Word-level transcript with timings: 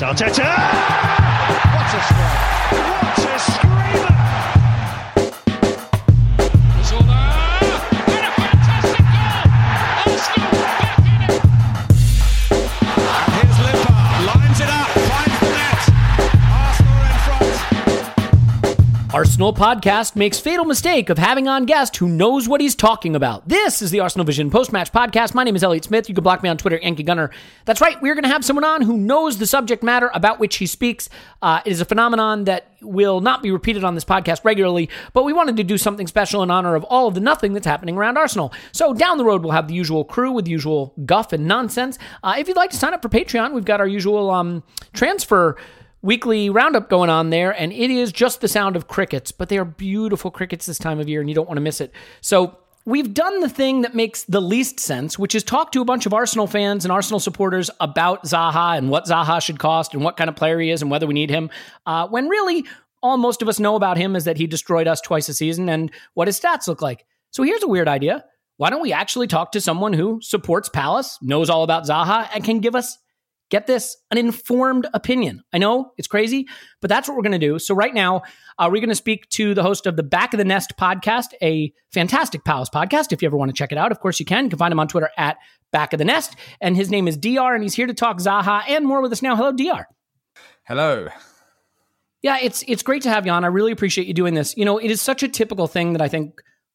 Arteta! 0.00 0.44
What 1.74 1.94
a 1.94 2.00
strike! 2.04 2.72
What 2.72 3.18
a 3.18 3.38
screamer! 3.38 4.17
Arsenal 19.18 19.52
podcast 19.52 20.14
makes 20.14 20.38
fatal 20.38 20.64
mistake 20.64 21.10
of 21.10 21.18
having 21.18 21.48
on 21.48 21.64
guest 21.64 21.96
who 21.96 22.08
knows 22.08 22.48
what 22.48 22.60
he's 22.60 22.76
talking 22.76 23.16
about. 23.16 23.48
This 23.48 23.82
is 23.82 23.90
the 23.90 23.98
Arsenal 23.98 24.24
Vision 24.24 24.48
post-match 24.48 24.92
podcast. 24.92 25.34
My 25.34 25.42
name 25.42 25.56
is 25.56 25.64
Elliot 25.64 25.82
Smith. 25.82 26.08
You 26.08 26.14
can 26.14 26.22
block 26.22 26.40
me 26.40 26.48
on 26.48 26.56
Twitter, 26.56 26.78
Yankee 26.80 27.02
Gunner. 27.02 27.32
That's 27.64 27.80
right. 27.80 28.00
We're 28.00 28.14
going 28.14 28.22
to 28.22 28.28
have 28.28 28.44
someone 28.44 28.62
on 28.62 28.82
who 28.82 28.96
knows 28.96 29.38
the 29.38 29.46
subject 29.48 29.82
matter 29.82 30.08
about 30.14 30.38
which 30.38 30.58
he 30.58 30.66
speaks. 30.66 31.10
Uh, 31.42 31.60
it 31.64 31.72
is 31.72 31.80
a 31.80 31.84
phenomenon 31.84 32.44
that 32.44 32.70
will 32.80 33.20
not 33.20 33.42
be 33.42 33.50
repeated 33.50 33.82
on 33.82 33.96
this 33.96 34.04
podcast 34.04 34.44
regularly, 34.44 34.88
but 35.14 35.24
we 35.24 35.32
wanted 35.32 35.56
to 35.56 35.64
do 35.64 35.76
something 35.76 36.06
special 36.06 36.44
in 36.44 36.50
honor 36.52 36.76
of 36.76 36.84
all 36.84 37.08
of 37.08 37.14
the 37.14 37.20
nothing 37.20 37.54
that's 37.54 37.66
happening 37.66 37.96
around 37.96 38.16
Arsenal. 38.16 38.52
So 38.70 38.94
down 38.94 39.18
the 39.18 39.24
road, 39.24 39.42
we'll 39.42 39.50
have 39.50 39.66
the 39.66 39.74
usual 39.74 40.04
crew 40.04 40.30
with 40.30 40.44
the 40.44 40.52
usual 40.52 40.94
guff 41.06 41.32
and 41.32 41.48
nonsense. 41.48 41.98
Uh, 42.22 42.36
if 42.38 42.46
you'd 42.46 42.56
like 42.56 42.70
to 42.70 42.76
sign 42.76 42.94
up 42.94 43.02
for 43.02 43.08
Patreon, 43.08 43.52
we've 43.52 43.64
got 43.64 43.80
our 43.80 43.88
usual 43.88 44.30
um, 44.30 44.62
transfer 44.92 45.56
weekly 46.02 46.50
roundup 46.50 46.88
going 46.88 47.10
on 47.10 47.30
there, 47.30 47.50
and 47.50 47.72
it 47.72 47.90
is 47.90 48.12
just 48.12 48.40
the 48.40 48.48
sound 48.48 48.76
of 48.76 48.88
crickets, 48.88 49.32
but 49.32 49.48
they 49.48 49.58
are 49.58 49.64
beautiful 49.64 50.30
crickets 50.30 50.66
this 50.66 50.78
time 50.78 51.00
of 51.00 51.08
year, 51.08 51.20
and 51.20 51.28
you 51.28 51.34
don't 51.34 51.48
want 51.48 51.56
to 51.56 51.62
miss 51.62 51.80
it. 51.80 51.92
So 52.20 52.58
we've 52.84 53.12
done 53.12 53.40
the 53.40 53.48
thing 53.48 53.82
that 53.82 53.94
makes 53.94 54.22
the 54.24 54.40
least 54.40 54.80
sense, 54.80 55.18
which 55.18 55.34
is 55.34 55.42
talk 55.42 55.72
to 55.72 55.82
a 55.82 55.84
bunch 55.84 56.06
of 56.06 56.14
Arsenal 56.14 56.46
fans 56.46 56.84
and 56.84 56.92
Arsenal 56.92 57.20
supporters 57.20 57.70
about 57.80 58.24
Zaha 58.24 58.78
and 58.78 58.90
what 58.90 59.04
Zaha 59.04 59.42
should 59.42 59.58
cost 59.58 59.92
and 59.92 60.02
what 60.02 60.16
kind 60.16 60.30
of 60.30 60.36
player 60.36 60.58
he 60.58 60.70
is 60.70 60.80
and 60.82 60.90
whether 60.90 61.06
we 61.06 61.14
need 61.14 61.30
him. 61.30 61.50
Uh, 61.84 62.08
when 62.08 62.28
really, 62.28 62.64
all 63.02 63.16
most 63.16 63.42
of 63.42 63.48
us 63.48 63.60
know 63.60 63.76
about 63.76 63.96
him 63.96 64.16
is 64.16 64.24
that 64.24 64.38
he 64.38 64.46
destroyed 64.46 64.88
us 64.88 65.00
twice 65.00 65.28
a 65.28 65.34
season 65.34 65.68
and 65.68 65.90
what 66.14 66.28
his 66.28 66.40
stats 66.40 66.66
look 66.66 66.80
like. 66.80 67.04
So 67.30 67.42
here's 67.42 67.62
a 67.62 67.68
weird 67.68 67.88
idea. 67.88 68.24
Why 68.56 68.70
don't 68.70 68.82
we 68.82 68.92
actually 68.92 69.28
talk 69.28 69.52
to 69.52 69.60
someone 69.60 69.92
who 69.92 70.20
supports 70.20 70.68
Palace, 70.68 71.18
knows 71.22 71.48
all 71.50 71.62
about 71.62 71.84
Zaha, 71.84 72.28
and 72.34 72.42
can 72.42 72.58
give 72.58 72.74
us 72.74 72.98
get 73.50 73.66
this 73.66 73.96
an 74.10 74.18
informed 74.18 74.86
opinion. 74.94 75.42
I 75.52 75.58
know 75.58 75.92
it's 75.96 76.08
crazy 76.08 76.46
but 76.80 76.88
that's 76.88 77.08
what 77.08 77.16
we're 77.16 77.22
going 77.22 77.32
to 77.32 77.38
do. 77.38 77.58
So 77.58 77.74
right 77.74 77.94
now 77.94 78.22
uh, 78.58 78.68
we're 78.70 78.80
going 78.80 78.88
to 78.88 78.94
speak 78.94 79.28
to 79.30 79.54
the 79.54 79.62
host 79.62 79.86
of 79.86 79.96
the 79.96 80.02
back 80.02 80.34
of 80.34 80.38
the 80.38 80.44
nest 80.44 80.74
podcast 80.78 81.34
a 81.42 81.72
fantastic 81.92 82.44
palace 82.44 82.68
podcast 82.68 83.12
if 83.12 83.22
you 83.22 83.26
ever 83.26 83.36
want 83.36 83.50
to 83.50 83.54
check 83.54 83.72
it 83.72 83.78
out. 83.78 83.92
Of 83.92 84.00
course 84.00 84.20
you 84.20 84.26
can. 84.26 84.44
You 84.44 84.50
can 84.50 84.58
find 84.58 84.72
him 84.72 84.80
on 84.80 84.88
twitter 84.88 85.10
at 85.16 85.36
back 85.72 85.92
of 85.92 85.98
the 85.98 86.04
nest. 86.04 86.36
And 86.60 86.76
his 86.76 86.90
name 86.90 87.08
is 87.08 87.16
dr 87.16 87.54
and 87.54 87.62
he's 87.62 87.74
here 87.74 87.86
to 87.86 87.94
talk 87.94 88.18
zaha 88.18 88.62
and 88.68 88.86
more 88.86 89.00
with 89.00 89.12
us 89.12 89.22
now. 89.22 89.36
Hello 89.36 89.52
dr 89.52 89.86
Hello. 90.66 91.08
yeah 92.22 92.38
it's 92.42 92.62
it's 92.68 92.82
great 92.82 93.02
to 93.02 93.10
have 93.10 93.26
you 93.26 93.32
on. 93.32 93.44
I 93.44 93.48
really 93.48 93.72
appreciate 93.72 94.06
you 94.06 94.14
doing 94.14 94.34
this. 94.34 94.56
You 94.56 94.64
know 94.64 94.78
it 94.78 94.90
is 94.90 95.00
such 95.00 95.22
a 95.22 95.28
typical 95.28 95.66
thing 95.66 95.92
that 95.94 96.02
i 96.02 96.08
think 96.08 96.34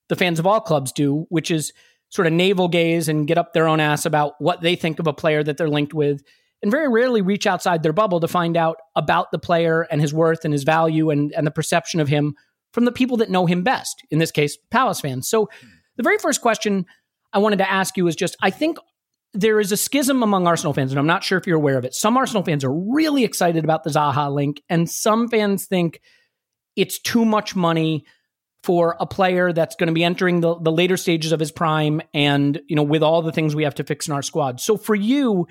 the 0.10 0.16
fans 0.16 0.40
of 0.40 0.48
all 0.48 0.60
clubs 0.60 0.92
do 0.92 1.26
which 1.30 1.50
is 1.50 1.72
sort 2.10 2.28
of 2.28 2.34
navel 2.34 2.68
gaze 2.68 3.08
and 3.08 3.28
get 3.28 3.38
up 3.40 3.54
their 3.54 3.68
own 3.68 3.80
ass 3.80 4.06
about 4.06 4.34
what 4.40 4.62
they 4.62 4.76
think 4.76 5.00
of 5.00 5.08
a 5.08 5.14
player 5.14 5.44
that 5.44 5.58
they're 5.58 5.70
linked 5.70 5.94
with 5.94 6.22
and 6.64 6.72
very 6.72 6.88
rarely 6.88 7.22
reach 7.22 7.46
outside 7.46 7.84
their 7.84 7.94
bubble 7.94 8.22
to 8.22 8.28
find 8.28 8.56
out 8.56 8.78
about 8.96 9.32
the 9.32 9.38
player 9.38 9.82
and 9.92 10.02
his 10.02 10.14
worth 10.14 10.46
and 10.46 10.54
his 10.54 10.64
value 10.64 11.10
and, 11.10 11.34
and 11.34 11.46
the 11.46 11.52
perception 11.52 12.00
of 12.00 12.08
him 12.08 12.36
from 12.72 12.86
the 12.86 12.92
people 12.92 13.18
that 13.18 13.30
know 13.30 13.46
him 13.46 13.64
best, 13.64 14.02
in 14.10 14.18
this 14.18 14.32
case, 14.32 14.58
Palace 14.72 15.02
fans. 15.02 15.28
So 15.28 15.50
the 15.98 16.04
very 16.04 16.18
first 16.18 16.42
question 16.42 16.86
I 17.34 17.40
wanted 17.40 17.58
to 17.58 17.70
ask 17.70 17.98
you 17.98 18.08
is 18.08 18.16
just 18.16 18.38
I 18.42 18.50
think 18.50 18.78
there 19.34 19.60
is 19.60 19.72
a 19.72 19.78
schism 19.78 20.24
among 20.24 20.48
Arsenal 20.48 20.74
fans, 20.74 20.92
and 20.92 21.00
I'm 21.00 21.08
not 21.08 21.24
sure 21.24 21.38
if 21.38 21.46
you're 21.46 21.58
aware 21.58 21.78
of 21.78 21.86
it. 21.86 21.94
Some 21.94 22.18
Arsenal 22.18 22.44
fans 22.44 22.64
are 22.64 22.74
really 22.74 23.26
excited 23.26 23.64
about 23.64 23.84
the 23.84 23.90
Zaha 23.90 24.34
link, 24.34 24.62
and 24.70 24.90
some 24.90 25.28
fans 25.28 25.66
think 25.66 26.00
it's 26.76 26.98
too 26.98 27.26
much 27.26 27.56
money 27.56 28.06
for 28.64 28.96
a 29.00 29.06
player 29.06 29.52
that's 29.52 29.76
going 29.76 29.88
to 29.88 29.94
be 29.94 30.04
entering 30.04 30.40
the, 30.40 30.58
the 30.60 30.72
later 30.72 30.96
stages 30.96 31.34
of 31.34 31.40
his 31.40 31.52
prime 31.52 32.02
and 32.14 32.62
you 32.68 32.76
know 32.78 32.84
with 32.84 33.04
all 33.04 33.22
the 33.22 33.32
things 33.34 33.54
we 33.54 33.64
have 33.64 33.76
to 33.76 33.84
fix 33.84 34.08
in 34.08 34.14
our 34.14 34.22
squad 34.22 34.62
so 34.62 34.78
for 34.78 34.96
you 34.96 35.46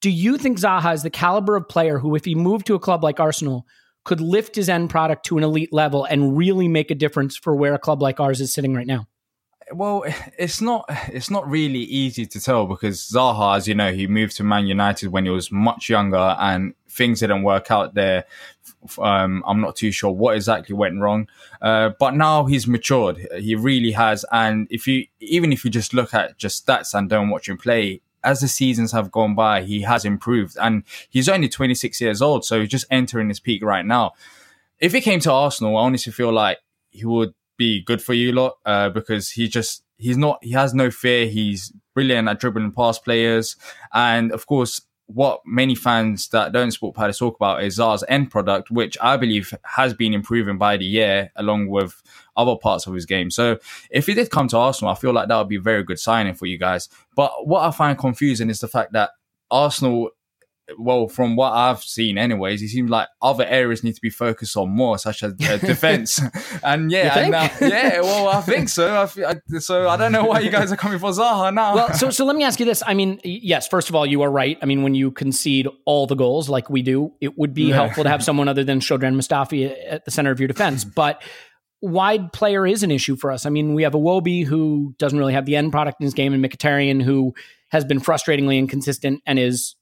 do 0.00 0.10
you 0.10 0.38
think 0.38 0.58
Zaha 0.58 0.94
is 0.94 1.02
the 1.02 1.10
caliber 1.10 1.56
of 1.56 1.68
player 1.68 1.98
who, 1.98 2.14
if 2.14 2.24
he 2.24 2.34
moved 2.34 2.66
to 2.66 2.74
a 2.74 2.78
club 2.78 3.02
like 3.02 3.18
Arsenal, 3.18 3.66
could 4.04 4.20
lift 4.20 4.56
his 4.56 4.68
end 4.68 4.90
product 4.90 5.26
to 5.26 5.36
an 5.36 5.44
elite 5.44 5.72
level 5.72 6.04
and 6.04 6.36
really 6.36 6.68
make 6.68 6.90
a 6.90 6.94
difference 6.94 7.36
for 7.36 7.54
where 7.54 7.74
a 7.74 7.78
club 7.78 8.00
like 8.00 8.20
ours 8.20 8.40
is 8.40 8.52
sitting 8.52 8.74
right 8.74 8.86
now? 8.86 9.06
Well, 9.70 10.04
it's 10.38 10.62
not 10.62 10.86
it's 11.08 11.30
not 11.30 11.48
really 11.48 11.80
easy 11.80 12.24
to 12.26 12.40
tell 12.40 12.66
because 12.66 13.00
Zaha, 13.00 13.56
as 13.56 13.68
you 13.68 13.74
know, 13.74 13.92
he 13.92 14.06
moved 14.06 14.36
to 14.36 14.44
Man 14.44 14.66
United 14.66 15.08
when 15.08 15.24
he 15.24 15.30
was 15.30 15.52
much 15.52 15.90
younger, 15.90 16.36
and 16.38 16.74
things 16.88 17.20
didn't 17.20 17.42
work 17.42 17.70
out 17.70 17.92
there. 17.92 18.24
Um, 18.98 19.42
I'm 19.46 19.60
not 19.60 19.76
too 19.76 19.90
sure 19.90 20.10
what 20.10 20.36
exactly 20.36 20.74
went 20.74 21.00
wrong, 21.00 21.28
uh, 21.60 21.90
but 21.98 22.14
now 22.14 22.46
he's 22.46 22.66
matured. 22.66 23.18
He 23.38 23.56
really 23.56 23.92
has, 23.92 24.24
and 24.32 24.68
if 24.70 24.86
you 24.86 25.06
even 25.20 25.52
if 25.52 25.66
you 25.66 25.70
just 25.70 25.92
look 25.92 26.14
at 26.14 26.38
just 26.38 26.66
stats 26.66 26.94
and 26.94 27.10
don't 27.10 27.28
watch 27.28 27.48
him 27.48 27.58
play, 27.58 28.00
as 28.24 28.40
the 28.40 28.48
seasons 28.48 28.92
have 28.92 29.10
gone 29.10 29.34
by, 29.34 29.62
he 29.62 29.82
has 29.82 30.04
improved, 30.04 30.56
and 30.60 30.82
he's 31.08 31.28
only 31.28 31.48
26 31.48 32.00
years 32.00 32.22
old, 32.22 32.44
so 32.44 32.60
he's 32.60 32.68
just 32.68 32.86
entering 32.90 33.28
his 33.28 33.40
peak 33.40 33.62
right 33.62 33.84
now. 33.86 34.12
If 34.78 34.92
he 34.92 35.00
came 35.00 35.20
to 35.20 35.32
Arsenal, 35.32 35.76
I 35.76 35.82
honestly 35.82 36.12
feel 36.12 36.32
like 36.32 36.58
he 36.90 37.04
would 37.04 37.34
be 37.56 37.82
good 37.82 38.00
for 38.00 38.14
you 38.14 38.32
lot 38.32 38.54
uh, 38.64 38.88
because 38.88 39.30
he 39.30 39.48
just 39.48 39.82
he's 39.96 40.16
not 40.16 40.38
he 40.42 40.52
has 40.52 40.72
no 40.72 40.90
fear. 40.90 41.26
He's 41.26 41.72
brilliant 41.94 42.28
at 42.28 42.40
dribbling 42.40 42.72
past 42.72 43.04
players, 43.04 43.56
and 43.92 44.32
of 44.32 44.46
course 44.46 44.80
what 45.08 45.40
many 45.46 45.74
fans 45.74 46.28
that 46.28 46.52
don't 46.52 46.70
support 46.70 46.94
Palace 46.94 47.18
talk 47.18 47.34
about 47.36 47.64
is 47.64 47.78
Zaha's 47.78 48.04
end 48.08 48.30
product, 48.30 48.70
which 48.70 48.96
I 49.00 49.16
believe 49.16 49.54
has 49.64 49.94
been 49.94 50.12
improving 50.12 50.58
by 50.58 50.76
the 50.76 50.84
year, 50.84 51.32
along 51.34 51.68
with 51.68 52.02
other 52.36 52.56
parts 52.56 52.86
of 52.86 52.92
his 52.92 53.06
game. 53.06 53.30
So 53.30 53.58
if 53.90 54.06
he 54.06 54.12
did 54.12 54.30
come 54.30 54.48
to 54.48 54.58
Arsenal, 54.58 54.92
I 54.92 54.96
feel 54.96 55.14
like 55.14 55.28
that 55.28 55.36
would 55.38 55.48
be 55.48 55.56
a 55.56 55.60
very 55.60 55.82
good 55.82 55.98
signing 55.98 56.34
for 56.34 56.44
you 56.44 56.58
guys. 56.58 56.90
But 57.16 57.46
what 57.46 57.62
I 57.62 57.70
find 57.70 57.98
confusing 57.98 58.50
is 58.50 58.60
the 58.60 58.68
fact 58.68 58.92
that 58.92 59.10
Arsenal 59.50 60.10
well, 60.76 61.08
from 61.08 61.36
what 61.36 61.52
I've 61.52 61.82
seen, 61.82 62.18
anyways, 62.18 62.60
it 62.62 62.68
seems 62.68 62.90
like 62.90 63.08
other 63.22 63.44
areas 63.44 63.82
need 63.82 63.94
to 63.94 64.00
be 64.00 64.10
focused 64.10 64.56
on 64.56 64.70
more, 64.70 64.98
such 64.98 65.22
as 65.22 65.32
uh, 65.32 65.56
defense. 65.58 66.20
and 66.62 66.90
yeah, 66.90 67.18
and, 67.18 67.34
uh, 67.34 67.48
yeah, 67.60 68.00
well, 68.00 68.28
I 68.28 68.40
think 68.42 68.68
so. 68.68 69.08
I 69.26 69.58
so 69.58 69.88
I 69.88 69.96
don't 69.96 70.12
know 70.12 70.24
why 70.24 70.40
you 70.40 70.50
guys 70.50 70.70
are 70.70 70.76
coming 70.76 70.98
for 70.98 71.10
Zaha 71.10 71.52
now. 71.54 71.74
Well, 71.74 71.94
so 71.94 72.10
so 72.10 72.24
let 72.24 72.36
me 72.36 72.44
ask 72.44 72.60
you 72.60 72.66
this. 72.66 72.82
I 72.86 72.94
mean, 72.94 73.20
yes, 73.24 73.66
first 73.68 73.88
of 73.88 73.94
all, 73.94 74.04
you 74.04 74.22
are 74.22 74.30
right. 74.30 74.58
I 74.60 74.66
mean, 74.66 74.82
when 74.82 74.94
you 74.94 75.10
concede 75.10 75.68
all 75.86 76.06
the 76.06 76.16
goals 76.16 76.48
like 76.48 76.68
we 76.68 76.82
do, 76.82 77.12
it 77.20 77.38
would 77.38 77.54
be 77.54 77.64
yeah. 77.64 77.76
helpful 77.76 78.04
to 78.04 78.10
have 78.10 78.22
someone 78.22 78.48
other 78.48 78.64
than 78.64 78.80
Shkodran 78.80 79.14
Mustafi 79.14 79.74
at 79.88 80.04
the 80.04 80.10
center 80.10 80.30
of 80.30 80.40
your 80.40 80.48
defense. 80.48 80.84
But 80.98 81.22
wide 81.80 82.32
player 82.32 82.66
is 82.66 82.82
an 82.82 82.90
issue 82.90 83.14
for 83.14 83.30
us. 83.30 83.46
I 83.46 83.50
mean, 83.50 83.72
we 83.74 83.84
have 83.84 83.92
Iwobi 83.92 84.44
who 84.44 84.96
doesn't 84.98 85.18
really 85.18 85.34
have 85.34 85.46
the 85.46 85.54
end 85.54 85.70
product 85.70 86.00
in 86.00 86.04
his 86.06 86.14
game, 86.14 86.32
and 86.32 86.44
Mkhitaryan 86.44 87.00
who 87.00 87.34
has 87.68 87.84
been 87.84 88.00
frustratingly 88.00 88.58
inconsistent 88.58 89.22
and 89.26 89.38
is 89.38 89.76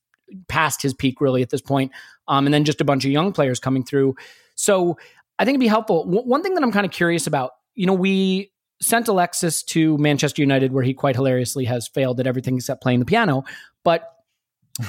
past 0.48 0.82
his 0.82 0.94
peak 0.94 1.20
really 1.20 1.42
at 1.42 1.50
this 1.50 1.60
point. 1.60 1.92
Um, 2.28 2.46
and 2.46 2.54
then 2.54 2.64
just 2.64 2.80
a 2.80 2.84
bunch 2.84 3.04
of 3.04 3.10
young 3.10 3.32
players 3.32 3.60
coming 3.60 3.84
through. 3.84 4.16
So 4.54 4.98
I 5.38 5.44
think 5.44 5.54
it'd 5.54 5.60
be 5.60 5.68
helpful. 5.68 6.04
W- 6.04 6.28
one 6.28 6.42
thing 6.42 6.54
that 6.54 6.62
I'm 6.62 6.72
kind 6.72 6.86
of 6.86 6.92
curious 6.92 7.26
about, 7.26 7.52
you 7.74 7.86
know, 7.86 7.94
we 7.94 8.52
sent 8.80 9.08
Alexis 9.08 9.62
to 9.62 9.96
Manchester 9.98 10.42
United 10.42 10.72
where 10.72 10.82
he 10.82 10.94
quite 10.94 11.14
hilariously 11.14 11.64
has 11.64 11.88
failed 11.88 12.20
at 12.20 12.26
everything 12.26 12.56
except 12.56 12.82
playing 12.82 13.00
the 13.00 13.06
piano. 13.06 13.44
But 13.84 14.10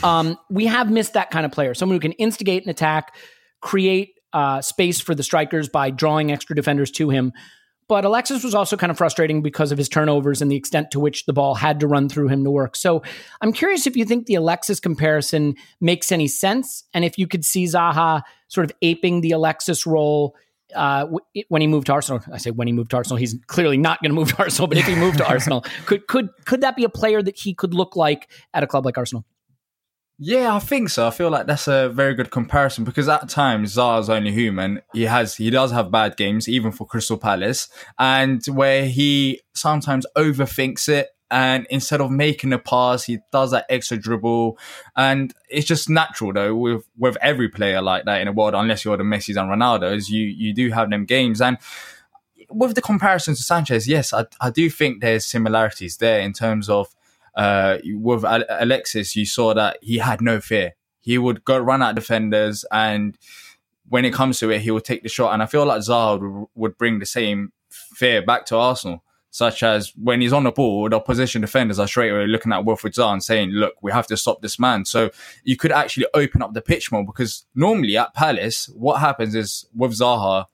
um, 0.04 0.38
we 0.50 0.66
have 0.66 0.92
missed 0.92 1.14
that 1.14 1.32
kind 1.32 1.46
of 1.46 1.52
player, 1.52 1.74
someone 1.74 1.96
who 1.96 2.02
can 2.02 2.12
instigate 2.14 2.64
an 2.64 2.70
attack, 2.70 3.16
create 3.62 4.14
uh, 4.34 4.62
space 4.62 5.00
for 5.00 5.16
the 5.16 5.24
strikers 5.24 5.70
by 5.70 5.90
drawing 5.90 6.32
extra 6.32 6.56
defenders 6.56 6.92
to 6.92 7.10
him. 7.10 7.32
But 7.88 8.04
Alexis 8.04 8.44
was 8.44 8.54
also 8.54 8.76
kind 8.76 8.92
of 8.92 8.98
frustrating 8.98 9.42
because 9.42 9.72
of 9.72 9.78
his 9.78 9.88
turnovers 9.88 10.42
and 10.42 10.52
the 10.52 10.56
extent 10.56 10.92
to 10.92 11.00
which 11.00 11.26
the 11.26 11.34
ball 11.34 11.56
had 11.56 11.80
to 11.80 11.88
run 11.88 12.10
through 12.10 12.28
him 12.28 12.44
to 12.44 12.52
work. 12.52 12.76
So 12.76 13.02
I'm 13.42 13.54
curious 13.54 13.88
if 13.88 13.96
you 13.96 14.04
think 14.04 14.26
the 14.26 14.36
Alexis 14.36 14.80
comparison 14.80 15.56
makes 15.80 16.12
any 16.12 16.28
sense 16.28 16.84
and 16.94 17.06
if 17.06 17.18
you 17.18 17.28
could 17.28 17.46
see 17.46 17.64
Zaha 17.64 18.24
sort 18.50 18.66
of 18.66 18.72
aping 18.82 19.22
the 19.22 19.32
Alexis 19.32 19.86
role 19.86 20.36
uh, 20.76 21.08
when 21.48 21.62
he 21.62 21.68
moved 21.68 21.88
to 21.88 21.94
Arsenal. 21.94 22.22
I 22.32 22.38
say 22.38 22.52
when 22.52 22.68
he 22.68 22.74
moved 22.74 22.92
to 22.92 22.98
Arsenal, 22.98 23.18
he's 23.18 23.38
clearly 23.48 23.78
not 23.78 24.02
going 24.02 24.12
to 24.12 24.16
move 24.16 24.30
to 24.36 24.40
Arsenal, 24.40 24.68
but 24.68 24.78
if 24.78 24.86
he 24.86 24.96
moved 24.96 25.20
to 25.20 25.28
Arsenal, 25.28 25.62
could 25.86 26.08
could 26.08 26.30
could 26.46 26.62
that 26.62 26.76
be 26.76 26.84
a 26.84 26.90
player 26.90 27.22
that 27.22 27.38
he 27.38 27.54
could 27.54 27.74
look 27.74 27.96
like 27.96 28.30
at 28.54 28.64
a 28.64 28.68
club 28.68 28.86
like 28.86 28.98
Arsenal? 28.98 29.26
Yeah, 30.20 30.56
I 30.56 30.60
think 30.60 30.90
so. 30.90 31.08
I 31.08 31.12
feel 31.12 31.30
like 31.30 31.46
that's 31.46 31.68
a 31.68 31.90
very 31.90 32.16
good 32.16 32.32
comparison 32.32 32.84
because 32.84 33.08
at 33.08 33.30
times 33.30 33.76
Zaha's 33.76 34.10
only 34.10 34.32
human. 34.32 34.82
He 34.94 35.04
has, 35.04 35.36
he 35.36 35.52
does 35.52 35.72
have 35.72 35.92
bad 35.92 36.18
games, 36.18 36.50
even 36.50 36.72
for 36.72 36.88
Crystal 36.88 37.18
Palace, 37.18 37.70
and 38.00 38.44
where 38.48 38.88
he 38.88 39.42
sometimes 39.54 40.08
overthinks 40.18 40.90
it. 40.90 41.10
And 41.30 41.68
instead 41.70 42.00
of 42.02 42.10
making 42.10 42.54
a 42.54 42.58
pass, 42.58 43.04
he 43.04 43.20
does 43.34 43.52
that 43.52 43.66
extra 43.70 43.98
dribble, 43.98 44.58
and 44.96 45.34
it's 45.50 45.68
just 45.68 45.90
natural 45.90 46.32
though 46.32 46.56
with 46.56 46.88
with 46.98 47.18
every 47.22 47.50
player 47.50 47.82
like 47.82 48.06
that 48.06 48.22
in 48.22 48.28
the 48.28 48.32
world, 48.32 48.56
unless 48.56 48.86
you're 48.86 48.96
the 48.96 49.04
Messi's 49.04 49.36
and 49.36 49.50
Ronaldo's. 49.50 50.10
You 50.10 50.24
you 50.24 50.54
do 50.54 50.72
have 50.72 50.90
them 50.90 51.04
games, 51.04 51.42
and 51.42 51.58
with 52.50 52.76
the 52.76 52.82
comparison 52.82 53.36
to 53.36 53.44
Sanchez, 53.44 53.90
yes, 53.90 54.14
I 54.14 54.26
I 54.40 54.50
do 54.52 54.70
think 54.70 55.02
there's 55.02 55.26
similarities 55.26 55.98
there 55.98 56.22
in 56.22 56.32
terms 56.32 56.70
of 56.70 56.96
uh, 57.38 57.78
with 57.86 58.24
Alexis, 58.26 59.16
you 59.16 59.26
saw 59.26 59.54
that 59.54 59.78
he 59.82 60.00
had 60.00 60.22
no 60.22 60.42
fear. 60.42 60.74
He 61.00 61.20
would 61.20 61.46
go 61.46 61.58
run 61.58 61.84
at 61.84 61.96
defenders, 61.96 62.66
and 62.72 63.16
when 63.88 64.06
it 64.06 64.14
comes 64.14 64.40
to 64.40 64.50
it, 64.50 64.62
he 64.62 64.72
would 64.72 64.84
take 64.84 65.04
the 65.04 65.10
shot. 65.10 65.34
And 65.34 65.44
I 65.44 65.46
feel 65.46 65.66
like 65.66 65.82
Zaha 65.82 66.20
would, 66.20 66.48
would 66.56 66.78
bring 66.78 66.98
the 66.98 67.06
same 67.06 67.54
fear 67.70 68.24
back 68.24 68.46
to 68.48 68.58
Arsenal. 68.58 69.04
Such 69.30 69.62
as 69.62 69.94
when 69.96 70.22
he's 70.22 70.34
on 70.34 70.46
the 70.46 70.52
ball, 70.52 70.90
the 70.90 70.96
opposition 70.96 71.42
defenders 71.42 71.78
are 71.78 71.88
straight 71.88 72.10
away 72.10 72.26
looking 72.26 72.52
at 72.52 72.66
Wilfried 72.66 72.96
Zaha 72.96 73.14
and 73.14 73.24
saying, 73.24 73.52
"Look, 73.52 73.76
we 73.84 73.92
have 73.92 74.08
to 74.08 74.18
stop 74.18 74.42
this 74.42 74.58
man." 74.58 74.86
So 74.86 75.12
you 75.44 75.56
could 75.56 75.72
actually 75.72 76.08
open 76.16 76.42
up 76.42 76.54
the 76.56 76.62
pitch 76.62 76.92
more 76.92 77.06
because 77.06 77.46
normally 77.54 77.98
at 77.98 78.16
Palace, 78.16 78.68
what 78.74 79.00
happens 79.00 79.36
is 79.36 79.68
with 79.76 79.92
Zaha, 79.92 80.46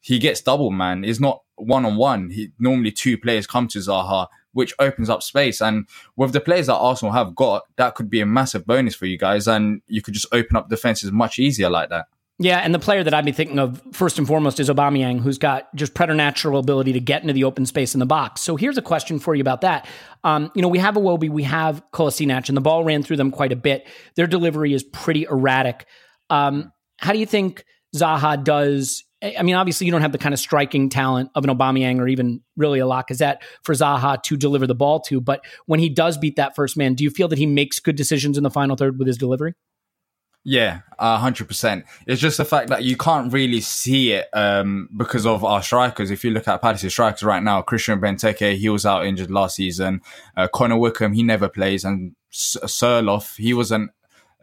he 0.00 0.20
gets 0.20 0.40
double 0.40 0.70
man. 0.70 1.04
It's 1.04 1.18
not 1.18 1.42
one 1.56 1.84
on 1.84 1.96
one. 1.96 2.30
He 2.30 2.52
normally 2.60 2.92
two 2.92 3.18
players 3.18 3.46
come 3.46 3.66
to 3.68 3.80
Zaha 3.80 4.28
which 4.52 4.74
opens 4.78 5.10
up 5.10 5.22
space. 5.22 5.60
And 5.60 5.86
with 6.16 6.32
the 6.32 6.40
players 6.40 6.66
that 6.66 6.76
Arsenal 6.76 7.12
have 7.12 7.34
got, 7.34 7.64
that 7.76 7.94
could 7.94 8.10
be 8.10 8.20
a 8.20 8.26
massive 8.26 8.66
bonus 8.66 8.94
for 8.94 9.06
you 9.06 9.18
guys. 9.18 9.46
And 9.46 9.82
you 9.86 10.02
could 10.02 10.14
just 10.14 10.26
open 10.32 10.56
up 10.56 10.68
defenses 10.68 11.12
much 11.12 11.38
easier 11.38 11.70
like 11.70 11.90
that. 11.90 12.06
Yeah, 12.40 12.58
and 12.58 12.72
the 12.72 12.78
player 12.78 13.02
that 13.02 13.12
I'd 13.12 13.24
be 13.24 13.32
thinking 13.32 13.58
of 13.58 13.82
first 13.92 14.16
and 14.16 14.26
foremost 14.26 14.60
is 14.60 14.68
Aubameyang, 14.70 15.20
who's 15.20 15.38
got 15.38 15.74
just 15.74 15.94
preternatural 15.94 16.60
ability 16.60 16.92
to 16.92 17.00
get 17.00 17.22
into 17.22 17.34
the 17.34 17.42
open 17.42 17.66
space 17.66 17.94
in 17.94 17.98
the 17.98 18.06
box. 18.06 18.42
So 18.42 18.54
here's 18.54 18.78
a 18.78 18.82
question 18.82 19.18
for 19.18 19.34
you 19.34 19.40
about 19.40 19.62
that. 19.62 19.88
Um, 20.22 20.52
you 20.54 20.62
know, 20.62 20.68
we 20.68 20.78
have 20.78 20.94
Iwobi, 20.94 21.28
we 21.28 21.42
have 21.42 21.82
Kolasinac, 21.92 22.48
and 22.48 22.56
the 22.56 22.60
ball 22.60 22.84
ran 22.84 23.02
through 23.02 23.16
them 23.16 23.32
quite 23.32 23.50
a 23.50 23.56
bit. 23.56 23.88
Their 24.14 24.28
delivery 24.28 24.72
is 24.72 24.84
pretty 24.84 25.26
erratic. 25.28 25.86
Um, 26.30 26.72
how 26.98 27.12
do 27.12 27.18
you 27.18 27.26
think 27.26 27.64
Zaha 27.96 28.42
does 28.44 29.02
I 29.22 29.42
mean, 29.42 29.56
obviously, 29.56 29.86
you 29.86 29.92
don't 29.92 30.02
have 30.02 30.12
the 30.12 30.18
kind 30.18 30.32
of 30.32 30.38
striking 30.38 30.88
talent 30.88 31.30
of 31.34 31.44
an 31.44 31.50
Aubameyang 31.50 31.98
or 31.98 32.06
even 32.06 32.40
really 32.56 32.78
a 32.78 32.84
Lacazette 32.84 33.38
for 33.64 33.74
Zaha 33.74 34.22
to 34.22 34.36
deliver 34.36 34.66
the 34.66 34.76
ball 34.76 35.00
to. 35.02 35.20
But 35.20 35.44
when 35.66 35.80
he 35.80 35.88
does 35.88 36.16
beat 36.16 36.36
that 36.36 36.54
first 36.54 36.76
man, 36.76 36.94
do 36.94 37.02
you 37.02 37.10
feel 37.10 37.26
that 37.28 37.38
he 37.38 37.46
makes 37.46 37.80
good 37.80 37.96
decisions 37.96 38.36
in 38.36 38.44
the 38.44 38.50
final 38.50 38.76
third 38.76 38.98
with 38.98 39.08
his 39.08 39.18
delivery? 39.18 39.54
Yeah, 40.44 40.80
hundred 40.98 41.48
percent. 41.48 41.84
It's 42.06 42.22
just 42.22 42.38
the 42.38 42.44
fact 42.44 42.68
that 42.68 42.84
you 42.84 42.96
can't 42.96 43.32
really 43.32 43.60
see 43.60 44.12
it 44.12 44.28
um, 44.32 44.88
because 44.96 45.26
of 45.26 45.44
our 45.44 45.62
strikers. 45.62 46.10
If 46.10 46.24
you 46.24 46.30
look 46.30 46.48
at 46.48 46.62
Palace's 46.62 46.92
strikers 46.92 47.22
right 47.22 47.42
now, 47.42 47.60
Christian 47.60 48.00
Benteke, 48.00 48.56
he 48.56 48.68
was 48.68 48.86
out 48.86 49.04
injured 49.04 49.30
last 49.30 49.56
season. 49.56 50.00
Uh, 50.36 50.48
Connor 50.48 50.78
Wickham, 50.78 51.12
he 51.12 51.22
never 51.22 51.48
plays, 51.48 51.84
and 51.84 52.14
Sorloth, 52.32 53.36
he 53.36 53.52
wasn't 53.52 53.90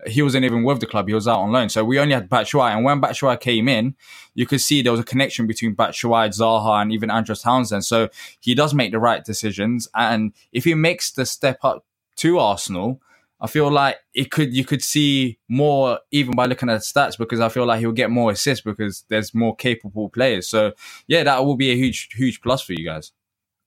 he 0.07 0.21
wasn't 0.21 0.45
even 0.45 0.63
with 0.63 0.79
the 0.79 0.85
club. 0.85 1.07
He 1.07 1.13
was 1.13 1.27
out 1.27 1.39
on 1.39 1.51
loan. 1.51 1.69
So 1.69 1.83
we 1.83 1.99
only 1.99 2.13
had 2.13 2.29
Batshuayi. 2.29 2.75
And 2.75 2.83
when 2.83 3.01
Batshuayi 3.01 3.39
came 3.39 3.67
in, 3.67 3.95
you 4.33 4.45
could 4.45 4.61
see 4.61 4.81
there 4.81 4.91
was 4.91 5.01
a 5.01 5.05
connection 5.05 5.47
between 5.47 5.75
Batshuayi, 5.75 6.29
Zaha, 6.29 6.81
and 6.81 6.91
even 6.91 7.09
Andros 7.09 7.41
Townsend. 7.41 7.85
So 7.85 8.09
he 8.39 8.53
does 8.53 8.73
make 8.73 8.91
the 8.91 8.99
right 8.99 9.23
decisions. 9.23 9.87
And 9.95 10.33
if 10.51 10.63
he 10.63 10.73
makes 10.73 11.11
the 11.11 11.25
step 11.25 11.59
up 11.63 11.85
to 12.17 12.39
Arsenal, 12.39 13.01
I 13.39 13.47
feel 13.47 13.69
like 13.69 13.97
it 14.13 14.31
could 14.31 14.53
you 14.53 14.63
could 14.63 14.81
see 14.81 15.37
more 15.49 15.99
even 16.11 16.35
by 16.35 16.45
looking 16.45 16.69
at 16.69 16.81
stats 16.81 17.17
because 17.17 17.39
I 17.39 17.49
feel 17.49 17.65
like 17.65 17.79
he'll 17.79 17.91
get 17.91 18.09
more 18.09 18.31
assists 18.31 18.63
because 18.63 19.03
there's 19.09 19.33
more 19.33 19.55
capable 19.55 20.09
players. 20.09 20.47
So 20.47 20.73
yeah, 21.07 21.23
that 21.23 21.45
will 21.45 21.57
be 21.57 21.71
a 21.71 21.75
huge 21.75 22.09
huge 22.13 22.41
plus 22.41 22.61
for 22.61 22.73
you 22.73 22.85
guys. 22.85 23.11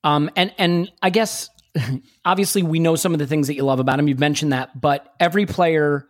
Um 0.05 0.31
and 0.37 0.55
and 0.57 0.91
I 1.03 1.11
guess 1.11 1.51
obviously 2.25 2.63
we 2.63 2.79
know 2.79 2.97
some 2.97 3.13
of 3.13 3.19
the 3.19 3.27
things 3.27 3.47
that 3.47 3.57
you 3.57 3.63
love 3.63 3.79
about 3.79 3.99
him. 3.99 4.09
You've 4.09 4.19
mentioned 4.19 4.53
that, 4.53 4.81
but 4.81 5.15
every 5.21 5.45
player 5.45 6.09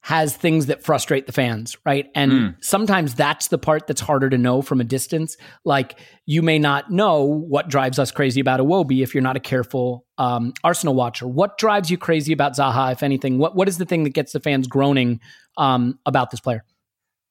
has 0.00 0.36
things 0.36 0.66
that 0.66 0.82
frustrate 0.82 1.26
the 1.26 1.32
fans, 1.32 1.76
right? 1.84 2.06
And 2.14 2.32
mm. 2.32 2.56
sometimes 2.60 3.14
that's 3.14 3.48
the 3.48 3.58
part 3.58 3.86
that's 3.86 4.00
harder 4.00 4.30
to 4.30 4.38
know 4.38 4.62
from 4.62 4.80
a 4.80 4.84
distance. 4.84 5.36
Like 5.64 5.98
you 6.24 6.40
may 6.40 6.58
not 6.58 6.90
know 6.90 7.24
what 7.24 7.68
drives 7.68 7.98
us 7.98 8.10
crazy 8.10 8.40
about 8.40 8.60
Iwobi 8.60 9.02
if 9.02 9.14
you're 9.14 9.22
not 9.22 9.36
a 9.36 9.40
careful 9.40 10.06
um, 10.16 10.54
Arsenal 10.62 10.94
watcher. 10.94 11.26
What 11.26 11.58
drives 11.58 11.90
you 11.90 11.98
crazy 11.98 12.32
about 12.32 12.52
Zaha, 12.52 12.92
if 12.92 13.02
anything? 13.02 13.38
What 13.38 13.54
what 13.54 13.68
is 13.68 13.78
the 13.78 13.84
thing 13.84 14.04
that 14.04 14.14
gets 14.14 14.32
the 14.32 14.40
fans 14.40 14.66
groaning 14.66 15.20
um, 15.56 15.98
about 16.06 16.30
this 16.30 16.40
player? 16.40 16.64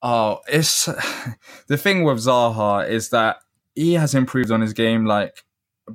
Oh, 0.01 0.41
it's 0.47 0.85
the 1.67 1.77
thing 1.77 2.03
with 2.03 2.17
Zaha 2.17 2.87
is 2.87 3.09
that 3.09 3.37
he 3.75 3.93
has 3.93 4.13
improved 4.13 4.51
on 4.51 4.61
his 4.61 4.73
game, 4.73 5.05
like, 5.05 5.43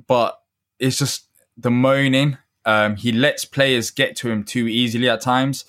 but 0.07 0.39
it's 0.79 0.97
just 0.97 1.27
the 1.55 1.71
moaning. 1.71 2.37
Um, 2.65 2.95
he 2.95 3.11
lets 3.11 3.43
players 3.45 3.91
get 3.91 4.15
to 4.17 4.31
him 4.31 4.43
too 4.43 4.67
easily 4.67 5.09
at 5.09 5.21
times. 5.21 5.65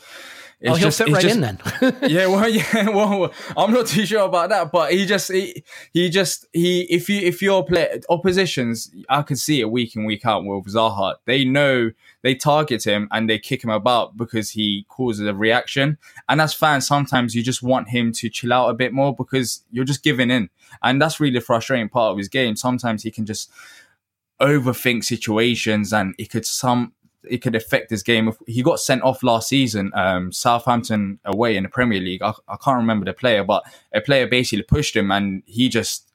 Oh, 0.66 0.74
it's 0.74 0.76
oh, 0.76 0.78
he'll 0.78 0.86
just, 0.86 0.98
fit 0.98 1.12
right 1.12 1.22
just, 1.22 1.34
in 1.34 1.40
then. 1.42 1.58
yeah, 2.10 2.26
well, 2.26 2.48
yeah, 2.48 2.88
well, 2.88 3.32
I'm 3.56 3.72
not 3.72 3.86
too 3.86 4.06
sure 4.06 4.24
about 4.24 4.48
that, 4.48 4.72
but 4.72 4.92
he 4.92 5.04
just, 5.04 5.30
he, 5.30 5.62
he 5.92 6.08
just, 6.08 6.46
he, 6.52 6.82
if 6.82 7.08
you, 7.08 7.20
if 7.20 7.42
you're 7.42 7.62
play 7.62 8.00
oppositions, 8.08 8.90
I 9.10 9.22
can 9.22 9.36
see 9.36 9.60
it 9.60 9.70
week 9.70 9.94
in 9.94 10.04
week 10.04 10.24
out 10.24 10.44
with 10.44 10.66
Zaha. 10.66 11.16
They 11.26 11.44
know 11.44 11.90
they 12.22 12.34
target 12.34 12.86
him 12.86 13.08
and 13.10 13.28
they 13.28 13.38
kick 13.38 13.62
him 13.62 13.70
about 13.70 14.16
because 14.16 14.50
he 14.50 14.86
causes 14.88 15.26
a 15.26 15.34
reaction. 15.34 15.98
And 16.28 16.40
as 16.40 16.54
fans, 16.54 16.86
sometimes 16.86 17.34
you 17.34 17.42
just 17.42 17.62
want 17.62 17.90
him 17.90 18.12
to 18.12 18.30
chill 18.30 18.52
out 18.52 18.70
a 18.70 18.74
bit 18.74 18.92
more 18.92 19.14
because 19.14 19.64
you're 19.70 19.84
just 19.84 20.02
giving 20.02 20.30
in, 20.30 20.48
and 20.82 21.00
that's 21.00 21.20
really 21.20 21.34
the 21.34 21.44
frustrating 21.44 21.90
part 21.90 22.12
of 22.12 22.18
his 22.18 22.28
game. 22.28 22.56
Sometimes 22.56 23.02
he 23.02 23.10
can 23.10 23.26
just 23.26 23.50
overthink 24.40 25.04
situations 25.04 25.92
and 25.92 26.14
it 26.18 26.30
could 26.30 26.44
some 26.44 26.92
it 27.28 27.38
could 27.38 27.54
affect 27.54 27.90
his 27.90 28.02
game. 28.02 28.32
He 28.46 28.62
got 28.62 28.80
sent 28.80 29.02
off 29.02 29.22
last 29.22 29.48
season, 29.48 29.92
um, 29.94 30.32
Southampton 30.32 31.18
away 31.24 31.56
in 31.56 31.62
the 31.62 31.68
Premier 31.68 32.00
League. 32.00 32.22
I, 32.22 32.32
I, 32.48 32.56
can't 32.56 32.76
remember 32.76 33.04
the 33.04 33.12
player, 33.12 33.44
but 33.44 33.64
a 33.92 34.00
player 34.00 34.26
basically 34.26 34.62
pushed 34.62 34.96
him 34.96 35.10
and 35.10 35.42
he 35.46 35.68
just 35.68 36.12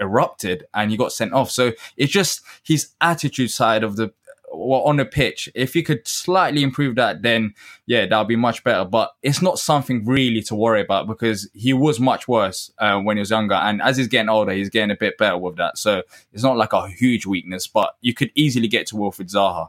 erupted 0.00 0.64
and 0.74 0.90
he 0.90 0.96
got 0.96 1.12
sent 1.12 1.32
off. 1.32 1.50
So 1.50 1.72
it's 1.96 2.12
just 2.12 2.42
his 2.62 2.90
attitude 3.00 3.50
side 3.50 3.84
of 3.84 3.96
the 3.96 4.12
well, 4.52 4.82
on 4.82 4.96
the 4.96 5.04
pitch. 5.04 5.48
If 5.54 5.74
he 5.74 5.82
could 5.82 6.06
slightly 6.06 6.62
improve 6.62 6.96
that, 6.96 7.22
then 7.22 7.54
yeah, 7.86 8.06
that'll 8.06 8.24
be 8.24 8.36
much 8.36 8.64
better. 8.64 8.84
But 8.84 9.12
it's 9.22 9.42
not 9.42 9.58
something 9.58 10.04
really 10.04 10.42
to 10.42 10.54
worry 10.54 10.80
about 10.80 11.06
because 11.06 11.48
he 11.54 11.72
was 11.72 12.00
much 12.00 12.26
worse 12.26 12.70
uh, 12.78 12.98
when 13.00 13.16
he 13.16 13.20
was 13.20 13.30
younger, 13.30 13.54
and 13.54 13.80
as 13.82 13.96
he's 13.96 14.08
getting 14.08 14.28
older, 14.28 14.52
he's 14.52 14.70
getting 14.70 14.90
a 14.90 14.96
bit 14.96 15.18
better 15.18 15.38
with 15.38 15.56
that. 15.56 15.78
So 15.78 16.02
it's 16.32 16.42
not 16.42 16.56
like 16.56 16.72
a 16.72 16.88
huge 16.88 17.26
weakness, 17.26 17.66
but 17.66 17.96
you 18.00 18.14
could 18.14 18.30
easily 18.34 18.68
get 18.68 18.86
to 18.88 18.96
Wilfried 18.96 19.32
Zaha. 19.32 19.68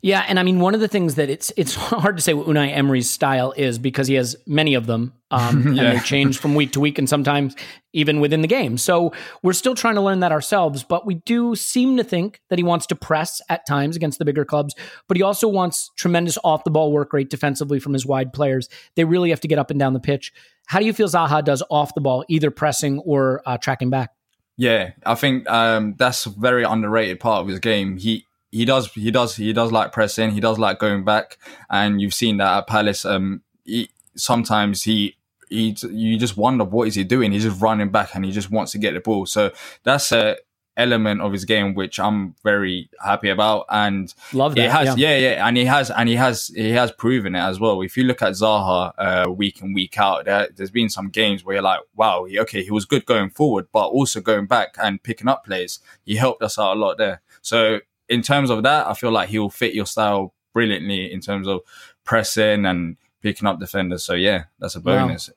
Yeah, 0.00 0.24
and 0.28 0.38
I 0.38 0.42
mean 0.42 0.60
one 0.60 0.74
of 0.74 0.80
the 0.80 0.88
things 0.88 1.16
that 1.16 1.28
it's 1.28 1.52
it's 1.56 1.74
hard 1.76 2.16
to 2.16 2.22
say 2.22 2.34
what 2.34 2.46
Unai 2.46 2.70
Emery's 2.74 3.10
style 3.10 3.52
is 3.56 3.78
because 3.78 4.06
he 4.06 4.14
has 4.14 4.36
many 4.46 4.74
of 4.74 4.86
them, 4.86 5.12
um, 5.30 5.74
Yeah. 5.74 5.82
and 5.90 5.98
they 5.98 6.02
change 6.04 6.38
from 6.38 6.54
week 6.54 6.72
to 6.72 6.80
week, 6.80 6.98
and 6.98 7.08
sometimes 7.08 7.56
even 7.92 8.20
within 8.20 8.42
the 8.42 8.48
game. 8.48 8.78
So 8.78 9.12
we're 9.42 9.52
still 9.52 9.74
trying 9.74 9.96
to 9.96 10.00
learn 10.00 10.20
that 10.20 10.30
ourselves. 10.30 10.84
But 10.84 11.06
we 11.06 11.14
do 11.14 11.56
seem 11.56 11.96
to 11.96 12.04
think 12.04 12.40
that 12.48 12.58
he 12.58 12.62
wants 12.62 12.86
to 12.86 12.94
press 12.94 13.40
at 13.48 13.66
times 13.66 13.96
against 13.96 14.18
the 14.18 14.24
bigger 14.24 14.44
clubs, 14.44 14.74
but 15.08 15.16
he 15.16 15.22
also 15.22 15.48
wants 15.48 15.90
tremendous 15.96 16.38
off 16.44 16.64
the 16.64 16.70
ball 16.70 16.92
work 16.92 17.12
rate 17.12 17.30
defensively 17.30 17.80
from 17.80 17.92
his 17.92 18.06
wide 18.06 18.32
players. 18.32 18.68
They 18.94 19.04
really 19.04 19.30
have 19.30 19.40
to 19.40 19.48
get 19.48 19.58
up 19.58 19.70
and 19.70 19.80
down 19.80 19.94
the 19.94 20.00
pitch. 20.00 20.32
How 20.66 20.78
do 20.78 20.84
you 20.84 20.92
feel 20.92 21.08
Zaha 21.08 21.42
does 21.42 21.62
off 21.70 21.94
the 21.94 22.00
ball, 22.02 22.24
either 22.28 22.50
pressing 22.50 22.98
or 23.00 23.42
uh, 23.46 23.56
tracking 23.56 23.90
back? 23.90 24.10
Yeah, 24.58 24.90
I 25.06 25.14
think 25.14 25.48
um, 25.48 25.94
that's 25.96 26.26
a 26.26 26.30
very 26.30 26.64
underrated 26.64 27.20
part 27.20 27.40
of 27.42 27.48
his 27.48 27.60
game. 27.60 27.96
He 27.96 28.26
he 28.50 28.64
does 28.64 28.92
he 28.92 29.10
does 29.10 29.36
he 29.36 29.52
does 29.52 29.72
like 29.72 29.92
pressing. 29.92 30.30
He 30.30 30.40
does 30.40 30.58
like 30.58 30.78
going 30.78 31.04
back, 31.04 31.38
and 31.70 32.00
you've 32.00 32.14
seen 32.14 32.38
that 32.38 32.58
at 32.58 32.66
Palace. 32.66 33.04
Um, 33.04 33.42
he, 33.64 33.90
sometimes 34.16 34.84
he 34.84 35.16
he 35.48 35.76
you 35.90 36.18
just 36.18 36.36
wonder 36.36 36.64
what 36.64 36.88
is 36.88 36.94
he 36.94 37.04
doing. 37.04 37.32
He's 37.32 37.44
just 37.44 37.60
running 37.60 37.90
back, 37.90 38.14
and 38.14 38.24
he 38.24 38.32
just 38.32 38.50
wants 38.50 38.72
to 38.72 38.78
get 38.78 38.94
the 38.94 39.00
ball. 39.00 39.26
So 39.26 39.52
that's 39.84 40.12
a 40.12 40.36
element 40.78 41.20
of 41.20 41.32
his 41.32 41.44
game 41.44 41.74
which 41.74 41.98
I'm 41.98 42.36
very 42.44 42.88
happy 43.04 43.28
about, 43.28 43.66
and 43.68 44.14
Love 44.32 44.54
that. 44.54 44.64
it 44.64 44.70
has, 44.70 44.96
yeah. 44.96 45.16
yeah. 45.16 45.30
yeah, 45.30 45.46
and 45.46 45.56
he 45.56 45.64
has, 45.64 45.90
and 45.90 46.08
he 46.08 46.14
has, 46.14 46.52
he 46.54 46.70
has 46.70 46.92
proven 46.92 47.34
it 47.34 47.40
as 47.40 47.58
well. 47.60 47.82
If 47.82 47.96
you 47.96 48.04
look 48.04 48.22
at 48.22 48.32
Zaha 48.34 48.92
uh, 48.96 49.30
week 49.30 49.60
in 49.60 49.74
week 49.74 49.98
out, 49.98 50.24
there, 50.26 50.48
there's 50.54 50.70
been 50.70 50.88
some 50.88 51.08
games 51.08 51.44
where 51.44 51.56
you're 51.56 51.62
like, 51.62 51.80
wow, 51.96 52.24
he, 52.24 52.38
okay, 52.38 52.62
he 52.62 52.70
was 52.70 52.84
good 52.84 53.04
going 53.04 53.30
forward, 53.30 53.66
but 53.72 53.88
also 53.88 54.20
going 54.20 54.46
back 54.46 54.76
and 54.80 55.02
picking 55.02 55.28
up 55.28 55.44
plays, 55.44 55.80
he 56.04 56.14
helped 56.14 56.42
us 56.42 56.58
out 56.58 56.76
a 56.76 56.80
lot 56.80 56.96
there. 56.96 57.22
So 57.42 57.80
in 58.08 58.22
terms 58.22 58.50
of 58.50 58.62
that, 58.62 58.86
I 58.86 58.94
feel 58.94 59.10
like 59.10 59.28
he 59.28 59.38
will 59.38 59.50
fit 59.50 59.74
your 59.74 59.86
style 59.86 60.34
brilliantly 60.54 61.12
in 61.12 61.20
terms 61.20 61.46
of 61.46 61.60
pressing 62.04 62.64
and 62.66 62.96
picking 63.22 63.46
up 63.46 63.60
defenders. 63.60 64.02
So 64.04 64.14
yeah, 64.14 64.44
that's 64.58 64.76
a 64.76 64.80
Wow. 64.80 65.06
bonus. 65.06 65.30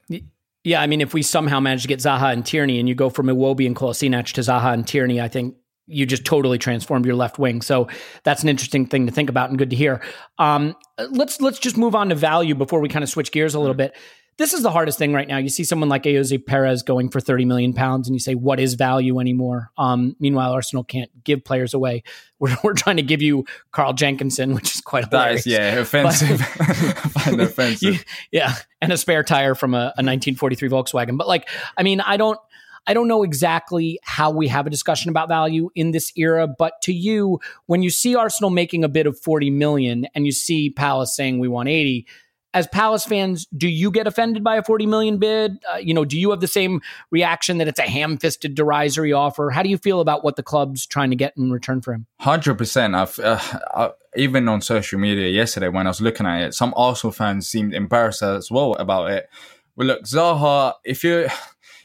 Yeah, 0.64 0.82
I 0.82 0.88
mean, 0.88 1.02
if 1.02 1.14
we 1.14 1.24
somehow 1.24 1.60
manage 1.60 1.82
to 1.82 1.88
get 1.88 2.00
Zaha 2.00 2.32
and 2.32 2.46
Tierney, 2.46 2.80
and 2.80 2.88
you 2.88 2.94
go 2.94 3.10
from 3.10 3.26
Iwobi 3.28 3.66
and 3.66 3.76
Kolasinac 3.76 4.32
to 4.34 4.42
Zaha 4.42 4.74
and 4.74 4.86
Tierney, 4.88 5.20
I 5.20 5.28
think 5.28 5.56
you 5.88 6.06
just 6.06 6.24
totally 6.24 6.60
transformed 6.60 7.06
your 7.06 7.16
left 7.16 7.40
wing. 7.40 7.62
So 7.62 7.88
that's 8.24 8.44
an 8.44 8.50
interesting 8.50 8.86
thing 8.86 9.08
to 9.08 9.12
think 9.12 9.30
about 9.30 9.50
and 9.50 9.58
good 9.58 9.72
to 9.72 9.76
hear. 9.76 10.02
Um, 10.38 10.76
let's 11.10 11.42
let's 11.42 11.58
just 11.60 11.78
move 11.78 11.96
on 11.96 12.10
to 12.10 12.16
value 12.16 12.54
before 12.56 12.80
we 12.80 12.90
kind 12.90 13.04
of 13.04 13.10
switch 13.10 13.32
gears 13.32 13.56
a 13.56 13.60
little 13.60 13.74
bit. 13.74 13.94
This 14.42 14.54
is 14.56 14.64
the 14.64 14.72
hardest 14.72 14.98
thing 14.98 15.14
right 15.14 15.28
now. 15.28 15.38
You 15.38 15.50
see 15.50 15.64
someone 15.64 15.88
like 15.88 16.02
Ayoze 16.02 16.44
Perez 16.44 16.82
going 16.82 17.10
for 17.10 17.20
30 17.20 17.46
million 17.46 17.74
pounds, 17.74 18.08
and 18.08 18.16
you 18.16 18.20
say, 18.20 18.34
what 18.34 18.60
is 18.60 18.74
value 18.74 19.20
anymore? 19.20 19.70
Um, 19.78 20.16
meanwhile, 20.20 20.52
Arsenal 20.52 20.84
can't 20.84 21.12
give 21.24 21.44
players 21.44 21.76
away. 21.76 22.02
We're, 22.40 22.58
we're 22.64 22.74
trying 22.74 22.98
to 22.98 23.04
give 23.04 23.22
you 23.22 23.46
Carl 23.72 23.94
Jenkinson, 23.94 24.56
which 24.56 24.74
is 24.74 24.82
quite 24.82 25.12
That 25.12 25.18
hilarious. 25.38 25.46
is 25.46 25.54
yeah 25.54 25.76
offensive. 25.76 26.42
I 26.42 26.74
find 27.24 27.40
offensive. 27.40 27.94
You- 27.94 28.00
yeah, 28.32 28.56
and 28.82 28.92
a 28.92 28.98
spare 28.98 29.24
tire 29.24 29.54
from 29.54 29.76
a, 29.76 29.94
a 29.96 30.02
1943 30.02 30.68
Volkswagen. 30.70 31.20
But 31.20 31.28
like, 31.28 31.48
I 31.78 31.84
mean, 31.84 32.02
I 32.02 32.18
don't, 32.18 32.40
I 32.88 32.96
don't 32.96 33.08
know 33.08 33.22
exactly 33.22 34.00
how 34.02 34.32
we 34.32 34.48
have 34.48 34.66
a 34.66 34.72
discussion 34.72 35.10
about 35.12 35.28
value 35.30 35.70
in 35.76 35.92
this 35.92 36.12
era. 36.16 36.48
But 36.48 36.82
to 36.82 36.92
you, 36.94 37.40
when 37.68 37.84
you 37.84 37.92
see 37.92 38.16
Arsenal 38.16 38.50
making 38.50 38.84
a 38.84 38.90
bid 38.90 39.06
of 39.06 39.20
40 39.20 39.52
million, 39.52 40.08
and 40.16 40.26
you 40.26 40.32
see 40.32 40.72
Palace 40.72 41.16
saying 41.16 41.38
we 41.38 41.48
want 41.48 41.70
80. 41.70 42.08
As 42.54 42.68
Palace 42.68 43.06
fans, 43.06 43.48
do 43.56 43.68
you 43.68 43.92
get 43.92 44.08
offended 44.08 44.44
by 44.44 44.58
a 44.58 44.64
40 44.64 44.86
million 44.86 45.18
bid? 45.18 45.58
Uh, 45.72 45.78
you 45.78 45.94
know, 45.94 46.04
do 46.04 46.20
you 46.20 46.32
have 46.32 46.42
the 46.42 46.48
same 46.48 46.82
reaction 47.10 47.60
that 47.60 47.68
it's 47.68 47.80
a 47.80 47.84
ham-fisted 47.84 48.56
derisory 48.56 49.14
offer? 49.14 49.50
How 49.52 49.64
do 49.64 49.70
you 49.70 49.78
feel 49.78 50.02
about 50.02 50.24
what 50.24 50.36
the 50.36 50.44
club's 50.44 50.86
trying 50.86 51.12
to 51.12 51.16
get 51.16 51.34
in 51.38 51.52
return 51.52 51.82
for 51.82 51.94
him? 51.94 52.08
Hundred 52.20 52.56
percent. 52.56 52.96
I've 52.96 53.18
uh, 53.20 53.40
I, 53.74 53.92
even 54.16 54.48
on 54.50 54.62
social 54.62 55.00
media 55.00 55.30
yesterday 55.30 55.70
when 55.70 55.88
I 55.88 55.90
was 55.90 56.02
looking 56.02 56.26
at 56.26 56.42
it, 56.42 56.54
some 56.54 56.74
Arsenal 56.76 57.14
fans 57.14 57.48
seemed 57.48 57.74
embarrassed 57.74 58.22
as 58.22 58.52
well 58.52 58.74
about 58.74 59.12
it. 59.12 59.30
Well, 59.76 59.88
look, 59.88 60.04
Zaha, 60.04 60.74
if 60.84 61.04
you're 61.04 61.28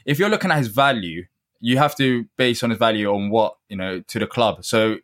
if 0.05 0.19
you're 0.19 0.29
looking 0.29 0.51
at 0.51 0.59
his 0.59 0.69
value, 0.69 1.27
you 1.61 1.79
have 1.79 1.97
to 1.97 2.27
base 2.37 2.63
on 2.63 2.71
his 2.71 2.79
value 2.79 3.09
on 3.13 3.31
what 3.31 3.57
you 3.69 3.77
know 3.77 4.01
to 4.01 4.19
the 4.19 4.27
club. 4.27 4.65
So 4.65 4.97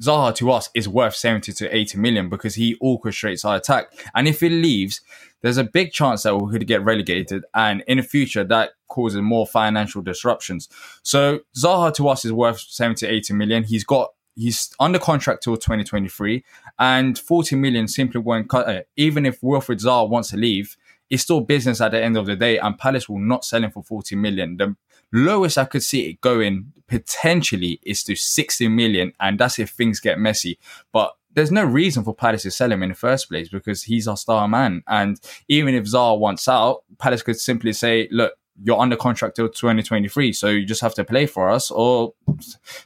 Zaha 0.00 0.34
to 0.36 0.50
us 0.50 0.70
is 0.74 0.88
worth 0.88 1.14
seventy 1.14 1.52
to 1.52 1.74
eighty 1.74 1.98
million 1.98 2.28
because 2.28 2.54
he 2.54 2.76
orchestrates 2.76 3.44
our 3.44 3.56
attack, 3.56 3.92
and 4.14 4.28
if 4.28 4.40
he 4.40 4.48
leaves, 4.48 5.00
there's 5.42 5.58
a 5.58 5.64
big 5.64 5.92
chance 5.92 6.22
that 6.22 6.36
we 6.36 6.50
could 6.50 6.66
get 6.66 6.84
relegated, 6.84 7.44
and 7.54 7.82
in 7.86 7.98
the 7.98 8.02
future 8.02 8.44
that 8.44 8.70
causes 8.88 9.20
more 9.20 9.46
financial 9.46 10.02
disruptions. 10.02 10.68
So 11.02 11.40
Zaha 11.56 11.94
to 11.94 12.08
us 12.08 12.24
is 12.24 12.32
worth 12.32 12.60
70 12.60 13.06
to 13.06 13.12
80 13.12 13.34
million. 13.34 13.64
He's 13.64 13.84
got 13.84 14.10
he's 14.34 14.72
under 14.78 14.98
contract 14.98 15.42
till 15.42 15.56
2023 15.56 16.44
and 16.78 17.18
40 17.18 17.56
million 17.56 17.88
simply 17.88 18.20
won't 18.20 18.48
cut 18.48 18.68
it. 18.68 18.88
Even 18.96 19.26
if 19.26 19.40
Wilfried 19.40 19.82
Zaha 19.82 20.08
wants 20.08 20.30
to 20.30 20.36
leave, 20.36 20.76
it's 21.10 21.24
still 21.24 21.40
business 21.40 21.80
at 21.80 21.90
the 21.90 22.02
end 22.02 22.16
of 22.16 22.26
the 22.26 22.36
day 22.36 22.58
and 22.58 22.78
Palace 22.78 23.08
will 23.08 23.18
not 23.18 23.44
sell 23.44 23.64
him 23.64 23.70
for 23.72 23.82
40 23.82 24.14
million. 24.16 24.56
The 24.56 24.76
lowest 25.12 25.58
I 25.58 25.64
could 25.64 25.82
see 25.82 26.08
it 26.10 26.20
going 26.20 26.72
potentially 26.86 27.80
is 27.82 28.02
to 28.04 28.16
60 28.16 28.68
million 28.68 29.12
and 29.20 29.38
that's 29.38 29.58
if 29.58 29.70
things 29.70 30.00
get 30.00 30.18
messy. 30.18 30.58
But 30.92 31.14
there's 31.34 31.52
no 31.52 31.64
reason 31.64 32.04
for 32.04 32.14
Palace 32.14 32.42
to 32.42 32.50
sell 32.50 32.72
him 32.72 32.82
in 32.82 32.88
the 32.88 32.94
first 32.94 33.28
place 33.28 33.48
because 33.48 33.84
he's 33.84 34.08
our 34.08 34.16
star 34.16 34.48
man. 34.48 34.82
And 34.88 35.20
even 35.48 35.74
if 35.74 35.84
Zaha 35.84 36.18
wants 36.18 36.48
out, 36.48 36.82
Palace 36.98 37.22
could 37.22 37.38
simply 37.38 37.72
say, 37.72 38.08
look, 38.10 38.32
you're 38.64 38.80
under 38.80 38.96
contract 38.96 39.36
till 39.36 39.48
2023, 39.48 40.32
so 40.32 40.48
you 40.48 40.66
just 40.66 40.80
have 40.80 40.94
to 40.94 41.04
play 41.04 41.26
for 41.26 41.48
us, 41.48 41.70
or 41.70 42.14
uh, 42.28 42.32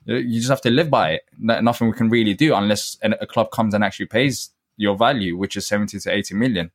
you 0.06 0.38
just 0.38 0.50
have 0.50 0.60
to 0.60 0.70
live 0.70 0.90
by 0.90 1.12
it. 1.12 1.22
Nothing 1.38 1.88
we 1.88 1.94
can 1.94 2.10
really 2.10 2.34
do 2.34 2.54
unless 2.54 2.98
a 3.02 3.26
club 3.26 3.50
comes 3.50 3.72
and 3.72 3.82
actually 3.82 4.06
pays 4.06 4.50
your 4.76 4.96
value, 4.96 5.36
which 5.36 5.56
is 5.56 5.66
70 5.66 5.98
to 6.00 6.12
80 6.14 6.34
million. 6.34 6.70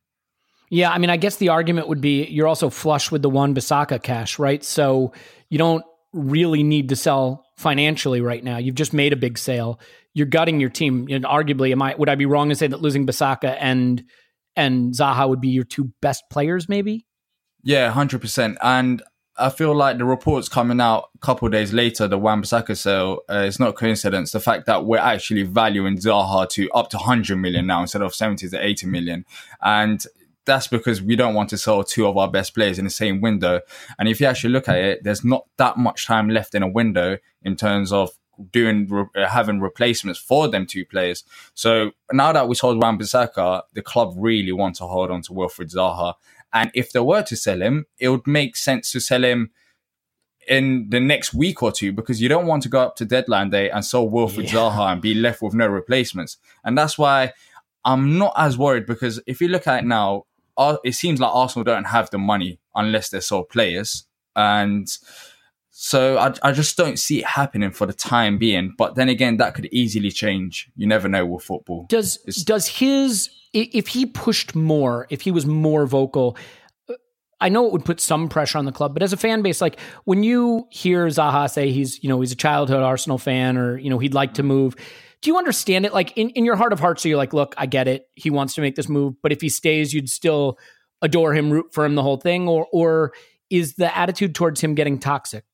Yeah, 0.70 0.90
I 0.90 0.98
mean, 0.98 1.10
I 1.10 1.16
guess 1.16 1.36
the 1.36 1.48
argument 1.48 1.88
would 1.88 2.00
be 2.00 2.24
you're 2.26 2.46
also 2.46 2.70
flush 2.70 3.10
with 3.10 3.22
the 3.22 3.30
Wan-Bissaka 3.30 4.02
cash, 4.02 4.38
right? 4.38 4.62
So 4.62 5.12
you 5.48 5.58
don't 5.58 5.84
really 6.12 6.62
need 6.62 6.88
to 6.90 6.96
sell 6.96 7.46
financially 7.56 8.20
right 8.20 8.42
now. 8.42 8.58
You've 8.58 8.74
just 8.74 8.92
made 8.92 9.12
a 9.12 9.16
big 9.16 9.38
sale. 9.38 9.80
You're 10.14 10.26
gutting 10.26 10.60
your 10.60 10.70
team. 10.70 11.06
And 11.10 11.24
arguably, 11.24 11.72
am 11.72 11.82
I 11.82 11.94
would 11.96 12.08
I 12.08 12.14
be 12.14 12.26
wrong 12.26 12.48
to 12.48 12.54
say 12.54 12.66
that 12.66 12.80
losing 12.80 13.06
Bissaka 13.06 13.56
and 13.58 14.04
and 14.56 14.92
Zaha 14.92 15.28
would 15.28 15.40
be 15.40 15.48
your 15.48 15.64
two 15.64 15.92
best 16.02 16.24
players, 16.30 16.68
maybe? 16.68 17.06
Yeah, 17.62 17.92
100%. 17.92 18.56
And 18.60 19.02
I 19.36 19.50
feel 19.50 19.74
like 19.74 19.98
the 19.98 20.04
reports 20.04 20.48
coming 20.48 20.80
out 20.80 21.10
a 21.14 21.18
couple 21.18 21.48
days 21.48 21.72
later, 21.72 22.08
the 22.08 22.18
Wan-Bissaka 22.18 22.76
sale, 22.76 23.20
uh, 23.28 23.44
it's 23.46 23.60
not 23.60 23.76
coincidence. 23.76 24.32
The 24.32 24.40
fact 24.40 24.66
that 24.66 24.84
we're 24.84 24.98
actually 24.98 25.44
valuing 25.44 25.96
Zaha 25.96 26.48
to 26.50 26.68
up 26.72 26.90
to 26.90 26.96
100 26.96 27.36
million 27.36 27.66
now 27.66 27.82
instead 27.82 28.02
of 28.02 28.14
70 28.14 28.48
to 28.48 28.64
80 28.64 28.86
million. 28.88 29.24
And 29.62 30.04
that's 30.48 30.66
because 30.66 31.00
we 31.00 31.14
don't 31.14 31.34
want 31.34 31.50
to 31.50 31.58
sell 31.58 31.84
two 31.84 32.06
of 32.06 32.16
our 32.16 32.28
best 32.28 32.54
players 32.54 32.78
in 32.78 32.84
the 32.84 32.90
same 32.90 33.20
window. 33.20 33.60
And 33.98 34.08
if 34.08 34.20
you 34.20 34.26
actually 34.26 34.54
look 34.54 34.68
at 34.68 34.78
it, 34.78 35.04
there's 35.04 35.22
not 35.22 35.46
that 35.58 35.76
much 35.76 36.06
time 36.06 36.28
left 36.30 36.54
in 36.54 36.62
a 36.64 36.68
window 36.68 37.18
in 37.42 37.54
terms 37.54 37.92
of 37.92 38.10
doing 38.50 38.86
re- 38.88 39.04
uh, 39.14 39.28
having 39.28 39.60
replacements 39.60 40.18
for 40.18 40.48
them 40.48 40.66
two 40.66 40.84
players. 40.84 41.22
So 41.54 41.92
now 42.12 42.32
that 42.32 42.48
we 42.48 42.54
sold 42.54 42.82
Wan-Bissaka, 42.82 43.62
the 43.74 43.82
club 43.82 44.14
really 44.16 44.52
want 44.52 44.76
to 44.76 44.86
hold 44.86 45.10
on 45.10 45.22
to 45.22 45.32
Wilfried 45.32 45.74
Zaha. 45.74 46.14
And 46.52 46.70
if 46.74 46.92
they 46.92 47.00
were 47.00 47.22
to 47.22 47.36
sell 47.36 47.60
him, 47.60 47.86
it 47.98 48.08
would 48.08 48.26
make 48.26 48.56
sense 48.56 48.90
to 48.92 49.00
sell 49.00 49.22
him 49.22 49.50
in 50.48 50.88
the 50.88 51.00
next 51.00 51.34
week 51.34 51.62
or 51.62 51.70
two 51.70 51.92
because 51.92 52.22
you 52.22 52.28
don't 52.28 52.46
want 52.46 52.62
to 52.62 52.70
go 52.70 52.80
up 52.80 52.96
to 52.96 53.04
deadline 53.04 53.50
day 53.50 53.68
and 53.68 53.84
sell 53.84 54.08
Wilfried 54.08 54.48
Zaha 54.48 54.92
and 54.92 55.02
be 55.02 55.12
left 55.14 55.42
with 55.42 55.52
no 55.52 55.66
replacements. 55.66 56.38
And 56.64 56.78
that's 56.78 56.96
why 56.96 57.32
I'm 57.84 58.18
not 58.18 58.32
as 58.36 58.56
worried 58.56 58.86
because 58.86 59.20
if 59.26 59.42
you 59.42 59.48
look 59.48 59.66
at 59.66 59.82
it 59.82 59.86
now, 59.86 60.24
it 60.84 60.94
seems 60.94 61.20
like 61.20 61.30
Arsenal 61.34 61.64
don't 61.64 61.84
have 61.86 62.10
the 62.10 62.18
money 62.18 62.58
unless 62.74 63.10
they 63.10 63.20
sell 63.20 63.44
players. 63.44 64.04
And 64.36 64.88
so 65.70 66.18
I, 66.18 66.34
I 66.42 66.52
just 66.52 66.76
don't 66.76 66.98
see 66.98 67.20
it 67.20 67.24
happening 67.26 67.70
for 67.70 67.86
the 67.86 67.92
time 67.92 68.38
being. 68.38 68.74
But 68.76 68.94
then 68.96 69.08
again, 69.08 69.36
that 69.36 69.54
could 69.54 69.66
easily 69.72 70.10
change. 70.10 70.70
You 70.76 70.86
never 70.86 71.08
know 71.08 71.24
with 71.26 71.44
football. 71.44 71.86
Does 71.88 72.16
It's- 72.26 72.42
does 72.42 72.66
his 72.66 73.30
if 73.54 73.88
he 73.88 74.04
pushed 74.04 74.54
more, 74.54 75.06
if 75.08 75.22
he 75.22 75.30
was 75.30 75.46
more 75.46 75.86
vocal, 75.86 76.36
uh, 76.88 76.94
I 77.40 77.48
know 77.48 77.66
it 77.66 77.72
would 77.72 77.84
put 77.84 77.98
some 78.00 78.28
pressure 78.28 78.58
on 78.58 78.66
the 78.66 78.72
club, 78.72 78.92
but 78.92 79.02
as 79.02 79.12
a 79.12 79.16
fan 79.16 79.40
base, 79.42 79.60
like 79.62 79.80
when 80.04 80.22
you 80.22 80.66
hear 80.70 81.06
Zaha 81.06 81.48
say 81.50 81.70
he's, 81.70 82.02
you 82.02 82.08
know, 82.10 82.20
he's 82.20 82.32
a 82.32 82.36
childhood 82.36 82.82
Arsenal 82.82 83.16
fan 83.16 83.56
or, 83.56 83.78
you 83.78 83.88
know, 83.88 83.98
he'd 83.98 84.12
like 84.14 84.34
to 84.34 84.42
move, 84.42 84.76
do 85.20 85.30
you 85.30 85.36
understand 85.36 85.84
it? 85.86 85.92
Like 85.92 86.16
in, 86.16 86.30
in 86.30 86.44
your 86.44 86.56
heart 86.56 86.72
of 86.72 86.80
hearts, 86.80 87.02
so 87.02 87.08
you're 87.08 87.18
like, 87.18 87.32
look, 87.32 87.54
I 87.58 87.66
get 87.66 87.88
it. 87.88 88.08
He 88.14 88.30
wants 88.30 88.54
to 88.54 88.60
make 88.60 88.76
this 88.76 88.88
move, 88.88 89.14
but 89.22 89.32
if 89.32 89.40
he 89.40 89.48
stays, 89.48 89.92
you'd 89.92 90.08
still 90.08 90.58
adore 91.02 91.34
him, 91.34 91.50
root 91.50 91.72
for 91.72 91.84
him, 91.84 91.94
the 91.94 92.02
whole 92.02 92.16
thing, 92.16 92.48
or 92.48 92.66
or 92.72 93.12
is 93.50 93.74
the 93.74 93.96
attitude 93.96 94.34
towards 94.34 94.60
him 94.60 94.74
getting 94.74 94.98
toxic? 94.98 95.44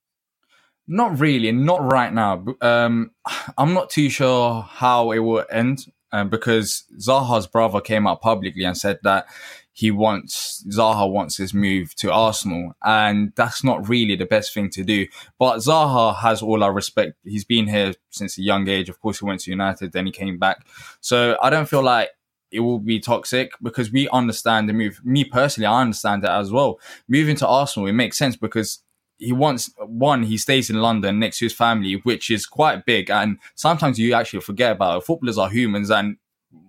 Not 0.86 1.18
really, 1.18 1.50
not 1.52 1.80
right 1.92 2.12
now. 2.12 2.44
Um, 2.60 3.12
I'm 3.56 3.72
not 3.72 3.88
too 3.90 4.10
sure 4.10 4.62
how 4.62 5.12
it 5.12 5.20
will 5.20 5.44
end 5.50 5.86
um, 6.12 6.28
because 6.28 6.84
Zaha's 6.98 7.46
brother 7.46 7.80
came 7.80 8.06
out 8.06 8.20
publicly 8.20 8.64
and 8.64 8.76
said 8.76 8.98
that 9.02 9.26
he 9.76 9.90
wants 9.90 10.64
Zaha 10.70 11.10
wants 11.10 11.36
his 11.36 11.52
move 11.52 11.96
to 11.96 12.12
Arsenal, 12.12 12.74
and 12.84 13.32
that's 13.34 13.64
not 13.64 13.88
really 13.88 14.14
the 14.14 14.24
best 14.24 14.54
thing 14.54 14.70
to 14.70 14.84
do. 14.84 15.06
But 15.36 15.58
Zaha 15.58 16.16
has 16.16 16.40
all 16.42 16.62
our 16.62 16.72
respect. 16.72 17.14
He's 17.24 17.44
been 17.44 17.66
here 17.66 17.92
since 18.10 18.38
a 18.38 18.42
young 18.42 18.68
age. 18.68 18.88
Of 18.88 19.00
course, 19.00 19.18
he 19.18 19.26
went 19.26 19.40
to 19.40 19.50
United, 19.50 19.90
then 19.90 20.06
he 20.06 20.12
came 20.12 20.38
back. 20.38 20.64
So 21.00 21.36
I 21.42 21.50
don't 21.50 21.68
feel 21.68 21.82
like 21.82 22.10
it 22.52 22.60
will 22.60 22.78
be 22.78 23.00
toxic 23.00 23.50
because 23.60 23.90
we 23.90 24.08
understand 24.10 24.68
the 24.68 24.72
move. 24.72 25.00
Me 25.04 25.24
personally, 25.24 25.66
I 25.66 25.82
understand 25.82 26.22
that 26.22 26.38
as 26.38 26.52
well. 26.52 26.78
Moving 27.08 27.34
to 27.36 27.48
Arsenal, 27.48 27.88
it 27.88 27.94
makes 27.94 28.16
sense 28.16 28.36
because 28.36 28.80
he 29.18 29.32
wants 29.32 29.72
one, 29.78 30.22
he 30.22 30.38
stays 30.38 30.70
in 30.70 30.80
London 30.80 31.18
next 31.18 31.38
to 31.38 31.46
his 31.46 31.52
family, 31.52 31.94
which 32.04 32.30
is 32.30 32.46
quite 32.46 32.84
big. 32.84 33.10
And 33.10 33.38
sometimes 33.56 33.98
you 33.98 34.14
actually 34.14 34.40
forget 34.40 34.72
about 34.72 34.98
it. 34.98 35.04
Footballers 35.04 35.36
are 35.36 35.50
humans 35.50 35.90
and 35.90 36.16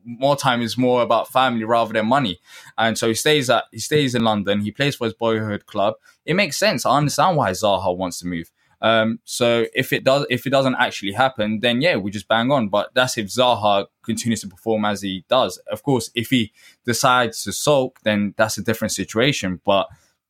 more 0.05 0.35
time 0.35 0.61
is 0.61 0.77
more 0.77 1.01
about 1.01 1.27
family 1.27 1.63
rather 1.63 1.93
than 1.93 2.07
money. 2.07 2.39
And 2.77 2.97
so 2.97 3.07
he 3.07 3.13
stays 3.15 3.49
at 3.49 3.65
he 3.71 3.79
stays 3.79 4.15
in 4.15 4.23
London. 4.23 4.61
He 4.61 4.71
plays 4.71 4.95
for 4.95 5.05
his 5.05 5.13
boyhood 5.13 5.65
club. 5.65 5.95
It 6.25 6.35
makes 6.35 6.57
sense. 6.57 6.85
I 6.85 6.97
understand 6.97 7.37
why 7.37 7.51
Zaha 7.51 7.95
wants 7.95 8.19
to 8.19 8.27
move. 8.27 8.51
Um, 8.81 9.19
so 9.23 9.65
if 9.73 9.93
it 9.93 10.03
does, 10.03 10.25
if 10.29 10.45
it 10.45 10.51
doesn't 10.51 10.75
actually 10.75 11.13
happen, 11.13 11.59
then 11.61 11.81
yeah, 11.81 11.95
we 11.95 12.11
just 12.11 12.27
bang 12.27 12.51
on. 12.51 12.69
But 12.69 12.93
that's 12.93 13.17
if 13.17 13.27
Zaha 13.27 13.87
continues 14.03 14.41
to 14.41 14.47
perform 14.47 14.85
as 14.85 15.01
he 15.01 15.25
does. 15.27 15.57
Of 15.71 15.83
course, 15.83 16.11
if 16.13 16.29
he 16.29 16.51
decides 16.85 17.43
to 17.43 17.51
sulk, 17.51 17.99
then 18.03 18.33
that's 18.37 18.57
a 18.57 18.63
different 18.63 18.91
situation. 18.91 19.61
But 19.65 19.87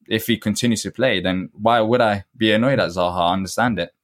if 0.08 0.28
he 0.28 0.38
continues 0.38 0.84
to 0.84 0.92
play, 0.92 1.20
then 1.20 1.50
why 1.54 1.82
would 1.82 2.02
I 2.02 2.26
be 2.38 2.52
annoyed 2.52 2.80
at 2.80 2.92
Zaha? 2.92 3.30
I 3.30 3.34
understand 3.34 3.80
it. 3.80 3.95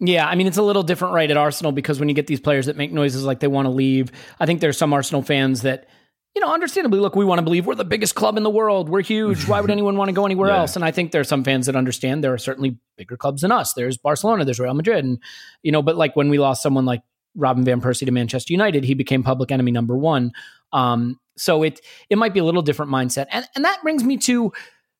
Yeah, 0.00 0.26
I 0.26 0.34
mean 0.36 0.46
it's 0.46 0.56
a 0.56 0.62
little 0.62 0.82
different 0.82 1.14
right 1.14 1.30
at 1.30 1.36
Arsenal 1.36 1.72
because 1.72 1.98
when 1.98 2.08
you 2.08 2.14
get 2.14 2.26
these 2.26 2.40
players 2.40 2.66
that 2.66 2.76
make 2.76 2.92
noises 2.92 3.24
like 3.24 3.40
they 3.40 3.48
want 3.48 3.66
to 3.66 3.70
leave, 3.70 4.12
I 4.38 4.46
think 4.46 4.60
there's 4.60 4.78
some 4.78 4.92
Arsenal 4.92 5.22
fans 5.22 5.62
that 5.62 5.88
you 6.34 6.44
know, 6.44 6.52
understandably, 6.52 7.00
look, 7.00 7.16
we 7.16 7.24
want 7.24 7.40
to 7.40 7.42
believe 7.42 7.66
we're 7.66 7.74
the 7.74 7.84
biggest 7.84 8.14
club 8.14 8.36
in 8.36 8.44
the 8.44 8.50
world. 8.50 8.88
We're 8.88 9.02
huge. 9.02 9.48
Why 9.48 9.60
would 9.60 9.70
anyone 9.72 9.96
want 9.96 10.08
to 10.08 10.12
go 10.12 10.24
anywhere 10.24 10.50
yeah. 10.50 10.58
else? 10.58 10.76
And 10.76 10.84
I 10.84 10.92
think 10.92 11.10
there 11.10 11.20
are 11.20 11.24
some 11.24 11.42
fans 11.42 11.66
that 11.66 11.74
understand 11.74 12.22
there 12.22 12.32
are 12.32 12.38
certainly 12.38 12.78
bigger 12.96 13.16
clubs 13.16 13.42
than 13.42 13.50
us. 13.50 13.72
There's 13.72 13.96
Barcelona, 13.96 14.44
there's 14.44 14.60
Real 14.60 14.74
Madrid, 14.74 15.04
and 15.04 15.18
you 15.64 15.72
know, 15.72 15.82
but 15.82 15.96
like 15.96 16.14
when 16.14 16.28
we 16.28 16.38
lost 16.38 16.62
someone 16.62 16.84
like 16.84 17.02
Robin 17.34 17.64
van 17.64 17.80
Persie 17.80 18.06
to 18.06 18.12
Manchester 18.12 18.52
United, 18.52 18.84
he 18.84 18.94
became 18.94 19.24
public 19.24 19.50
enemy 19.50 19.72
number 19.72 19.96
one. 19.96 20.30
Um, 20.72 21.18
so 21.36 21.64
it 21.64 21.80
it 22.08 22.18
might 22.18 22.34
be 22.34 22.40
a 22.40 22.44
little 22.44 22.62
different 22.62 22.92
mindset, 22.92 23.26
and 23.32 23.44
and 23.56 23.64
that 23.64 23.82
brings 23.82 24.04
me 24.04 24.16
to 24.18 24.52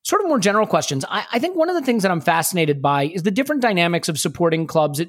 sort 0.02 0.22
of 0.22 0.28
more 0.28 0.38
general 0.38 0.66
questions. 0.66 1.04
I, 1.08 1.24
I 1.32 1.38
think 1.38 1.56
one 1.56 1.68
of 1.68 1.74
the 1.74 1.82
things 1.82 2.02
that 2.02 2.10
I'm 2.10 2.20
fascinated 2.20 2.80
by 2.80 3.04
is 3.04 3.22
the 3.22 3.30
different 3.30 3.62
dynamics 3.62 4.08
of 4.08 4.18
supporting 4.18 4.66
clubs 4.66 5.00
at 5.00 5.08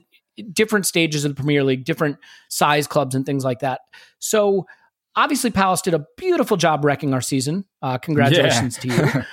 different 0.54 0.86
stages 0.86 1.26
of 1.26 1.32
the 1.32 1.36
Premier 1.36 1.64
League, 1.64 1.86
different 1.86 2.18
size 2.50 2.88
clubs, 2.88 3.16
and 3.16 3.26
things 3.26 3.44
like 3.44 3.60
that. 3.60 3.82
So 4.20 4.66
obviously 5.16 5.52
Palace 5.52 5.82
did 5.82 5.94
a 5.94 6.06
beautiful 6.18 6.58
job 6.58 6.86
wrecking 6.86 7.14
our 7.14 7.22
season. 7.22 7.66
Uh, 7.82 7.98
congratulations 7.98 8.80
yeah. 8.84 8.96
to 8.96 9.14
you. 9.18 9.24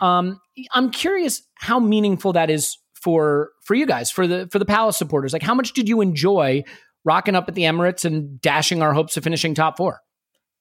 um, 0.06 0.40
I'm 0.72 0.90
curious 0.90 1.42
how 1.54 1.80
meaningful 1.80 2.32
that 2.34 2.50
is 2.50 2.78
for 2.94 3.50
for 3.62 3.74
you 3.74 3.86
guys, 3.86 4.10
for 4.10 4.26
the 4.26 4.48
for 4.52 4.58
the 4.58 4.64
Palace 4.64 4.96
supporters. 4.96 5.32
Like, 5.32 5.42
how 5.42 5.54
much 5.54 5.72
did 5.72 5.88
you 5.88 6.00
enjoy 6.00 6.62
rocking 7.04 7.34
up 7.34 7.48
at 7.48 7.54
the 7.54 7.62
Emirates 7.62 8.04
and 8.04 8.40
dashing 8.40 8.82
our 8.82 8.94
hopes 8.94 9.16
of 9.16 9.24
finishing 9.24 9.54
top 9.54 9.76
four? 9.76 10.00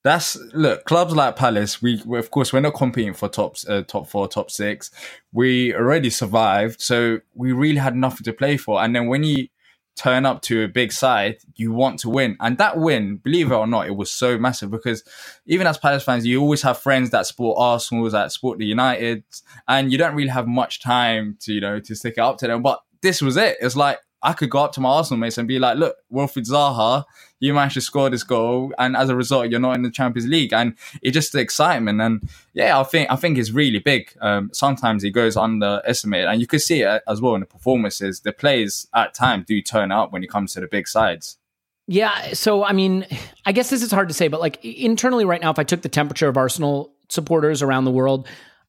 That's 0.03 0.35
look 0.53 0.85
clubs 0.85 1.15
like 1.15 1.35
Palace. 1.35 1.81
We, 1.81 2.01
we 2.05 2.17
of 2.17 2.31
course 2.31 2.51
we're 2.51 2.61
not 2.61 2.73
competing 2.73 3.13
for 3.13 3.29
top 3.29 3.55
uh, 3.67 3.83
top 3.83 4.07
four, 4.07 4.27
top 4.27 4.49
six. 4.49 4.89
We 5.31 5.75
already 5.75 6.09
survived, 6.09 6.81
so 6.81 7.19
we 7.35 7.51
really 7.51 7.77
had 7.77 7.95
nothing 7.95 8.23
to 8.23 8.33
play 8.33 8.57
for. 8.57 8.81
And 8.81 8.95
then 8.95 9.07
when 9.07 9.23
you 9.23 9.47
turn 9.95 10.25
up 10.25 10.41
to 10.41 10.63
a 10.63 10.67
big 10.67 10.91
side, 10.91 11.37
you 11.55 11.71
want 11.71 11.99
to 11.99 12.09
win. 12.09 12.37
And 12.39 12.57
that 12.57 12.77
win, 12.77 13.17
believe 13.17 13.51
it 13.51 13.55
or 13.55 13.67
not, 13.67 13.87
it 13.87 13.95
was 13.95 14.11
so 14.11 14.37
massive 14.37 14.71
because 14.71 15.03
even 15.45 15.67
as 15.67 15.77
Palace 15.77 16.03
fans, 16.03 16.25
you 16.25 16.41
always 16.41 16.61
have 16.63 16.79
friends 16.79 17.11
that 17.11 17.27
support 17.27 17.57
Arsenal, 17.59 18.09
that 18.09 18.31
support 18.31 18.57
the 18.57 18.65
United, 18.65 19.23
and 19.67 19.91
you 19.91 19.97
don't 19.97 20.15
really 20.15 20.29
have 20.29 20.47
much 20.47 20.81
time 20.81 21.37
to, 21.41 21.53
you 21.53 21.61
know, 21.61 21.79
to 21.79 21.95
stick 21.95 22.13
it 22.17 22.21
up 22.21 22.37
to 22.39 22.47
them. 22.47 22.61
But 22.61 22.81
this 23.01 23.21
was 23.21 23.37
it. 23.37 23.57
It's 23.61 23.75
like, 23.75 23.99
I 24.23 24.33
could 24.33 24.49
go 24.49 24.59
up 24.59 24.71
to 24.73 24.81
my 24.81 24.89
Arsenal 24.89 25.19
mates 25.19 25.37
and 25.37 25.47
be 25.47 25.57
like, 25.57 25.77
look, 25.77 25.97
Wilfried 26.11 26.47
Zaha, 26.47 27.05
you 27.39 27.53
managed 27.53 27.73
to 27.73 27.81
score 27.81 28.09
this 28.09 28.23
goal, 28.23 28.71
and 28.77 28.95
as 28.95 29.09
a 29.09 29.15
result, 29.15 29.49
you're 29.49 29.59
not 29.59 29.75
in 29.75 29.81
the 29.81 29.89
Champions 29.89 30.29
League, 30.29 30.53
and 30.53 30.75
it's 31.01 31.13
just 31.13 31.33
the 31.33 31.39
excitement. 31.39 31.99
And 31.99 32.29
yeah, 32.53 32.79
I 32.79 32.83
think 32.83 33.09
I 33.09 33.15
think 33.15 33.37
it's 33.37 33.51
really 33.51 33.79
big. 33.79 34.15
Um, 34.21 34.51
sometimes 34.53 35.03
it 35.03 35.11
goes 35.11 35.35
underestimated, 35.35 36.27
and 36.27 36.39
you 36.39 36.47
could 36.47 36.61
see 36.61 36.81
it 36.81 37.01
as 37.07 37.19
well 37.19 37.33
in 37.35 37.41
the 37.41 37.47
performances. 37.47 38.19
The 38.19 38.31
players 38.31 38.87
at 38.93 39.13
times 39.13 39.45
do 39.47 39.61
turn 39.61 39.91
up 39.91 40.11
when 40.11 40.23
it 40.23 40.29
comes 40.29 40.53
to 40.53 40.61
the 40.61 40.67
big 40.67 40.87
sides. 40.87 41.37
Yeah, 41.87 42.33
so 42.33 42.63
I 42.63 42.73
mean, 42.73 43.05
I 43.45 43.51
guess 43.51 43.69
this 43.69 43.81
is 43.81 43.91
hard 43.91 44.07
to 44.07 44.13
say, 44.13 44.27
but 44.27 44.39
like 44.39 44.63
internally 44.63 45.25
right 45.25 45.41
now, 45.41 45.49
if 45.49 45.59
I 45.59 45.63
took 45.63 45.81
the 45.81 45.89
temperature 45.89 46.27
of 46.27 46.37
Arsenal 46.37 46.93
supporters 47.09 47.61
around 47.61 47.85
the 47.85 47.91
world, 47.91 48.27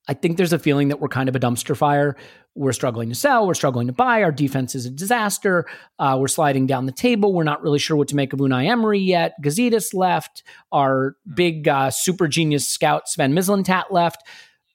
I 0.09 0.15
think 0.15 0.37
there's 0.37 0.53
a 0.53 0.59
feeling 0.59 0.89
that 0.89 1.01
we're 1.01 1.09
kind 1.09 1.29
of 1.29 1.37
a 1.37 1.41
dumpster 1.41 1.77
fire. 1.77 2.17
We're 2.55 2.73
struggling 2.73 3.09
to 3.09 3.15
sell. 3.15 3.47
We're 3.47 3.55
struggling 3.55 3.87
to 3.87 3.93
buy. 3.93 4.23
Our 4.23 4.33
defense 4.33 4.75
is 4.75 4.85
a 4.85 4.91
disaster. 4.91 5.65
Uh, 5.99 6.19
we're 6.21 6.29
sliding 6.29 6.67
down 6.67 6.87
the 6.87 6.93
table. 6.93 7.33
We're 7.33 7.45
not 7.45 7.63
really 7.63 7.79
sure 7.79 7.97
what 7.97 8.09
to 8.09 8.17
make 8.17 8.33
of 8.33 8.41
Unai 8.41 8.67
Emery 8.67 8.99
yet. 8.99 9.35
Gazidis 9.43 9.95
left. 9.95 10.43
Our 10.73 11.17
hmm. 11.25 11.35
big 11.35 11.69
uh, 11.69 11.91
super 11.91 12.29
genius 12.29 12.69
scout 12.69 13.09
Sven 13.09 13.33
Mislintat 13.33 13.91
left. 13.91 14.23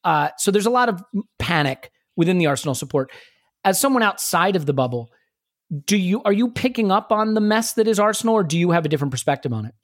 Uh, 0.03 0.29
so 0.37 0.51
there's 0.51 0.65
a 0.65 0.71
lot 0.71 0.89
of 0.89 1.03
panic 1.39 1.91
within 2.15 2.37
the 2.37 2.47
Arsenal 2.47 2.73
support. 2.75 3.11
As 3.65 3.79
someone 3.79 4.03
outside 4.03 4.55
of 4.55 4.65
the 4.65 4.73
bubble, 4.73 5.09
do 5.85 5.97
you 5.97 6.23
are 6.23 6.31
you 6.31 6.49
picking 6.49 6.91
up 6.91 7.11
on 7.11 7.33
the 7.33 7.41
mess 7.41 7.73
that 7.73 7.87
is 7.87 7.99
Arsenal, 7.99 8.35
or 8.35 8.43
do 8.43 8.57
you 8.57 8.71
have 8.71 8.85
a 8.85 8.89
different 8.89 9.11
perspective 9.11 9.51
on 9.51 9.65
it? 9.65 9.75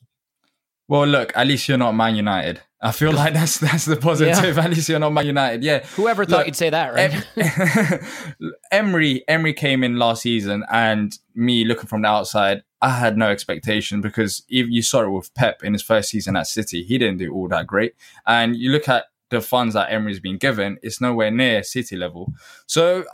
Well, 0.88 1.06
look, 1.06 1.34
at 1.36 1.48
least 1.48 1.68
you're 1.68 1.78
not 1.78 1.94
Man 1.94 2.16
United. 2.16 2.62
I 2.84 2.92
feel 2.92 3.14
like 3.14 3.34
that's 3.34 3.60
that's 3.60 3.86
the 3.86 3.96
positive. 3.96 4.36
Yeah. 4.44 4.64
At 4.64 4.70
least 4.70 4.90
you're 4.90 5.00
not 5.00 5.14
Man 5.14 5.26
United. 5.26 5.64
Yeah. 5.64 5.86
Whoever 5.96 6.26
thought 6.26 6.40
look, 6.40 6.48
you'd 6.48 6.56
say 6.56 6.70
that, 6.70 6.94
right? 6.94 7.26
Em- 7.38 8.50
Emery 8.72 9.24
Emery 9.28 9.54
came 9.54 9.86
in 9.86 9.98
last 9.98 10.24
season, 10.24 10.66
and 10.70 11.18
me 11.34 11.64
looking 11.64 11.88
from 11.88 12.02
the 12.02 12.10
outside, 12.10 12.64
I 12.82 12.90
had 12.90 13.18
no 13.18 13.30
expectation 13.30 14.02
because 14.02 14.44
you 14.50 14.82
saw 14.82 15.04
it 15.04 15.10
with 15.10 15.34
Pep 15.34 15.64
in 15.64 15.72
his 15.72 15.82
first 15.82 16.10
season 16.10 16.36
at 16.36 16.46
City. 16.46 16.84
He 16.84 16.98
didn't 16.98 17.18
do 17.18 17.34
all 17.34 17.48
that 17.48 17.68
great, 17.68 17.96
and 18.28 18.58
you 18.58 18.70
look 18.70 18.90
at 18.90 19.06
the 19.30 19.40
funds 19.40 19.74
that 19.76 19.90
Emery's 19.90 20.20
been 20.20 20.38
given, 20.38 20.78
it's 20.84 21.00
nowhere 21.00 21.32
near 21.32 21.64
City 21.64 21.96
level. 21.96 22.34
So. 22.68 23.06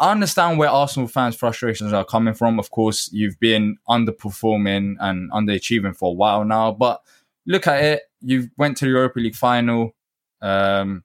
I 0.00 0.10
understand 0.10 0.58
where 0.58 0.70
Arsenal 0.70 1.06
fans' 1.06 1.36
frustrations 1.36 1.92
are 1.92 2.04
coming 2.04 2.34
from. 2.34 2.58
Of 2.58 2.72
course, 2.72 3.08
you've 3.12 3.38
been 3.38 3.76
underperforming 3.88 4.96
and 4.98 5.30
underachieving 5.30 5.96
for 5.96 6.10
a 6.10 6.12
while 6.12 6.44
now, 6.44 6.72
but 6.72 7.00
look 7.46 7.66
at 7.66 7.82
it. 7.82 8.02
You 8.20 8.50
went 8.56 8.76
to 8.78 8.84
the 8.84 8.90
Europa 8.90 9.18
League 9.18 9.34
final. 9.34 9.94
Um, 10.40 11.04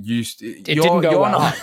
you 0.00 0.20
it 0.40 0.64
didn't 0.64 1.00
go 1.02 1.20
well. 1.20 1.54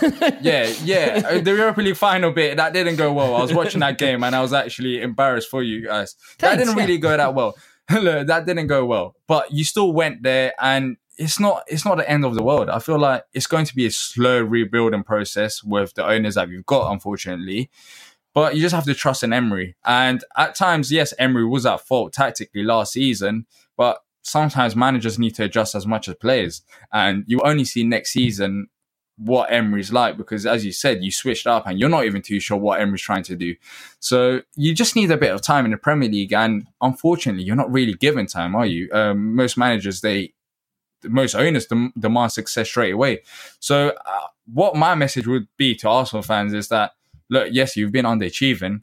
yeah, 0.41 0.71
yeah. 0.83 1.21
Uh, 1.29 1.39
the 1.39 1.51
Europa 1.55 1.81
League 1.81 1.95
final 1.95 2.31
bit 2.31 2.57
that 2.57 2.73
didn't 2.73 2.95
go 2.95 3.11
well. 3.11 3.35
I 3.35 3.41
was 3.41 3.53
watching 3.53 3.79
that 3.79 3.97
game 3.97 4.23
and 4.23 4.35
I 4.35 4.41
was 4.41 4.53
actually 4.53 5.01
embarrassed 5.01 5.49
for 5.49 5.63
you 5.63 5.85
guys. 5.85 6.13
Thanks, 6.13 6.41
that 6.41 6.57
didn't 6.57 6.77
yeah. 6.77 6.83
really 6.83 6.97
go 6.99 7.15
that 7.15 7.33
well. 7.33 7.57
Look, 7.91 8.27
that 8.27 8.45
didn't 8.45 8.67
go 8.67 8.85
well. 8.85 9.15
But 9.25 9.51
you 9.51 9.63
still 9.63 9.91
went 9.91 10.21
there 10.21 10.53
and 10.59 10.97
it's 11.17 11.39
not 11.39 11.63
it's 11.67 11.85
not 11.85 11.97
the 11.97 12.09
end 12.09 12.23
of 12.23 12.35
the 12.35 12.43
world. 12.43 12.69
I 12.69 12.79
feel 12.79 12.99
like 12.99 13.23
it's 13.33 13.47
going 13.47 13.65
to 13.65 13.75
be 13.75 13.85
a 13.87 13.91
slow 13.91 14.41
rebuilding 14.41 15.03
process 15.03 15.63
with 15.63 15.93
the 15.95 16.07
owners 16.07 16.35
that 16.35 16.47
we've 16.47 16.65
got, 16.65 16.91
unfortunately. 16.91 17.69
But 18.33 18.55
you 18.55 18.61
just 18.61 18.75
have 18.75 18.85
to 18.85 18.93
trust 18.93 19.23
in 19.23 19.33
Emery. 19.33 19.75
And 19.83 20.23
at 20.37 20.55
times, 20.55 20.91
yes, 20.91 21.13
Emery 21.17 21.45
was 21.45 21.65
at 21.65 21.81
fault 21.81 22.13
tactically 22.13 22.63
last 22.63 22.93
season, 22.93 23.47
but 23.79 24.03
sometimes 24.23 24.75
managers 24.75 25.17
need 25.17 25.35
to 25.35 25.45
adjust 25.45 25.73
as 25.73 25.87
much 25.87 26.09
as 26.09 26.15
players. 26.15 26.63
And 26.91 27.23
you 27.27 27.39
only 27.39 27.63
see 27.63 27.85
next 27.85 28.11
season 28.11 28.67
what 29.15 29.49
Emery's 29.53 29.93
like 29.93 30.17
because, 30.17 30.45
as 30.45 30.65
you 30.65 30.73
said, 30.73 31.01
you 31.01 31.11
switched 31.11 31.47
up 31.47 31.65
and 31.65 31.79
you're 31.79 31.87
not 31.87 32.03
even 32.03 32.21
too 32.21 32.41
sure 32.41 32.57
what 32.57 32.81
Emery's 32.81 33.01
trying 33.01 33.23
to 33.23 33.37
do. 33.37 33.55
So 34.01 34.41
you 34.57 34.75
just 34.75 34.97
need 34.97 35.11
a 35.11 35.17
bit 35.17 35.31
of 35.31 35.41
time 35.41 35.63
in 35.63 35.71
the 35.71 35.77
Premier 35.77 36.09
League. 36.09 36.33
And 36.33 36.67
unfortunately, 36.81 37.43
you're 37.43 37.55
not 37.55 37.71
really 37.71 37.93
given 37.93 38.25
time, 38.25 38.53
are 38.53 38.65
you? 38.65 38.89
Um, 38.91 39.33
most 39.33 39.57
managers, 39.57 40.01
they 40.01 40.33
most 41.05 41.33
owners 41.33 41.65
dem- 41.67 41.93
demand 41.97 42.33
success 42.33 42.67
straight 42.67 42.93
away. 42.93 43.21
So, 43.61 43.93
uh, 44.05 44.27
what 44.51 44.75
my 44.75 44.93
message 44.93 45.25
would 45.25 45.47
be 45.55 45.73
to 45.75 45.87
Arsenal 45.87 46.21
fans 46.21 46.53
is 46.53 46.67
that 46.67 46.91
look, 47.29 47.47
yes, 47.49 47.77
you've 47.77 47.93
been 47.93 48.03
underachieving, 48.05 48.81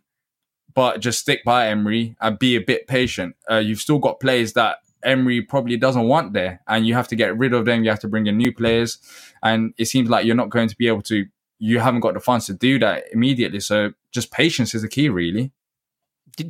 but 0.74 1.00
just 1.00 1.20
stick 1.20 1.44
by 1.44 1.68
Emery 1.68 2.16
and 2.18 2.38
be 2.38 2.56
a 2.56 2.60
bit 2.60 2.86
patient. 2.86 3.36
Uh, 3.50 3.56
you've 3.56 3.80
still 3.80 3.98
got 3.98 4.20
players 4.20 4.54
that 4.54 4.78
Emery 5.06 5.40
probably 5.40 5.76
doesn't 5.76 6.06
want 6.06 6.32
there, 6.32 6.60
and 6.66 6.86
you 6.86 6.94
have 6.94 7.08
to 7.08 7.16
get 7.16 7.38
rid 7.38 7.54
of 7.54 7.64
them. 7.64 7.84
You 7.84 7.90
have 7.90 8.00
to 8.00 8.08
bring 8.08 8.26
in 8.26 8.36
new 8.36 8.52
players, 8.52 8.98
and 9.42 9.72
it 9.78 9.86
seems 9.86 10.10
like 10.10 10.26
you're 10.26 10.34
not 10.34 10.50
going 10.50 10.68
to 10.68 10.76
be 10.76 10.88
able 10.88 11.02
to. 11.02 11.24
You 11.58 11.78
haven't 11.78 12.00
got 12.00 12.12
the 12.12 12.20
funds 12.20 12.46
to 12.46 12.54
do 12.54 12.78
that 12.80 13.04
immediately. 13.12 13.60
So, 13.60 13.92
just 14.10 14.30
patience 14.30 14.74
is 14.74 14.82
the 14.82 14.88
key, 14.88 15.08
really. 15.08 15.52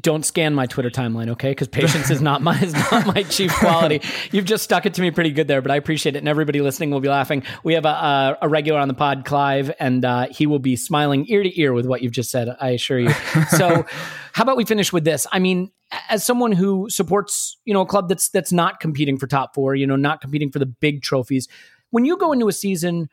don't 0.01 0.25
scan 0.25 0.53
my 0.53 0.67
Twitter 0.67 0.91
timeline, 0.91 1.29
okay? 1.29 1.53
Because 1.53 1.69
patience 1.69 2.11
is 2.11 2.21
not 2.21 2.43
my 2.43 2.59
is 2.61 2.73
not 2.73 3.07
my 3.07 3.23
chief 3.29 3.53
quality. 3.55 4.01
You've 4.33 4.47
just 4.47 4.65
stuck 4.65 4.85
it 4.87 4.95
to 4.95 5.03
me 5.03 5.13
pretty 5.13 5.31
good 5.31 5.47
there, 5.47 5.63
but 5.63 5.71
I 5.71 5.77
appreciate 5.77 6.17
it, 6.17 6.19
and 6.19 6.29
everybody 6.29 6.61
listening 6.61 6.91
will 6.91 7.01
be 7.01 7.09
laughing. 7.09 7.45
We 7.63 7.75
have 7.75 7.85
a, 7.85 7.89
a, 7.89 8.39
a 8.43 8.49
regular 8.49 8.81
on 8.81 8.89
the 8.89 8.95
pod, 8.95 9.25
Clive, 9.25 9.71
and 9.79 10.05
uh, 10.05 10.27
he 10.31 10.47
will 10.47 10.59
be 10.59 10.75
smiling 10.75 11.27
ear 11.29 11.43
to 11.43 11.61
ear 11.61 11.73
with 11.73 11.87
what 11.87 12.03
you've 12.03 12.13
just 12.13 12.31
said. 12.31 12.49
I 12.61 12.71
assure 12.71 12.99
you. 12.99 13.11
So, 13.51 13.85
how 14.33 14.43
about 14.43 14.57
we 14.57 14.65
finish 14.65 14.93
with 14.93 15.05
this? 15.05 15.27
I 15.31 15.39
mean, 15.39 15.71
as 16.09 16.25
someone 16.25 16.53
who 16.53 16.89
supports 16.91 17.59
you 17.65 17.75
know 17.75 17.83
a 17.83 17.87
club 17.87 18.09
that's 18.09 18.29
that's 18.29 18.53
not 18.53 18.81
competing 18.81 19.19
for 19.19 19.27
top 19.27 19.55
four, 19.55 19.75
you 19.75 19.87
know, 19.87 19.97
not 19.97 20.21
competing 20.21 20.51
for 20.51 20.59
the 20.59 20.67
big 20.67 21.03
trophies, 21.03 21.49
when 21.91 22.05
you 22.05 22.17
go 22.17 22.33
into 22.33 22.49
a 22.49 22.53
season 22.53 23.09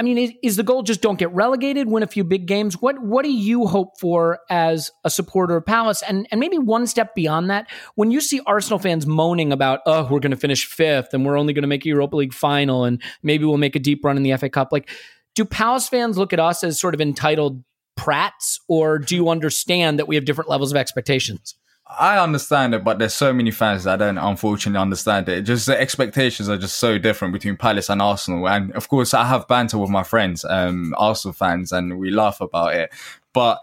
I 0.00 0.02
mean, 0.02 0.16
is, 0.16 0.32
is, 0.42 0.56
the 0.56 0.62
goal 0.62 0.82
just 0.82 1.02
don't 1.02 1.18
get 1.18 1.30
relegated, 1.34 1.86
win 1.86 2.02
a 2.02 2.06
few 2.06 2.24
big 2.24 2.46
games? 2.46 2.80
What 2.80 2.98
what 3.02 3.22
do 3.22 3.30
you 3.30 3.66
hope 3.66 4.00
for 4.00 4.38
as 4.48 4.90
a 5.04 5.10
supporter 5.10 5.56
of 5.56 5.66
Palace? 5.66 6.02
And 6.08 6.26
and 6.30 6.40
maybe 6.40 6.56
one 6.56 6.86
step 6.86 7.14
beyond 7.14 7.50
that, 7.50 7.68
when 7.96 8.10
you 8.10 8.22
see 8.22 8.40
Arsenal 8.46 8.78
fans 8.78 9.06
moaning 9.06 9.52
about, 9.52 9.80
oh, 9.84 10.08
we're 10.10 10.20
going 10.20 10.30
to 10.30 10.38
finish 10.38 10.64
fifth 10.64 11.12
and 11.12 11.26
we're 11.26 11.36
only 11.36 11.52
going 11.52 11.64
to 11.64 11.68
make 11.68 11.84
a 11.84 11.88
Europa 11.88 12.16
League 12.16 12.32
final 12.32 12.84
and 12.84 13.02
maybe 13.22 13.44
we'll 13.44 13.58
make 13.58 13.76
a 13.76 13.78
deep 13.78 14.02
run 14.02 14.16
in 14.16 14.22
the 14.22 14.34
FA 14.38 14.48
Cup, 14.48 14.68
like, 14.72 14.88
do 15.34 15.44
Palace 15.44 15.86
fans 15.86 16.16
look 16.16 16.32
at 16.32 16.40
us 16.40 16.64
as 16.64 16.80
sort 16.80 16.94
of 16.94 17.02
entitled 17.02 17.62
prats, 17.98 18.58
or 18.68 18.98
do 18.98 19.14
you 19.14 19.28
understand 19.28 19.98
that 19.98 20.08
we 20.08 20.14
have 20.14 20.24
different 20.24 20.48
levels 20.48 20.70
of 20.70 20.78
expectations? 20.78 21.56
I 21.98 22.18
understand 22.18 22.74
it, 22.74 22.84
but 22.84 22.98
there's 22.98 23.14
so 23.14 23.32
many 23.32 23.50
fans 23.50 23.84
that 23.84 23.96
don't 23.96 24.18
unfortunately 24.18 24.80
understand 24.80 25.28
it. 25.28 25.42
Just 25.42 25.66
the 25.66 25.78
expectations 25.78 26.48
are 26.48 26.56
just 26.56 26.78
so 26.78 26.98
different 26.98 27.32
between 27.32 27.56
Palace 27.56 27.88
and 27.88 28.00
Arsenal. 28.00 28.48
And 28.48 28.72
of 28.72 28.88
course, 28.88 29.12
I 29.12 29.24
have 29.24 29.48
banter 29.48 29.78
with 29.78 29.90
my 29.90 30.02
friends, 30.02 30.44
um, 30.44 30.94
Arsenal 30.96 31.32
fans, 31.32 31.72
and 31.72 31.98
we 31.98 32.10
laugh 32.10 32.40
about 32.40 32.74
it. 32.74 32.90
But 33.32 33.58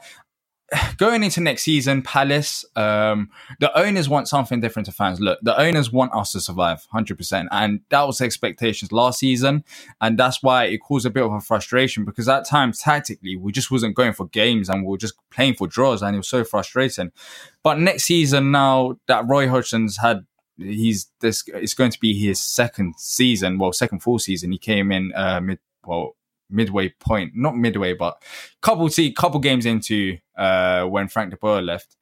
going 0.98 1.24
into 1.24 1.42
next 1.42 1.64
season, 1.64 2.02
Palace, 2.02 2.66
um, 2.76 3.30
the 3.60 3.76
owners 3.78 4.10
want 4.10 4.28
something 4.28 4.60
different 4.60 4.86
to 4.88 4.92
fans. 4.92 5.20
Look, 5.20 5.40
the 5.42 5.58
owners 5.60 5.92
want 5.92 6.14
us 6.14 6.32
to 6.34 6.42
survive 6.42 6.86
100%. 6.94 7.48
And 7.52 7.82
that 7.90 8.04
was 8.04 8.18
the 8.18 8.26
expectations 8.26 8.92
last 8.92 9.20
season. 9.20 9.64
And 10.02 10.18
that's 10.18 10.44
why 10.44 10.66
it 10.66 10.80
caused 10.80 11.06
a 11.06 11.10
bit 11.10 11.24
of 11.24 11.32
a 11.32 11.42
frustration 11.42 12.06
because 12.06 12.28
at 12.28 12.46
times, 12.46 12.80
tactically, 12.80 13.36
we 13.36 13.52
just 13.52 13.72
wasn't 13.72 13.96
going 13.96 14.14
for 14.14 14.28
games 14.28 14.70
and 14.70 14.84
we 14.84 14.92
were 14.92 14.98
just 14.98 15.16
playing 15.32 15.56
for 15.56 15.68
draws. 15.68 16.02
And 16.02 16.16
it 16.16 16.20
was 16.20 16.28
so 16.28 16.44
frustrating. 16.44 17.12
But 17.64 17.80
next 17.80 18.04
season, 18.04 18.52
now 18.52 18.98
that 19.08 19.28
Roy 19.28 19.48
Hodgson's 19.48 19.98
had 19.98 20.26
he's 20.60 21.12
this 21.20 21.44
it's 21.54 21.76
going 21.76 21.92
to 21.92 22.00
be 22.00 22.18
his 22.18 22.40
second 22.40 22.96
season 22.98 23.60
well 23.60 23.72
second 23.72 24.00
full 24.00 24.18
season 24.18 24.52
he 24.52 24.58
came 24.58 24.92
in 24.92 25.14
uh 25.14 25.40
mid 25.40 25.60
well 25.86 26.16
midway 26.50 26.90
point, 27.00 27.34
not 27.36 27.58
midway, 27.58 27.94
but 27.94 28.22
couple 28.62 28.88
see 28.90 29.12
couple 29.12 29.40
games 29.40 29.66
into 29.66 30.18
uh, 30.38 30.86
when 30.86 31.08
Frank 31.08 31.32
de 31.32 31.38
Boer 31.38 31.62
left. 31.62 31.96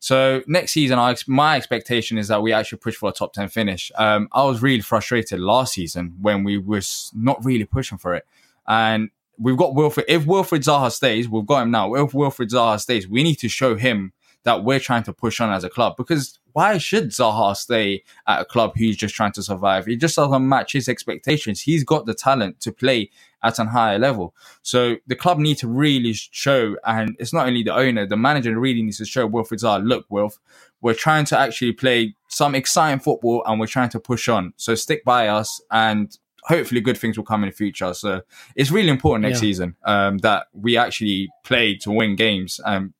So 0.00 0.42
next 0.46 0.72
season, 0.72 0.98
I, 0.98 1.16
my 1.26 1.56
expectation 1.56 2.18
is 2.18 2.28
that 2.28 2.42
we 2.42 2.52
actually 2.52 2.78
push 2.78 2.94
for 2.94 3.08
a 3.08 3.12
top 3.12 3.32
ten 3.32 3.48
finish. 3.48 3.90
Um, 3.94 4.28
I 4.32 4.44
was 4.44 4.60
really 4.60 4.82
frustrated 4.82 5.40
last 5.40 5.74
season 5.74 6.14
when 6.20 6.44
we 6.44 6.58
was 6.58 7.10
not 7.14 7.42
really 7.44 7.64
pushing 7.64 7.98
for 7.98 8.14
it, 8.14 8.26
and 8.66 9.10
we've 9.38 9.56
got 9.56 9.72
Wilfried. 9.72 10.04
If 10.08 10.26
Wilfried 10.26 10.64
Zaha 10.64 10.92
stays, 10.92 11.28
we've 11.28 11.46
got 11.46 11.62
him 11.62 11.70
now. 11.70 11.94
If 11.94 12.12
Wilfried 12.12 12.50
Zaha 12.50 12.80
stays, 12.80 13.08
we 13.08 13.22
need 13.22 13.36
to 13.36 13.48
show 13.48 13.76
him 13.76 14.12
that 14.44 14.62
we're 14.62 14.80
trying 14.80 15.02
to 15.04 15.12
push 15.12 15.40
on 15.40 15.50
as 15.50 15.64
a 15.64 15.70
club 15.70 15.94
because 15.96 16.38
why 16.52 16.78
should 16.78 17.08
Zaha 17.08 17.56
stay 17.56 18.04
at 18.28 18.42
a 18.42 18.44
club 18.44 18.74
who's 18.76 18.96
just 18.96 19.14
trying 19.14 19.32
to 19.32 19.42
survive? 19.42 19.86
He 19.86 19.96
just 19.96 20.16
doesn't 20.16 20.48
match 20.48 20.72
his 20.72 20.88
expectations. 20.88 21.62
He's 21.62 21.82
got 21.82 22.06
the 22.06 22.14
talent 22.14 22.60
to 22.60 22.72
play 22.72 23.10
at 23.44 23.58
a 23.58 23.64
higher 23.66 23.98
level. 23.98 24.34
So 24.62 24.96
the 25.06 25.14
club 25.14 25.38
need 25.38 25.58
to 25.58 25.68
really 25.68 26.14
show, 26.14 26.76
and 26.84 27.14
it's 27.18 27.32
not 27.32 27.46
only 27.46 27.62
the 27.62 27.74
owner, 27.74 28.06
the 28.06 28.16
manager 28.16 28.58
really 28.58 28.82
needs 28.82 28.98
to 28.98 29.04
show 29.04 29.28
Wilfried 29.28 29.62
Zaha, 29.62 29.86
look, 29.86 30.06
Wilf, 30.08 30.38
we're 30.80 30.94
trying 30.94 31.24
to 31.26 31.38
actually 31.38 31.72
play 31.72 32.14
some 32.28 32.54
exciting 32.54 33.00
football 33.00 33.42
and 33.46 33.60
we're 33.60 33.66
trying 33.66 33.90
to 33.90 34.00
push 34.00 34.28
on. 34.28 34.52
So 34.56 34.74
stick 34.74 35.04
by 35.04 35.28
us 35.28 35.60
and 35.70 36.16
hopefully 36.42 36.80
good 36.80 36.98
things 36.98 37.16
will 37.16 37.24
come 37.24 37.42
in 37.42 37.50
the 37.50 37.56
future. 37.56 37.94
So 37.94 38.22
it's 38.56 38.70
really 38.70 38.90
important 38.90 39.22
next 39.22 39.38
yeah. 39.38 39.48
season 39.48 39.76
um, 39.84 40.18
that 40.18 40.46
we 40.52 40.76
actually 40.76 41.30
play 41.42 41.76
to 41.76 41.90
win 41.90 42.16
games. 42.16 42.60
Um, 42.64 42.92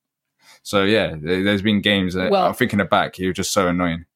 so 0.62 0.84
yeah, 0.84 1.14
there's 1.20 1.60
been 1.62 1.82
games 1.82 2.14
that 2.14 2.30
well, 2.30 2.46
I'm 2.46 2.54
thinking 2.54 2.80
of 2.80 2.88
back, 2.88 3.18
you're 3.18 3.34
just 3.34 3.52
so 3.52 3.68
annoying. 3.68 4.06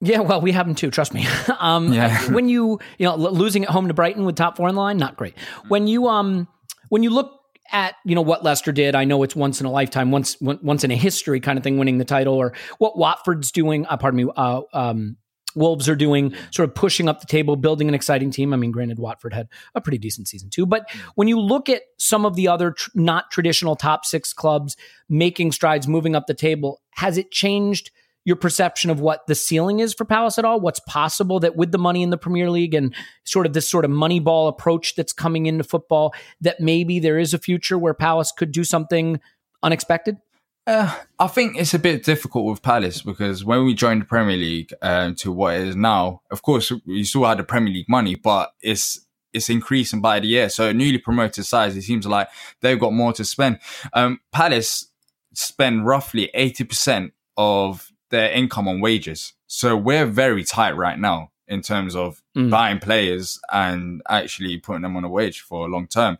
Yeah, 0.00 0.20
well, 0.20 0.40
we 0.40 0.52
have 0.52 0.66
them 0.66 0.74
too. 0.74 0.90
Trust 0.90 1.12
me. 1.12 1.26
um, 1.58 1.92
yeah. 1.92 2.20
when 2.32 2.48
you 2.48 2.78
you 2.98 3.06
know 3.06 3.16
losing 3.16 3.64
at 3.64 3.70
home 3.70 3.88
to 3.88 3.94
Brighton 3.94 4.24
with 4.24 4.36
top 4.36 4.56
four 4.56 4.68
in 4.68 4.76
line, 4.76 4.96
not 4.96 5.16
great. 5.16 5.34
When 5.68 5.86
you 5.86 6.08
um 6.08 6.48
when 6.88 7.02
you 7.02 7.10
look 7.10 7.32
at 7.72 7.96
you 8.04 8.14
know 8.14 8.22
what 8.22 8.44
Leicester 8.44 8.72
did, 8.72 8.94
I 8.94 9.04
know 9.04 9.22
it's 9.22 9.36
once 9.36 9.60
in 9.60 9.66
a 9.66 9.70
lifetime, 9.70 10.10
once 10.10 10.40
once 10.40 10.84
in 10.84 10.90
a 10.90 10.96
history 10.96 11.40
kind 11.40 11.58
of 11.58 11.64
thing, 11.64 11.78
winning 11.78 11.98
the 11.98 12.04
title, 12.04 12.34
or 12.34 12.54
what 12.78 12.96
Watford's 12.96 13.50
doing. 13.50 13.86
Uh, 13.86 13.96
pardon 13.96 14.24
me. 14.24 14.32
Uh, 14.36 14.62
um, 14.72 15.16
Wolves 15.54 15.88
are 15.88 15.96
doing, 15.96 16.34
sort 16.52 16.68
of 16.68 16.74
pushing 16.74 17.08
up 17.08 17.20
the 17.20 17.26
table, 17.26 17.56
building 17.56 17.88
an 17.88 17.94
exciting 17.94 18.30
team. 18.30 18.52
I 18.52 18.56
mean, 18.56 18.70
granted, 18.70 18.98
Watford 18.98 19.32
had 19.32 19.48
a 19.74 19.80
pretty 19.80 19.98
decent 19.98 20.28
season 20.28 20.50
too. 20.50 20.66
But 20.66 20.88
when 21.14 21.26
you 21.26 21.40
look 21.40 21.68
at 21.68 21.82
some 21.98 22.24
of 22.24 22.36
the 22.36 22.46
other 22.46 22.72
tr- 22.72 22.90
not 22.94 23.30
traditional 23.30 23.74
top 23.74 24.04
six 24.04 24.32
clubs 24.32 24.76
making 25.08 25.52
strides, 25.52 25.88
moving 25.88 26.14
up 26.14 26.26
the 26.26 26.34
table, 26.34 26.80
has 26.90 27.18
it 27.18 27.32
changed 27.32 27.90
your 28.28 28.36
perception 28.36 28.90
of 28.90 29.00
what 29.00 29.26
the 29.26 29.34
ceiling 29.34 29.80
is 29.80 29.94
for 29.94 30.04
Palace 30.04 30.38
at 30.38 30.44
all? 30.44 30.60
What's 30.60 30.80
possible 30.80 31.40
that 31.40 31.56
with 31.56 31.72
the 31.72 31.78
money 31.78 32.02
in 32.02 32.10
the 32.10 32.18
Premier 32.18 32.50
League 32.50 32.74
and 32.74 32.94
sort 33.24 33.46
of 33.46 33.54
this 33.54 33.66
sort 33.66 33.86
of 33.86 33.90
money 33.90 34.20
ball 34.20 34.48
approach 34.48 34.96
that's 34.96 35.14
coming 35.14 35.46
into 35.46 35.64
football, 35.64 36.12
that 36.42 36.60
maybe 36.60 37.00
there 37.00 37.18
is 37.18 37.32
a 37.32 37.38
future 37.38 37.78
where 37.78 37.94
Palace 37.94 38.30
could 38.30 38.52
do 38.52 38.64
something 38.64 39.18
unexpected? 39.62 40.18
Uh, 40.66 40.94
I 41.18 41.26
think 41.28 41.56
it's 41.56 41.72
a 41.72 41.78
bit 41.78 42.04
difficult 42.04 42.44
with 42.44 42.60
Palace 42.60 43.00
because 43.00 43.46
when 43.46 43.64
we 43.64 43.72
joined 43.72 44.02
the 44.02 44.04
Premier 44.04 44.36
League 44.36 44.74
um, 44.82 45.14
to 45.14 45.32
what 45.32 45.54
it 45.54 45.68
is 45.68 45.76
now, 45.76 46.20
of 46.30 46.42
course, 46.42 46.70
we 46.86 47.04
still 47.04 47.24
had 47.24 47.38
the 47.38 47.44
Premier 47.44 47.72
League 47.72 47.88
money, 47.88 48.14
but 48.14 48.52
it's 48.60 49.06
it's 49.32 49.48
increasing 49.48 50.02
by 50.02 50.20
the 50.20 50.26
year. 50.26 50.50
So 50.50 50.70
newly 50.72 50.98
promoted 50.98 51.46
sides, 51.46 51.76
it 51.76 51.82
seems 51.82 52.06
like 52.06 52.28
they've 52.60 52.78
got 52.78 52.92
more 52.92 53.14
to 53.14 53.24
spend. 53.24 53.60
Um, 53.94 54.20
Palace 54.32 54.92
spend 55.32 55.86
roughly 55.86 56.30
80% 56.34 57.12
of 57.38 57.87
their 58.10 58.30
income 58.30 58.68
on 58.68 58.80
wages. 58.80 59.34
So 59.46 59.76
we're 59.76 60.06
very 60.06 60.44
tight 60.44 60.76
right 60.76 60.98
now 60.98 61.30
in 61.46 61.62
terms 61.62 61.96
of 61.96 62.22
mm. 62.36 62.50
buying 62.50 62.78
players 62.78 63.40
and 63.52 64.02
actually 64.08 64.58
putting 64.58 64.82
them 64.82 64.96
on 64.96 65.04
a 65.04 65.08
wage 65.08 65.40
for 65.40 65.66
a 65.66 65.70
long 65.70 65.86
term. 65.86 66.18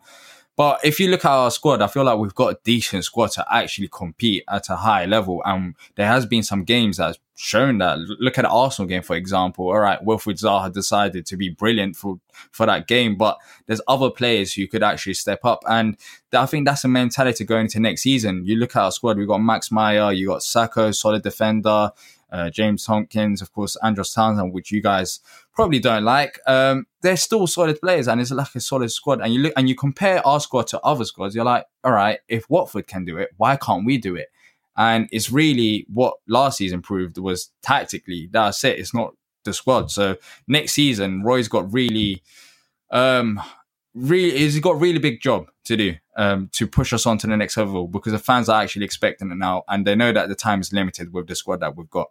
But 0.59 0.81
if 0.83 0.99
you 0.99 1.09
look 1.09 1.25
at 1.25 1.31
our 1.31 1.53
squad, 1.53 1.81
I 1.83 1.87
feel 1.87 2.03
like 2.03 2.19
we've 2.19 2.35
got 2.35 2.53
a 2.53 2.59
decent 2.65 3.05
squad 3.05 3.31
to 3.31 3.47
actually 3.49 3.87
compete 3.87 4.43
at 4.51 4.69
a 4.69 4.75
high 4.75 5.05
level. 5.05 5.41
And 5.45 5.77
there 5.95 6.09
has 6.09 6.27
been 6.27 6.43
some 6.43 6.65
games 6.65 6.97
that 6.97 7.07
have 7.07 7.19
shown 7.37 7.79
that. 7.79 7.99
Look 8.01 8.39
at 8.39 8.43
the 8.43 8.49
Arsenal 8.49 8.89
game, 8.89 9.03
for 9.03 9.15
example. 9.15 9.69
All 9.69 9.79
right, 9.79 10.05
Wilfried 10.05 10.43
Zaha 10.43 10.73
decided 10.73 11.27
to 11.27 11.37
be 11.37 11.49
brilliant 11.49 11.95
for, 11.95 12.19
for 12.51 12.67
that 12.67 12.89
game, 12.89 13.17
but 13.17 13.39
there's 13.67 13.81
other 13.87 14.11
players 14.11 14.53
who 14.53 14.67
could 14.67 14.83
actually 14.83 15.15
step 15.15 15.45
up. 15.45 15.63
And 15.69 15.97
I 16.33 16.47
think 16.47 16.67
that's 16.67 16.83
a 16.83 16.89
mentality 16.89 17.45
going 17.45 17.67
into 17.67 17.79
next 17.79 18.03
season. 18.03 18.45
You 18.45 18.57
look 18.57 18.75
at 18.75 18.83
our 18.83 18.91
squad, 18.91 19.17
we've 19.17 19.29
got 19.29 19.39
Max 19.39 19.71
Meyer, 19.71 20.11
you 20.11 20.27
got 20.27 20.41
Sakho, 20.41 20.93
solid 20.93 21.23
defender 21.23 21.93
uh, 22.31 22.51
James 22.51 22.85
Tomkins, 22.85 23.41
of 23.41 23.53
course, 23.53 23.77
Andros 23.83 24.13
Townsend, 24.13 24.53
which 24.53 24.71
you 24.71 24.83
guys 24.83 25.21
probably 25.55 25.79
don't 25.79 26.05
like. 26.05 26.39
Um, 26.47 26.87
they're 27.03 27.17
still 27.17 27.47
solid 27.47 27.81
players, 27.81 28.09
and 28.09 28.21
it's 28.21 28.31
like 28.31 28.55
a 28.55 28.61
solid 28.61 28.91
squad. 28.91 29.21
And 29.21 29.33
you 29.33 29.41
look 29.41 29.53
and 29.57 29.69
you 29.69 29.75
compare 29.75 30.27
our 30.27 30.41
squad 30.41 30.67
to 30.69 30.81
other 30.81 31.05
squads, 31.05 31.35
you're 31.35 31.45
like, 31.45 31.65
all 31.85 31.93
right, 31.93 32.21
if 32.29 32.49
Watford 32.51 32.87
can 32.87 33.05
do 33.05 33.19
it, 33.19 33.31
why 33.37 33.57
can't 33.57 33.87
we 33.87 33.99
do 33.99 34.15
it? 34.17 34.29
And 34.77 35.09
it's 35.11 35.33
really 35.33 35.87
what 35.93 36.15
last 36.29 36.59
season 36.59 36.83
proved 36.83 37.19
was 37.19 37.51
tactically. 37.63 38.29
That's 38.31 38.63
it. 38.63 38.79
It's 38.79 38.95
not 38.95 39.15
the 39.45 39.53
squad. 39.53 39.91
So 39.91 40.17
next 40.47 40.73
season, 40.73 41.23
Roy's 41.23 41.49
got 41.49 41.73
really, 41.73 42.23
um, 42.91 43.41
really, 43.95 44.39
he's 44.39 44.61
got 44.61 44.81
really 44.81 45.01
big 45.01 45.21
job 45.21 45.49
to 45.65 45.77
do 45.77 45.97
um, 46.17 46.51
to 46.53 46.67
push 46.67 46.93
us 46.93 47.07
on 47.07 47.17
to 47.19 47.27
the 47.27 47.37
next 47.37 47.57
level 47.57 47.87
because 47.87 48.13
the 48.13 48.19
fans 48.19 48.49
are 48.49 48.63
actually 48.63 48.85
expecting 48.85 49.31
it 49.31 49.37
now, 49.37 49.63
and 49.69 49.87
they 49.87 49.95
know 49.95 50.13
that 50.13 50.29
the 50.29 50.35
time 50.35 50.61
is 50.61 50.73
limited 50.73 51.13
with 51.13 51.29
the 51.29 51.35
squad 51.35 51.61
that 51.61 51.77
we've 51.77 51.91
got. 51.91 52.11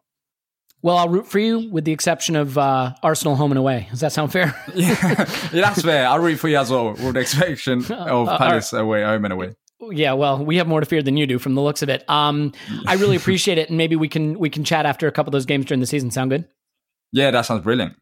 Well, 0.83 0.97
I'll 0.97 1.09
root 1.09 1.27
for 1.27 1.39
you 1.39 1.69
with 1.71 1.85
the 1.85 1.91
exception 1.91 2.35
of 2.35 2.57
uh, 2.57 2.93
Arsenal 3.01 3.35
home 3.35 3.51
and 3.51 3.57
away. 3.57 3.87
Does 3.89 4.01
that 4.01 4.11
sound 4.11 4.31
fair? 4.31 4.55
yeah, 4.75 4.95
yeah, 5.51 5.61
that's 5.61 5.81
fair. 5.81 6.07
I'll 6.07 6.19
root 6.19 6.37
for 6.37 6.47
you 6.47 6.57
as 6.57 6.69
well 6.69 6.91
with 6.91 7.13
the 7.13 7.19
exception 7.19 7.79
of 7.91 8.29
uh, 8.29 8.37
Palace 8.37 8.73
right. 8.73 8.81
away, 8.81 9.03
home 9.03 9.25
and 9.25 9.33
away. 9.33 9.53
Yeah, 9.79 10.13
well, 10.13 10.43
we 10.43 10.57
have 10.57 10.67
more 10.67 10.79
to 10.79 10.85
fear 10.85 11.01
than 11.03 11.17
you 11.17 11.27
do 11.27 11.39
from 11.39 11.55
the 11.55 11.61
looks 11.61 11.81
of 11.81 11.89
it. 11.89 12.07
Um, 12.09 12.53
I 12.85 12.95
really 12.95 13.15
appreciate 13.17 13.57
it, 13.57 13.69
and 13.69 13.77
maybe 13.77 13.95
we 13.95 14.07
can 14.07 14.37
we 14.39 14.49
can 14.49 14.63
chat 14.63 14.85
after 14.85 15.07
a 15.07 15.11
couple 15.11 15.29
of 15.29 15.33
those 15.33 15.45
games 15.45 15.65
during 15.65 15.79
the 15.79 15.87
season. 15.87 16.11
Sound 16.11 16.31
good? 16.31 16.47
Yeah, 17.11 17.31
that 17.31 17.45
sounds 17.45 17.63
brilliant. 17.63 17.95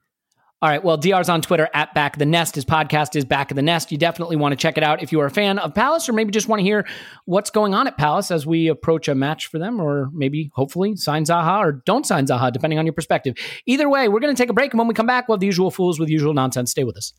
All 0.61 0.69
right. 0.69 0.83
Well, 0.83 0.95
DR's 0.97 1.27
on 1.27 1.41
Twitter 1.41 1.69
at 1.73 1.93
Back 1.93 2.15
of 2.15 2.19
the 2.19 2.25
Nest. 2.25 2.55
His 2.55 2.63
podcast 2.63 3.15
is 3.15 3.25
Back 3.25 3.51
of 3.51 3.55
the 3.55 3.61
Nest. 3.61 3.91
You 3.91 3.97
definitely 3.97 4.37
want 4.37 4.53
to 4.53 4.55
check 4.55 4.77
it 4.77 4.83
out 4.83 5.03
if 5.03 5.11
you 5.11 5.19
are 5.19 5.25
a 5.25 5.29
fan 5.29 5.59
of 5.59 5.75
Palace 5.75 6.07
or 6.07 6.13
maybe 6.13 6.31
just 6.31 6.47
want 6.47 6.59
to 6.61 6.63
hear 6.63 6.87
what's 7.25 7.49
going 7.49 7.73
on 7.73 7.87
at 7.87 7.97
Palace 7.97 8.31
as 8.31 8.47
we 8.47 8.69
approach 8.69 9.09
a 9.09 9.15
match 9.15 9.47
for 9.47 9.59
them 9.59 9.81
or 9.81 10.09
maybe 10.13 10.49
hopefully 10.53 10.95
sign 10.95 11.25
Zaha 11.25 11.59
or 11.59 11.71
don't 11.85 12.05
sign 12.05 12.25
Zaha, 12.25 12.53
depending 12.53 12.79
on 12.79 12.85
your 12.85 12.93
perspective. 12.93 13.35
Either 13.65 13.89
way, 13.89 14.07
we're 14.07 14.21
going 14.21 14.33
to 14.33 14.41
take 14.41 14.49
a 14.49 14.53
break. 14.53 14.71
And 14.71 14.79
when 14.79 14.87
we 14.87 14.93
come 14.93 15.07
back, 15.07 15.27
we'll 15.27 15.35
have 15.35 15.41
the 15.41 15.45
usual 15.45 15.71
fools 15.71 15.99
with 15.99 16.09
usual 16.09 16.33
nonsense. 16.33 16.71
Stay 16.71 16.85
with 16.85 16.97
us. 16.97 17.13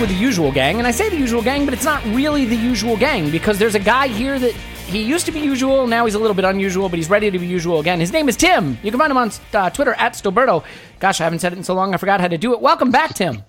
With 0.00 0.10
the 0.10 0.14
usual 0.14 0.52
gang, 0.52 0.78
and 0.78 0.86
I 0.86 0.92
say 0.92 1.08
the 1.08 1.16
usual 1.16 1.42
gang, 1.42 1.64
but 1.64 1.74
it's 1.74 1.84
not 1.84 2.04
really 2.06 2.44
the 2.44 2.54
usual 2.54 2.96
gang 2.96 3.30
because 3.30 3.58
there's 3.58 3.74
a 3.74 3.80
guy 3.80 4.06
here 4.06 4.38
that 4.38 4.52
he 4.52 5.02
used 5.02 5.26
to 5.26 5.32
be 5.32 5.40
usual, 5.40 5.86
now 5.86 6.04
he's 6.04 6.14
a 6.14 6.18
little 6.18 6.34
bit 6.34 6.44
unusual, 6.44 6.88
but 6.88 6.98
he's 6.98 7.10
ready 7.10 7.30
to 7.30 7.38
be 7.38 7.46
usual 7.46 7.80
again. 7.80 7.98
His 7.98 8.12
name 8.12 8.28
is 8.28 8.36
Tim. 8.36 8.78
You 8.82 8.90
can 8.90 9.00
find 9.00 9.10
him 9.10 9.16
on 9.16 9.32
uh, 9.52 9.70
Twitter 9.70 9.94
at 9.94 10.12
Stillberto. 10.12 10.64
Gosh, 11.00 11.20
I 11.20 11.24
haven't 11.24 11.40
said 11.40 11.52
it 11.52 11.56
in 11.56 11.64
so 11.64 11.74
long, 11.74 11.94
I 11.94 11.96
forgot 11.96 12.20
how 12.20 12.28
to 12.28 12.38
do 12.38 12.52
it. 12.52 12.60
Welcome 12.60 12.90
back, 12.90 13.14
Tim. 13.14 13.42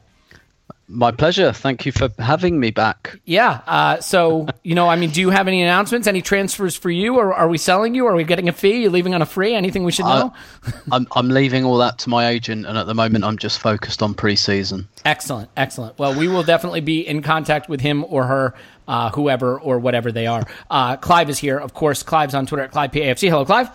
My 0.91 1.11
pleasure. 1.11 1.53
Thank 1.53 1.85
you 1.85 1.91
for 1.91 2.09
having 2.17 2.59
me 2.59 2.71
back. 2.71 3.19
Yeah. 3.23 3.61
Uh, 3.67 3.99
so, 4.01 4.47
you 4.63 4.73
know, 4.73 4.87
I 4.89 4.95
mean, 4.95 5.11
do 5.11 5.21
you 5.21 5.29
have 5.29 5.47
any 5.47 5.61
announcements, 5.61 6.07
any 6.07 6.23
transfers 6.23 6.75
for 6.75 6.89
you, 6.89 7.17
or 7.17 7.31
are 7.31 7.47
we 7.47 7.59
selling 7.59 7.93
you? 7.93 8.07
Are 8.07 8.15
we 8.15 8.23
getting 8.23 8.49
a 8.49 8.51
fee? 8.51 8.81
You're 8.81 8.91
leaving 8.91 9.13
on 9.13 9.21
a 9.21 9.25
free? 9.27 9.53
Anything 9.53 9.83
we 9.83 9.91
should 9.91 10.05
know? 10.05 10.33
I'm, 10.91 11.07
I'm 11.15 11.29
leaving 11.29 11.63
all 11.63 11.77
that 11.77 11.99
to 11.99 12.09
my 12.09 12.29
agent, 12.29 12.65
and 12.65 12.75
at 12.75 12.87
the 12.87 12.95
moment, 12.95 13.23
I'm 13.23 13.37
just 13.37 13.59
focused 13.59 14.01
on 14.01 14.15
preseason. 14.15 14.87
Excellent, 15.05 15.51
excellent. 15.55 15.99
Well, 15.99 16.17
we 16.17 16.27
will 16.27 16.43
definitely 16.43 16.81
be 16.81 17.07
in 17.07 17.21
contact 17.21 17.69
with 17.69 17.81
him 17.81 18.03
or 18.09 18.23
her, 18.25 18.55
uh, 18.87 19.11
whoever 19.11 19.59
or 19.59 19.77
whatever 19.77 20.11
they 20.11 20.25
are. 20.25 20.43
Uh, 20.71 20.97
Clive 20.97 21.29
is 21.29 21.37
here, 21.37 21.59
of 21.59 21.75
course. 21.75 22.01
Clive's 22.01 22.33
on 22.33 22.47
Twitter 22.47 22.63
at 22.63 22.71
ClivePAFC. 22.71 23.29
Hello, 23.29 23.45
Clive. 23.45 23.69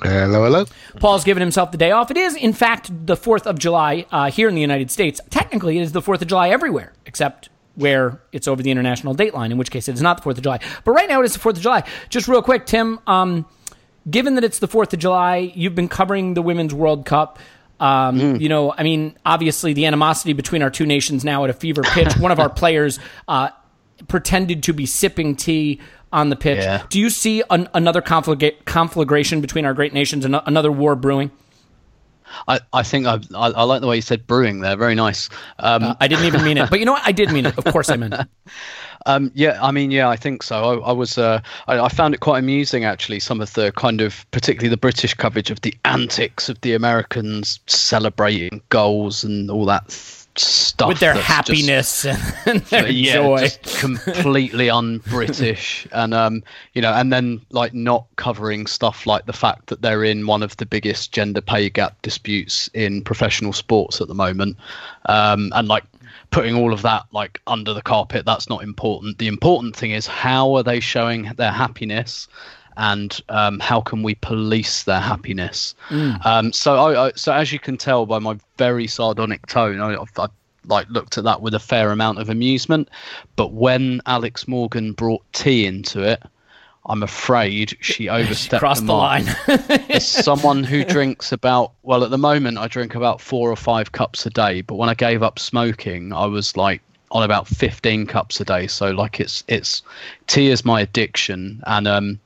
Hello, 0.00 0.44
hello. 0.44 0.64
Paul's 0.98 1.24
given 1.24 1.40
himself 1.40 1.70
the 1.70 1.78
day 1.78 1.90
off. 1.92 2.10
It 2.10 2.16
is, 2.16 2.34
in 2.34 2.52
fact, 2.52 2.90
the 3.06 3.16
4th 3.16 3.46
of 3.46 3.58
July 3.58 4.06
uh, 4.10 4.30
here 4.30 4.48
in 4.48 4.54
the 4.54 4.60
United 4.60 4.90
States. 4.90 5.20
Technically, 5.30 5.78
it 5.78 5.82
is 5.82 5.92
the 5.92 6.02
4th 6.02 6.22
of 6.22 6.28
July 6.28 6.48
everywhere, 6.50 6.92
except 7.06 7.50
where 7.74 8.20
it's 8.32 8.48
over 8.48 8.62
the 8.62 8.70
international 8.70 9.14
date 9.14 9.32
line, 9.34 9.52
in 9.52 9.58
which 9.58 9.70
case 9.70 9.88
it 9.88 9.94
is 9.94 10.02
not 10.02 10.22
the 10.22 10.28
4th 10.28 10.36
of 10.38 10.42
July. 10.42 10.58
But 10.84 10.92
right 10.92 11.08
now 11.08 11.20
it 11.20 11.24
is 11.24 11.32
the 11.34 11.38
4th 11.38 11.56
of 11.56 11.60
July. 11.60 11.84
Just 12.08 12.26
real 12.28 12.42
quick, 12.42 12.66
Tim, 12.66 12.98
um, 13.06 13.46
given 14.10 14.34
that 14.34 14.44
it's 14.44 14.58
the 14.58 14.68
4th 14.68 14.92
of 14.92 14.98
July, 14.98 15.52
you've 15.54 15.74
been 15.74 15.88
covering 15.88 16.34
the 16.34 16.42
Women's 16.42 16.74
World 16.74 17.06
Cup. 17.06 17.38
Um, 17.78 18.18
You 18.36 18.48
know, 18.48 18.72
I 18.76 18.82
mean, 18.82 19.16
obviously 19.24 19.72
the 19.72 19.86
animosity 19.86 20.32
between 20.32 20.62
our 20.62 20.70
two 20.70 20.86
nations 20.86 21.24
now 21.24 21.44
at 21.44 21.50
a 21.50 21.54
fever 21.54 21.82
pitch. 21.82 22.16
One 22.18 22.30
of 22.32 22.38
our 22.40 22.50
players 22.50 22.98
uh, 23.28 23.50
pretended 24.08 24.64
to 24.64 24.72
be 24.72 24.86
sipping 24.86 25.36
tea 25.36 25.80
on 26.12 26.28
the 26.28 26.36
pitch. 26.36 26.58
Yeah. 26.58 26.84
Do 26.88 27.00
you 27.00 27.10
see 27.10 27.42
an, 27.50 27.68
another 27.74 28.02
conflagra- 28.02 28.64
conflagration 28.64 29.40
between 29.40 29.64
our 29.64 29.74
great 29.74 29.92
nations, 29.92 30.24
and 30.24 30.40
another 30.46 30.70
war 30.70 30.94
brewing? 30.94 31.30
I, 32.48 32.60
I 32.72 32.82
think 32.82 33.06
I, 33.06 33.18
I, 33.34 33.48
I 33.50 33.62
like 33.64 33.80
the 33.80 33.86
way 33.86 33.96
you 33.96 34.02
said 34.02 34.26
brewing 34.26 34.60
there. 34.60 34.76
Very 34.76 34.94
nice. 34.94 35.28
Um, 35.58 35.96
I 36.00 36.08
didn't 36.08 36.24
even 36.24 36.42
mean 36.44 36.58
it, 36.58 36.70
but 36.70 36.78
you 36.78 36.86
know 36.86 36.92
what? 36.92 37.06
I 37.06 37.12
did 37.12 37.30
mean 37.30 37.46
it. 37.46 37.58
Of 37.58 37.64
course, 37.64 37.90
I 37.90 37.96
meant 37.96 38.14
it. 38.14 38.26
Um, 39.04 39.32
yeah, 39.34 39.58
I 39.60 39.72
mean, 39.72 39.90
yeah, 39.90 40.08
I 40.08 40.14
think 40.14 40.44
so. 40.44 40.80
I, 40.80 40.90
I 40.90 40.92
was, 40.92 41.18
uh, 41.18 41.40
I, 41.66 41.80
I 41.80 41.88
found 41.88 42.14
it 42.14 42.20
quite 42.20 42.38
amusing 42.38 42.84
actually. 42.84 43.18
Some 43.18 43.40
of 43.40 43.52
the 43.54 43.72
kind 43.72 44.00
of, 44.00 44.24
particularly 44.30 44.68
the 44.68 44.76
British 44.76 45.14
coverage 45.14 45.50
of 45.50 45.60
the 45.62 45.74
antics 45.84 46.48
of 46.48 46.60
the 46.60 46.72
Americans 46.74 47.58
celebrating 47.66 48.62
goals 48.68 49.24
and 49.24 49.50
all 49.50 49.64
that 49.66 49.88
th- 49.88 50.21
stuff 50.36 50.88
with 50.88 51.00
their 51.00 51.14
that's 51.14 51.26
just- 51.26 51.48
happiness 51.48 52.04
and 52.46 52.60
their 52.70 52.88
yeah, 52.88 53.14
joy. 53.14 53.48
completely 53.78 54.70
un-British, 54.70 55.86
and 55.92 56.14
um, 56.14 56.42
you 56.74 56.82
know, 56.82 56.92
and 56.92 57.12
then 57.12 57.40
like 57.50 57.74
not 57.74 58.06
covering 58.16 58.66
stuff 58.66 59.06
like 59.06 59.26
the 59.26 59.32
fact 59.32 59.66
that 59.66 59.82
they're 59.82 60.04
in 60.04 60.26
one 60.26 60.42
of 60.42 60.56
the 60.56 60.66
biggest 60.66 61.12
gender 61.12 61.40
pay 61.40 61.68
gap 61.68 62.00
disputes 62.02 62.68
in 62.74 63.02
professional 63.02 63.52
sports 63.52 64.00
at 64.00 64.08
the 64.08 64.14
moment, 64.14 64.56
um, 65.06 65.52
and 65.54 65.68
like 65.68 65.84
putting 66.30 66.56
all 66.56 66.72
of 66.72 66.82
that 66.82 67.04
like 67.12 67.40
under 67.46 67.72
the 67.74 67.82
carpet. 67.82 68.24
That's 68.24 68.48
not 68.48 68.62
important. 68.62 69.18
The 69.18 69.28
important 69.28 69.76
thing 69.76 69.90
is 69.90 70.06
how 70.06 70.54
are 70.56 70.62
they 70.62 70.80
showing 70.80 71.30
their 71.36 71.52
happiness. 71.52 72.28
And 72.76 73.20
um, 73.28 73.58
how 73.60 73.80
can 73.80 74.02
we 74.02 74.14
police 74.16 74.84
their 74.84 75.00
happiness? 75.00 75.74
Um, 76.24 76.52
so, 76.52 76.76
I, 76.76 77.06
I, 77.06 77.12
so 77.14 77.32
as 77.32 77.52
you 77.52 77.58
can 77.58 77.76
tell 77.76 78.06
by 78.06 78.18
my 78.18 78.38
very 78.56 78.86
sardonic 78.86 79.46
tone, 79.46 79.80
I, 79.80 80.00
I've, 80.00 80.10
I 80.18 80.26
like 80.66 80.88
looked 80.88 81.18
at 81.18 81.24
that 81.24 81.42
with 81.42 81.54
a 81.54 81.58
fair 81.58 81.90
amount 81.90 82.18
of 82.18 82.28
amusement. 82.28 82.88
But 83.36 83.52
when 83.52 84.00
Alex 84.06 84.46
Morgan 84.46 84.92
brought 84.92 85.22
tea 85.32 85.66
into 85.66 86.02
it, 86.02 86.22
I'm 86.86 87.02
afraid 87.02 87.76
she 87.80 88.08
overstepped 88.08 88.60
Crossed 88.60 88.82
the 88.82 88.86
mark. 88.86 89.24
line. 89.48 89.58
As 89.90 90.06
someone 90.06 90.64
who 90.64 90.84
drinks 90.84 91.32
about 91.32 91.72
well, 91.82 92.04
at 92.04 92.10
the 92.10 92.18
moment 92.18 92.58
I 92.58 92.68
drink 92.68 92.94
about 92.94 93.20
four 93.20 93.50
or 93.50 93.56
five 93.56 93.92
cups 93.92 94.26
a 94.26 94.30
day. 94.30 94.62
But 94.62 94.76
when 94.76 94.88
I 94.88 94.94
gave 94.94 95.22
up 95.22 95.38
smoking, 95.38 96.12
I 96.12 96.26
was 96.26 96.56
like 96.56 96.80
on 97.10 97.22
about 97.22 97.46
15 97.46 98.06
cups 98.06 98.40
a 98.40 98.44
day. 98.44 98.66
So 98.66 98.90
like 98.90 99.20
it's 99.20 99.44
it's 99.48 99.82
tea 100.26 100.48
is 100.48 100.64
my 100.64 100.80
addiction, 100.80 101.62
and 101.66 101.86
um, 101.86 102.20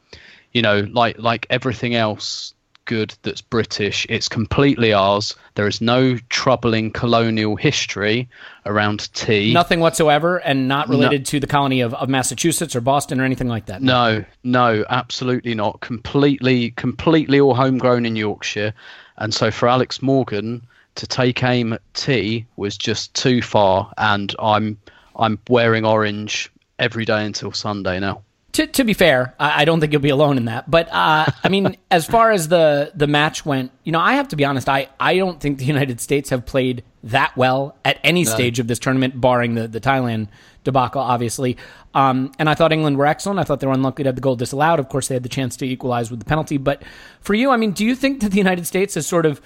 you 0.56 0.62
know, 0.62 0.88
like 0.90 1.18
like 1.18 1.46
everything 1.50 1.94
else 1.94 2.54
good 2.86 3.14
that's 3.22 3.42
British, 3.42 4.06
it's 4.08 4.26
completely 4.26 4.94
ours. 4.94 5.36
There 5.54 5.66
is 5.66 5.82
no 5.82 6.16
troubling 6.30 6.92
colonial 6.92 7.56
history 7.56 8.26
around 8.64 9.12
tea. 9.12 9.52
Nothing 9.52 9.80
whatsoever, 9.80 10.38
and 10.38 10.66
not 10.66 10.88
related 10.88 11.26
to 11.26 11.40
the 11.40 11.46
colony 11.46 11.82
of, 11.82 11.92
of 11.92 12.08
Massachusetts 12.08 12.74
or 12.74 12.80
Boston 12.80 13.20
or 13.20 13.24
anything 13.24 13.48
like 13.48 13.66
that. 13.66 13.82
No, 13.82 14.24
no, 14.44 14.82
absolutely 14.88 15.54
not. 15.54 15.80
Completely, 15.80 16.70
completely 16.70 17.38
all 17.38 17.54
homegrown 17.54 18.06
in 18.06 18.16
Yorkshire. 18.16 18.72
And 19.18 19.34
so 19.34 19.50
for 19.50 19.68
Alex 19.68 20.00
Morgan 20.00 20.62
to 20.94 21.06
take 21.06 21.42
aim 21.42 21.74
at 21.74 21.82
tea 21.92 22.46
was 22.56 22.78
just 22.78 23.12
too 23.12 23.42
far. 23.42 23.92
And 23.98 24.34
I'm 24.38 24.78
I'm 25.16 25.38
wearing 25.50 25.84
orange 25.84 26.50
every 26.78 27.04
day 27.04 27.26
until 27.26 27.52
Sunday 27.52 28.00
now. 28.00 28.22
To, 28.56 28.66
to 28.66 28.84
be 28.84 28.94
fair, 28.94 29.34
I, 29.38 29.62
I 29.62 29.64
don't 29.66 29.80
think 29.80 29.92
you'll 29.92 30.00
be 30.00 30.08
alone 30.08 30.38
in 30.38 30.46
that. 30.46 30.70
But 30.70 30.88
uh, 30.90 31.26
I 31.44 31.48
mean, 31.50 31.76
as 31.90 32.06
far 32.06 32.32
as 32.32 32.48
the 32.48 32.90
the 32.94 33.06
match 33.06 33.44
went, 33.44 33.70
you 33.84 33.92
know, 33.92 34.00
I 34.00 34.14
have 34.14 34.28
to 34.28 34.36
be 34.36 34.46
honest. 34.46 34.66
I, 34.66 34.88
I 34.98 35.18
don't 35.18 35.38
think 35.38 35.58
the 35.58 35.66
United 35.66 36.00
States 36.00 36.30
have 36.30 36.46
played 36.46 36.82
that 37.04 37.36
well 37.36 37.76
at 37.84 38.00
any 38.02 38.24
stage 38.24 38.58
of 38.58 38.66
this 38.66 38.78
tournament, 38.78 39.20
barring 39.20 39.56
the 39.56 39.68
the 39.68 39.78
Thailand 39.78 40.28
debacle, 40.64 41.02
obviously. 41.02 41.58
Um, 41.92 42.32
and 42.38 42.48
I 42.48 42.54
thought 42.54 42.72
England 42.72 42.96
were 42.96 43.04
excellent. 43.04 43.40
I 43.40 43.44
thought 43.44 43.60
they 43.60 43.66
were 43.66 43.74
unlucky 43.74 44.04
to 44.04 44.08
have 44.08 44.14
the 44.14 44.22
goal 44.22 44.36
disallowed. 44.36 44.80
Of 44.80 44.88
course, 44.88 45.08
they 45.08 45.16
had 45.16 45.22
the 45.22 45.28
chance 45.28 45.58
to 45.58 45.66
equalize 45.66 46.10
with 46.10 46.20
the 46.20 46.26
penalty. 46.26 46.56
But 46.56 46.82
for 47.20 47.34
you, 47.34 47.50
I 47.50 47.58
mean, 47.58 47.72
do 47.72 47.84
you 47.84 47.94
think 47.94 48.22
that 48.22 48.30
the 48.30 48.38
United 48.38 48.66
States 48.66 48.94
has 48.94 49.06
sort 49.06 49.26
of 49.26 49.42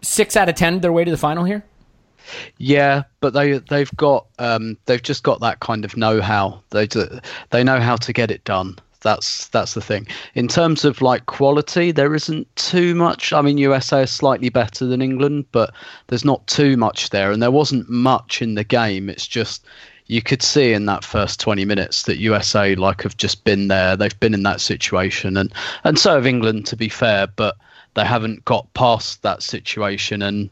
six 0.00 0.34
out 0.34 0.48
of 0.48 0.54
ten 0.54 0.80
their 0.80 0.92
way 0.94 1.04
to 1.04 1.10
the 1.10 1.18
final 1.18 1.44
here? 1.44 1.62
Yeah, 2.58 3.04
but 3.20 3.32
they 3.32 3.58
they've 3.58 3.94
got 3.96 4.26
um, 4.38 4.76
they've 4.86 5.02
just 5.02 5.22
got 5.22 5.40
that 5.40 5.60
kind 5.60 5.84
of 5.84 5.96
know-how. 5.96 6.62
They 6.70 6.86
do- 6.86 7.20
they 7.50 7.64
know 7.64 7.80
how 7.80 7.96
to 7.96 8.12
get 8.12 8.30
it 8.30 8.44
done. 8.44 8.76
That's 9.00 9.46
that's 9.48 9.74
the 9.74 9.80
thing. 9.80 10.06
In 10.34 10.48
terms 10.48 10.84
of 10.84 11.00
like 11.00 11.26
quality, 11.26 11.92
there 11.92 12.14
isn't 12.14 12.54
too 12.56 12.94
much. 12.94 13.32
I 13.32 13.40
mean, 13.42 13.58
USA 13.58 14.02
is 14.02 14.10
slightly 14.10 14.48
better 14.48 14.86
than 14.86 15.00
England, 15.02 15.46
but 15.52 15.72
there's 16.08 16.24
not 16.24 16.46
too 16.46 16.76
much 16.76 17.10
there, 17.10 17.30
and 17.30 17.40
there 17.40 17.50
wasn't 17.50 17.88
much 17.88 18.42
in 18.42 18.54
the 18.54 18.64
game. 18.64 19.08
It's 19.08 19.26
just 19.26 19.64
you 20.08 20.22
could 20.22 20.42
see 20.42 20.72
in 20.72 20.86
that 20.86 21.04
first 21.04 21.38
20 21.38 21.66
minutes 21.66 22.04
that 22.04 22.18
USA 22.18 22.74
like 22.74 23.02
have 23.02 23.16
just 23.16 23.44
been 23.44 23.68
there. 23.68 23.94
They've 23.94 24.18
been 24.18 24.34
in 24.34 24.42
that 24.42 24.60
situation, 24.60 25.36
and 25.36 25.52
and 25.84 25.98
so 25.98 26.14
have 26.14 26.26
England, 26.26 26.66
to 26.66 26.76
be 26.76 26.88
fair, 26.88 27.28
but 27.28 27.56
they 27.98 28.04
haven't 28.04 28.44
got 28.44 28.72
past 28.74 29.22
that 29.22 29.42
situation. 29.42 30.22
And 30.22 30.48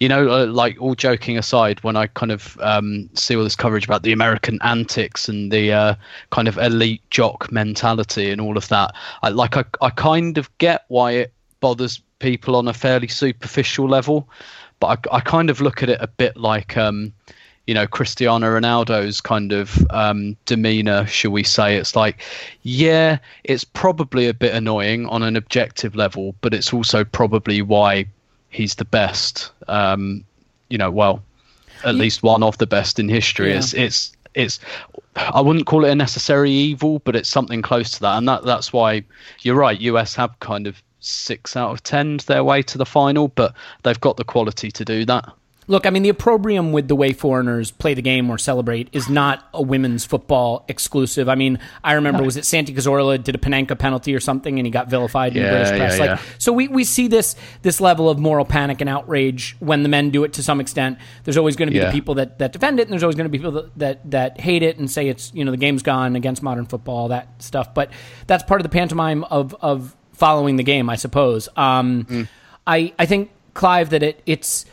you 0.00 0.08
know, 0.08 0.28
uh, 0.28 0.46
like 0.46 0.80
all 0.80 0.96
joking 0.96 1.38
aside, 1.38 1.82
when 1.84 1.96
I 1.96 2.08
kind 2.08 2.32
of 2.32 2.58
um, 2.60 3.08
see 3.14 3.36
all 3.36 3.44
this 3.44 3.54
coverage 3.54 3.84
about 3.84 4.02
the 4.02 4.12
American 4.12 4.58
antics 4.62 5.28
and 5.28 5.52
the 5.52 5.72
uh, 5.72 5.94
kind 6.30 6.48
of 6.48 6.58
elite 6.58 7.02
jock 7.10 7.52
mentality 7.52 8.30
and 8.30 8.40
all 8.40 8.56
of 8.56 8.68
that, 8.68 8.94
I 9.22 9.28
like 9.28 9.56
I, 9.56 9.64
I 9.80 9.90
kind 9.90 10.38
of 10.38 10.50
get 10.58 10.84
why 10.88 11.12
it 11.12 11.32
bothers 11.60 12.00
people 12.18 12.56
on 12.56 12.66
a 12.66 12.74
fairly 12.74 13.08
superficial 13.08 13.88
level, 13.88 14.28
but 14.80 15.06
I, 15.12 15.18
I 15.18 15.20
kind 15.20 15.50
of 15.50 15.60
look 15.60 15.82
at 15.82 15.88
it 15.88 15.98
a 16.00 16.08
bit 16.08 16.36
like. 16.36 16.76
Um, 16.76 17.12
you 17.68 17.74
know 17.74 17.86
Cristiano 17.86 18.46
Ronaldo's 18.46 19.20
kind 19.20 19.52
of 19.52 19.86
um, 19.90 20.38
demeanor, 20.46 21.06
shall 21.06 21.32
we 21.32 21.42
say? 21.42 21.76
It's 21.76 21.94
like, 21.94 22.22
yeah, 22.62 23.18
it's 23.44 23.62
probably 23.62 24.26
a 24.26 24.32
bit 24.32 24.54
annoying 24.54 25.04
on 25.04 25.22
an 25.22 25.36
objective 25.36 25.94
level, 25.94 26.34
but 26.40 26.54
it's 26.54 26.72
also 26.72 27.04
probably 27.04 27.60
why 27.60 28.06
he's 28.48 28.76
the 28.76 28.86
best. 28.86 29.50
Um, 29.68 30.24
you 30.70 30.78
know, 30.78 30.90
well, 30.90 31.22
at 31.84 31.94
least 31.94 32.22
one 32.22 32.42
of 32.42 32.56
the 32.56 32.66
best 32.66 32.98
in 32.98 33.06
history. 33.06 33.50
Yeah. 33.50 33.58
It's 33.58 33.74
it's 33.74 34.16
it's. 34.32 34.60
I 35.16 35.42
wouldn't 35.42 35.66
call 35.66 35.84
it 35.84 35.90
a 35.90 35.94
necessary 35.94 36.50
evil, 36.50 37.00
but 37.00 37.14
it's 37.14 37.28
something 37.28 37.60
close 37.60 37.90
to 37.90 38.00
that, 38.00 38.16
and 38.16 38.26
that 38.28 38.46
that's 38.46 38.72
why 38.72 39.04
you're 39.42 39.56
right. 39.56 39.78
US 39.78 40.14
have 40.14 40.40
kind 40.40 40.66
of 40.66 40.82
six 41.00 41.54
out 41.54 41.72
of 41.72 41.82
ten 41.82 42.16
their 42.28 42.44
way 42.44 42.62
to 42.62 42.78
the 42.78 42.86
final, 42.86 43.28
but 43.28 43.52
they've 43.82 44.00
got 44.00 44.16
the 44.16 44.24
quality 44.24 44.70
to 44.70 44.86
do 44.86 45.04
that. 45.04 45.30
Look, 45.68 45.86
I 45.86 45.90
mean, 45.90 46.02
the 46.02 46.08
opprobrium 46.08 46.72
with 46.72 46.88
the 46.88 46.96
way 46.96 47.12
foreigners 47.12 47.70
play 47.70 47.92
the 47.94 48.02
game 48.02 48.30
or 48.30 48.38
celebrate 48.38 48.88
is 48.92 49.08
not 49.08 49.46
a 49.52 49.62
women's 49.62 50.04
football 50.04 50.64
exclusive. 50.66 51.28
I 51.28 51.34
mean, 51.34 51.58
I 51.84 51.92
remember 51.92 52.22
was 52.22 52.36
it 52.38 52.44
Santi 52.46 52.74
Cazorla 52.74 53.22
did 53.22 53.34
a 53.34 53.38
Panenka 53.38 53.78
penalty 53.78 54.14
or 54.14 54.20
something, 54.20 54.58
and 54.58 54.66
he 54.66 54.70
got 54.70 54.88
vilified 54.88 55.36
in 55.36 55.42
the 55.42 55.48
Yeah, 55.48 55.54
British 55.54 55.70
yeah, 55.70 55.78
press. 55.78 55.98
Like, 55.98 56.08
yeah. 56.10 56.20
so 56.38 56.52
we, 56.52 56.68
we 56.68 56.84
see 56.84 57.06
this 57.06 57.36
this 57.62 57.80
level 57.80 58.08
of 58.08 58.18
moral 58.18 58.44
panic 58.46 58.80
and 58.80 58.88
outrage 58.88 59.56
when 59.60 59.82
the 59.82 59.88
men 59.90 60.10
do 60.10 60.24
it 60.24 60.32
to 60.34 60.42
some 60.42 60.58
extent. 60.60 60.98
There's 61.24 61.36
always 61.36 61.54
going 61.54 61.68
to 61.68 61.72
be 61.72 61.80
the 61.80 61.92
people 61.92 62.14
that, 62.14 62.38
that 62.38 62.52
defend 62.52 62.80
it, 62.80 62.84
and 62.84 62.92
there's 62.92 63.02
always 63.02 63.16
going 63.16 63.26
to 63.26 63.30
be 63.30 63.38
people 63.38 63.52
that, 63.52 63.78
that 63.78 64.10
that 64.10 64.40
hate 64.40 64.62
it 64.62 64.78
and 64.78 64.90
say 64.90 65.08
it's 65.08 65.32
you 65.34 65.44
know 65.44 65.50
the 65.50 65.56
game's 65.58 65.82
gone 65.82 66.16
against 66.16 66.42
modern 66.42 66.64
football, 66.66 67.08
that 67.08 67.42
stuff. 67.42 67.74
But 67.74 67.90
that's 68.26 68.42
part 68.42 68.60
of 68.60 68.64
the 68.64 68.70
pantomime 68.70 69.22
of 69.24 69.54
of 69.60 69.94
following 70.12 70.56
the 70.56 70.64
game, 70.64 70.88
I 70.88 70.96
suppose. 70.96 71.48
Um, 71.56 72.04
Mm. 72.04 72.28
I 72.66 72.92
I 72.98 73.06
think 73.06 73.30
Clive 73.54 73.90
that 73.90 74.02
it 74.02 74.22
it's 74.24 74.64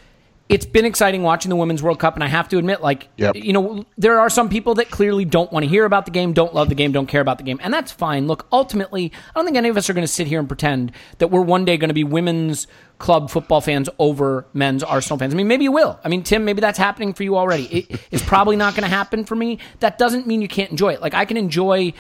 it's 0.48 0.66
been 0.66 0.86
exciting 0.86 1.24
watching 1.24 1.50
the 1.50 1.56
Women's 1.56 1.82
World 1.82 1.98
Cup, 2.00 2.14
and 2.14 2.24
I 2.24 2.28
have 2.28 2.48
to 2.50 2.58
admit, 2.60 2.82
like, 2.82 3.08
Yep. 3.18 3.36
you 3.38 3.52
know, 3.52 3.84
there 3.98 4.20
are 4.20 4.30
some 4.30 4.48
people 4.48 4.76
that 4.76 4.92
clearly 4.92 5.26
don't 5.26 5.52
want 5.52 5.64
to 5.64 5.70
hear 5.70 5.86
about 5.86 6.06
the 6.06 6.12
game, 6.12 6.34
don't 6.34 6.54
love 6.54 6.70
the 6.70 6.76
game, 6.76 6.92
don't 6.92 7.08
care 7.08 7.22
about 7.22 7.40
the 7.40 7.44
game, 7.44 7.60
and 7.64 7.74
that's 7.74 7.92
fine. 7.92 8.28
Look, 8.28 8.46
ultimately, 8.52 9.12
I 9.30 9.40
don't 9.40 9.46
think 9.46 9.58
any 9.58 9.70
of 9.70 9.78
us 9.78 9.90
are 9.90 9.94
going 9.94 10.04
to 10.06 10.12
sit 10.12 10.28
here 10.28 10.38
and 10.40 10.48
pretend 10.48 10.92
that 11.18 11.30
we're 11.30 11.42
one 11.42 11.66
day 11.66 11.78
going 11.78 11.88
to 11.90 11.96
be 11.96 12.04
women's 12.04 12.68
club 13.00 13.30
football 13.32 13.60
fans 13.60 13.90
over 13.98 14.46
men's 14.54 14.84
Arsenal 14.84 15.18
fans. 15.18 15.34
I 15.34 15.38
mean, 15.38 15.48
maybe 15.48 15.64
you 15.64 15.72
will. 15.72 16.00
I 16.04 16.10
mean, 16.10 16.22
Tim, 16.24 16.46
maybe 16.46 16.62
that's 16.62 16.78
happening 16.78 17.14
for 17.14 17.24
you 17.24 17.36
already. 17.38 17.66
It, 17.66 18.02
it's 18.12 18.24
probably 18.24 18.56
not 18.56 18.74
going 18.76 18.84
to 18.84 18.90
happen 18.96 19.26
for 19.26 19.36
me. 19.36 19.58
That 19.80 19.98
doesn't 19.98 20.28
mean 20.28 20.42
you 20.42 20.48
can't 20.48 20.70
enjoy 20.72 20.94
it. 20.94 21.02
Like, 21.02 21.14
I 21.16 21.26
can 21.26 21.38
enjoy 21.38 21.94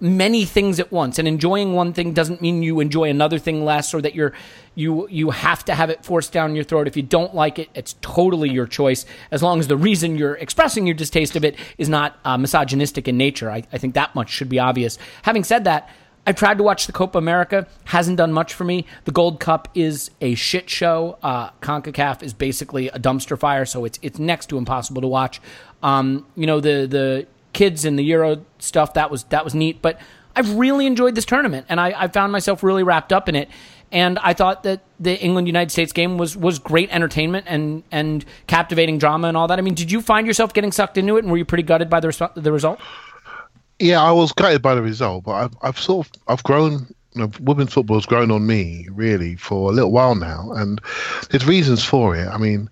many 0.00 0.44
things 0.44 0.78
at 0.78 0.92
once 0.92 1.18
and 1.18 1.26
enjoying 1.26 1.72
one 1.72 1.92
thing 1.92 2.12
doesn't 2.12 2.40
mean 2.40 2.62
you 2.62 2.78
enjoy 2.80 3.08
another 3.10 3.38
thing 3.38 3.64
less 3.64 3.92
or 3.92 4.00
that 4.00 4.14
you're 4.14 4.32
you 4.74 5.08
you 5.08 5.30
have 5.30 5.64
to 5.64 5.74
have 5.74 5.90
it 5.90 6.04
forced 6.04 6.32
down 6.32 6.54
your 6.54 6.62
throat 6.62 6.86
if 6.86 6.96
you 6.96 7.02
don't 7.02 7.34
like 7.34 7.58
it 7.58 7.68
it's 7.74 7.94
totally 8.00 8.48
your 8.48 8.66
choice 8.66 9.04
as 9.32 9.42
long 9.42 9.58
as 9.58 9.66
the 9.66 9.76
reason 9.76 10.16
you're 10.16 10.36
expressing 10.36 10.86
your 10.86 10.94
distaste 10.94 11.34
of 11.34 11.44
it 11.44 11.56
is 11.78 11.88
not 11.88 12.16
uh, 12.24 12.38
misogynistic 12.38 13.08
in 13.08 13.16
nature 13.16 13.50
I, 13.50 13.64
I 13.72 13.78
think 13.78 13.94
that 13.94 14.14
much 14.14 14.30
should 14.30 14.48
be 14.48 14.60
obvious 14.60 14.98
having 15.22 15.42
said 15.42 15.64
that 15.64 15.90
I've 16.26 16.36
tried 16.36 16.58
to 16.58 16.62
watch 16.62 16.86
the 16.86 16.92
Copa 16.92 17.16
America, 17.16 17.66
hasn't 17.84 18.18
done 18.18 18.34
much 18.34 18.52
for 18.52 18.64
me. 18.64 18.84
The 19.06 19.12
Gold 19.12 19.40
Cup 19.40 19.66
is 19.74 20.10
a 20.20 20.34
shit 20.34 20.68
show. 20.68 21.16
Uh, 21.22 21.48
CONCACAF 21.62 22.22
is 22.22 22.34
basically 22.34 22.88
a 22.88 22.98
dumpster 22.98 23.38
fire, 23.38 23.64
so 23.64 23.86
it's 23.86 23.98
it's 24.02 24.18
next 24.18 24.50
to 24.50 24.58
impossible 24.58 25.00
to 25.00 25.08
watch. 25.08 25.40
Um, 25.82 26.26
you 26.36 26.46
know 26.46 26.60
the 26.60 26.86
the 26.86 27.26
kids 27.58 27.84
and 27.84 27.98
the 27.98 28.04
Euro 28.04 28.44
stuff 28.60 28.94
that 28.94 29.10
was 29.10 29.24
that 29.24 29.44
was 29.44 29.52
neat, 29.52 29.82
but 29.82 29.98
I've 30.36 30.56
really 30.56 30.86
enjoyed 30.86 31.16
this 31.16 31.24
tournament, 31.24 31.66
and 31.68 31.80
I, 31.80 32.04
I 32.04 32.08
found 32.08 32.30
myself 32.30 32.62
really 32.62 32.84
wrapped 32.84 33.12
up 33.12 33.28
in 33.28 33.34
it. 33.34 33.48
And 33.90 34.18
I 34.20 34.34
thought 34.34 34.62
that 34.64 34.82
the 35.00 35.18
England 35.18 35.46
United 35.48 35.72
States 35.72 35.92
game 35.92 36.18
was 36.18 36.36
was 36.36 36.58
great 36.60 36.90
entertainment 36.94 37.46
and 37.48 37.82
and 37.90 38.24
captivating 38.46 38.98
drama 38.98 39.28
and 39.28 39.36
all 39.36 39.48
that. 39.48 39.58
I 39.58 39.62
mean, 39.62 39.74
did 39.74 39.90
you 39.90 40.00
find 40.00 40.26
yourself 40.26 40.54
getting 40.54 40.70
sucked 40.70 40.96
into 40.98 41.16
it, 41.16 41.24
and 41.24 41.32
were 41.32 41.38
you 41.38 41.44
pretty 41.44 41.64
gutted 41.64 41.90
by 41.90 41.98
the 41.98 42.08
res- 42.08 42.30
the 42.36 42.52
result? 42.52 42.78
Yeah, 43.80 44.00
I 44.00 44.12
was 44.12 44.32
gutted 44.32 44.62
by 44.62 44.74
the 44.74 44.82
result, 44.82 45.24
but 45.24 45.32
I've, 45.32 45.56
I've 45.62 45.78
sort 45.80 46.06
of 46.06 46.12
I've 46.28 46.42
grown. 46.44 46.94
Women's 47.40 47.72
football 47.72 47.96
has 47.96 48.06
grown 48.06 48.30
on 48.30 48.46
me 48.46 48.86
really 48.92 49.34
for 49.34 49.70
a 49.70 49.74
little 49.74 49.90
while 49.90 50.14
now, 50.14 50.52
and 50.52 50.80
there's 51.30 51.46
reasons 51.46 51.82
for 51.82 52.14
it. 52.14 52.28
I 52.28 52.36
mean, 52.38 52.68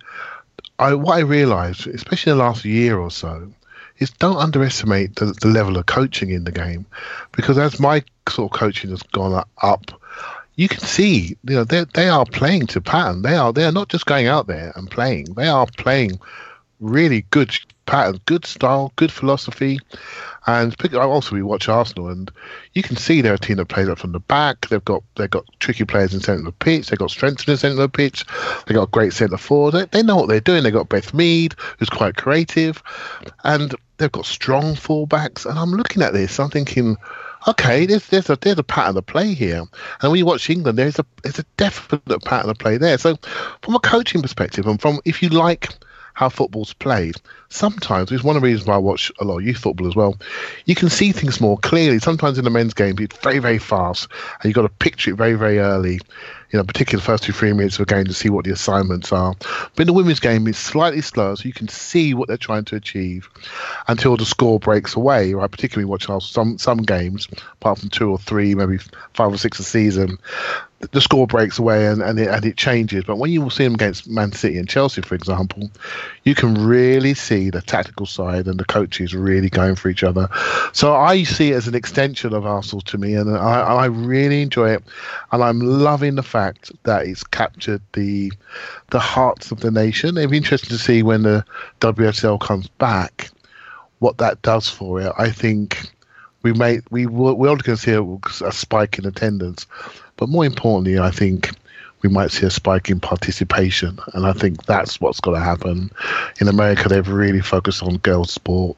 I 0.78 0.94
what 0.94 1.16
I 1.16 1.20
realised, 1.20 1.88
especially 1.88 2.32
in 2.32 2.38
the 2.38 2.44
last 2.44 2.64
year 2.64 2.98
or 2.98 3.10
so, 3.10 3.50
is 3.98 4.10
don't 4.10 4.36
underestimate 4.36 5.16
the, 5.16 5.26
the 5.26 5.48
level 5.48 5.76
of 5.76 5.86
coaching 5.86 6.30
in 6.30 6.44
the 6.44 6.52
game, 6.52 6.86
because 7.32 7.58
as 7.58 7.80
my 7.80 8.02
sort 8.28 8.52
of 8.52 8.58
coaching 8.58 8.90
has 8.90 9.02
gone 9.02 9.44
up, 9.62 10.02
you 10.54 10.68
can 10.68 10.80
see 10.80 11.36
you 11.44 11.56
know 11.56 11.64
they 11.64 11.84
they 11.94 12.08
are 12.08 12.24
playing 12.24 12.66
to 12.68 12.80
pattern. 12.80 13.22
They 13.22 13.36
are 13.36 13.52
they 13.52 13.64
are 13.64 13.72
not 13.72 13.88
just 13.88 14.06
going 14.06 14.26
out 14.26 14.46
there 14.46 14.72
and 14.74 14.90
playing. 14.90 15.34
They 15.34 15.48
are 15.48 15.66
playing 15.76 16.18
really 16.80 17.22
good 17.30 17.56
pattern, 17.86 18.20
good 18.26 18.44
style, 18.44 18.92
good 18.96 19.12
philosophy. 19.12 19.78
And 20.46 20.76
also 20.94 21.34
we 21.34 21.42
watch 21.42 21.68
Arsenal, 21.68 22.08
and 22.08 22.30
you 22.72 22.82
can 22.82 22.96
see 22.96 23.20
they're 23.20 23.34
a 23.34 23.38
team 23.38 23.56
that 23.56 23.66
plays 23.66 23.88
up 23.88 23.98
from 23.98 24.12
the 24.12 24.20
back. 24.20 24.68
They've 24.68 24.84
got 24.84 25.02
they've 25.16 25.30
got 25.30 25.44
tricky 25.58 25.84
players 25.84 26.14
in 26.14 26.20
centre 26.20 26.40
of 26.40 26.44
the 26.44 26.52
pitch. 26.52 26.88
They've 26.88 26.98
got 26.98 27.10
strength 27.10 27.46
in 27.46 27.52
the 27.52 27.58
centre 27.58 27.82
of 27.82 27.90
the 27.92 27.96
pitch. 27.96 28.24
They've 28.66 28.76
got 28.76 28.88
a 28.88 28.90
great 28.90 29.12
centre 29.12 29.38
forward. 29.38 29.72
They, 29.72 29.84
they 29.86 30.02
know 30.02 30.16
what 30.16 30.28
they're 30.28 30.40
doing. 30.40 30.62
They've 30.62 30.72
got 30.72 30.88
Beth 30.88 31.12
Mead, 31.12 31.56
who's 31.78 31.90
quite 31.90 32.16
creative, 32.16 32.82
and 33.42 33.74
they've 33.98 34.12
got 34.12 34.26
strong 34.26 34.74
fullbacks. 34.74 35.46
And 35.46 35.58
I'm 35.58 35.72
looking 35.72 36.02
at 36.02 36.12
this, 36.12 36.38
I'm 36.38 36.50
thinking, 36.50 36.96
okay, 37.48 37.86
there's 37.86 38.06
there's 38.08 38.30
a 38.30 38.36
there's 38.36 38.58
a 38.58 38.64
pattern 38.64 38.96
of 38.96 39.06
play 39.06 39.34
here. 39.34 39.62
And 40.00 40.10
when 40.10 40.18
you 40.18 40.26
watch 40.26 40.50
England, 40.50 40.78
there's 40.78 40.98
a 40.98 41.06
there's 41.22 41.38
a 41.38 41.46
definite 41.56 42.24
pattern 42.24 42.50
of 42.50 42.58
play 42.58 42.76
there. 42.76 42.98
So 42.98 43.16
from 43.62 43.74
a 43.74 43.80
coaching 43.80 44.22
perspective, 44.22 44.66
and 44.66 44.80
from 44.80 45.00
if 45.04 45.22
you 45.22 45.28
like 45.28 45.70
how 46.16 46.30
football's 46.30 46.72
played. 46.72 47.14
Sometimes 47.50 48.10
it's 48.10 48.24
one 48.24 48.36
of 48.36 48.42
the 48.42 48.48
reasons 48.48 48.66
why 48.66 48.74
I 48.74 48.78
watch 48.78 49.12
a 49.20 49.24
lot 49.24 49.38
of 49.38 49.44
youth 49.44 49.58
football 49.58 49.86
as 49.86 49.94
well. 49.94 50.16
You 50.64 50.74
can 50.74 50.88
see 50.88 51.12
things 51.12 51.42
more 51.42 51.58
clearly. 51.58 51.98
Sometimes 51.98 52.38
in 52.38 52.44
the 52.44 52.50
men's 52.50 52.72
game, 52.72 52.96
it's 52.98 53.18
very, 53.18 53.38
very 53.38 53.58
fast, 53.58 54.08
and 54.40 54.48
you've 54.48 54.54
got 54.54 54.62
to 54.62 54.70
picture 54.70 55.10
it 55.10 55.16
very, 55.16 55.34
very 55.34 55.58
early. 55.58 56.00
You 56.56 56.62
know, 56.62 56.64
particularly 56.64 57.02
the 57.02 57.04
first 57.04 57.24
two, 57.24 57.34
three 57.34 57.52
minutes 57.52 57.74
of 57.74 57.82
a 57.82 57.84
game 57.84 58.06
to 58.06 58.14
see 58.14 58.30
what 58.30 58.46
the 58.46 58.50
assignments 58.50 59.12
are. 59.12 59.34
But 59.74 59.82
in 59.82 59.86
the 59.88 59.92
women's 59.92 60.20
game, 60.20 60.46
it's 60.48 60.56
slightly 60.56 61.02
slower, 61.02 61.36
so 61.36 61.44
you 61.44 61.52
can 61.52 61.68
see 61.68 62.14
what 62.14 62.28
they're 62.28 62.38
trying 62.38 62.64
to 62.64 62.76
achieve 62.76 63.28
until 63.88 64.16
the 64.16 64.24
score 64.24 64.58
breaks 64.58 64.96
away. 64.96 65.34
Right, 65.34 65.50
particularly 65.50 65.84
watching 65.84 66.18
some 66.20 66.56
some 66.56 66.78
games, 66.78 67.28
apart 67.60 67.80
from 67.80 67.90
two 67.90 68.10
or 68.10 68.16
three, 68.16 68.54
maybe 68.54 68.78
five 69.12 69.34
or 69.34 69.36
six 69.36 69.58
a 69.58 69.64
season 69.64 70.18
the 70.92 71.00
score 71.00 71.26
breaks 71.26 71.58
away 71.58 71.86
and, 71.86 72.02
and, 72.02 72.18
it, 72.18 72.28
and 72.28 72.44
it 72.44 72.56
changes. 72.56 73.04
But 73.04 73.16
when 73.16 73.30
you 73.30 73.40
will 73.40 73.50
see 73.50 73.64
them 73.64 73.74
against 73.74 74.08
Man 74.08 74.32
City 74.32 74.58
and 74.58 74.68
Chelsea, 74.68 75.00
for 75.00 75.14
example, 75.14 75.70
you 76.24 76.34
can 76.34 76.54
really 76.54 77.14
see 77.14 77.50
the 77.50 77.62
tactical 77.62 78.06
side 78.06 78.46
and 78.46 78.60
the 78.60 78.64
coaches 78.64 79.14
really 79.14 79.48
going 79.48 79.74
for 79.74 79.88
each 79.88 80.04
other. 80.04 80.28
So 80.72 80.94
I 80.94 81.22
see 81.22 81.52
it 81.52 81.56
as 81.56 81.66
an 81.66 81.74
extension 81.74 82.34
of 82.34 82.44
Arsenal 82.44 82.82
to 82.82 82.98
me, 82.98 83.14
and 83.14 83.36
I, 83.36 83.60
I 83.62 83.86
really 83.86 84.42
enjoy 84.42 84.72
it. 84.72 84.84
And 85.32 85.42
I'm 85.42 85.60
loving 85.60 86.14
the 86.14 86.22
fact 86.22 86.45
that 86.84 87.06
it's 87.06 87.24
captured 87.24 87.82
the 87.92 88.32
the 88.90 89.00
hearts 89.00 89.50
of 89.50 89.60
the 89.60 89.70
nation. 89.70 90.16
It'd 90.16 90.30
be 90.30 90.36
interesting 90.36 90.76
to 90.76 90.82
see 90.82 91.02
when 91.02 91.22
the 91.22 91.44
WSL 91.80 92.40
comes 92.40 92.68
back 92.68 93.30
what 93.98 94.18
that 94.18 94.42
does 94.42 94.68
for 94.68 95.00
it. 95.00 95.12
I 95.16 95.30
think 95.30 95.90
we 96.42 96.52
may 96.52 96.80
we 96.90 97.06
will 97.06 97.56
to 97.58 97.76
see 97.76 97.92
a, 97.92 98.02
a 98.44 98.52
spike 98.52 98.98
in 98.98 99.06
attendance, 99.06 99.66
but 100.16 100.28
more 100.28 100.44
importantly, 100.44 100.98
I 100.98 101.10
think 101.10 101.50
we 102.02 102.08
might 102.08 102.30
see 102.30 102.46
a 102.46 102.50
spike 102.50 102.88
in 102.88 103.00
participation, 103.00 103.98
and 104.12 104.26
I 104.26 104.32
think 104.32 104.64
that's 104.66 105.00
what's 105.00 105.18
going 105.18 105.40
to 105.40 105.44
happen. 105.44 105.90
In 106.40 106.46
America, 106.46 106.88
they've 106.88 107.08
really 107.08 107.40
focused 107.40 107.82
on 107.82 107.96
girls' 107.98 108.32
sport 108.32 108.76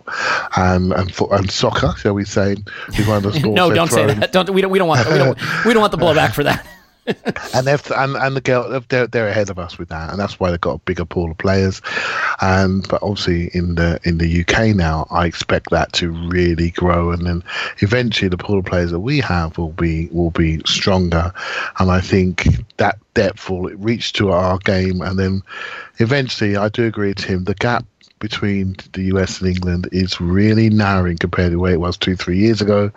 and 0.56 0.92
and, 0.92 1.12
and 1.30 1.50
soccer, 1.50 1.94
shall 1.98 2.14
we 2.14 2.24
say? 2.24 2.56
is 2.94 3.06
one 3.06 3.18
of 3.18 3.22
the 3.24 3.32
sports 3.34 3.56
no, 3.56 3.70
don't 3.70 3.90
say 3.90 4.06
that. 4.06 4.32
Don't 4.32 4.50
we 4.50 4.62
don't 4.62 4.70
we 4.70 4.78
don't 4.78 4.88
want 4.88 5.06
we 5.06 5.18
don't 5.18 5.38
we 5.66 5.72
don't 5.74 5.82
want 5.82 5.92
the 5.92 5.98
blowback 5.98 6.32
for 6.32 6.44
that. 6.44 6.66
and 7.54 7.66
they've 7.66 7.90
and, 7.92 8.16
and 8.16 8.36
the 8.36 8.40
girl 8.40 8.80
they're, 8.88 9.06
they're 9.06 9.28
ahead 9.28 9.50
of 9.50 9.58
us 9.58 9.78
with 9.78 9.88
that, 9.88 10.10
and 10.10 10.18
that's 10.18 10.38
why 10.38 10.50
they've 10.50 10.60
got 10.60 10.74
a 10.74 10.78
bigger 10.78 11.04
pool 11.04 11.30
of 11.30 11.38
players. 11.38 11.80
And 12.40 12.86
but 12.88 13.02
obviously 13.02 13.50
in 13.54 13.74
the 13.76 14.00
in 14.04 14.18
the 14.18 14.40
UK 14.40 14.74
now, 14.76 15.06
I 15.10 15.26
expect 15.26 15.70
that 15.70 15.92
to 15.94 16.10
really 16.10 16.70
grow, 16.70 17.10
and 17.10 17.26
then 17.26 17.42
eventually 17.78 18.28
the 18.28 18.38
pool 18.38 18.58
of 18.58 18.64
players 18.64 18.90
that 18.90 19.00
we 19.00 19.20
have 19.20 19.58
will 19.58 19.72
be 19.72 20.08
will 20.12 20.30
be 20.30 20.60
stronger, 20.66 21.32
and 21.78 21.90
I 21.90 22.00
think 22.00 22.46
that 22.76 22.98
depth 23.14 23.50
will 23.50 23.70
reach 23.76 24.12
to 24.14 24.30
our 24.30 24.58
game, 24.58 25.00
and 25.00 25.18
then 25.18 25.42
eventually 25.98 26.56
I 26.56 26.68
do 26.68 26.86
agree, 26.86 27.14
Tim, 27.14 27.44
the 27.44 27.54
gap 27.54 27.84
between 28.18 28.76
the 28.92 29.02
US 29.14 29.40
and 29.40 29.50
England 29.50 29.88
is 29.92 30.20
really 30.20 30.70
narrowing 30.70 31.18
compared 31.18 31.48
to 31.48 31.56
the 31.56 31.58
way 31.58 31.72
it 31.72 31.80
was 31.80 31.96
two, 31.96 32.16
three 32.16 32.38
years 32.38 32.60
ago. 32.60 32.90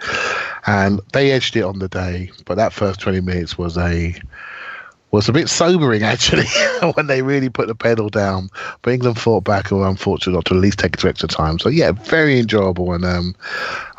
And 0.65 0.99
they 1.13 1.31
edged 1.31 1.55
it 1.55 1.63
on 1.63 1.79
the 1.79 1.88
day, 1.88 2.31
but 2.45 2.55
that 2.55 2.73
first 2.73 2.99
20 2.99 3.21
minutes 3.21 3.57
was 3.57 3.77
a 3.77 4.15
was 5.12 5.28
a 5.28 5.34
bit 5.34 5.50
sobering 5.50 6.04
actually 6.04 6.47
when 6.93 7.08
they 7.08 7.21
really 7.21 7.50
put 7.50 7.67
the 7.67 7.76
pedal 7.76 8.10
down. 8.10 8.50
But 8.82 8.93
England 8.93 9.19
fought 9.19 9.43
back 9.43 9.69
and 9.69 9.80
were 9.80 9.88
unfortunate 9.88 10.34
not 10.34 10.45
to 10.45 10.56
at 10.56 10.62
least 10.62 10.80
take 10.80 10.93
it 10.93 11.00
to 11.02 11.10
extra 11.10 11.28
time. 11.28 11.60
So 11.60 11.69
yeah, 11.69 11.91
very 11.91 12.39
enjoyable 12.39 12.93
and 12.93 13.06
um, 13.06 13.36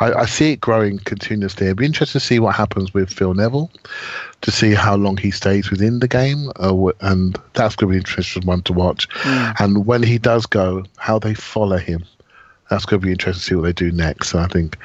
I, 0.00 0.12
I 0.12 0.26
see 0.26 0.52
it 0.52 0.60
growing 0.60 0.98
continuously. 0.98 1.66
It'd 1.66 1.78
be 1.78 1.86
interesting 1.86 2.20
to 2.20 2.26
see 2.26 2.38
what 2.38 2.54
happens 2.54 2.94
with 2.94 3.12
Phil 3.12 3.34
Neville 3.34 3.70
to 4.42 4.50
see 4.50 4.74
how 4.74 4.96
long 4.96 5.16
he 5.16 5.30
stays 5.30 5.70
within 5.70 6.00
the 6.00 6.08
game, 6.08 6.50
uh, 6.56 6.90
and 7.00 7.38
that's 7.54 7.76
going 7.76 7.88
to 7.88 7.92
be 7.92 7.96
an 7.96 8.00
interesting 8.00 8.44
one 8.44 8.62
to 8.62 8.72
watch. 8.72 9.08
And 9.24 9.86
when 9.86 10.02
he 10.02 10.18
does 10.18 10.46
go, 10.46 10.84
how 10.96 11.18
they 11.18 11.34
follow 11.34 11.78
him. 11.78 12.04
That's 12.72 12.86
going 12.86 13.00
to 13.00 13.06
be 13.06 13.12
interesting 13.12 13.40
to 13.40 13.46
see 13.46 13.54
what 13.54 13.62
they 13.62 13.72
do 13.72 13.92
next. 13.92 14.30
So 14.30 14.38
I 14.38 14.46
think 14.46 14.76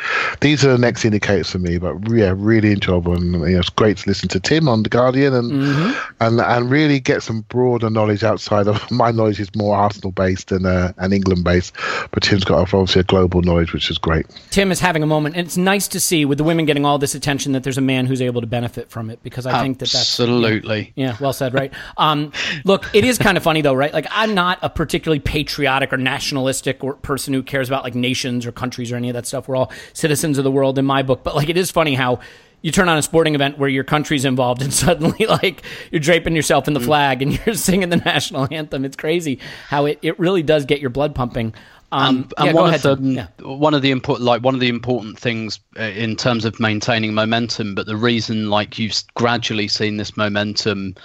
these 0.42 0.66
are 0.66 0.72
the 0.74 0.78
next 0.78 1.06
indicators 1.06 1.52
for 1.52 1.60
me. 1.60 1.78
But 1.78 1.96
yeah, 2.10 2.34
really 2.36 2.72
enjoyable, 2.72 3.14
and 3.14 3.34
you 3.34 3.40
know, 3.40 3.60
it's 3.60 3.70
great 3.70 3.98
to 3.98 4.10
listen 4.10 4.30
to 4.30 4.40
Tim 4.40 4.68
on 4.68 4.84
the 4.84 4.90
Guardian 4.90 5.34
and 5.34 5.96
and 6.20 6.42
and 6.42 6.70
really 6.70 7.00
get 7.00 7.24
some 7.24 7.42
broader 7.50 7.90
knowledge 7.90 8.24
outside 8.24 8.68
of 8.68 8.92
my 8.92 9.12
knowledge 9.12 9.40
is 9.40 9.54
more 9.56 9.76
Arsenal 9.76 10.12
based 10.12 10.52
and 10.52 10.66
uh, 10.66 10.94
and 10.98 11.14
England 11.14 11.44
based. 11.44 11.74
But 12.12 12.24
Tim's 12.24 12.44
got 12.44 12.60
obviously 12.60 13.02
a 13.02 13.04
global 13.04 13.42
knowledge, 13.42 13.74
which 13.74 13.90
is 13.90 13.98
great. 13.98 14.26
Tim 14.52 14.72
is 14.72 14.80
having 14.80 15.04
a 15.04 15.08
moment, 15.08 15.36
and 15.36 15.46
it's 15.46 15.58
nice 15.58 15.88
to 15.90 16.00
see 16.00 16.26
with 16.26 16.38
the 16.38 16.44
women 16.44 16.66
getting 16.66 16.86
all 16.86 16.98
this 16.98 17.16
attention 17.16 17.54
that 17.54 17.64
there's 17.64 17.78
a 17.78 17.82
man 17.82 18.06
who's 18.06 18.22
able 18.22 18.42
to 18.42 18.48
benefit 18.48 18.90
from 18.90 19.10
it 19.10 19.22
because 19.24 19.46
I 19.46 19.62
think 19.62 19.80
that 19.80 19.90
that's 19.90 20.20
Absolutely. 20.20 20.94
Yeah, 20.96 21.16
well 21.20 21.34
said, 21.34 21.54
right? 21.54 21.74
Um, 21.98 22.32
look, 22.66 22.86
it 22.94 23.04
is 23.04 23.18
kind 23.18 23.38
of 23.38 23.44
funny 23.44 23.62
though, 23.62 23.74
right? 23.74 23.94
Like, 23.94 24.08
I'm 24.12 24.34
not 24.34 24.60
a 24.62 24.70
particularly 24.70 25.20
patriotic 25.20 25.94
or 25.94 25.98
nationalistic 25.98 26.84
or 26.84 26.96
person 26.96 27.34
who 27.34 27.44
cares 27.44 27.70
about 27.70 27.77
like 27.84 27.96
nations 27.96 28.46
or 28.46 28.52
countries 28.52 28.92
or 28.92 28.96
any 28.96 29.10
of 29.10 29.14
that 29.14 29.26
stuff. 29.26 29.48
We're 29.48 29.56
all 29.56 29.72
citizens 29.94 30.38
of 30.38 30.44
the 30.44 30.52
world 30.52 30.78
in 30.78 30.86
my 30.86 31.04
book, 31.04 31.24
but 31.24 31.36
like, 31.36 31.50
it 31.50 31.58
is 31.58 31.72
funny 31.72 31.96
how 31.96 32.20
you 32.62 32.72
turn 32.72 32.90
on 32.90 32.98
a 32.98 33.02
sporting 33.04 33.36
event 33.36 33.58
where 33.60 33.70
your 33.70 33.84
country's 33.84 34.26
involved 34.26 34.62
and 34.62 34.74
suddenly 34.86 35.26
like 35.28 35.64
you're 35.92 36.00
draping 36.00 36.36
yourself 36.36 36.68
in 36.68 36.74
the 36.74 36.80
flag 36.80 37.22
and 37.22 37.40
you're 37.46 37.56
singing 37.56 37.90
the 37.90 37.98
national 37.98 38.48
anthem. 38.52 38.84
It's 38.86 38.96
crazy 38.96 39.40
how 39.70 39.86
it, 39.86 40.00
it 40.02 40.20
really 40.20 40.44
does 40.44 40.66
get 40.66 40.80
your 40.82 40.90
blood 40.90 41.14
pumping. 41.16 41.54
Um, 41.90 42.30
and 42.38 42.48
yeah, 42.48 42.52
go 42.52 42.62
one 42.64 42.74
of 42.74 42.82
the 42.82 42.98
Yeah. 43.02 43.28
one 43.40 43.74
of 43.74 43.82
the 43.82 43.92
important 43.92 44.26
like 44.26 44.44
one 44.44 44.54
of 44.54 44.60
the 44.60 44.68
important 44.68 45.18
things 45.18 45.62
uh, 45.80 45.84
in 45.84 46.18
terms 46.18 46.44
of 46.44 46.60
maintaining 46.60 47.14
momentum 47.14 47.76
but 47.76 47.86
the 47.86 47.96
reason 47.96 48.50
like 48.50 48.78
you've 48.78 49.02
gradually 49.16 49.70
seen 49.70 49.96
this 49.96 50.18
momentum 50.18 50.96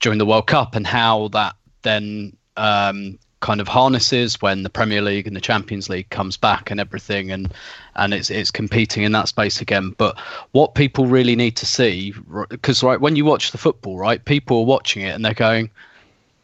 during 0.00 0.18
the 0.18 0.26
world 0.26 0.48
cup 0.48 0.74
and 0.74 0.84
how 0.84 1.28
that 1.28 1.54
then 1.82 2.36
um, 2.56 3.20
kind 3.42 3.60
of 3.60 3.68
harnesses 3.68 4.40
when 4.40 4.62
the 4.62 4.70
Premier 4.70 5.02
League 5.02 5.26
and 5.26 5.36
the 5.36 5.40
Champions 5.40 5.90
League 5.90 6.08
comes 6.08 6.38
back 6.38 6.70
and 6.70 6.80
everything, 6.80 7.30
and 7.30 7.52
and 7.96 8.14
it's 8.14 8.30
it's 8.30 8.50
competing 8.50 9.02
in 9.02 9.12
that 9.12 9.28
space 9.28 9.60
again. 9.60 9.94
But 9.98 10.18
what 10.52 10.74
people 10.74 11.06
really 11.06 11.36
need 11.36 11.56
to 11.56 11.66
see, 11.66 12.14
because 12.48 12.82
right 12.82 13.00
when 13.00 13.16
you 13.16 13.26
watch 13.26 13.50
the 13.50 13.58
football, 13.58 13.98
right, 13.98 14.24
people 14.24 14.60
are 14.60 14.64
watching 14.64 15.02
it 15.02 15.14
and 15.14 15.22
they're 15.22 15.34
going, 15.34 15.70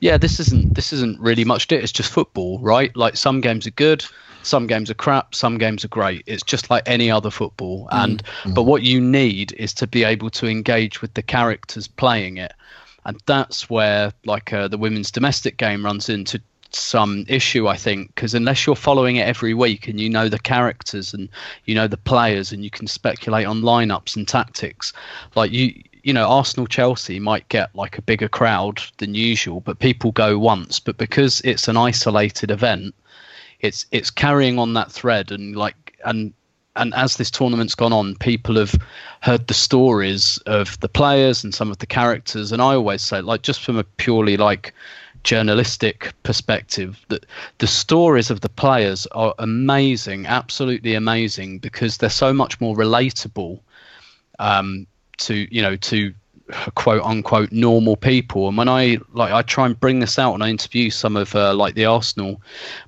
yeah, 0.00 0.18
this 0.18 0.38
isn't 0.40 0.74
this 0.74 0.92
isn't 0.92 1.18
really 1.18 1.44
much. 1.44 1.70
It's 1.72 1.92
just 1.92 2.12
football, 2.12 2.58
right? 2.58 2.94
Like 2.94 3.16
some 3.16 3.40
games 3.40 3.66
are 3.66 3.72
good, 3.72 4.04
some 4.42 4.66
games 4.66 4.90
are 4.90 4.94
crap, 4.94 5.34
some 5.34 5.58
games 5.58 5.84
are 5.84 5.88
great. 5.88 6.22
It's 6.26 6.42
just 6.42 6.68
like 6.70 6.82
any 6.86 7.10
other 7.10 7.30
football. 7.30 7.88
And 7.92 8.22
but 8.54 8.64
what 8.64 8.82
you 8.82 9.00
need 9.00 9.52
is 9.52 9.72
to 9.74 9.86
be 9.86 10.04
able 10.04 10.30
to 10.30 10.46
engage 10.46 11.00
with 11.00 11.14
the 11.14 11.22
characters 11.22 11.88
playing 11.88 12.36
it, 12.38 12.52
and 13.04 13.18
that's 13.26 13.70
where 13.70 14.12
like 14.24 14.52
uh, 14.52 14.68
the 14.68 14.78
women's 14.78 15.10
domestic 15.10 15.56
game 15.56 15.84
runs 15.84 16.08
into 16.08 16.40
some 16.70 17.24
issue 17.28 17.66
i 17.66 17.76
think 17.76 18.14
because 18.14 18.34
unless 18.34 18.66
you're 18.66 18.76
following 18.76 19.16
it 19.16 19.26
every 19.26 19.54
week 19.54 19.88
and 19.88 20.00
you 20.00 20.08
know 20.08 20.28
the 20.28 20.38
characters 20.38 21.14
and 21.14 21.28
you 21.64 21.74
know 21.74 21.88
the 21.88 21.96
players 21.96 22.52
and 22.52 22.62
you 22.62 22.70
can 22.70 22.86
speculate 22.86 23.46
on 23.46 23.62
lineups 23.62 24.16
and 24.16 24.28
tactics 24.28 24.92
like 25.34 25.50
you 25.50 25.72
you 26.02 26.12
know 26.12 26.28
arsenal 26.28 26.66
chelsea 26.66 27.18
might 27.18 27.48
get 27.48 27.74
like 27.74 27.96
a 27.96 28.02
bigger 28.02 28.28
crowd 28.28 28.82
than 28.98 29.14
usual 29.14 29.60
but 29.60 29.78
people 29.78 30.12
go 30.12 30.38
once 30.38 30.78
but 30.78 30.98
because 30.98 31.40
it's 31.40 31.68
an 31.68 31.76
isolated 31.76 32.50
event 32.50 32.94
it's 33.60 33.86
it's 33.90 34.10
carrying 34.10 34.58
on 34.58 34.74
that 34.74 34.92
thread 34.92 35.32
and 35.32 35.56
like 35.56 35.96
and 36.04 36.32
and 36.78 36.94
as 36.94 37.16
this 37.16 37.30
tournament's 37.30 37.74
gone 37.74 37.92
on, 37.92 38.14
people 38.16 38.56
have 38.56 38.74
heard 39.20 39.46
the 39.46 39.54
stories 39.54 40.38
of 40.46 40.78
the 40.80 40.88
players 40.88 41.42
and 41.42 41.54
some 41.54 41.70
of 41.70 41.78
the 41.78 41.86
characters. 41.86 42.52
And 42.52 42.62
I 42.62 42.74
always 42.74 43.02
say, 43.02 43.20
like, 43.20 43.42
just 43.42 43.62
from 43.62 43.76
a 43.76 43.84
purely 43.84 44.36
like 44.36 44.72
journalistic 45.28 46.14
perspective, 46.22 47.04
that 47.08 47.26
the 47.58 47.66
stories 47.66 48.30
of 48.30 48.40
the 48.40 48.48
players 48.48 49.06
are 49.08 49.34
amazing, 49.38 50.24
absolutely 50.26 50.94
amazing, 50.94 51.58
because 51.58 51.98
they're 51.98 52.08
so 52.08 52.32
much 52.32 52.58
more 52.62 52.74
relatable 52.74 53.60
um, 54.38 54.86
to 55.18 55.46
you 55.54 55.60
know 55.60 55.76
to 55.76 56.14
quote 56.76 57.02
unquote 57.02 57.52
normal 57.52 57.94
people. 57.94 58.48
And 58.48 58.56
when 58.56 58.70
i 58.70 58.96
like 59.12 59.32
i 59.32 59.42
try 59.42 59.66
and 59.66 59.78
bring 59.78 60.00
this 60.00 60.18
out 60.18 60.32
and 60.32 60.42
i 60.42 60.48
interview 60.48 60.88
some 60.88 61.14
of 61.14 61.34
uh, 61.34 61.52
like 61.52 61.74
the 61.74 61.84
arsenal 61.84 62.40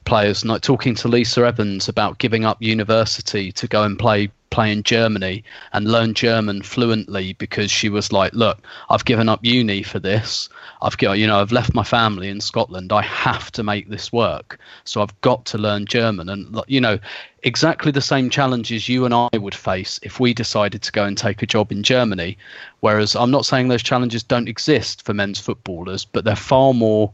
players 0.07 0.43
like 0.43 0.63
talking 0.63 0.95
to 0.95 1.09
lisa 1.09 1.43
evans 1.43 1.91
about 1.91 2.17
giving 2.17 2.47
up 2.47 2.57
university 2.63 3.53
to 3.53 3.67
go 3.69 3.83
and 3.83 3.99
play 3.99 4.31
play 4.51 4.73
in 4.73 4.83
germany 4.83 5.43
and 5.73 5.91
learn 5.91 6.13
german 6.13 6.61
fluently 6.63 7.33
because 7.35 7.71
she 7.71 7.89
was 7.89 8.13
like 8.13 8.33
look 8.33 8.59
i've 8.91 9.05
given 9.05 9.29
up 9.29 9.41
uni 9.43 9.83
for 9.83 9.99
this. 9.99 10.49
I've 10.83 10.97
got 10.97 11.19
you 11.19 11.27
know 11.27 11.41
i've 11.41 11.53
left 11.53 11.75
my 11.75 11.85
family 11.85 12.29
in 12.29 12.41
scotland. 12.41 12.93
I 12.93 13.03
have 13.03 13.51
to 13.53 13.63
make 13.63 13.89
this 13.89 14.13
work. 14.13 14.59
So 14.85 15.03
i've 15.03 15.21
got 15.21 15.45
to 15.47 15.59
learn 15.59 15.87
german. 15.87 16.29
And 16.29 16.61
you 16.67 16.81
know 16.81 16.99
exactly 17.43 17.93
the 17.93 18.01
same 18.01 18.31
challenges 18.31 18.89
you 18.89 19.05
and 19.05 19.15
i 19.15 19.29
would 19.35 19.55
face 19.55 19.99
if 20.03 20.21
we 20.21 20.35
decided 20.35 20.83
to 20.83 20.93
go 20.93 21.05
and 21.05 21.17
take 21.17 21.43
a 21.43 21.47
job 21.47 21.71
in 21.73 21.83
germany. 21.83 22.37
Whereas 22.81 23.15
i'm 23.15 23.31
not 23.31 23.47
saying 23.47 23.69
those 23.69 23.83
challenges 23.83 24.23
don't 24.23 24.49
exist 24.49 25.03
for 25.05 25.15
men's 25.15 25.41
footballers 25.41 26.05
but 26.05 26.25
they're 26.25 26.37
far 26.37 26.75
more 26.75 27.13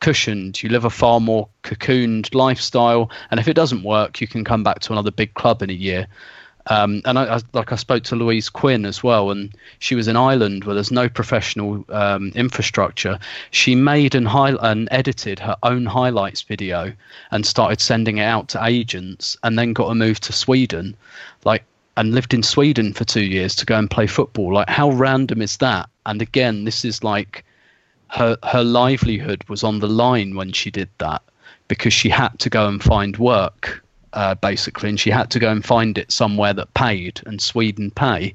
cushioned. 0.00 0.62
You 0.62 0.68
live 0.68 0.84
a 0.84 0.90
far 0.90 1.18
more 1.20 1.48
cocooned 1.62 2.34
lifestyle. 2.34 3.10
And 3.30 3.40
if 3.40 3.48
it 3.48 3.54
doesn't 3.54 3.84
work 3.84 4.20
you 4.20 4.26
can 4.26 4.44
come 4.44 4.62
back 4.62 4.80
to 4.80 4.92
another 4.92 5.10
big 5.10 5.34
club 5.34 5.62
in 5.62 5.70
a 5.70 5.74
year 5.74 6.06
um, 6.66 7.02
and 7.04 7.18
I, 7.18 7.36
I, 7.36 7.40
like 7.52 7.72
I 7.72 7.76
spoke 7.76 8.04
to 8.04 8.16
Louise 8.16 8.48
Quinn 8.48 8.86
as 8.86 9.02
well, 9.02 9.30
and 9.30 9.54
she 9.80 9.94
was 9.94 10.08
in 10.08 10.16
Ireland 10.16 10.64
where 10.64 10.74
there's 10.74 10.90
no 10.90 11.08
professional 11.08 11.84
um, 11.90 12.32
infrastructure. 12.34 13.18
She 13.50 13.74
made 13.74 14.14
and, 14.14 14.26
high, 14.26 14.54
and 14.60 14.88
edited 14.90 15.38
her 15.40 15.56
own 15.62 15.84
highlights 15.84 16.42
video 16.42 16.92
and 17.30 17.46
started 17.46 17.80
sending 17.80 18.18
it 18.18 18.24
out 18.24 18.48
to 18.48 18.64
agents, 18.64 19.36
and 19.42 19.58
then 19.58 19.74
got 19.74 19.90
a 19.90 19.94
move 19.94 20.20
to 20.20 20.32
Sweden, 20.32 20.96
like 21.44 21.64
and 21.96 22.14
lived 22.14 22.34
in 22.34 22.42
Sweden 22.42 22.92
for 22.92 23.04
two 23.04 23.24
years 23.24 23.54
to 23.56 23.66
go 23.66 23.78
and 23.78 23.90
play 23.90 24.06
football. 24.06 24.54
Like 24.54 24.68
how 24.68 24.90
random 24.90 25.42
is 25.42 25.58
that? 25.58 25.88
And 26.06 26.22
again, 26.22 26.64
this 26.64 26.84
is 26.84 27.04
like 27.04 27.44
her 28.08 28.38
her 28.42 28.64
livelihood 28.64 29.44
was 29.48 29.62
on 29.62 29.80
the 29.80 29.88
line 29.88 30.34
when 30.34 30.52
she 30.52 30.70
did 30.70 30.88
that 30.98 31.22
because 31.68 31.92
she 31.92 32.08
had 32.08 32.38
to 32.38 32.50
go 32.50 32.68
and 32.68 32.82
find 32.82 33.16
work 33.18 33.83
uh, 34.14 34.34
basically, 34.36 34.88
and 34.88 34.98
she 34.98 35.10
had 35.10 35.30
to 35.30 35.38
go 35.38 35.50
and 35.50 35.64
find 35.64 35.98
it 35.98 36.10
somewhere 36.10 36.52
that 36.54 36.72
paid, 36.74 37.20
and 37.26 37.40
Sweden 37.40 37.90
pay. 37.90 38.34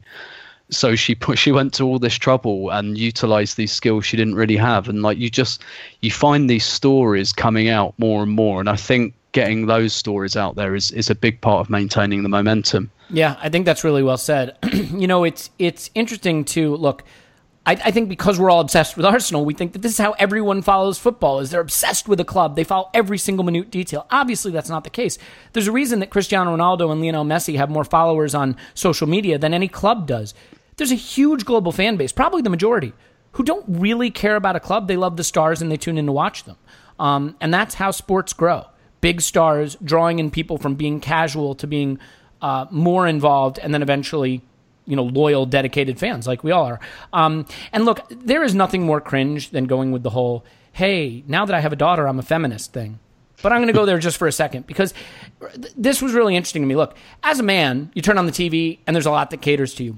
So 0.72 0.96
she 0.96 1.16
put 1.16 1.40
she 1.40 1.52
went 1.52 1.74
to 1.76 1.84
all 1.84 1.98
this 1.98 2.16
trouble 2.16 2.70
and 2.70 2.98
utilized 2.98 3.58
these 3.58 3.72
skills 3.72 4.06
she 4.06 4.18
didn't 4.18 4.36
really 4.36 4.58
have, 4.58 4.88
and 4.88 5.02
like 5.02 5.18
you 5.18 5.30
just 5.30 5.64
you 6.02 6.12
find 6.12 6.50
these 6.50 6.66
stories 6.66 7.34
coming 7.34 7.70
out 7.70 7.94
more 7.98 8.22
and 8.22 8.32
more, 8.32 8.60
and 8.60 8.70
I 8.70 8.76
think 8.76 9.14
getting 9.32 9.68
those 9.68 9.94
stories 9.94 10.36
out 10.36 10.56
there 10.56 10.76
is 10.76 10.92
is 10.92 11.10
a 11.10 11.16
big 11.16 11.42
part 11.42 11.62
of 11.62 11.70
maintaining 11.70 12.24
the 12.24 12.30
momentum. 12.30 12.92
Yeah, 13.10 13.36
I 13.42 13.50
think 13.50 13.66
that's 13.66 13.84
really 13.84 14.04
well 14.04 14.18
said. 14.18 14.56
you 14.74 15.08
know, 15.08 15.24
it's 15.24 15.50
it's 15.58 15.90
interesting 15.96 16.46
to 16.46 16.76
look. 16.76 17.04
I, 17.70 17.74
I, 17.86 17.92
think 17.92 18.10
because 18.10 18.40
we're 18.40 18.50
all 18.50 18.62
obsessed 18.62 18.98
with 18.98 19.06
Arsenal, 19.06 19.46
we 19.46 19.54
think 19.54 19.74
that 19.74 19.84
this 19.84 19.92
is 19.92 20.00
how 20.00 20.14
everyone 20.14 20.64
follows 20.64 20.98
football. 20.98 21.40
Is 21.40 21.52
they're 21.52 21.62
obsessed 21.62 22.08
with 22.08 22.20
a 22.20 22.26
club. 22.26 22.56
They 22.56 22.64
follow 22.64 22.90
every 22.96 23.20
single 23.20 23.46
minute 23.46 23.70
detail. 23.70 24.08
Obviously, 24.10 24.52
that's 24.52 24.72
not 24.72 24.84
the 24.84 24.90
case. 24.90 25.20
There's 25.54 25.68
a 25.68 25.72
reason 25.72 26.00
that 26.00 26.10
Cristiano 26.10 26.58
Ronaldo 26.58 26.92
and 26.92 27.00
Lionel 27.00 27.26
Messi 27.26 27.58
have 27.58 27.70
more 27.70 27.84
followers 27.84 28.34
on 28.34 28.58
social 28.74 29.06
media 29.06 29.38
than 29.38 29.54
any 29.54 29.68
club 29.68 30.08
does. 30.08 30.34
There's 30.78 30.92
a 30.92 30.96
huge 30.96 31.46
global 31.46 31.72
fan 31.72 31.96
base, 31.96 32.12
probably 32.12 32.42
the 32.42 32.50
majority, 32.50 32.92
who 33.34 33.44
don't 33.44 33.66
really 33.68 34.10
care 34.10 34.36
about 34.36 34.56
a 34.56 34.60
club. 34.60 34.88
They 34.88 34.98
love 34.98 35.16
the 35.16 35.24
stars 35.24 35.62
and 35.62 35.72
they 35.72 35.78
tune 35.78 36.00
in 36.00 36.08
to 36.08 36.12
watch 36.12 36.46
them. 36.46 36.58
Um, 36.98 37.36
and 37.40 37.54
that's 37.54 37.76
how 37.76 37.92
sports 37.92 38.34
grow. 38.34 38.66
Big 39.00 39.22
stars 39.22 39.78
drawing 39.84 40.18
in 40.18 40.32
people 40.32 40.58
from 40.58 40.74
being 40.74 41.00
casual 41.00 41.54
to 41.54 41.68
being 41.68 42.00
uh, 42.42 42.66
more 42.72 43.06
involved, 43.06 43.60
and 43.60 43.76
then 43.76 43.84
eventually 43.84 44.42
you 44.90 44.96
know 44.96 45.04
loyal 45.04 45.46
dedicated 45.46 46.00
fans 46.00 46.28
like 46.28 46.44
we 46.44 46.52
all 46.52 46.66
are 46.66 46.80
um, 47.14 47.46
and 47.72 47.86
look 47.86 48.02
there 48.10 48.44
is 48.44 48.54
nothing 48.56 48.84
more 48.84 49.00
cringe 49.00 49.52
than 49.52 49.66
going 49.66 49.92
with 49.92 50.04
the 50.04 50.10
whole 50.10 50.44
hey 50.74 51.24
now 51.28 51.46
that 51.46 51.56
i 51.56 51.60
have 51.60 51.72
a 51.72 51.78
daughter 51.78 52.08
i'm 52.08 52.20
a 52.20 52.24
feminist 52.24 52.74
thing 52.74 53.00
but 53.42 53.54
i'm 53.54 53.60
going 53.60 53.68
to 53.68 53.74
go 53.74 53.86
there 53.86 54.00
just 54.00 54.18
for 54.18 54.28
a 54.28 54.32
second 54.32 54.66
because 54.68 54.94
th- 55.40 55.74
this 55.78 56.02
was 56.02 56.14
really 56.14 56.36
interesting 56.36 56.62
to 56.62 56.68
me 56.68 56.76
look 56.76 56.96
as 57.24 57.40
a 57.40 57.44
man 57.44 57.92
you 57.94 58.02
turn 58.02 58.18
on 58.18 58.26
the 58.26 58.32
tv 58.32 58.80
and 58.86 58.96
there's 58.96 59.06
a 59.06 59.12
lot 59.12 59.30
that 59.30 59.42
caters 59.42 59.74
to 59.74 59.84
you 59.84 59.98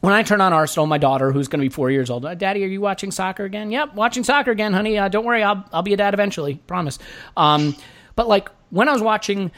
when 0.00 0.12
I 0.12 0.22
turn 0.22 0.42
on 0.42 0.52
Arsenal, 0.52 0.86
my 0.86 0.98
daughter, 0.98 1.32
who's 1.32 1.48
going 1.48 1.60
to 1.60 1.64
be 1.64 1.70
four 1.70 1.90
years 1.90 2.10
old, 2.10 2.24
Daddy, 2.38 2.62
are 2.62 2.66
you 2.68 2.82
watching 2.82 3.10
soccer 3.10 3.44
again? 3.44 3.70
Yep, 3.70 3.94
watching 3.94 4.22
soccer 4.22 4.50
again, 4.50 4.74
honey. 4.74 4.98
Uh, 4.98 5.08
don't 5.08 5.24
worry, 5.24 5.42
I'll, 5.42 5.64
I'll 5.72 5.80
be 5.80 5.94
a 5.94 5.96
dad 5.96 6.12
eventually, 6.12 6.56
promise. 6.66 6.98
Um, 7.38 7.74
but 8.14 8.28
like 8.28 8.50
when 8.68 8.86
I 8.86 8.92
was 8.92 9.00
watching 9.00 9.50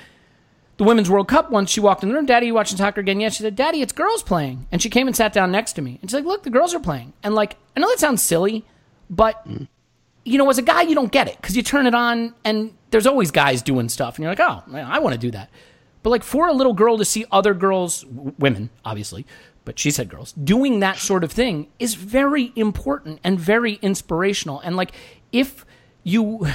the 0.76 0.84
Women's 0.84 1.08
World 1.08 1.28
Cup 1.28 1.50
once 1.50 1.70
she 1.70 1.80
walked 1.80 2.02
in 2.02 2.08
the 2.08 2.14
room, 2.14 2.26
Daddy, 2.26 2.46
you 2.46 2.54
watching 2.54 2.76
soccer 2.76 3.00
again? 3.00 3.20
Yeah. 3.20 3.30
She 3.30 3.42
said, 3.42 3.56
Daddy, 3.56 3.80
it's 3.80 3.92
girls 3.92 4.22
playing. 4.22 4.66
And 4.70 4.82
she 4.82 4.90
came 4.90 5.06
and 5.06 5.16
sat 5.16 5.32
down 5.32 5.50
next 5.50 5.74
to 5.74 5.82
me. 5.82 5.98
And 6.00 6.10
she's 6.10 6.14
like, 6.14 6.24
Look, 6.24 6.42
the 6.42 6.50
girls 6.50 6.74
are 6.74 6.80
playing. 6.80 7.12
And 7.22 7.34
like, 7.34 7.56
I 7.76 7.80
know 7.80 7.88
that 7.88 7.98
sounds 7.98 8.22
silly, 8.22 8.64
but 9.08 9.46
you 10.24 10.38
know, 10.38 10.50
as 10.50 10.58
a 10.58 10.62
guy, 10.62 10.82
you 10.82 10.94
don't 10.94 11.12
get 11.12 11.28
it 11.28 11.36
because 11.36 11.56
you 11.56 11.62
turn 11.62 11.86
it 11.86 11.94
on 11.94 12.34
and 12.44 12.74
there's 12.90 13.06
always 13.06 13.30
guys 13.30 13.62
doing 13.62 13.88
stuff. 13.88 14.16
And 14.16 14.24
you're 14.24 14.32
like, 14.34 14.40
Oh, 14.40 14.62
I 14.74 14.98
want 14.98 15.14
to 15.14 15.20
do 15.20 15.30
that. 15.30 15.50
But 16.02 16.10
like 16.10 16.22
for 16.22 16.48
a 16.48 16.52
little 16.52 16.74
girl 16.74 16.98
to 16.98 17.04
see 17.04 17.24
other 17.32 17.54
girls, 17.54 18.04
women, 18.06 18.70
obviously, 18.84 19.26
but 19.64 19.78
she 19.78 19.90
said 19.90 20.08
girls, 20.08 20.32
doing 20.32 20.80
that 20.80 20.98
sort 20.98 21.24
of 21.24 21.32
thing 21.32 21.66
is 21.80 21.94
very 21.94 22.52
important 22.54 23.18
and 23.24 23.40
very 23.40 23.74
inspirational. 23.82 24.60
And 24.60 24.76
like, 24.76 24.92
if 25.32 25.66
you 26.04 26.46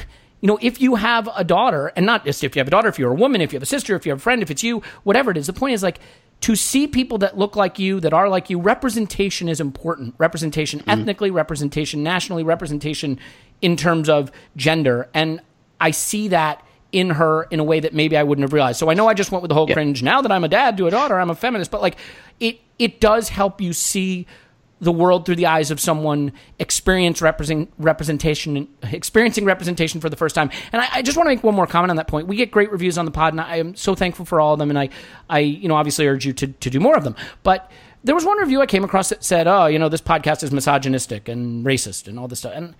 you 0.42 0.48
know, 0.48 0.58
if 0.62 0.82
you 0.82 0.96
have 0.96 1.30
a 1.36 1.44
daughter, 1.44 1.94
and 1.96 2.06
not 2.06 2.26
just 2.26 2.44
if 2.44 2.56
you 2.56 2.60
have 2.60 2.68
a 2.68 2.72
daughter, 2.72 2.90
if 2.90 2.98
you're 2.98 3.12
a 3.12 3.16
woman, 3.16 3.42
if 3.42 3.54
you 3.54 3.58
have 3.58 3.64
a 3.64 3.68
sister, 3.68 3.96
if 3.96 4.06
you 4.06 4.12
have 4.12 4.20
a 4.20 4.22
friend, 4.22 4.42
if 4.42 4.50
it's 4.50 4.64
you, 4.64 4.82
whatever 5.04 5.32
it 5.32 5.38
is, 5.38 5.48
the 5.48 5.54
point 5.54 5.74
is 5.74 5.84
like 5.84 6.00
to 6.42 6.56
see 6.56 6.88
people 6.88 7.20
that 7.20 7.38
look 7.38 7.56
like 7.56 7.78
you, 7.78 8.00
that 8.00 8.14
are 8.14 8.28
like 8.28 8.50
you, 8.50 8.60
representation 8.60 9.48
is 9.48 9.62
important. 9.62 10.16
Representation 10.18 10.80
mm-hmm. 10.80 10.90
ethnically, 10.90 11.30
representation 11.30 12.02
nationally, 12.02 12.44
representation 12.44 13.20
in 13.62 13.76
terms 13.76 14.10
of 14.10 14.32
gender. 14.56 15.08
And 15.14 15.42
I 15.80 15.92
see 15.92 16.28
that 16.30 16.66
in 16.92 17.12
her 17.12 17.44
in 17.44 17.60
a 17.60 17.64
way 17.64 17.80
that 17.80 17.94
maybe 17.94 18.18
I 18.18 18.24
wouldn't 18.24 18.44
have 18.44 18.54
realized. 18.54 18.80
So 18.80 18.90
I 18.90 18.96
know 18.96 19.08
I 19.08 19.14
just 19.14 19.32
went 19.32 19.44
with 19.44 19.50
the 19.50 19.56
whole 19.56 19.68
yep. 19.68 19.76
cringe. 19.76 20.04
Now 20.04 20.22
that 20.22 20.32
I'm 20.32 20.44
a 20.44 20.50
dad 20.50 20.76
to 20.78 20.88
a 20.88 20.92
daughter, 20.92 21.20
I'm 21.20 21.30
a 21.30 21.36
feminist, 21.36 21.72
but 21.72 21.82
like 21.82 21.98
it 22.40 22.60
it 22.80 23.00
does 23.00 23.30
help 23.30 23.62
you 23.62 23.74
see 23.74 24.26
the 24.82 24.92
world 24.92 25.26
through 25.26 25.36
the 25.36 25.46
eyes 25.46 25.70
of 25.70 25.80
someone 25.80 26.34
experience 26.60 27.22
represent, 27.22 27.72
representation, 27.78 28.68
experiencing 28.84 29.46
representation 29.46 30.02
for 30.02 30.10
the 30.10 30.16
first 30.16 30.34
time. 30.34 30.50
And 30.74 30.82
I, 30.82 30.88
I, 30.96 31.02
just 31.04 31.16
want 31.16 31.28
to 31.28 31.36
make 31.36 31.44
one 31.44 31.54
more 31.54 31.68
comment 31.68 31.92
on 31.92 31.98
that 31.98 32.08
point. 32.08 32.28
We 32.28 32.36
get 32.36 32.50
great 32.50 32.72
reviews 32.72 32.98
on 32.98 33.06
the 33.06 33.12
pod, 33.12 33.34
and 33.34 33.40
I 33.40 33.58
am 33.58 33.76
so 33.76 33.94
thankful 33.94 34.26
for 34.26 34.42
all 34.42 34.54
of 34.54 34.60
them. 34.60 34.70
And 34.70 34.80
I, 34.80 34.90
I, 35.30 35.40
you 35.40 35.70
know, 35.70 35.76
obviously 35.76 36.08
urge 36.08 36.26
you 36.26 36.34
to 36.34 36.48
to 36.48 36.70
do 36.70 36.80
more 36.80 36.98
of 36.98 37.04
them. 37.04 37.16
But 37.44 37.72
there 38.04 38.16
was 38.16 38.26
one 38.26 38.40
review 38.40 38.62
I 38.62 38.66
came 38.66 38.84
across 38.84 39.10
that 39.10 39.24
said, 39.24 39.48
"Oh, 39.48 39.68
you 39.68 39.78
know, 39.78 39.88
this 39.88 40.02
podcast 40.02 40.42
is 40.44 40.52
misogynistic 40.52 41.30
and 41.30 41.64
racist 41.64 42.08
and 42.08 42.18
all 42.18 42.28
this 42.28 42.40
stuff." 42.40 42.54
And 42.56 42.76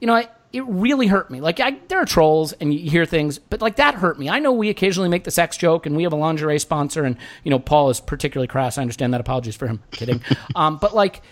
you 0.00 0.06
know, 0.06 0.14
I, 0.14 0.28
it 0.52 0.64
really 0.66 1.06
hurt 1.06 1.30
me. 1.30 1.40
Like, 1.40 1.60
I, 1.60 1.78
there 1.88 2.00
are 2.00 2.06
trolls 2.06 2.52
and 2.54 2.72
you 2.72 2.90
hear 2.90 3.04
things, 3.04 3.38
but 3.38 3.60
like 3.60 3.76
that 3.76 3.94
hurt 3.94 4.18
me. 4.18 4.28
I 4.28 4.38
know 4.38 4.52
we 4.52 4.68
occasionally 4.68 5.08
make 5.08 5.24
the 5.24 5.30
sex 5.30 5.56
joke, 5.56 5.86
and 5.86 5.96
we 5.96 6.02
have 6.04 6.12
a 6.12 6.16
lingerie 6.16 6.58
sponsor, 6.58 7.04
and 7.04 7.16
you 7.44 7.50
know, 7.50 7.58
Paul 7.58 7.90
is 7.90 8.00
particularly 8.00 8.48
crass. 8.48 8.78
I 8.78 8.82
understand 8.82 9.12
that. 9.14 9.20
Apologies 9.20 9.56
for 9.56 9.66
him. 9.66 9.82
Kidding. 9.90 10.22
um, 10.54 10.78
but 10.78 10.94
like 10.94 11.22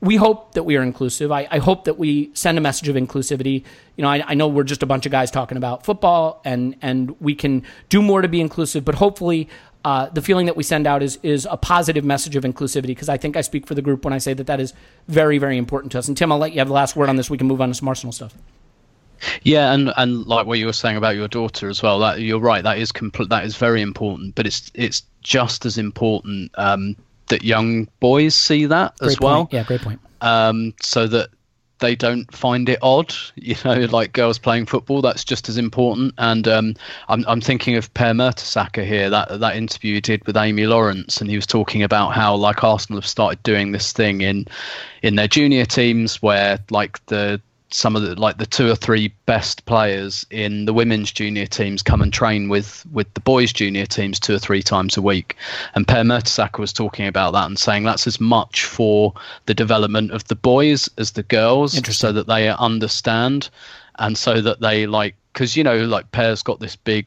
we 0.00 0.16
hope 0.16 0.54
that 0.54 0.62
we 0.62 0.76
are 0.76 0.82
inclusive. 0.82 1.30
I, 1.30 1.46
I 1.50 1.58
hope 1.58 1.84
that 1.84 1.98
we 1.98 2.30
send 2.34 2.56
a 2.56 2.60
message 2.60 2.88
of 2.88 2.96
inclusivity. 2.96 3.64
You 3.96 4.02
know, 4.02 4.08
I, 4.08 4.24
I 4.28 4.34
know 4.34 4.48
we're 4.48 4.64
just 4.64 4.82
a 4.82 4.86
bunch 4.86 5.04
of 5.04 5.12
guys 5.12 5.30
talking 5.30 5.58
about 5.58 5.84
football, 5.84 6.40
and 6.44 6.76
and 6.80 7.20
we 7.20 7.34
can 7.34 7.62
do 7.88 8.00
more 8.00 8.22
to 8.22 8.28
be 8.28 8.40
inclusive. 8.40 8.84
But 8.84 8.94
hopefully, 8.94 9.48
uh, 9.84 10.08
the 10.08 10.22
feeling 10.22 10.46
that 10.46 10.56
we 10.56 10.62
send 10.62 10.86
out 10.86 11.02
is 11.02 11.18
is 11.22 11.46
a 11.50 11.56
positive 11.56 12.04
message 12.04 12.34
of 12.34 12.44
inclusivity. 12.44 12.88
Because 12.88 13.08
I 13.08 13.18
think 13.18 13.36
I 13.36 13.42
speak 13.42 13.66
for 13.66 13.74
the 13.74 13.82
group 13.82 14.04
when 14.04 14.14
I 14.14 14.18
say 14.18 14.32
that 14.34 14.46
that 14.46 14.60
is 14.60 14.72
very 15.08 15.38
very 15.38 15.58
important 15.58 15.92
to 15.92 15.98
us. 15.98 16.08
And 16.08 16.16
Tim, 16.16 16.32
I'll 16.32 16.38
let 16.38 16.52
you 16.52 16.58
have 16.58 16.68
the 16.68 16.74
last 16.74 16.96
word 16.96 17.08
on 17.08 17.16
this. 17.16 17.28
We 17.28 17.36
can 17.38 17.46
move 17.46 17.60
on 17.60 17.68
to 17.68 17.74
some 17.74 17.88
Arsenal 17.88 18.12
stuff. 18.12 18.34
Yeah, 19.42 19.72
and 19.74 19.92
and 19.98 20.26
like 20.26 20.46
what 20.46 20.58
you 20.58 20.64
were 20.64 20.72
saying 20.72 20.96
about 20.96 21.14
your 21.14 21.28
daughter 21.28 21.68
as 21.68 21.82
well. 21.82 21.98
That 21.98 22.20
you're 22.20 22.40
right. 22.40 22.64
That 22.64 22.78
is 22.78 22.90
compl- 22.90 23.28
That 23.28 23.44
is 23.44 23.56
very 23.56 23.82
important. 23.82 24.34
But 24.34 24.46
it's 24.46 24.70
it's 24.74 25.02
just 25.22 25.66
as 25.66 25.76
important 25.76 26.52
um, 26.54 26.96
that 27.30 27.42
young 27.42 27.88
boys 27.98 28.34
see 28.34 28.66
that 28.66 28.96
Great 28.98 29.12
as 29.12 29.20
well. 29.20 29.48
Yeah, 29.50 29.64
great 29.64 29.80
point. 29.80 30.00
Um, 30.20 30.74
so 30.82 31.06
that 31.06 31.30
they 31.80 31.96
don't 31.96 32.32
find 32.32 32.68
it 32.68 32.78
odd, 32.82 33.12
you 33.34 33.56
know, 33.64 33.86
like 33.90 34.12
girls 34.12 34.38
playing 34.38 34.66
football. 34.66 35.02
That's 35.02 35.24
just 35.24 35.48
as 35.48 35.56
important. 35.56 36.14
And 36.18 36.46
um, 36.46 36.74
I'm 37.08 37.24
I'm 37.26 37.40
thinking 37.40 37.76
of 37.76 37.92
Per 37.94 38.12
Mertesacker 38.12 38.86
here. 38.86 39.10
That 39.10 39.40
that 39.40 39.56
interview 39.56 39.94
he 39.94 40.00
did 40.00 40.24
with 40.26 40.36
Amy 40.36 40.66
Lawrence, 40.66 41.20
and 41.20 41.28
he 41.28 41.36
was 41.36 41.46
talking 41.46 41.82
about 41.82 42.10
how 42.10 42.36
like 42.36 42.62
Arsenal 42.62 43.00
have 43.00 43.08
started 43.08 43.42
doing 43.42 43.72
this 43.72 43.92
thing 43.92 44.20
in 44.20 44.46
in 45.02 45.16
their 45.16 45.28
junior 45.28 45.64
teams 45.64 46.22
where 46.22 46.58
like 46.70 47.04
the 47.06 47.40
some 47.72 47.96
of 47.96 48.02
the 48.02 48.14
like 48.18 48.38
the 48.38 48.46
two 48.46 48.68
or 48.70 48.74
three 48.74 49.08
best 49.26 49.64
players 49.66 50.26
in 50.30 50.64
the 50.64 50.72
women's 50.72 51.12
junior 51.12 51.46
teams 51.46 51.82
come 51.82 52.02
and 52.02 52.12
train 52.12 52.48
with 52.48 52.84
with 52.92 53.12
the 53.14 53.20
boys 53.20 53.52
junior 53.52 53.86
teams 53.86 54.18
two 54.18 54.34
or 54.34 54.38
three 54.38 54.62
times 54.62 54.96
a 54.96 55.02
week. 55.02 55.36
And 55.74 55.86
Per 55.86 56.02
Mertesacker 56.02 56.58
was 56.58 56.72
talking 56.72 57.06
about 57.06 57.32
that 57.32 57.46
and 57.46 57.58
saying 57.58 57.84
that's 57.84 58.06
as 58.06 58.20
much 58.20 58.64
for 58.64 59.14
the 59.46 59.54
development 59.54 60.10
of 60.10 60.24
the 60.24 60.36
boys 60.36 60.88
as 60.98 61.12
the 61.12 61.22
girls 61.22 61.78
so 61.96 62.12
that 62.12 62.26
they 62.26 62.48
understand 62.48 63.50
and 63.98 64.16
so 64.16 64.40
that 64.40 64.60
they 64.60 64.86
like 64.86 65.14
because 65.32 65.56
you 65.56 65.64
know 65.64 65.78
like 65.84 66.10
Per's 66.12 66.42
got 66.42 66.60
this 66.60 66.76
big 66.76 67.06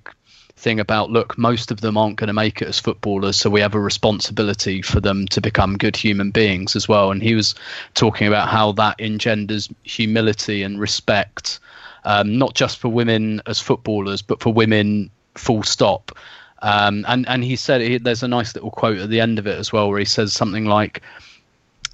thing 0.63 0.79
about 0.79 1.11
look 1.11 1.37
most 1.37 1.71
of 1.71 1.81
them 1.81 1.97
aren't 1.97 2.15
going 2.15 2.27
to 2.27 2.33
make 2.33 2.61
it 2.61 2.67
as 2.69 2.79
footballers 2.79 3.35
so 3.35 3.49
we 3.49 3.59
have 3.59 3.75
a 3.75 3.79
responsibility 3.79 4.81
for 4.81 5.01
them 5.01 5.27
to 5.27 5.41
become 5.41 5.77
good 5.77 5.95
human 5.95 6.31
beings 6.31 6.75
as 6.75 6.87
well. 6.87 7.11
And 7.11 7.21
he 7.21 7.35
was 7.35 7.53
talking 7.93 8.27
about 8.27 8.47
how 8.47 8.71
that 8.73 8.99
engenders 8.99 9.69
humility 9.83 10.63
and 10.63 10.79
respect 10.79 11.59
um, 12.05 12.37
not 12.37 12.55
just 12.55 12.79
for 12.79 12.87
women 12.87 13.41
as 13.45 13.59
footballers 13.59 14.21
but 14.21 14.39
for 14.39 14.53
women 14.53 15.09
full 15.35 15.63
stop. 15.63 16.17
Um, 16.61 17.05
and 17.09 17.27
and 17.27 17.43
he 17.43 17.57
said 17.57 17.81
he, 17.81 17.97
there's 17.97 18.23
a 18.23 18.27
nice 18.27 18.55
little 18.55 18.71
quote 18.71 18.99
at 18.99 19.09
the 19.09 19.19
end 19.19 19.39
of 19.39 19.47
it 19.47 19.59
as 19.59 19.73
well 19.73 19.89
where 19.89 19.99
he 19.99 20.05
says 20.05 20.31
something 20.31 20.65
like 20.65 21.01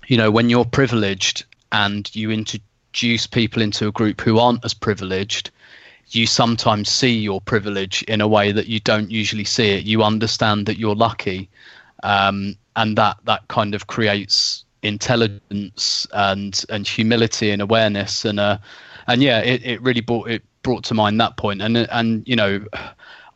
you 0.08 0.16
know 0.16 0.30
when 0.30 0.50
you're 0.50 0.66
privileged 0.66 1.46
and 1.72 2.16
you 2.16 2.30
introduce 2.30 3.26
people 3.26 3.64
into 3.64 3.88
a 3.88 3.92
group 3.92 4.22
who 4.22 4.38
aren't 4.38 4.64
as 4.64 4.76
privileged 4.76 5.50
you 6.12 6.26
sometimes 6.26 6.90
see 6.90 7.18
your 7.18 7.42
privilege 7.42 8.04
in 8.04 8.22
a 8.22 8.28
way 8.28 8.52
that 8.52 8.68
you 8.68 8.80
don't 8.80 9.12
usually 9.12 9.44
see 9.44 9.70
it. 9.70 9.86
You 9.86 10.04
understand 10.04 10.66
that 10.66 10.78
you're 10.78 10.96
lucky, 10.96 11.50
um, 12.04 12.56
and 12.76 12.98
that 12.98 13.18
that 13.26 13.48
kind 13.48 13.76
of 13.76 13.88
creates 13.88 14.66
intelligence 14.82 16.08
and 16.14 16.64
and 16.70 16.88
humility 16.88 17.52
and 17.52 17.62
awareness 17.62 18.24
and 18.24 18.40
uh 18.40 18.58
and 19.08 19.22
yeah, 19.22 19.40
it, 19.40 19.62
it 19.66 19.82
really 19.82 20.02
brought 20.02 20.30
it 20.30 20.42
brought 20.64 20.84
to 20.86 20.94
mind 20.94 21.20
that 21.20 21.38
point 21.38 21.62
and 21.62 21.78
and 21.78 22.28
you 22.28 22.36
know. 22.36 22.64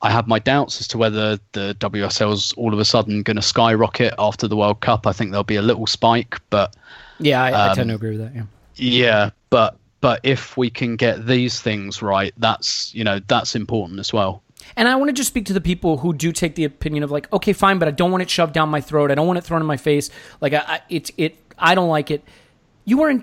I 0.06 0.10
have 0.10 0.28
my 0.28 0.38
doubts 0.38 0.82
as 0.82 0.90
to 0.90 0.98
whether 0.98 1.40
the 1.54 1.78
WSL 1.80 2.34
is 2.34 2.52
all 2.58 2.74
of 2.74 2.80
a 2.80 2.84
sudden 2.84 3.24
going 3.24 3.38
to 3.38 3.42
skyrocket 3.42 4.14
after 4.20 4.50
the 4.50 4.58
World 4.58 4.82
Cup. 4.82 5.08
I 5.08 5.14
think 5.14 5.32
there'll 5.32 5.46
be 5.46 5.56
a 5.56 5.62
little 5.62 5.88
spike, 5.88 6.42
but 6.50 6.76
yeah, 7.20 7.42
I, 7.42 7.54
um, 7.54 7.72
I 7.72 7.74
tend 7.74 7.88
to 7.88 7.96
agree 7.96 8.18
with 8.18 8.20
that. 8.20 8.36
Yeah, 8.36 8.44
yeah, 8.76 9.30
but 9.50 9.78
but 10.04 10.20
if 10.24 10.58
we 10.58 10.70
can 10.70 10.98
get 10.98 11.26
these 11.26 11.62
things 11.62 12.02
right 12.02 12.34
that's 12.38 12.94
you 12.94 13.06
know 13.06 13.22
that's 13.28 13.56
important 13.56 14.02
as 14.02 14.12
well. 14.12 14.44
And 14.76 14.88
i 14.90 14.96
want 14.98 15.08
to 15.08 15.14
just 15.14 15.30
speak 15.30 15.46
to 15.46 15.54
the 15.54 15.62
people 15.62 15.98
who 15.98 16.14
do 16.14 16.34
take 16.34 16.56
the 16.56 16.66
opinion 16.66 17.04
of 17.04 17.10
like 17.10 17.32
okay 17.32 17.54
fine 17.54 17.80
but 17.80 17.88
i 17.88 17.92
don't 17.92 18.12
want 18.12 18.22
it 18.22 18.30
shoved 18.30 18.54
down 18.54 18.68
my 18.68 18.82
throat. 18.82 19.12
I 19.12 19.16
don't 19.16 19.28
want 19.28 19.40
it 19.40 19.46
thrown 19.46 19.62
in 19.62 19.66
my 19.66 19.78
face. 19.78 20.10
Like 20.42 20.54
I, 20.54 20.64
I 20.68 20.82
it's 20.90 21.10
it 21.18 21.38
i 21.58 21.74
don't 21.74 21.88
like 21.88 22.12
it. 22.12 22.22
You 22.84 23.02
are 23.04 23.14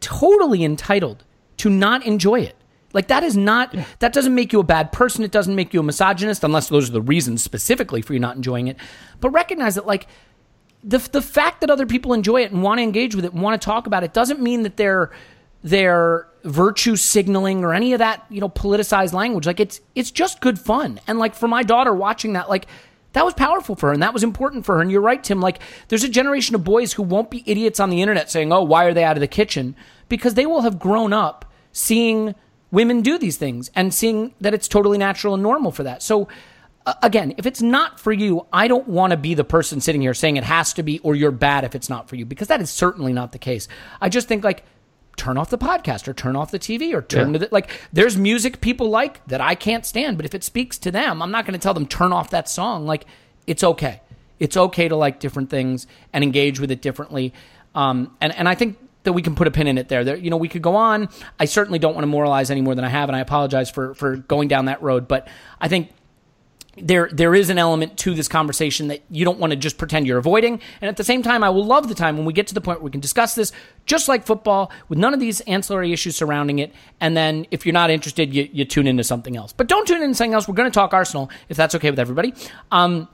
totally 0.00 0.64
entitled 0.64 1.22
to 1.58 1.68
not 1.68 2.04
enjoy 2.06 2.40
it. 2.40 2.56
Like 2.94 3.08
that 3.08 3.22
is 3.22 3.36
not 3.36 3.76
that 3.98 4.14
doesn't 4.14 4.34
make 4.34 4.54
you 4.54 4.60
a 4.60 4.64
bad 4.64 4.90
person. 4.90 5.24
It 5.24 5.32
doesn't 5.32 5.54
make 5.54 5.74
you 5.74 5.80
a 5.80 5.82
misogynist 5.82 6.44
unless 6.44 6.70
those 6.70 6.88
are 6.88 6.92
the 6.92 7.02
reasons 7.02 7.42
specifically 7.42 8.00
for 8.00 8.14
you 8.14 8.20
not 8.20 8.36
enjoying 8.36 8.68
it. 8.68 8.78
But 9.20 9.30
recognize 9.30 9.74
that 9.74 9.86
like 9.86 10.06
the 10.82 10.98
the 11.12 11.20
fact 11.20 11.60
that 11.60 11.70
other 11.70 11.84
people 11.84 12.14
enjoy 12.14 12.40
it 12.42 12.52
and 12.52 12.62
want 12.62 12.78
to 12.78 12.82
engage 12.82 13.14
with 13.14 13.26
it 13.26 13.34
and 13.34 13.42
want 13.42 13.60
to 13.60 13.64
talk 13.64 13.86
about 13.86 14.02
it 14.02 14.14
doesn't 14.14 14.40
mean 14.40 14.62
that 14.62 14.78
they're 14.78 15.10
their 15.62 16.28
virtue 16.44 16.96
signaling 16.96 17.64
or 17.64 17.72
any 17.72 17.92
of 17.92 18.00
that, 18.00 18.24
you 18.28 18.40
know, 18.40 18.48
politicized 18.48 19.12
language. 19.12 19.46
Like 19.46 19.60
it's 19.60 19.80
it's 19.94 20.10
just 20.10 20.40
good 20.40 20.58
fun. 20.58 21.00
And 21.06 21.18
like 21.18 21.34
for 21.34 21.48
my 21.48 21.62
daughter 21.62 21.94
watching 21.94 22.32
that, 22.34 22.48
like 22.48 22.66
that 23.12 23.24
was 23.24 23.34
powerful 23.34 23.76
for 23.76 23.88
her 23.88 23.92
and 23.92 24.02
that 24.02 24.14
was 24.14 24.24
important 24.24 24.64
for 24.64 24.76
her. 24.76 24.80
And 24.80 24.90
you're 24.90 25.00
right, 25.00 25.22
Tim. 25.22 25.40
Like 25.40 25.60
there's 25.88 26.04
a 26.04 26.08
generation 26.08 26.54
of 26.54 26.64
boys 26.64 26.92
who 26.92 27.02
won't 27.02 27.30
be 27.30 27.42
idiots 27.46 27.80
on 27.80 27.90
the 27.90 28.00
internet 28.00 28.30
saying, 28.30 28.52
"Oh, 28.52 28.62
why 28.62 28.84
are 28.84 28.94
they 28.94 29.04
out 29.04 29.16
of 29.16 29.20
the 29.20 29.28
kitchen?" 29.28 29.76
Because 30.08 30.34
they 30.34 30.46
will 30.46 30.62
have 30.62 30.78
grown 30.78 31.12
up 31.12 31.44
seeing 31.72 32.34
women 32.70 33.02
do 33.02 33.18
these 33.18 33.36
things 33.36 33.70
and 33.74 33.94
seeing 33.94 34.34
that 34.40 34.54
it's 34.54 34.68
totally 34.68 34.98
natural 34.98 35.34
and 35.34 35.42
normal 35.42 35.70
for 35.70 35.84
that. 35.84 36.02
So 36.02 36.28
uh, 36.84 36.94
again, 37.02 37.34
if 37.36 37.46
it's 37.46 37.62
not 37.62 38.00
for 38.00 38.12
you, 38.12 38.46
I 38.52 38.66
don't 38.66 38.88
want 38.88 39.12
to 39.12 39.16
be 39.16 39.34
the 39.34 39.44
person 39.44 39.80
sitting 39.80 40.00
here 40.00 40.14
saying 40.14 40.36
it 40.36 40.44
has 40.44 40.72
to 40.74 40.82
be 40.82 40.98
or 41.00 41.14
you're 41.14 41.30
bad 41.30 41.64
if 41.64 41.74
it's 41.74 41.88
not 41.88 42.08
for 42.08 42.16
you 42.16 42.26
because 42.26 42.48
that 42.48 42.60
is 42.60 42.70
certainly 42.70 43.12
not 43.12 43.32
the 43.32 43.38
case. 43.38 43.68
I 44.00 44.08
just 44.08 44.26
think 44.26 44.42
like 44.42 44.64
turn 45.16 45.36
off 45.36 45.50
the 45.50 45.58
podcast 45.58 46.08
or 46.08 46.12
turn 46.12 46.36
off 46.36 46.50
the 46.50 46.58
TV 46.58 46.92
or 46.94 47.02
turn 47.02 47.28
yeah. 47.28 47.32
to 47.34 47.38
the 47.40 47.48
like 47.52 47.70
there's 47.92 48.16
music 48.16 48.60
people 48.60 48.88
like 48.88 49.24
that 49.26 49.40
I 49.40 49.54
can't 49.54 49.84
stand, 49.84 50.16
but 50.16 50.26
if 50.26 50.34
it 50.34 50.42
speaks 50.42 50.78
to 50.78 50.90
them, 50.90 51.22
I'm 51.22 51.30
not 51.30 51.46
going 51.46 51.58
to 51.58 51.62
tell 51.62 51.74
them 51.74 51.86
turn 51.86 52.12
off 52.12 52.30
that 52.30 52.48
song. 52.48 52.86
Like 52.86 53.06
it's 53.46 53.62
okay. 53.62 54.00
It's 54.38 54.56
okay 54.56 54.88
to 54.88 54.96
like 54.96 55.20
different 55.20 55.50
things 55.50 55.86
and 56.12 56.24
engage 56.24 56.58
with 56.58 56.70
it 56.70 56.82
differently. 56.82 57.32
Um, 57.74 58.16
and 58.20 58.34
and 58.34 58.48
I 58.48 58.54
think 58.54 58.78
that 59.04 59.12
we 59.12 59.22
can 59.22 59.34
put 59.34 59.46
a 59.46 59.50
pin 59.50 59.66
in 59.66 59.78
it 59.78 59.88
there. 59.88 60.04
There, 60.04 60.16
you 60.16 60.30
know, 60.30 60.36
we 60.36 60.48
could 60.48 60.62
go 60.62 60.76
on. 60.76 61.08
I 61.38 61.44
certainly 61.44 61.78
don't 61.78 61.94
want 61.94 62.04
to 62.04 62.08
moralize 62.08 62.50
any 62.50 62.60
more 62.60 62.74
than 62.74 62.84
I 62.84 62.88
have, 62.88 63.08
and 63.08 63.16
I 63.16 63.20
apologize 63.20 63.70
for 63.70 63.94
for 63.94 64.16
going 64.16 64.48
down 64.48 64.66
that 64.66 64.82
road. 64.82 65.08
But 65.08 65.28
I 65.60 65.68
think 65.68 65.90
there 66.76 67.10
there 67.12 67.34
is 67.34 67.50
an 67.50 67.58
element 67.58 67.98
to 67.98 68.14
this 68.14 68.28
conversation 68.28 68.88
that 68.88 69.02
you 69.10 69.24
don't 69.24 69.38
want 69.38 69.50
to 69.50 69.56
just 69.56 69.76
pretend 69.76 70.06
you're 70.06 70.18
avoiding. 70.18 70.60
And 70.80 70.88
at 70.88 70.96
the 70.96 71.04
same 71.04 71.22
time, 71.22 71.44
I 71.44 71.50
will 71.50 71.64
love 71.64 71.88
the 71.88 71.94
time 71.94 72.16
when 72.16 72.24
we 72.24 72.32
get 72.32 72.46
to 72.46 72.54
the 72.54 72.60
point 72.60 72.80
where 72.80 72.86
we 72.86 72.90
can 72.90 73.00
discuss 73.00 73.34
this 73.34 73.52
just 73.84 74.08
like 74.08 74.24
football 74.24 74.72
with 74.88 74.98
none 74.98 75.12
of 75.12 75.20
these 75.20 75.40
ancillary 75.42 75.92
issues 75.92 76.16
surrounding 76.16 76.58
it. 76.60 76.72
And 77.00 77.16
then 77.16 77.46
if 77.50 77.66
you're 77.66 77.74
not 77.74 77.90
interested, 77.90 78.32
you, 78.32 78.48
you 78.52 78.64
tune 78.64 78.86
into 78.86 79.04
something 79.04 79.36
else. 79.36 79.52
But 79.52 79.66
don't 79.66 79.86
tune 79.86 80.02
into 80.02 80.14
something 80.14 80.34
else. 80.34 80.48
We're 80.48 80.54
going 80.54 80.70
to 80.70 80.74
talk 80.74 80.94
Arsenal 80.94 81.30
if 81.48 81.56
that's 81.56 81.74
okay 81.74 81.90
with 81.90 81.98
everybody. 81.98 82.32
Um, 82.70 83.08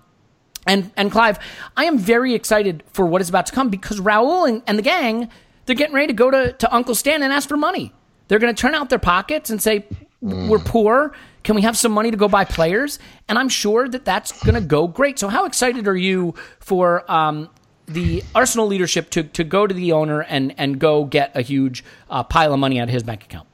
and 0.66 0.92
and 0.96 1.11
Clive, 1.11 1.38
I 1.76 1.84
am 1.84 1.98
very 1.98 2.34
excited 2.34 2.84
for 2.92 3.06
what 3.06 3.20
is 3.20 3.28
about 3.28 3.46
to 3.46 3.52
come 3.52 3.70
because 3.70 4.00
Raul 4.00 4.48
and, 4.48 4.62
and 4.66 4.78
the 4.78 4.82
gang 4.82 5.30
they're 5.68 5.76
getting 5.76 5.94
ready 5.94 6.06
to 6.06 6.14
go 6.14 6.30
to, 6.30 6.52
to 6.52 6.74
Uncle 6.74 6.94
Stan 6.94 7.22
and 7.22 7.30
ask 7.30 7.46
for 7.46 7.59
money. 7.59 7.92
They're 8.28 8.38
going 8.38 8.54
to 8.54 8.59
turn 8.59 8.74
out 8.74 8.88
their 8.88 8.98
pockets 8.98 9.50
and 9.50 9.61
say, 9.61 9.86
"We're 10.20 10.59
poor." 10.59 11.14
Can 11.49 11.55
we 11.55 11.62
have 11.62 11.78
some 11.78 11.92
money 11.92 12.11
to 12.11 12.16
go 12.18 12.28
buy 12.28 12.44
players? 12.44 12.99
And 13.26 13.38
I'm 13.38 13.49
sure 13.49 13.88
that 13.88 14.05
that's 14.05 14.44
going 14.44 14.55
to 14.55 14.61
go 14.61 14.86
great. 14.86 15.18
So, 15.18 15.28
how 15.28 15.46
excited 15.46 15.88
are 15.88 15.96
you 15.96 16.34
for 16.61 17.11
um, 17.11 17.49
the 17.86 18.22
Arsenal 18.34 18.66
leadership 18.66 19.09
to, 19.12 19.22
to 19.22 19.44
go 19.44 19.66
to 19.66 19.72
the 19.72 19.92
owner 19.92 20.20
and, 20.20 20.55
and 20.59 20.78
go 20.78 21.07
get 21.07 21.34
a 21.34 21.40
huge 21.40 21.84
uh, 22.11 22.22
pile 22.22 22.53
of 22.53 22.59
money 22.59 22.78
out 22.78 22.88
of 22.88 22.92
his 22.92 23.03
bank 23.03 23.24
account? 23.24 23.49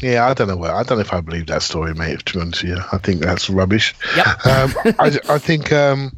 Yeah, 0.00 0.26
I 0.26 0.32
don't 0.32 0.48
know. 0.48 0.64
I 0.64 0.82
don't 0.82 0.96
know 0.96 1.02
if 1.02 1.12
I 1.12 1.20
believe 1.20 1.46
that 1.48 1.60
story, 1.60 1.92
mate. 1.92 2.24
To 2.24 2.32
be 2.32 2.40
honest 2.40 2.62
with 2.62 2.70
you, 2.70 2.82
I 2.90 2.96
think 2.96 3.20
that's 3.20 3.50
rubbish. 3.50 3.94
Yep. 4.16 4.26
Um, 4.46 4.94
I, 4.98 5.18
I 5.28 5.38
think 5.38 5.72
um, 5.72 6.10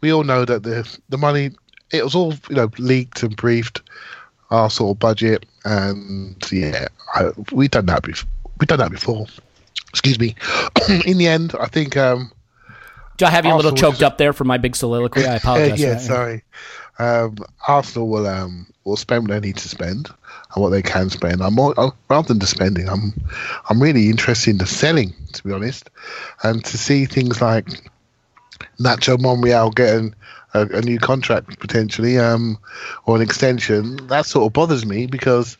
we 0.00 0.10
all 0.10 0.24
know 0.24 0.46
that 0.46 0.62
the 0.62 0.90
the 1.10 1.18
money 1.18 1.50
it 1.90 2.02
was 2.02 2.14
all 2.14 2.32
you 2.48 2.56
know 2.56 2.70
leaked 2.78 3.22
and 3.22 3.36
briefed 3.36 3.82
our 4.50 4.70
sort 4.70 4.96
of 4.96 4.98
budget, 5.00 5.44
and 5.66 6.34
yeah, 6.50 6.88
I, 7.14 7.32
we 7.52 7.68
done 7.68 7.84
that 7.86 8.04
before. 8.04 8.26
We 8.58 8.64
done 8.64 8.78
that 8.78 8.90
before 8.90 9.26
excuse 9.88 10.18
me. 10.18 10.34
in 11.06 11.18
the 11.18 11.28
end, 11.28 11.54
I 11.58 11.66
think. 11.66 11.96
Um, 11.96 12.32
Do 13.16 13.26
I 13.26 13.30
have 13.30 13.44
you 13.44 13.52
Arsenal 13.52 13.72
a 13.72 13.72
little 13.72 13.90
choked 13.90 14.02
up 14.02 14.18
there 14.18 14.32
for 14.32 14.44
my 14.44 14.58
big 14.58 14.76
soliloquy? 14.76 15.26
I 15.26 15.36
apologize. 15.36 15.80
yeah, 15.80 15.98
sorry. 15.98 16.42
Um, 16.98 17.36
Arsenal 17.66 18.08
will 18.08 18.26
um, 18.26 18.66
will 18.84 18.96
spend 18.96 19.26
what 19.26 19.34
they 19.34 19.48
need 19.48 19.56
to 19.56 19.68
spend 19.68 20.08
and 20.54 20.62
what 20.62 20.70
they 20.70 20.82
can 20.82 21.10
spend. 21.10 21.42
I'm 21.42 21.54
more, 21.54 21.74
uh, 21.76 21.90
rather 22.08 22.28
than 22.28 22.38
the 22.38 22.46
spending. 22.46 22.88
I'm 22.88 23.12
I'm 23.68 23.82
really 23.82 24.08
interested 24.10 24.50
in 24.50 24.58
the 24.58 24.66
selling, 24.66 25.14
to 25.32 25.42
be 25.42 25.52
honest, 25.52 25.90
and 26.42 26.64
to 26.64 26.78
see 26.78 27.06
things 27.06 27.40
like 27.40 27.66
Nacho 28.78 29.18
Monreal 29.18 29.70
getting 29.70 30.14
a, 30.54 30.66
a, 30.68 30.82
new 30.82 30.98
contract 30.98 31.58
potentially, 31.58 32.18
um, 32.18 32.58
or 33.06 33.16
an 33.16 33.22
extension. 33.22 34.06
That 34.06 34.26
sort 34.26 34.46
of 34.46 34.52
bothers 34.52 34.86
me 34.86 35.06
because 35.06 35.56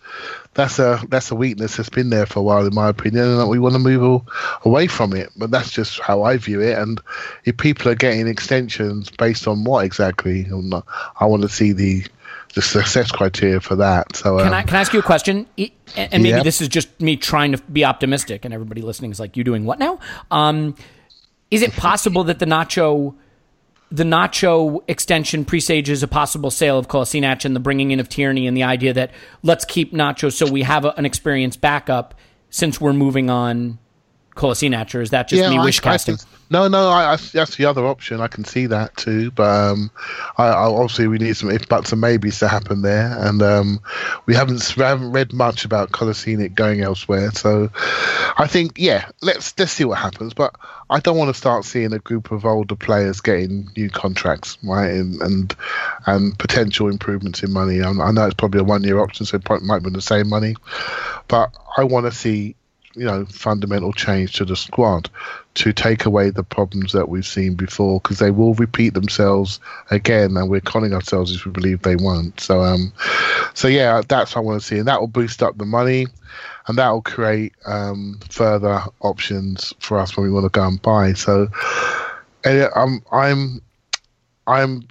that's 0.55 0.79
a 0.79 1.01
that's 1.09 1.31
a 1.31 1.35
weakness 1.35 1.77
that's 1.77 1.89
been 1.89 2.11
there 2.11 2.27
for 2.27 2.41
a 2.41 2.43
while, 2.43 2.67
in 2.67 2.75
my 2.75 2.89
opinion, 2.89 3.25
and 3.25 3.49
we 3.49 3.59
want 3.59 3.75
to 3.75 3.79
move 3.79 4.23
away 4.65 4.87
from 4.87 5.13
it. 5.13 5.31
But 5.37 5.51
that's 5.51 5.71
just 5.71 6.01
how 6.01 6.23
I 6.23 6.37
view 6.37 6.61
it. 6.61 6.79
And 6.79 7.01
if 7.45 7.57
people 7.57 7.91
are 7.91 7.95
getting 7.95 8.27
extensions 8.29 9.11
based 9.11 9.47
on 9.47 9.65
what 9.65 9.85
exactly, 9.85 10.47
I 11.21 11.27
want 11.27 11.43
to 11.43 11.49
see 11.49 11.73
the 11.73 12.05
the 12.55 12.63
success 12.63 13.11
criteria 13.11 13.61
for 13.61 13.77
that. 13.77 14.17
So 14.17 14.39
Can 14.39 14.49
um, 14.49 14.55
I 14.55 14.63
can 14.63 14.77
I 14.77 14.81
ask 14.81 14.93
you 14.93 15.01
a 15.01 15.03
question? 15.03 15.47
And 15.59 15.71
and 15.97 16.23
maybe 16.23 16.37
Yeah. 16.37 16.43
this 16.43 16.61
is 16.61 16.69
just 16.69 17.01
me 17.01 17.17
trying 17.17 17.53
to 17.53 17.59
be 17.63 17.85
optimistic, 17.85 18.45
and 18.45 18.55
everybody 18.55 18.81
listening 18.81 19.11
is 19.11 19.21
like, 19.21 19.37
"You 19.37 19.45
doing 19.45 19.65
what 19.65 19.79
now?" 19.79 19.99
Um, 20.31 20.77
is 21.51 21.63
it 21.63 21.73
possible 21.73 22.25
that 22.25 22.39
the 22.39 22.47
Nacho, 22.47 23.15
the 23.95 24.03
Nacho 24.03 24.83
extension 24.89 25.45
presages 25.45 26.03
a 26.03 26.09
possible 26.09 26.51
sale 26.51 26.79
of 26.81 26.89
Kolasinac 26.89 27.45
and 27.45 27.55
the 27.55 27.61
bringing 27.61 27.93
in 27.93 28.01
of 28.01 28.09
Tierney, 28.09 28.49
and 28.49 28.57
the 28.57 28.65
idea 28.65 28.93
that 28.93 29.13
let's 29.45 29.65
keep 29.65 29.93
Nacho 29.93 30.33
so 30.33 30.51
we 30.51 30.63
have 30.63 30.85
a, 30.85 30.93
an 30.97 31.07
experienced 31.07 31.61
backup 31.61 32.17
since 32.51 32.81
we're 32.81 32.93
moving 32.93 33.31
on 33.31 33.79
Kolasinac, 34.35 34.95
or 34.95 35.01
is 35.01 35.11
that 35.11 35.29
just 35.29 35.49
me 35.49 35.59
I- 35.59 35.65
wish 35.65 35.81
casting? 35.81 36.19
no, 36.51 36.69
no, 36.69 36.89
I, 36.89 37.15
I, 37.15 37.17
that's 37.17 37.57
the 37.57 37.65
other 37.65 37.85
option. 37.87 38.21
I 38.21 38.29
can 38.29 38.45
see 38.45 38.67
that 38.67 38.97
too, 38.97 39.31
but 39.31 39.49
um, 39.49 39.91
I, 40.37 40.47
I 40.47 40.67
obviously 40.67 41.09
we 41.09 41.19
need 41.19 41.37
some 41.37 41.51
if 41.51 41.69
buts 41.69 41.93
and 41.93 42.01
maybes 42.01 42.39
to 42.41 42.49
happen 42.49 42.83
there, 42.83 43.17
and 43.19 43.43
um, 43.43 43.81
we 44.27 44.35
haven't 44.35 44.77
we 44.77 44.83
haven't 44.83 45.13
read 45.13 45.33
much 45.33 45.65
about 45.65 45.93
Kolasinac 45.93 46.55
going 46.55 46.81
elsewhere. 46.81 47.31
So 47.33 47.71
I 48.37 48.47
think 48.47 48.73
yeah, 48.77 49.09
let's 49.23 49.59
let's 49.59 49.73
see 49.73 49.85
what 49.85 49.99
happens. 49.99 50.35
But 50.35 50.55
I 50.91 51.01
don't 51.01 51.17
want 51.17 51.33
to 51.33 51.39
start 51.39 51.65
seeing 51.65 51.93
a 51.93 51.99
group 51.99 52.31
of 52.31 52.45
older 52.45 52.77
players 52.77 53.21
getting 53.21 53.71
new 53.77 53.89
contracts, 53.89 54.59
right, 54.63 54.91
and 54.91 55.21
and, 55.23 55.57
and 56.07 56.39
potential 56.39 56.89
improvements 56.89 57.43
in 57.43 57.53
money. 57.53 57.83
I, 57.83 57.91
I 57.91 58.11
know 58.11 58.27
it's 58.27 58.35
probably 58.35 58.61
a 58.61 58.65
one 58.65 58.85
year 58.85 58.99
option, 59.01 59.27
so 59.27 59.37
it 59.37 59.63
might 59.63 59.83
be 59.83 59.91
the 59.91 60.03
same 60.03 60.29
money, 60.29 60.57
but 61.29 61.57
I 61.77 61.85
want 61.85 62.07
to 62.07 62.13
see 62.13 62.57
you 62.95 63.05
know 63.05 63.25
fundamental 63.27 63.93
change 63.93 64.35
to 64.35 64.45
the 64.45 64.57
squad 64.57 65.11
to 65.55 65.73
take 65.73 66.05
away 66.05 66.31
the 66.31 66.43
problems 66.43 66.93
that 66.93 67.09
we've 67.09 67.27
seen 67.27 67.55
before 67.55 68.01
because 68.01 68.19
they 68.19 68.31
will 68.31 68.55
repeat 68.55 68.95
themselves 68.95 69.61
again 69.91 70.37
and 70.37 70.49
we're 70.49 70.61
conning 70.61 70.93
ourselves 70.93 71.35
if 71.35 71.45
we 71.45 71.51
believe 71.51 71.83
they 71.83 71.97
won't. 71.97 72.39
So 72.41 72.63
um 72.63 72.93
so 73.55 73.69
yeah 73.69 74.03
that's 74.07 74.35
what 74.35 74.43
i 74.43 74.45
want 74.45 74.61
to 74.61 74.67
see 74.67 74.79
and 74.79 74.89
that 74.89 75.01
will 75.01 75.07
boost 75.09 75.43
up 75.43 75.59
the 75.59 75.65
money 75.65 76.07
and 76.67 76.79
that 76.79 76.91
will 76.91 77.03
create 77.03 77.53
um 77.67 78.19
further 78.31 78.81
options 79.01 79.73
for 79.81 79.99
us 79.99 80.17
when 80.17 80.25
we 80.27 80.33
want 80.33 80.45
to 80.45 80.51
go 80.51 80.67
and 80.67 80.81
buy. 80.83 81.13
So 81.13 81.49
and 82.45 82.69
i'm 82.77 83.03
i'm 83.13 83.61
i'm 84.47 84.87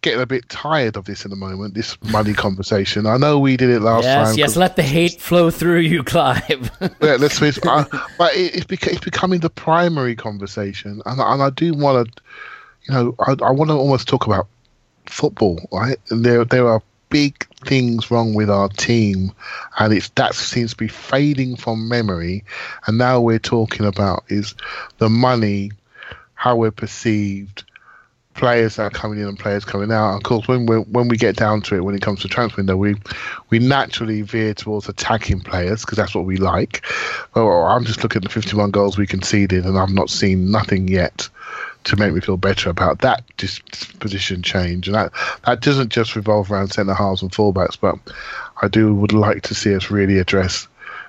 getting 0.00 0.20
a 0.20 0.26
bit 0.26 0.48
tired 0.48 0.96
of 0.96 1.04
this 1.06 1.24
in 1.24 1.30
the 1.30 1.36
moment 1.36 1.74
this 1.74 2.00
money 2.10 2.32
conversation 2.32 3.06
i 3.06 3.16
know 3.16 3.38
we 3.38 3.56
did 3.56 3.68
it 3.68 3.80
last 3.80 4.04
yes, 4.04 4.28
time 4.28 4.38
yes. 4.38 4.56
Let 4.56 4.76
the 4.76 4.82
hate 4.82 5.20
flow 5.20 5.50
through 5.50 5.80
you, 5.80 6.02
Clive. 6.02 6.70
yeah, 6.80 7.16
let's 7.18 7.38
face 7.38 7.58
uh, 7.66 7.84
but 8.18 8.34
it, 8.34 8.54
it's, 8.56 8.66
beca- 8.66 8.92
it's 8.92 9.04
becoming 9.04 9.40
the 9.40 9.50
primary 9.50 10.16
conversation, 10.16 11.02
and, 11.06 11.20
I- 11.20 11.32
and 11.34 11.42
I 11.42 11.50
do 11.50 11.74
want 11.74 12.08
to, 12.08 12.22
you 12.84 12.94
know, 12.94 13.14
I, 13.20 13.36
I 13.42 13.50
want 13.50 13.70
to 13.70 13.74
almost 13.74 14.08
talk 14.08 14.26
about 14.26 14.46
football, 15.06 15.60
right? 15.72 15.98
There 16.10 16.44
there 16.44 16.68
are 16.68 16.82
big 17.10 17.46
things 17.64 18.10
wrong 18.10 18.34
with 18.34 18.50
our 18.50 18.68
team, 18.68 19.32
and 19.78 19.92
it's 19.92 20.08
that 20.10 20.34
seems 20.34 20.72
to 20.72 20.76
be 20.76 20.88
fading 20.88 21.56
from 21.56 21.88
memory, 21.88 22.44
and 22.86 22.98
now 22.98 23.20
we're 23.20 23.38
talking 23.38 23.86
about 23.86 24.24
is 24.28 24.54
the 24.98 25.08
money, 25.08 25.70
how 26.34 26.56
we're 26.56 26.70
perceived. 26.70 27.64
Players 28.38 28.76
that 28.76 28.82
are 28.84 28.90
coming 28.90 29.18
in 29.18 29.26
and 29.26 29.38
players 29.38 29.64
coming 29.64 29.90
out. 29.90 30.16
Of 30.16 30.22
course, 30.22 30.46
when 30.46 30.66
we 30.66 30.76
when 30.76 31.08
we 31.08 31.16
get 31.16 31.34
down 31.34 31.60
to 31.62 31.74
it, 31.74 31.84
when 31.84 31.96
it 31.96 32.02
comes 32.02 32.20
to 32.20 32.28
transfer 32.28 32.58
window, 32.58 32.76
we 32.76 32.94
we 33.50 33.58
naturally 33.58 34.22
veer 34.22 34.54
towards 34.54 34.88
attacking 34.88 35.40
players 35.40 35.84
because 35.84 35.98
that's 35.98 36.14
what 36.14 36.24
we 36.24 36.36
like. 36.36 36.84
Well, 37.34 37.50
I'm 37.64 37.84
just 37.84 38.04
looking 38.04 38.20
at 38.20 38.22
the 38.22 38.28
51 38.28 38.70
goals 38.70 38.96
we 38.96 39.08
conceded, 39.08 39.66
and 39.66 39.76
I've 39.76 39.90
not 39.90 40.08
seen 40.08 40.52
nothing 40.52 40.86
yet 40.86 41.28
to 41.84 41.96
make 41.96 42.12
me 42.12 42.20
feel 42.20 42.36
better 42.36 42.70
about 42.70 43.00
that 43.00 43.24
disposition 43.38 44.42
change. 44.42 44.86
And 44.86 44.94
that 44.94 45.12
that 45.44 45.60
doesn't 45.60 45.90
just 45.90 46.14
revolve 46.14 46.52
around 46.52 46.68
centre 46.68 46.94
halves 46.94 47.22
and 47.22 47.32
fullbacks, 47.32 47.76
but 47.80 47.96
I 48.62 48.68
do 48.68 48.94
would 48.94 49.12
like 49.12 49.42
to 49.44 49.54
see 49.54 49.74
us 49.74 49.90
really 49.90 50.18
address 50.18 50.68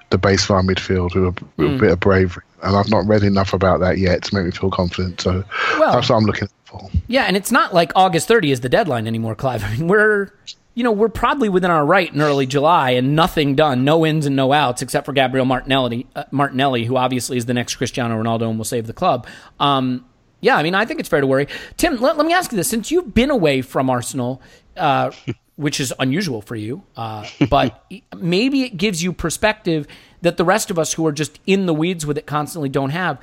the 0.10 0.18
base 0.18 0.46
of 0.46 0.52
our 0.52 0.64
midfield 0.64 1.14
with 1.14 1.26
a, 1.26 1.46
with 1.58 1.68
a 1.68 1.72
hmm. 1.72 1.78
bit 1.78 1.92
of 1.92 2.00
bravery. 2.00 2.44
And 2.64 2.76
I've 2.76 2.90
not 2.90 3.06
read 3.06 3.24
enough 3.24 3.54
about 3.54 3.80
that 3.82 4.00
yet 4.00 4.24
to 4.24 4.36
make 4.36 4.46
me 4.46 4.52
feel 4.52 4.72
confident. 4.72 5.22
So 5.22 5.44
Well- 5.78 5.94
that's 5.94 6.10
what 6.10 6.18
I'm 6.18 6.26
looking 6.26 6.48
for. 6.70 6.90
Yeah, 7.08 7.24
and 7.24 7.36
it's 7.36 7.52
not 7.52 7.74
like 7.74 7.92
August 7.96 8.28
30 8.28 8.52
is 8.52 8.62
the 8.62 8.70
deadline 8.70 9.08
anymore, 9.08 9.36
Clive. 9.36 9.64
I 9.66 9.76
mean, 9.76 9.88
we're 9.88 10.30
you 10.76 10.84
know 10.84 10.92
we're 10.92 11.10
probably 11.10 11.50
within 11.50 11.72
our 11.72 11.86
right 11.86 12.14
in 12.14 12.22
early 12.22 12.46
July, 12.46 12.92
and 12.92 13.16
nothing 13.16 13.56
done, 13.56 13.84
no 13.84 14.06
ins 14.06 14.26
and 14.26 14.36
no 14.36 14.54
outs, 14.54 14.82
except 14.82 15.06
for 15.06 15.14
Gabriel 15.14 15.46
Martinelli, 15.46 16.08
uh, 16.16 16.24
Martinelli, 16.32 16.86
who 16.86 16.96
obviously 16.96 17.38
is 17.38 17.46
the 17.46 17.54
next 17.54 17.76
Cristiano 17.76 18.22
Ronaldo 18.22 18.50
and 18.50 18.58
will 18.58 18.66
save 18.66 18.88
the 18.88 18.94
club. 18.94 19.28
Um, 19.60 20.06
yeah, 20.42 20.56
I 20.56 20.64
mean, 20.64 20.76
I 20.76 20.86
think 20.86 21.00
it's 21.00 21.10
fair 21.10 21.20
to 21.20 21.28
worry. 21.28 21.48
Tim, 21.76 22.00
let, 22.00 22.16
let 22.18 22.26
me 22.26 22.34
ask 22.34 22.52
you 22.52 22.56
this: 22.56 22.70
since 22.70 22.92
you've 22.92 23.14
been 23.14 23.32
away 23.32 23.62
from 23.62 23.90
Arsenal. 23.90 24.42
Uh, 24.78 25.12
which 25.60 25.82
is 25.82 25.94
unusual 26.00 26.42
for 26.42 26.56
you, 26.56 26.82
uh, 26.96 27.28
but 27.50 27.84
maybe 28.18 28.64
it 28.64 28.78
gives 28.78 29.04
you 29.04 29.12
perspective 29.12 29.86
that 30.22 30.38
the 30.38 30.46
rest 30.46 30.72
of 30.72 30.80
us 30.80 30.94
who 30.94 31.06
are 31.06 31.12
just 31.12 31.38
in 31.46 31.66
the 31.66 31.74
weeds 31.74 32.06
with 32.06 32.18
it 32.18 32.26
constantly 32.26 32.70
don't 32.70 32.92
have 32.92 33.20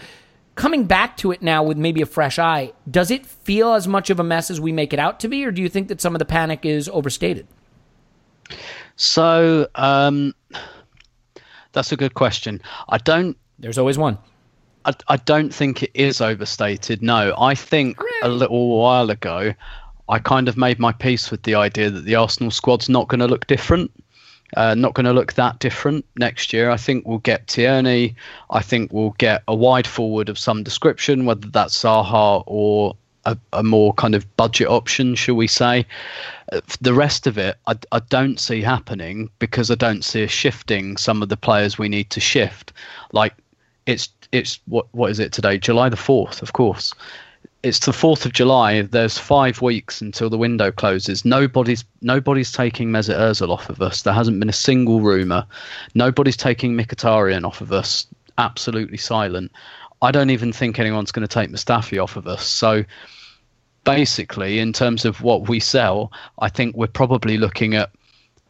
coming 0.56 0.84
back 0.84 1.16
to 1.18 1.30
it 1.30 1.42
now 1.42 1.62
with 1.62 1.76
maybe 1.76 2.02
a 2.02 2.06
fresh 2.06 2.38
eye, 2.38 2.72
does 2.90 3.10
it 3.10 3.24
feel 3.24 3.74
as 3.74 3.86
much 3.86 4.10
of 4.10 4.18
a 4.18 4.24
mess 4.24 4.50
as 4.50 4.60
we 4.60 4.72
make 4.72 4.92
it 4.92 4.98
out 4.98 5.20
to 5.20 5.28
be, 5.28 5.44
or 5.44 5.52
do 5.52 5.62
you 5.62 5.68
think 5.68 5.88
that 5.88 6.00
some 6.00 6.14
of 6.14 6.18
the 6.18 6.24
panic 6.24 6.64
is 6.64 6.88
overstated? 6.88 7.46
So 8.96 9.68
um, 9.74 10.34
that's 11.72 11.92
a 11.92 11.96
good 11.96 12.14
question. 12.14 12.60
I 12.88 12.98
don't. 12.98 13.36
There's 13.58 13.78
always 13.78 13.98
one. 13.98 14.18
I, 14.84 14.94
I 15.08 15.16
don't 15.16 15.52
think 15.52 15.82
it 15.82 15.90
is 15.94 16.20
overstated. 16.20 17.02
No, 17.02 17.34
I 17.38 17.54
think 17.54 17.98
a 18.22 18.28
little 18.28 18.78
while 18.78 19.10
ago, 19.10 19.52
I 20.08 20.18
kind 20.18 20.48
of 20.48 20.56
made 20.56 20.78
my 20.78 20.92
peace 20.92 21.30
with 21.30 21.42
the 21.42 21.56
idea 21.56 21.90
that 21.90 22.04
the 22.04 22.14
Arsenal 22.14 22.50
squad's 22.50 22.88
not 22.88 23.08
going 23.08 23.20
to 23.20 23.26
look 23.26 23.46
different. 23.46 23.90
Uh, 24.56 24.74
not 24.74 24.94
going 24.94 25.06
to 25.06 25.12
look 25.12 25.32
that 25.34 25.58
different 25.58 26.04
next 26.18 26.52
year. 26.52 26.70
I 26.70 26.76
think 26.76 27.06
we'll 27.06 27.18
get 27.18 27.48
Tierney. 27.48 28.14
I 28.50 28.62
think 28.62 28.92
we'll 28.92 29.14
get 29.18 29.42
a 29.48 29.54
wide 29.54 29.86
forward 29.86 30.28
of 30.28 30.38
some 30.38 30.62
description, 30.62 31.24
whether 31.24 31.48
that's 31.48 31.82
Zaha 31.82 32.44
or 32.46 32.96
a, 33.24 33.36
a 33.52 33.62
more 33.62 33.92
kind 33.94 34.14
of 34.14 34.36
budget 34.36 34.68
option, 34.68 35.14
shall 35.14 35.34
we 35.34 35.48
say. 35.48 35.84
The 36.80 36.94
rest 36.94 37.26
of 37.26 37.36
it, 37.36 37.56
I, 37.66 37.74
I 37.92 37.98
don't 38.08 38.38
see 38.38 38.62
happening 38.62 39.28
because 39.40 39.70
I 39.70 39.74
don't 39.74 40.04
see 40.04 40.24
us 40.24 40.30
shifting 40.30 40.96
some 40.96 41.22
of 41.22 41.28
the 41.28 41.36
players 41.36 41.76
we 41.76 41.88
need 41.88 42.08
to 42.10 42.20
shift. 42.20 42.72
Like 43.12 43.34
it's 43.84 44.08
it's 44.32 44.60
what 44.66 44.86
what 44.92 45.10
is 45.10 45.18
it 45.18 45.32
today? 45.32 45.58
July 45.58 45.88
the 45.88 45.96
fourth, 45.96 46.40
of 46.40 46.52
course. 46.52 46.94
It's 47.66 47.80
the 47.80 47.92
fourth 47.92 48.24
of 48.24 48.32
July. 48.32 48.82
There's 48.82 49.18
five 49.18 49.60
weeks 49.60 50.00
until 50.00 50.30
the 50.30 50.38
window 50.38 50.70
closes. 50.70 51.24
Nobody's 51.24 51.84
nobody's 52.00 52.52
taking 52.52 52.90
Mesut 52.90 53.18
Ozil 53.18 53.50
off 53.50 53.68
of 53.68 53.82
us. 53.82 54.02
There 54.02 54.14
hasn't 54.14 54.38
been 54.38 54.48
a 54.48 54.52
single 54.52 55.00
rumor. 55.00 55.44
Nobody's 55.92 56.36
taking 56.36 56.76
Mkhitaryan 56.76 57.44
off 57.44 57.60
of 57.60 57.72
us. 57.72 58.06
Absolutely 58.38 58.98
silent. 58.98 59.50
I 60.00 60.12
don't 60.12 60.30
even 60.30 60.52
think 60.52 60.78
anyone's 60.78 61.10
going 61.10 61.26
to 61.26 61.34
take 61.34 61.50
Mustafi 61.50 62.00
off 62.00 62.14
of 62.14 62.28
us. 62.28 62.46
So 62.46 62.84
basically, 63.82 64.60
in 64.60 64.72
terms 64.72 65.04
of 65.04 65.22
what 65.22 65.48
we 65.48 65.58
sell, 65.58 66.12
I 66.38 66.48
think 66.48 66.76
we're 66.76 66.86
probably 66.86 67.36
looking 67.36 67.74
at 67.74 67.90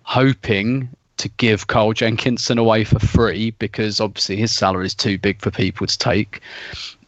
hoping 0.02 0.90
to 1.16 1.30
give 1.38 1.68
Carl 1.68 1.94
Jenkinson 1.94 2.58
away 2.58 2.84
for 2.84 2.98
free 2.98 3.52
because 3.52 3.98
obviously 3.98 4.36
his 4.36 4.52
salary 4.52 4.84
is 4.84 4.94
too 4.94 5.16
big 5.16 5.40
for 5.40 5.50
people 5.50 5.86
to 5.86 5.96
take. 5.96 6.42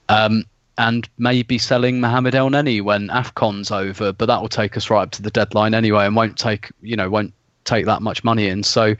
Um, 0.09 0.45
and 0.79 1.09
maybe 1.19 1.59
selling 1.59 2.01
Mohamed 2.01 2.35
Elneny 2.35 2.81
when 2.81 3.09
Afcon's 3.09 3.71
over, 3.71 4.13
but 4.13 4.27
that 4.27 4.41
will 4.41 4.49
take 4.49 4.77
us 4.77 4.89
right 4.89 5.03
up 5.03 5.11
to 5.11 5.23
the 5.23 5.31
deadline 5.31 5.75
anyway, 5.75 6.07
and 6.07 6.17
won't 6.17 6.39
take 6.39 6.71
you 6.81 6.97
know 6.97 7.11
won't 7.11 7.35
take 7.65 7.85
that 7.85 8.01
much 8.01 8.25
money 8.25 8.49
in. 8.49 8.63
So, 8.63 8.97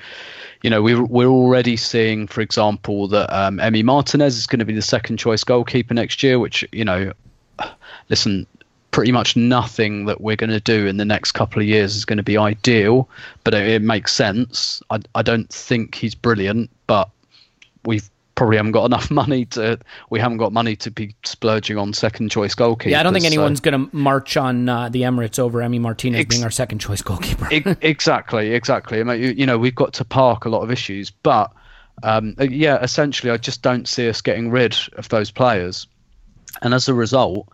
you 0.63 0.71
know, 0.71 0.83
we're 0.83 1.03
we're 1.05 1.29
already 1.29 1.77
seeing, 1.77 2.27
for 2.27 2.41
example, 2.41 3.09
that 3.09 3.35
um, 3.35 3.59
Emi 3.59 3.83
Martinez 3.83 4.37
is 4.37 4.47
going 4.47 4.59
to 4.59 4.65
be 4.65 4.75
the 4.75 4.83
second 4.83 5.17
choice 5.17 5.43
goalkeeper 5.45 5.95
next 5.95 6.23
year, 6.23 6.39
which 6.39 6.65
you 6.73 6.85
know, 6.85 7.13
listen, 8.11 8.47
pretty 8.91 9.13
much 9.13 9.37
nothing 9.37 10.07
that 10.07 10.21
we're 10.21 10.37
going 10.37 10.51
to 10.51 10.61
do 10.61 10.87
in 10.87 10.97
the 10.97 11.05
next 11.05 11.33
couple 11.33 11.63
of 11.63 11.69
years 11.69 11.97
is 11.97 12.05
going 12.05 12.17
to 12.17 12.23
be 12.23 12.37
ideal, 12.37 13.09
but 13.45 13.55
it, 13.55 13.67
it 13.69 13.83
makes 13.83 14.13
sense. 14.13 14.83
I 14.91 15.01
I 15.15 15.23
don't 15.23 15.49
think 15.49 15.95
he's 15.95 16.15
brilliant, 16.15 16.71
but 16.87 17.09
we've 17.85 18.11
probably 18.39 18.57
haven't 18.57 18.73
got 18.73 18.85
enough 18.85 19.11
money 19.23 19.45
to 19.45 19.79
we 20.11 20.21
haven't 20.21 20.39
got 20.39 20.53
money 20.53 20.77
to 20.77 20.91
be 20.91 21.15
splurging 21.25 21.77
on 21.77 21.93
second 21.93 22.31
choice 22.31 22.55
goalkeepers. 22.55 22.91
Yeah, 22.91 23.01
I 23.01 23.03
don't 23.03 23.13
think 23.13 23.25
so- 23.25 23.31
anyone's 23.31 23.61
going 23.61 23.91
to 23.91 23.97
march 23.97 24.37
on 24.37 24.69
uh, 24.69 24.89
the 24.89 25.03
Emirates 25.03 25.39
over 25.39 25.59
Emi 25.59 25.81
Martinez 25.81 26.21
Ex- 26.21 26.35
being 26.35 26.45
our 26.45 26.51
second 26.51 26.79
choice 26.79 27.03
goalkeeper. 27.03 27.49
Exactly, 27.83 28.55
exactly. 28.55 29.01
I 29.01 29.03
mean, 29.03 29.21
you, 29.21 29.31
you 29.31 29.47
know, 29.47 29.59
we've 29.59 29.75
got 29.75 29.93
to 29.95 30.05
park 30.05 30.45
a 30.45 30.49
lot 30.49 30.63
of 30.63 30.71
issues, 30.71 31.11
but 31.11 31.53
um, 32.03 32.35
uh, 32.39 32.45
yeah, 32.45 32.81
essentially, 32.83 33.31
I 33.33 33.37
just 33.37 33.63
don't 33.63 33.89
see 33.89 34.09
us 34.09 34.21
getting 34.21 34.51
rid 34.51 34.77
of 34.97 35.09
those 35.09 35.31
players, 35.31 35.87
and 36.63 36.75
as 36.75 36.89
a 36.89 36.95
result, 36.95 37.49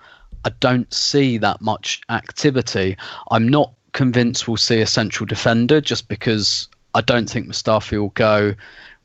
I 0.44 0.50
don't 0.60 0.92
see 0.92 1.38
that 1.38 1.60
much 1.60 2.02
activity. 2.10 2.96
I'm 3.30 3.48
not 3.48 3.72
convinced 3.92 4.46
we'll 4.46 4.56
see 4.58 4.80
a 4.80 4.86
central 4.86 5.26
defender 5.26 5.80
just 5.80 6.08
because 6.08 6.68
I 6.94 7.00
don't 7.00 7.28
think 7.28 7.48
Mustafi 7.48 7.98
will 7.98 8.10
go. 8.10 8.54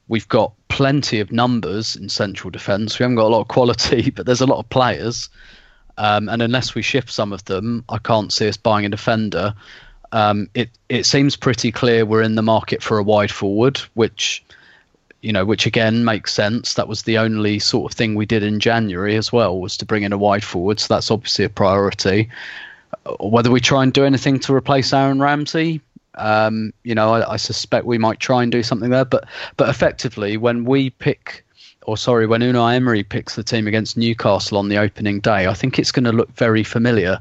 We've 0.10 0.28
got 0.28 0.52
plenty 0.68 1.20
of 1.20 1.32
numbers 1.32 1.96
in 1.96 2.10
central 2.10 2.52
defence. 2.52 3.00
We 3.00 3.04
haven't 3.04 3.16
got 3.16 3.28
a 3.28 3.36
lot 3.36 3.42
of 3.42 3.48
quality, 3.48 4.10
but 4.16 4.26
there's 4.26 4.42
a 4.42 4.46
lot 4.46 4.60
of 4.60 4.70
players. 4.70 5.30
Um, 5.98 6.30
and 6.30 6.42
unless 6.42 6.76
we 6.76 6.82
shift 6.82 7.12
some 7.12 7.32
of 7.32 7.46
them, 7.46 7.84
I 7.90 7.98
can't 7.98 8.34
see 8.34 8.48
us 8.48 8.58
buying 8.58 8.86
a 8.86 8.90
defender. 8.90 9.54
Um, 10.12 10.50
it 10.56 10.70
it 10.88 11.06
seems 11.06 11.36
pretty 11.36 11.72
clear 11.72 12.06
we're 12.06 12.24
in 12.24 12.36
the 12.36 12.42
market 12.42 12.82
for 12.82 12.98
a 12.98 13.04
wide 13.04 13.32
forward, 13.32 13.78
which 13.94 14.44
you 15.22 15.34
know, 15.34 15.46
which 15.46 15.66
again 15.66 16.06
makes 16.06 16.34
sense. 16.34 16.76
That 16.76 16.88
was 16.88 17.04
the 17.04 17.18
only 17.18 17.60
sort 17.60 17.92
of 17.92 17.98
thing 17.98 18.16
we 18.16 18.26
did 18.26 18.42
in 18.42 18.60
January 18.60 19.18
as 19.18 19.32
well, 19.32 19.60
was 19.60 19.76
to 19.78 19.86
bring 19.86 20.04
in 20.04 20.14
a 20.14 20.18
wide 20.18 20.44
forward. 20.44 20.80
So 20.80 20.94
that's 20.94 21.12
obviously 21.12 21.46
a 21.46 21.50
priority. 21.50 22.30
Whether 23.20 23.52
we 23.52 23.60
try 23.60 23.84
and 23.84 23.92
do 23.92 24.06
anything 24.06 24.40
to 24.40 24.56
replace 24.56 24.94
Aaron 24.94 25.20
Ramsey, 25.20 25.82
um, 26.20 26.74
you 26.84 26.94
know, 26.94 27.14
I, 27.14 27.34
I, 27.34 27.38
suspect 27.38 27.86
we 27.86 27.98
might 27.98 28.20
try 28.20 28.44
and 28.44 28.52
do 28.52 28.62
something 28.62 28.90
there. 28.90 29.06
But 29.06 29.26
but 29.58 29.70
effectively, 29.70 30.38
when 30.38 30.66
we 30.66 30.90
pick, 30.92 31.46
or 31.84 31.98
sorry, 31.98 32.28
when 32.28 32.42
Unai 32.42 32.76
Emery 32.76 33.04
picks 33.04 33.36
the 33.36 33.44
team 33.44 33.68
against 33.68 33.98
Newcastle 33.98 34.58
on 34.58 34.70
the 34.70 34.78
opening 34.78 35.20
day, 35.20 35.48
I 35.48 35.54
think 35.54 35.80
it's 35.80 35.92
going 35.92 36.06
to 36.06 36.12
look 36.12 36.32
very 36.36 36.64
familiar. 36.64 37.20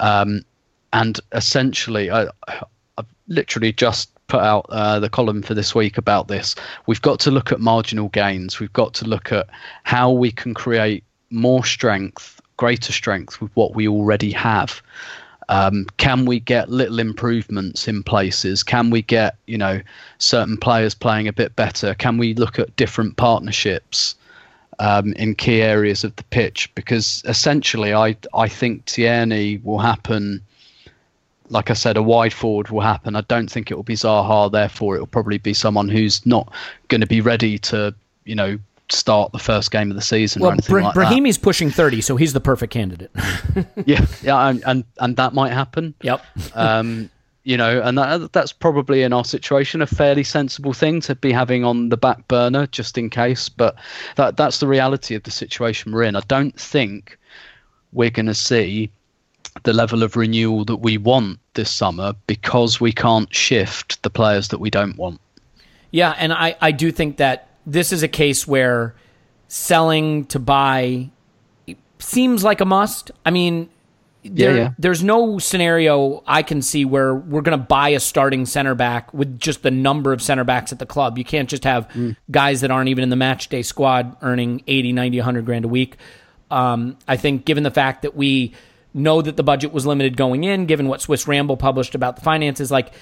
Um, 0.00 0.44
and 0.92 1.18
essentially, 1.32 2.10
I, 2.10 2.26
I've 2.98 3.06
literally 3.28 3.72
just 3.72 4.10
put 4.26 4.40
out 4.40 4.66
uh, 4.70 4.98
the 4.98 5.08
column 5.08 5.42
for 5.42 5.54
this 5.54 5.74
week 5.74 5.98
about 5.98 6.28
this. 6.28 6.54
We've 6.86 7.02
got 7.02 7.20
to 7.20 7.30
look 7.30 7.52
at 7.52 7.60
marginal 7.60 8.08
gains. 8.08 8.58
We've 8.58 8.72
got 8.72 8.94
to 8.94 9.04
look 9.04 9.32
at 9.32 9.48
how 9.84 10.10
we 10.10 10.30
can 10.30 10.54
create 10.54 11.04
more 11.30 11.64
strength, 11.64 12.40
greater 12.56 12.92
strength 12.92 13.40
with 13.40 13.54
what 13.54 13.74
we 13.74 13.86
already 13.88 14.30
have. 14.32 14.82
Um, 15.48 15.86
can 15.96 16.24
we 16.24 16.40
get 16.40 16.70
little 16.70 16.98
improvements 16.98 17.88
in 17.88 18.02
places? 18.02 18.62
Can 18.62 18.90
we 18.90 19.02
get 19.02 19.36
you 19.46 19.58
know 19.58 19.80
certain 20.18 20.56
players 20.56 20.94
playing 20.94 21.28
a 21.28 21.32
bit 21.32 21.54
better? 21.56 21.94
Can 21.94 22.18
we 22.18 22.34
look 22.34 22.58
at 22.58 22.74
different 22.76 23.16
partnerships 23.16 24.14
um, 24.78 25.12
in 25.14 25.34
key 25.34 25.62
areas 25.62 26.04
of 26.04 26.16
the 26.16 26.24
pitch? 26.24 26.74
Because 26.74 27.22
essentially, 27.26 27.94
I 27.94 28.16
I 28.32 28.48
think 28.48 28.84
Tierney 28.86 29.60
will 29.62 29.78
happen 29.78 30.40
like 31.50 31.70
I 31.70 31.74
said, 31.74 31.96
a 31.96 32.02
wide 32.02 32.32
forward 32.32 32.70
will 32.70 32.80
happen. 32.80 33.16
I 33.16 33.20
don't 33.22 33.50
think 33.50 33.70
it 33.70 33.74
will 33.74 33.82
be 33.82 33.94
Zaha. 33.94 34.50
Therefore, 34.50 34.96
it 34.96 35.00
will 35.00 35.06
probably 35.06 35.38
be 35.38 35.54
someone 35.54 35.88
who's 35.88 36.24
not 36.24 36.52
going 36.88 37.00
to 37.00 37.06
be 37.06 37.20
ready 37.20 37.58
to, 37.58 37.94
you 38.24 38.34
know, 38.34 38.58
start 38.94 39.32
the 39.32 39.38
first 39.38 39.70
game 39.70 39.90
of 39.90 39.96
the 39.96 40.02
season. 40.02 40.42
Well, 40.42 40.56
Bra- 40.68 40.84
like 40.84 40.94
Brahimi's 40.94 41.38
pushing 41.38 41.70
thirty, 41.70 42.00
so 42.00 42.16
he's 42.16 42.32
the 42.32 42.40
perfect 42.40 42.72
candidate. 42.72 43.10
yeah, 43.84 44.06
yeah, 44.22 44.48
and, 44.48 44.62
and 44.66 44.84
and 44.98 45.16
that 45.16 45.34
might 45.34 45.52
happen. 45.52 45.94
Yep. 46.02 46.24
um, 46.54 47.10
you 47.44 47.58
know, 47.58 47.82
and 47.82 47.98
that, 47.98 48.32
that's 48.32 48.52
probably 48.52 49.02
in 49.02 49.12
our 49.12 49.24
situation 49.24 49.82
a 49.82 49.86
fairly 49.86 50.24
sensible 50.24 50.72
thing 50.72 51.02
to 51.02 51.14
be 51.14 51.30
having 51.30 51.62
on 51.62 51.90
the 51.90 51.96
back 51.96 52.26
burner 52.26 52.66
just 52.66 52.96
in 52.96 53.10
case. 53.10 53.50
But 53.50 53.76
that 54.16 54.36
that's 54.36 54.60
the 54.60 54.66
reality 54.66 55.14
of 55.14 55.22
the 55.22 55.30
situation 55.30 55.92
we're 55.92 56.04
in. 56.04 56.16
I 56.16 56.22
don't 56.26 56.58
think 56.58 57.18
we're 57.92 58.10
going 58.10 58.26
to 58.26 58.34
see 58.34 58.90
the 59.62 59.72
level 59.72 60.02
of 60.02 60.16
renewal 60.16 60.64
that 60.64 60.76
we 60.76 60.98
want 60.98 61.38
this 61.52 61.70
summer 61.70 62.14
because 62.26 62.80
we 62.80 62.92
can't 62.92 63.32
shift 63.32 64.02
the 64.02 64.10
players 64.10 64.48
that 64.48 64.58
we 64.58 64.70
don't 64.70 64.96
want. 64.96 65.20
Yeah, 65.92 66.14
and 66.18 66.32
I, 66.32 66.56
I 66.60 66.72
do 66.72 66.90
think 66.90 67.18
that 67.18 67.48
this 67.66 67.92
is 67.92 68.02
a 68.02 68.08
case 68.08 68.46
where 68.46 68.94
selling 69.48 70.24
to 70.26 70.38
buy 70.38 71.10
seems 71.98 72.44
like 72.44 72.60
a 72.60 72.64
must. 72.64 73.10
I 73.24 73.30
mean, 73.30 73.68
there, 74.24 74.50
yeah, 74.50 74.62
yeah. 74.62 74.70
there's 74.78 75.02
no 75.02 75.38
scenario 75.38 76.22
I 76.26 76.42
can 76.42 76.62
see 76.62 76.84
where 76.84 77.14
we're 77.14 77.42
going 77.42 77.58
to 77.58 77.64
buy 77.64 77.90
a 77.90 78.00
starting 78.00 78.46
center 78.46 78.74
back 78.74 79.12
with 79.12 79.38
just 79.38 79.62
the 79.62 79.70
number 79.70 80.12
of 80.12 80.22
center 80.22 80.44
backs 80.44 80.72
at 80.72 80.78
the 80.78 80.86
club. 80.86 81.18
You 81.18 81.24
can't 81.24 81.48
just 81.48 81.64
have 81.64 81.88
mm. 81.88 82.16
guys 82.30 82.62
that 82.62 82.70
aren't 82.70 82.88
even 82.88 83.04
in 83.04 83.10
the 83.10 83.16
match 83.16 83.48
day 83.48 83.62
squad 83.62 84.16
earning 84.22 84.62
80, 84.66 84.92
90, 84.92 85.18
100 85.18 85.44
grand 85.44 85.64
a 85.64 85.68
week. 85.68 85.96
Um, 86.50 86.96
I 87.06 87.16
think 87.16 87.44
given 87.44 87.64
the 87.64 87.70
fact 87.70 88.02
that 88.02 88.16
we 88.16 88.54
know 88.94 89.20
that 89.20 89.36
the 89.36 89.42
budget 89.42 89.72
was 89.72 89.84
limited 89.84 90.16
going 90.16 90.44
in, 90.44 90.66
given 90.66 90.88
what 90.88 91.00
Swiss 91.00 91.26
Ramble 91.26 91.56
published 91.56 91.94
about 91.94 92.16
the 92.16 92.22
finances. 92.22 92.70
Like, 92.70 92.92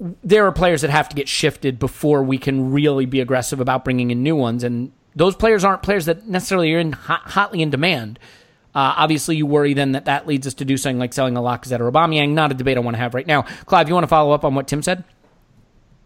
there 0.00 0.46
are 0.46 0.52
players 0.52 0.82
that 0.82 0.90
have 0.90 1.08
to 1.08 1.16
get 1.16 1.28
shifted 1.28 1.78
before 1.78 2.22
we 2.22 2.38
can 2.38 2.72
really 2.72 3.06
be 3.06 3.20
aggressive 3.20 3.60
about 3.60 3.84
bringing 3.84 4.10
in 4.10 4.22
new 4.22 4.36
ones. 4.36 4.64
And 4.64 4.92
those 5.14 5.36
players 5.36 5.64
aren't 5.64 5.82
players 5.82 6.06
that 6.06 6.26
necessarily 6.26 6.72
are 6.74 6.78
in 6.78 6.92
hot, 6.92 7.22
hotly 7.22 7.62
in 7.62 7.70
demand. 7.70 8.18
Uh, 8.74 8.92
obviously, 8.96 9.36
you 9.36 9.46
worry 9.46 9.72
then 9.72 9.92
that 9.92 10.06
that 10.06 10.26
leads 10.26 10.46
us 10.46 10.54
to 10.54 10.64
do 10.64 10.76
something 10.76 10.98
like 10.98 11.12
selling 11.12 11.36
a 11.36 11.40
Lacazette 11.40 11.78
or 11.78 11.90
Aubameyang. 11.90 12.30
Not 12.30 12.50
a 12.50 12.54
debate 12.54 12.76
I 12.76 12.80
want 12.80 12.96
to 12.96 12.98
have 12.98 13.14
right 13.14 13.26
now. 13.26 13.42
Clive, 13.66 13.88
you 13.88 13.94
want 13.94 14.04
to 14.04 14.08
follow 14.08 14.32
up 14.32 14.44
on 14.44 14.54
what 14.54 14.66
Tim 14.66 14.82
said? 14.82 15.04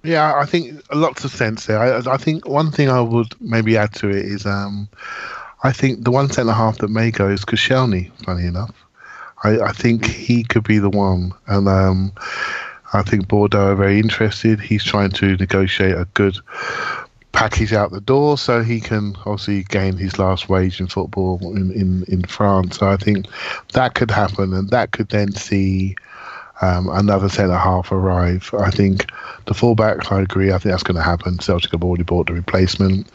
Yeah, 0.05 0.35
I 0.37 0.45
think 0.45 0.81
lots 0.95 1.25
of 1.25 1.33
sense 1.33 1.67
there. 1.67 1.79
I, 1.79 2.13
I 2.13 2.17
think 2.19 2.47
one 2.47 2.71
thing 2.71 2.89
I 2.89 3.01
would 3.01 3.35
maybe 3.41 3.77
add 3.77 3.95
to 3.95 4.11
it 4.11 4.25
is 4.25 4.47
um, 4.47 4.89
I 5.65 5.73
think 5.73 6.05
the 6.05 6.11
one 6.11 6.31
centre 6.31 6.53
half 6.53 6.79
that 6.79 6.89
may 6.89 7.11
go 7.11 7.29
is 7.29 7.45
Koscielny, 7.45 8.13
funny 8.25 8.47
enough. 8.47 8.75
I, 9.45 9.61
I 9.61 9.73
think 9.73 10.05
he 10.05 10.45
could 10.45 10.65
be 10.65 10.79
the 10.79 10.91
one. 10.91 11.33
And 11.47 11.69
um, 11.69 12.13
I 12.93 13.03
think 13.03 13.29
Bordeaux 13.29 13.73
are 13.73 13.75
very 13.75 13.99
interested. 13.99 14.61
He's 14.61 14.85
trying 14.85 15.11
to 15.13 15.37
negotiate 15.37 15.95
a 15.95 16.07
good 16.15 16.39
package 17.33 17.73
out 17.73 17.91
the 17.91 18.01
door 18.01 18.39
so 18.39 18.63
he 18.63 18.81
can 18.81 19.15
obviously 19.27 19.63
gain 19.65 19.97
his 19.97 20.19
last 20.19 20.49
wage 20.49 20.81
in 20.81 20.87
football 20.87 21.39
in, 21.55 21.71
in, 21.73 22.05
in 22.09 22.23
France. 22.23 22.79
So 22.79 22.89
I 22.89 22.97
think 22.97 23.27
that 23.75 23.95
could 23.95 24.11
happen 24.11 24.53
and 24.55 24.71
that 24.71 24.93
could 24.93 25.11
then 25.11 25.33
see 25.33 25.97
um, 26.61 26.89
another 26.89 27.29
centre 27.29 27.57
half 27.57 27.93
arrive. 27.93 28.53
I 28.59 28.71
think 28.71 29.11
the 29.45 29.55
fullback, 29.55 30.11
I 30.11 30.23
agree. 30.23 30.51
I 30.51 30.59
think 30.59 30.73
that's 30.73 30.83
going 30.83 30.97
to 30.97 31.03
happen. 31.03 31.39
Celtic 31.39 31.71
have 31.73 31.85
already 31.85 32.03
bought 32.03 32.27
the 32.27 32.33
replacement. 32.33 33.07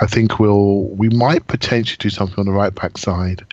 I 0.00 0.06
think 0.06 0.38
we'll 0.38 0.82
we 0.88 1.08
might 1.08 1.46
potentially 1.46 1.96
do 2.00 2.10
something 2.10 2.38
on 2.38 2.46
the 2.46 2.52
right 2.52 2.74
back 2.74 2.98
side 2.98 3.46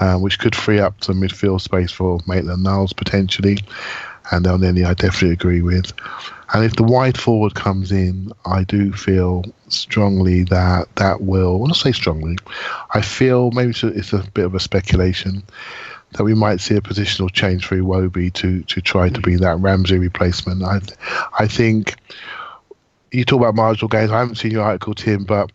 uh, 0.00 0.16
which 0.16 0.38
could 0.38 0.56
free 0.56 0.80
up 0.80 1.04
some 1.04 1.20
midfield 1.20 1.60
space 1.60 1.92
for 1.92 2.20
Maitland 2.26 2.62
Niles 2.62 2.92
potentially. 2.92 3.58
And 4.32 4.46
Elneny, 4.46 4.86
I 4.86 4.94
definitely 4.94 5.32
agree 5.32 5.62
with. 5.62 5.92
And 6.52 6.64
if 6.64 6.74
the 6.74 6.82
wide 6.82 7.18
forward 7.18 7.54
comes 7.54 7.92
in, 7.92 8.32
I 8.44 8.64
do 8.64 8.92
feel 8.92 9.44
strongly 9.68 10.42
that 10.44 10.88
that 10.96 11.20
will, 11.22 11.58
well, 11.58 11.68
not 11.68 11.76
say 11.76 11.92
strongly, 11.92 12.38
I 12.92 13.02
feel 13.02 13.50
maybe 13.52 13.70
it's 13.70 13.82
a, 13.82 13.88
it's 13.88 14.12
a 14.12 14.24
bit 14.34 14.44
of 14.44 14.54
a 14.54 14.60
speculation 14.60 15.42
that 16.12 16.24
we 16.24 16.34
might 16.34 16.60
see 16.60 16.74
a 16.74 16.80
positional 16.80 17.32
change 17.32 17.66
for 17.66 17.76
Iwobi 17.76 18.32
to, 18.34 18.62
to 18.64 18.80
try 18.80 19.08
to 19.08 19.20
be 19.20 19.36
that 19.36 19.60
Ramsey 19.60 19.98
replacement. 19.98 20.62
I, 20.64 20.80
I 21.38 21.46
think 21.46 21.94
you 23.12 23.24
talk 23.24 23.40
about 23.40 23.54
marginal 23.54 23.88
gains. 23.88 24.10
I 24.10 24.18
haven't 24.18 24.36
seen 24.36 24.50
your 24.50 24.64
article, 24.64 24.94
Tim, 24.94 25.24
but 25.24 25.52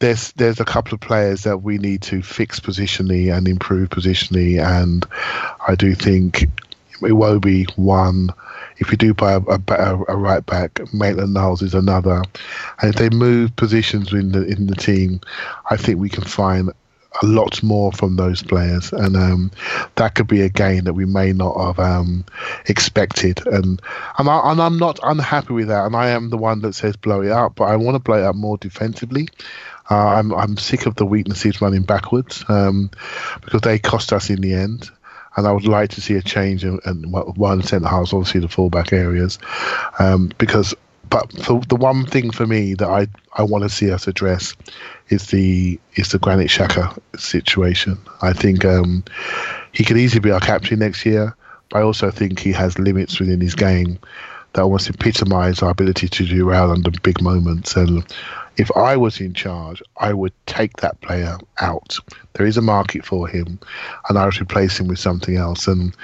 there's 0.00 0.32
there's 0.32 0.60
a 0.60 0.64
couple 0.64 0.94
of 0.94 1.00
players 1.00 1.42
that 1.42 1.58
we 1.58 1.78
need 1.78 2.02
to 2.02 2.22
fix 2.22 2.60
positionally 2.60 3.36
and 3.36 3.48
improve 3.48 3.88
positionally, 3.90 4.62
and 4.62 5.04
I 5.66 5.74
do 5.74 5.94
think 5.94 6.48
be 7.40 7.64
one. 7.76 8.30
If 8.78 8.90
you 8.90 8.96
do 8.96 9.14
buy 9.14 9.32
a, 9.32 9.40
a, 9.40 10.04
a 10.08 10.16
right 10.16 10.44
back, 10.44 10.80
Maitland 10.92 11.34
Niles 11.34 11.62
is 11.62 11.74
another, 11.74 12.22
and 12.80 12.90
if 12.90 12.96
they 12.96 13.10
move 13.10 13.54
positions 13.56 14.12
in 14.12 14.32
the 14.32 14.46
in 14.46 14.66
the 14.66 14.76
team, 14.76 15.20
I 15.70 15.76
think 15.76 15.98
we 15.98 16.08
can 16.08 16.24
find 16.24 16.70
a 17.22 17.26
lot 17.26 17.62
more 17.62 17.92
from 17.92 18.16
those 18.16 18.42
players, 18.42 18.92
and 18.92 19.16
um, 19.16 19.50
that 19.96 20.14
could 20.14 20.28
be 20.28 20.42
a 20.42 20.48
gain 20.48 20.84
that 20.84 20.92
we 20.92 21.04
may 21.04 21.32
not 21.32 21.56
have 21.58 21.78
um, 21.78 22.24
expected. 22.66 23.44
And 23.46 23.80
and, 24.18 24.28
I, 24.28 24.52
and 24.52 24.60
I'm 24.60 24.78
not 24.78 25.00
unhappy 25.02 25.54
with 25.54 25.68
that, 25.68 25.86
and 25.86 25.96
I 25.96 26.10
am 26.10 26.30
the 26.30 26.36
one 26.36 26.60
that 26.62 26.74
says 26.74 26.96
blow 26.96 27.22
it 27.22 27.32
up, 27.32 27.56
but 27.56 27.64
I 27.64 27.76
want 27.76 27.96
to 27.96 28.00
blow 28.00 28.18
it 28.18 28.24
up 28.24 28.36
more 28.36 28.58
defensively. 28.58 29.28
Uh, 29.90 30.06
I'm 30.06 30.34
I'm 30.34 30.56
sick 30.58 30.86
of 30.86 30.96
the 30.96 31.06
weaknesses 31.06 31.60
running 31.60 31.82
backwards 31.82 32.44
um, 32.48 32.90
because 33.42 33.62
they 33.62 33.78
cost 33.78 34.12
us 34.12 34.30
in 34.30 34.40
the 34.40 34.54
end. 34.54 34.90
And 35.38 35.46
I 35.46 35.52
would 35.52 35.68
like 35.68 35.90
to 35.90 36.00
see 36.00 36.14
a 36.14 36.22
change 36.22 36.64
in, 36.64 36.80
in 36.84 37.12
one 37.12 37.62
centre 37.62 37.86
halves, 37.86 38.12
obviously 38.12 38.40
the 38.40 38.48
fullback 38.48 38.92
areas, 38.92 39.38
um, 39.98 40.32
because. 40.38 40.74
But 41.10 41.30
the 41.30 41.74
one 41.74 42.04
thing 42.04 42.30
for 42.32 42.46
me 42.46 42.74
that 42.74 42.86
I, 42.86 43.06
I 43.32 43.42
want 43.42 43.64
to 43.64 43.70
see 43.70 43.90
us 43.90 44.06
address 44.06 44.54
is 45.08 45.28
the 45.28 45.80
is 45.94 46.10
the 46.10 46.18
Granit 46.18 46.48
Xhaka 46.48 46.98
situation. 47.16 47.96
I 48.20 48.34
think 48.34 48.66
um, 48.66 49.02
he 49.72 49.84
could 49.84 49.96
easily 49.96 50.20
be 50.20 50.30
our 50.30 50.40
captain 50.40 50.80
next 50.80 51.06
year, 51.06 51.34
but 51.70 51.78
I 51.78 51.82
also 51.82 52.10
think 52.10 52.38
he 52.38 52.52
has 52.52 52.78
limits 52.78 53.18
within 53.20 53.40
his 53.40 53.54
game 53.54 53.98
that 54.58 54.64
almost 54.64 54.90
epitomise 54.90 55.62
our 55.62 55.70
ability 55.70 56.08
to 56.08 56.26
do 56.26 56.46
well 56.46 56.72
under 56.72 56.90
big 56.90 57.22
moments. 57.22 57.76
And 57.76 58.04
if 58.56 58.76
I 58.76 58.96
was 58.96 59.20
in 59.20 59.32
charge, 59.32 59.80
I 59.98 60.12
would 60.12 60.32
take 60.46 60.78
that 60.78 61.00
player 61.00 61.38
out. 61.60 61.96
There 62.32 62.44
is 62.44 62.56
a 62.56 62.62
market 62.62 63.06
for 63.06 63.28
him, 63.28 63.60
and 64.08 64.18
I 64.18 64.24
would 64.24 64.40
replace 64.40 64.80
him 64.80 64.88
with 64.88 64.98
something 64.98 65.36
else. 65.36 65.68
And 65.68 65.94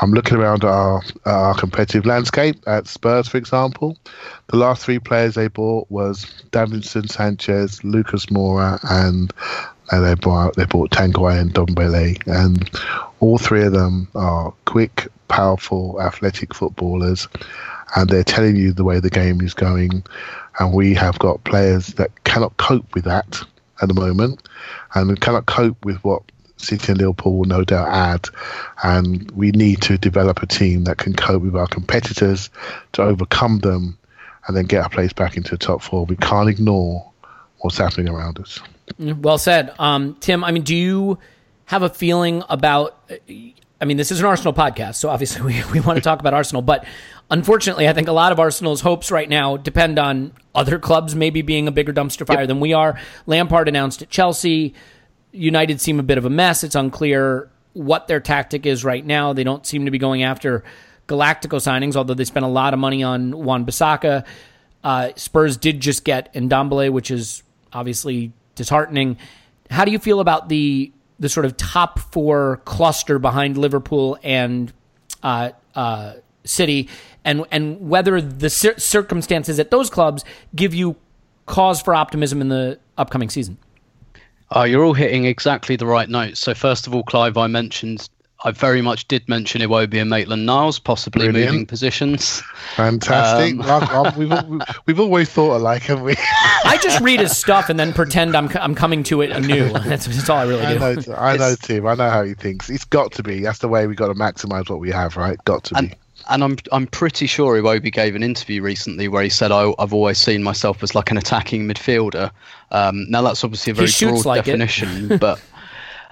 I'm 0.00 0.12
looking 0.12 0.38
around 0.38 0.64
our, 0.64 1.02
our 1.26 1.54
competitive 1.54 2.06
landscape 2.06 2.56
at 2.66 2.86
Spurs, 2.86 3.28
for 3.28 3.36
example. 3.36 3.98
The 4.46 4.56
last 4.56 4.86
three 4.86 4.98
players 4.98 5.34
they 5.34 5.48
bought 5.48 5.90
was 5.90 6.24
Davinson 6.50 7.10
Sanchez, 7.10 7.84
Lucas 7.84 8.26
Moura, 8.26 8.78
and 8.84 9.34
and 9.90 10.04
they 10.04 10.14
bought 10.14 10.56
they 10.56 10.64
bought 10.64 10.90
Tanguy 10.90 11.38
and 11.38 11.52
Ndombele, 11.52 12.26
and 12.26 12.70
all 13.20 13.36
three 13.36 13.64
of 13.64 13.72
them 13.72 14.08
are 14.14 14.54
quick, 14.64 15.08
powerful, 15.28 16.00
athletic 16.00 16.54
footballers, 16.54 17.28
and 17.96 18.08
they're 18.08 18.24
telling 18.24 18.56
you 18.56 18.72
the 18.72 18.84
way 18.84 19.00
the 19.00 19.10
game 19.10 19.40
is 19.40 19.54
going 19.54 20.04
and 20.58 20.72
we 20.72 20.94
have 20.94 21.18
got 21.18 21.42
players 21.44 21.88
that 21.94 22.24
cannot 22.24 22.56
cope 22.56 22.94
with 22.94 23.04
that 23.04 23.42
at 23.80 23.88
the 23.88 23.94
moment, 23.94 24.48
and 24.94 25.20
cannot 25.20 25.46
cope 25.46 25.84
with 25.84 26.02
what 26.04 26.22
City 26.56 26.92
and 26.92 27.00
Liverpool 27.00 27.38
will 27.38 27.44
no 27.44 27.64
doubt 27.64 27.88
add. 27.88 28.28
And 28.82 29.30
we 29.32 29.52
need 29.52 29.80
to 29.82 29.96
develop 29.96 30.42
a 30.42 30.46
team 30.46 30.84
that 30.84 30.98
can 30.98 31.14
cope 31.14 31.42
with 31.42 31.54
our 31.54 31.68
competitors 31.68 32.50
to 32.92 33.02
overcome 33.02 33.60
them 33.60 33.96
and 34.46 34.56
then 34.56 34.64
get 34.64 34.82
our 34.82 34.88
place 34.88 35.12
back 35.12 35.36
into 35.36 35.50
the 35.50 35.58
top 35.58 35.82
four. 35.82 36.06
We 36.06 36.16
can't 36.16 36.48
ignore 36.48 37.08
what's 37.58 37.78
happening 37.78 38.08
around 38.12 38.40
us. 38.40 38.60
Well 38.98 39.38
said. 39.38 39.72
Um, 39.78 40.16
Tim, 40.20 40.42
I 40.42 40.50
mean, 40.50 40.62
do 40.62 40.74
you 40.74 41.18
have 41.66 41.82
a 41.82 41.88
feeling 41.88 42.42
about. 42.48 42.98
I 43.80 43.84
mean, 43.84 43.96
this 43.96 44.10
is 44.10 44.18
an 44.18 44.26
Arsenal 44.26 44.52
podcast, 44.52 44.96
so 44.96 45.08
obviously 45.08 45.42
we, 45.46 45.62
we 45.72 45.80
want 45.80 45.98
to 45.98 46.02
talk 46.02 46.18
about 46.18 46.34
Arsenal, 46.34 46.62
but 46.62 46.84
unfortunately, 47.30 47.88
I 47.88 47.92
think 47.92 48.08
a 48.08 48.12
lot 48.12 48.32
of 48.32 48.40
Arsenal's 48.40 48.80
hopes 48.80 49.10
right 49.10 49.28
now 49.28 49.56
depend 49.56 49.98
on 49.98 50.32
other 50.54 50.78
clubs 50.78 51.14
maybe 51.14 51.42
being 51.42 51.68
a 51.68 51.72
bigger 51.72 51.92
dumpster 51.92 52.26
fire 52.26 52.40
yep. 52.40 52.48
than 52.48 52.60
we 52.60 52.72
are. 52.72 52.98
Lampard 53.26 53.68
announced 53.68 54.02
at 54.02 54.10
Chelsea. 54.10 54.74
United 55.32 55.80
seem 55.80 56.00
a 56.00 56.02
bit 56.02 56.18
of 56.18 56.24
a 56.24 56.30
mess. 56.30 56.64
It's 56.64 56.74
unclear 56.74 57.50
what 57.74 58.08
their 58.08 58.20
tactic 58.20 58.66
is 58.66 58.84
right 58.84 59.04
now. 59.04 59.32
They 59.32 59.44
don't 59.44 59.64
seem 59.66 59.84
to 59.84 59.90
be 59.90 59.98
going 59.98 60.22
after 60.22 60.64
Galactico 61.06 61.58
signings, 61.58 61.96
although 61.96 62.14
they 62.14 62.24
spent 62.24 62.44
a 62.44 62.48
lot 62.48 62.74
of 62.74 62.80
money 62.80 63.02
on 63.02 63.36
Wan-Bissaka. 63.44 64.26
Uh, 64.82 65.10
Spurs 65.16 65.56
did 65.56 65.80
just 65.80 66.04
get 66.04 66.32
Ndombele, 66.34 66.90
which 66.90 67.10
is 67.10 67.42
obviously 67.72 68.32
disheartening. 68.54 69.16
How 69.70 69.84
do 69.84 69.92
you 69.92 69.98
feel 69.98 70.20
about 70.20 70.48
the 70.48 70.92
the 71.20 71.28
sort 71.28 71.44
of 71.46 71.56
top 71.56 71.98
four 71.98 72.60
cluster 72.64 73.18
behind 73.18 73.58
Liverpool 73.58 74.16
and 74.22 74.72
uh, 75.22 75.50
uh, 75.74 76.14
City, 76.48 76.88
and 77.24 77.44
and 77.50 77.88
whether 77.88 78.20
the 78.20 78.50
cir- 78.50 78.78
circumstances 78.78 79.58
at 79.58 79.70
those 79.70 79.90
clubs 79.90 80.24
give 80.54 80.74
you 80.74 80.96
cause 81.46 81.80
for 81.80 81.94
optimism 81.94 82.40
in 82.40 82.48
the 82.48 82.78
upcoming 82.96 83.30
season? 83.30 83.58
Uh, 84.54 84.62
you're 84.62 84.84
all 84.84 84.94
hitting 84.94 85.24
exactly 85.24 85.76
the 85.76 85.86
right 85.86 86.08
notes. 86.08 86.40
So 86.40 86.54
first 86.54 86.86
of 86.86 86.94
all, 86.94 87.02
Clive, 87.02 87.36
I 87.36 87.48
mentioned 87.48 88.08
I 88.44 88.52
very 88.52 88.82
much 88.82 89.08
did 89.08 89.28
mention 89.28 89.60
Iwobi 89.62 90.00
and 90.00 90.08
Maitland 90.08 90.46
Niles 90.46 90.78
possibly 90.78 91.26
Brilliant. 91.26 91.50
moving 91.50 91.66
positions. 91.66 92.40
Fantastic. 92.76 93.58
Um, 93.66 94.12
we've, 94.16 94.62
we've 94.86 95.00
always 95.00 95.28
thought 95.28 95.56
alike, 95.56 95.82
haven't 95.82 96.04
we? 96.04 96.14
I 96.64 96.78
just 96.80 97.00
read 97.00 97.18
his 97.18 97.36
stuff 97.36 97.68
and 97.68 97.80
then 97.80 97.92
pretend 97.92 98.36
I'm, 98.36 98.48
I'm 98.60 98.76
coming 98.76 99.02
to 99.04 99.22
it 99.22 99.32
anew. 99.32 99.68
That's, 99.88 100.06
that's 100.06 100.30
all 100.30 100.38
I 100.38 100.44
really 100.44 100.78
do. 100.78 100.84
I 100.84 100.94
know, 100.94 101.14
I 101.16 101.36
know 101.36 101.54
Tim. 101.60 101.86
I 101.86 101.94
know 101.94 102.10
how 102.10 102.22
he 102.22 102.34
thinks. 102.34 102.70
It's 102.70 102.84
got 102.84 103.10
to 103.12 103.24
be. 103.24 103.40
That's 103.40 103.58
the 103.58 103.68
way 103.68 103.88
we've 103.88 103.96
got 103.96 104.08
to 104.08 104.14
maximize 104.14 104.70
what 104.70 104.78
we 104.78 104.90
have, 104.92 105.16
right? 105.16 105.36
Got 105.44 105.64
to 105.64 105.76
and, 105.76 105.90
be 105.90 105.96
and 106.28 106.44
I'm 106.44 106.56
I'm 106.72 106.86
pretty 106.86 107.26
sure 107.26 107.60
Iwobi 107.60 107.92
gave 107.92 108.14
an 108.14 108.22
interview 108.22 108.62
recently 108.62 109.08
where 109.08 109.22
he 109.22 109.28
said 109.28 109.50
I, 109.50 109.72
have 109.78 109.92
always 109.92 110.18
seen 110.18 110.42
myself 110.42 110.82
as 110.82 110.94
like 110.94 111.10
an 111.10 111.16
attacking 111.16 111.66
midfielder. 111.66 112.30
Um, 112.70 113.10
now 113.10 113.22
that's 113.22 113.44
obviously 113.44 113.70
a 113.70 113.74
very 113.74 113.90
broad 114.00 114.24
like 114.24 114.44
definition, 114.44 115.18
but 115.18 115.40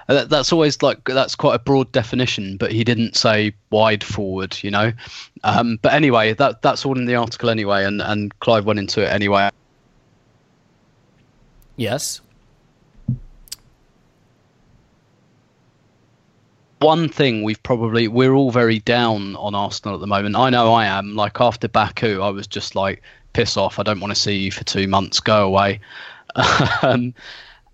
that's 0.09 0.53
always 0.53 0.83
like 0.83 1.05
that's 1.05 1.35
quite 1.35 1.55
a 1.55 1.59
broad 1.59 1.91
definition. 1.93 2.57
But 2.57 2.73
he 2.73 2.85
didn't 2.85 3.17
say 3.17 3.53
wide 3.71 4.03
forward, 4.03 4.57
you 4.63 4.71
know. 4.71 4.93
Um, 5.45 5.79
but 5.83 5.93
anyway, 5.93 6.33
that 6.35 6.63
that's 6.63 6.87
all 6.87 6.99
in 6.99 7.07
the 7.07 7.17
article 7.17 7.51
anyway, 7.51 7.85
and 7.85 8.01
and 8.01 8.39
Clive 8.41 8.65
went 8.65 8.79
into 8.79 9.03
it 9.03 9.09
anyway. 9.09 9.51
Yes. 11.77 12.21
One 16.87 17.09
thing 17.09 17.43
we've 17.43 17.63
probably 17.65 18.07
we're 18.07 18.33
all 18.33 18.53
very 18.53 18.79
down 18.79 19.35
on 19.35 19.57
Arsenal 19.57 19.97
at 19.97 20.01
the 20.01 20.07
moment. 20.07 20.37
I 20.37 20.51
know 20.51 20.73
I 20.73 20.87
am. 20.87 21.17
Like 21.17 21.41
after 21.41 21.67
Baku, 21.67 22.21
I 22.21 22.29
was 22.29 22.47
just 22.47 22.77
like, 22.77 23.03
piss 23.33 23.57
off. 23.57 23.81
I 23.81 23.83
don't 23.83 23.99
want 23.99 24.15
to 24.15 24.21
see 24.21 24.37
you 24.37 24.53
for 24.53 24.63
two 24.63 24.87
months. 24.87 25.19
Go 25.19 25.45
away. 25.45 25.81
um, 26.83 27.13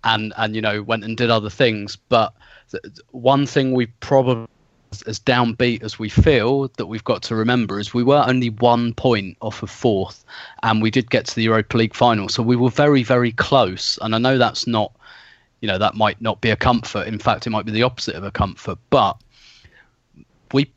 and 0.03 0.33
and 0.35 0.55
you 0.55 0.61
know 0.61 0.81
went 0.81 1.03
and 1.03 1.15
did 1.15 1.29
other 1.29 1.51
things. 1.51 1.95
But 1.95 2.33
th- 2.71 2.83
one 3.11 3.45
thing 3.45 3.73
we 3.73 3.85
probably 3.85 4.47
as 5.05 5.19
downbeat 5.19 5.83
as 5.83 5.99
we 5.99 6.09
feel 6.09 6.69
that 6.77 6.87
we've 6.87 7.03
got 7.03 7.21
to 7.23 7.35
remember 7.35 7.79
is 7.79 7.93
we 7.93 8.03
were 8.03 8.23
only 8.27 8.49
one 8.49 8.93
point 8.95 9.37
off 9.41 9.61
of 9.61 9.69
fourth 9.69 10.23
and 10.61 10.81
we 10.81 10.91
did 10.91 11.09
get 11.09 11.25
to 11.25 11.35
the 11.35 11.41
Europa 11.41 11.77
League 11.77 11.95
final 11.95 12.29
so 12.29 12.43
we 12.43 12.55
were 12.55 12.69
very 12.69 13.01
very 13.01 13.31
close 13.31 13.97
and 14.03 14.13
I 14.13 14.19
know 14.19 14.37
that's 14.37 14.67
not 14.67 14.91
you 15.63 15.67
know 15.67 15.77
that 15.77 15.95
might 15.95 16.21
not 16.21 16.41
be 16.41 16.49
a 16.49 16.57
comfort. 16.57 17.07
In 17.07 17.17
fact, 17.17 17.47
it 17.47 17.49
might 17.49 17.65
be 17.65 17.71
the 17.71 17.83
opposite 17.83 18.15
of 18.15 18.25
a 18.25 18.31
comfort. 18.31 18.77
But 18.89 19.15
we 20.51 20.69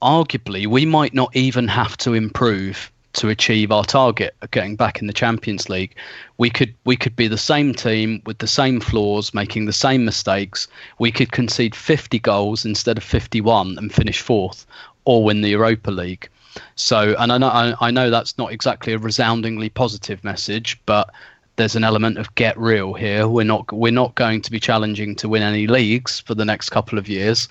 arguably 0.00 0.66
we 0.66 0.86
might 0.86 1.12
not 1.12 1.36
even 1.36 1.68
have 1.68 1.98
to 1.98 2.14
improve 2.14 2.90
to 3.12 3.28
achieve 3.28 3.70
our 3.70 3.84
target 3.84 4.34
of 4.40 4.50
getting 4.50 4.74
back 4.74 5.02
in 5.02 5.06
the 5.06 5.12
Champions 5.12 5.68
League. 5.68 5.94
We 6.38 6.48
could 6.48 6.74
we 6.86 6.96
could 6.96 7.14
be 7.14 7.28
the 7.28 7.36
same 7.36 7.74
team 7.74 8.22
with 8.24 8.38
the 8.38 8.46
same 8.46 8.80
flaws, 8.80 9.34
making 9.34 9.66
the 9.66 9.72
same 9.74 10.06
mistakes. 10.06 10.66
We 10.98 11.12
could 11.12 11.30
concede 11.30 11.74
50 11.74 12.18
goals 12.18 12.64
instead 12.64 12.96
of 12.96 13.04
51 13.04 13.76
and 13.76 13.92
finish 13.92 14.22
fourth, 14.22 14.64
or 15.04 15.22
win 15.22 15.42
the 15.42 15.50
Europa 15.50 15.90
League. 15.90 16.30
So, 16.74 17.14
and 17.18 17.30
I 17.30 17.36
know 17.36 17.76
I 17.78 17.90
know 17.90 18.08
that's 18.08 18.38
not 18.38 18.50
exactly 18.50 18.94
a 18.94 18.98
resoundingly 18.98 19.68
positive 19.68 20.24
message, 20.24 20.80
but 20.86 21.12
there's 21.56 21.76
an 21.76 21.84
element 21.84 22.18
of 22.18 22.34
get 22.34 22.56
real 22.58 22.94
here. 22.94 23.28
We're 23.28 23.44
not 23.44 23.70
we're 23.72 23.92
not 23.92 24.14
going 24.14 24.42
to 24.42 24.50
be 24.50 24.60
challenging 24.60 25.14
to 25.16 25.28
win 25.28 25.42
any 25.42 25.66
leagues 25.66 26.20
for 26.20 26.34
the 26.34 26.44
next 26.44 26.70
couple 26.70 26.98
of 26.98 27.08
years. 27.08 27.48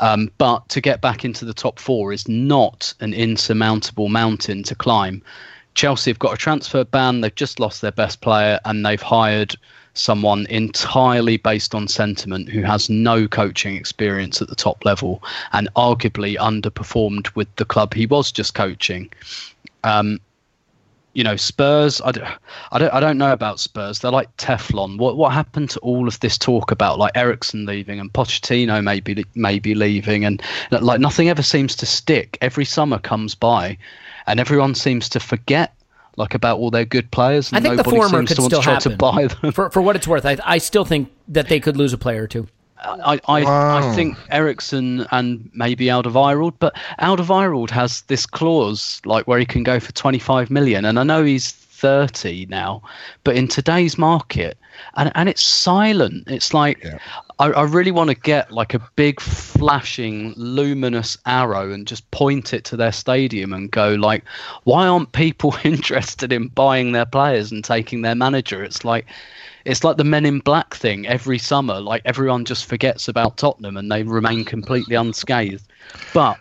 Um, 0.00 0.30
but 0.38 0.68
to 0.70 0.80
get 0.80 1.00
back 1.00 1.24
into 1.24 1.44
the 1.44 1.54
top 1.54 1.78
four 1.78 2.12
is 2.12 2.26
not 2.26 2.92
an 3.00 3.14
insurmountable 3.14 4.08
mountain 4.08 4.62
to 4.64 4.74
climb. 4.74 5.22
Chelsea 5.74 6.10
have 6.10 6.18
got 6.18 6.34
a 6.34 6.36
transfer 6.36 6.84
ban. 6.84 7.20
They've 7.20 7.34
just 7.34 7.60
lost 7.60 7.80
their 7.80 7.92
best 7.92 8.20
player, 8.20 8.58
and 8.64 8.84
they've 8.84 9.00
hired 9.00 9.54
someone 9.94 10.46
entirely 10.48 11.36
based 11.36 11.74
on 11.74 11.86
sentiment 11.86 12.48
who 12.48 12.62
has 12.62 12.88
no 12.88 13.28
coaching 13.28 13.76
experience 13.76 14.40
at 14.40 14.48
the 14.48 14.56
top 14.56 14.84
level 14.84 15.22
and 15.52 15.68
arguably 15.76 16.36
underperformed 16.36 17.34
with 17.34 17.54
the 17.56 17.64
club 17.64 17.92
he 17.92 18.06
was 18.06 18.32
just 18.32 18.54
coaching. 18.54 19.10
Um, 19.84 20.18
you 21.14 21.22
know, 21.22 21.36
Spurs. 21.36 22.00
I 22.04 22.12
don't, 22.12 22.28
I 22.72 22.78
don't, 22.78 22.92
I 22.92 23.00
don't 23.00 23.18
know 23.18 23.32
about 23.32 23.60
Spurs. 23.60 23.98
They're 23.98 24.10
like 24.10 24.34
Teflon. 24.36 24.98
What 24.98 25.16
what 25.16 25.32
happened 25.32 25.70
to 25.70 25.80
all 25.80 26.08
of 26.08 26.18
this 26.20 26.38
talk 26.38 26.70
about 26.70 26.98
like 26.98 27.12
Eriksen 27.14 27.66
leaving 27.66 28.00
and 28.00 28.12
Pochettino 28.12 28.82
maybe 28.82 29.24
maybe 29.34 29.74
leaving 29.74 30.24
and 30.24 30.42
like 30.70 31.00
nothing 31.00 31.28
ever 31.28 31.42
seems 31.42 31.76
to 31.76 31.86
stick. 31.86 32.38
Every 32.40 32.64
summer 32.64 32.98
comes 32.98 33.34
by, 33.34 33.76
and 34.26 34.40
everyone 34.40 34.74
seems 34.74 35.08
to 35.10 35.20
forget 35.20 35.74
like 36.16 36.34
about 36.34 36.58
all 36.58 36.70
their 36.70 36.84
good 36.84 37.10
players. 37.10 37.52
I 37.52 37.60
think 37.60 37.76
the 37.76 37.84
former 37.84 38.24
could 38.24 38.42
still 38.42 38.62
happen. 38.62 38.92
To 38.92 38.96
buy 38.96 39.26
them. 39.26 39.52
For 39.52 39.70
for 39.70 39.82
what 39.82 39.96
it's 39.96 40.08
worth, 40.08 40.24
I 40.24 40.38
I 40.44 40.58
still 40.58 40.84
think 40.84 41.10
that 41.28 41.48
they 41.48 41.60
could 41.60 41.76
lose 41.76 41.92
a 41.92 41.98
player 41.98 42.24
or 42.24 42.26
two. 42.26 42.48
I 42.84 43.20
I, 43.26 43.42
wow. 43.44 43.78
I 43.78 43.94
think 43.94 44.16
Eriksen 44.30 45.06
and 45.10 45.50
maybe 45.54 45.86
Alderweireld, 45.86 46.54
but 46.58 46.74
Alderweireld 46.98 47.70
has 47.70 48.02
this 48.02 48.26
clause 48.26 49.00
like 49.04 49.26
where 49.26 49.38
he 49.38 49.46
can 49.46 49.62
go 49.62 49.80
for 49.80 49.92
25 49.92 50.50
million, 50.50 50.84
and 50.84 50.98
I 50.98 51.02
know 51.02 51.24
he's 51.24 51.52
30 51.82 52.46
now, 52.48 52.80
but 53.24 53.34
in 53.34 53.48
today's 53.48 53.98
market, 53.98 54.56
and 54.94 55.10
and 55.16 55.28
it's 55.28 55.42
silent. 55.42 56.28
It's 56.28 56.54
like 56.54 56.82
yeah. 56.82 56.98
I, 57.40 57.46
I 57.50 57.62
really 57.64 57.90
want 57.90 58.08
to 58.10 58.14
get 58.14 58.52
like 58.52 58.72
a 58.72 58.78
big 58.94 59.20
flashing 59.20 60.32
luminous 60.36 61.18
arrow 61.26 61.72
and 61.72 61.84
just 61.88 62.08
point 62.12 62.54
it 62.54 62.64
to 62.66 62.76
their 62.76 62.92
stadium 62.92 63.52
and 63.52 63.68
go 63.68 63.94
like, 63.94 64.22
why 64.62 64.86
aren't 64.86 65.10
people 65.10 65.56
interested 65.64 66.32
in 66.32 66.48
buying 66.48 66.92
their 66.92 67.04
players 67.04 67.50
and 67.50 67.64
taking 67.64 68.02
their 68.02 68.14
manager? 68.14 68.62
It's 68.62 68.84
like 68.84 69.06
it's 69.64 69.82
like 69.82 69.96
the 69.96 70.04
Men 70.04 70.24
in 70.24 70.38
Black 70.38 70.74
thing 70.74 71.04
every 71.08 71.38
summer. 71.38 71.80
Like 71.80 72.02
everyone 72.04 72.44
just 72.44 72.66
forgets 72.66 73.08
about 73.08 73.38
Tottenham 73.38 73.76
and 73.76 73.90
they 73.90 74.04
remain 74.04 74.44
completely 74.44 74.94
unscathed. 74.94 75.66
But 76.14 76.38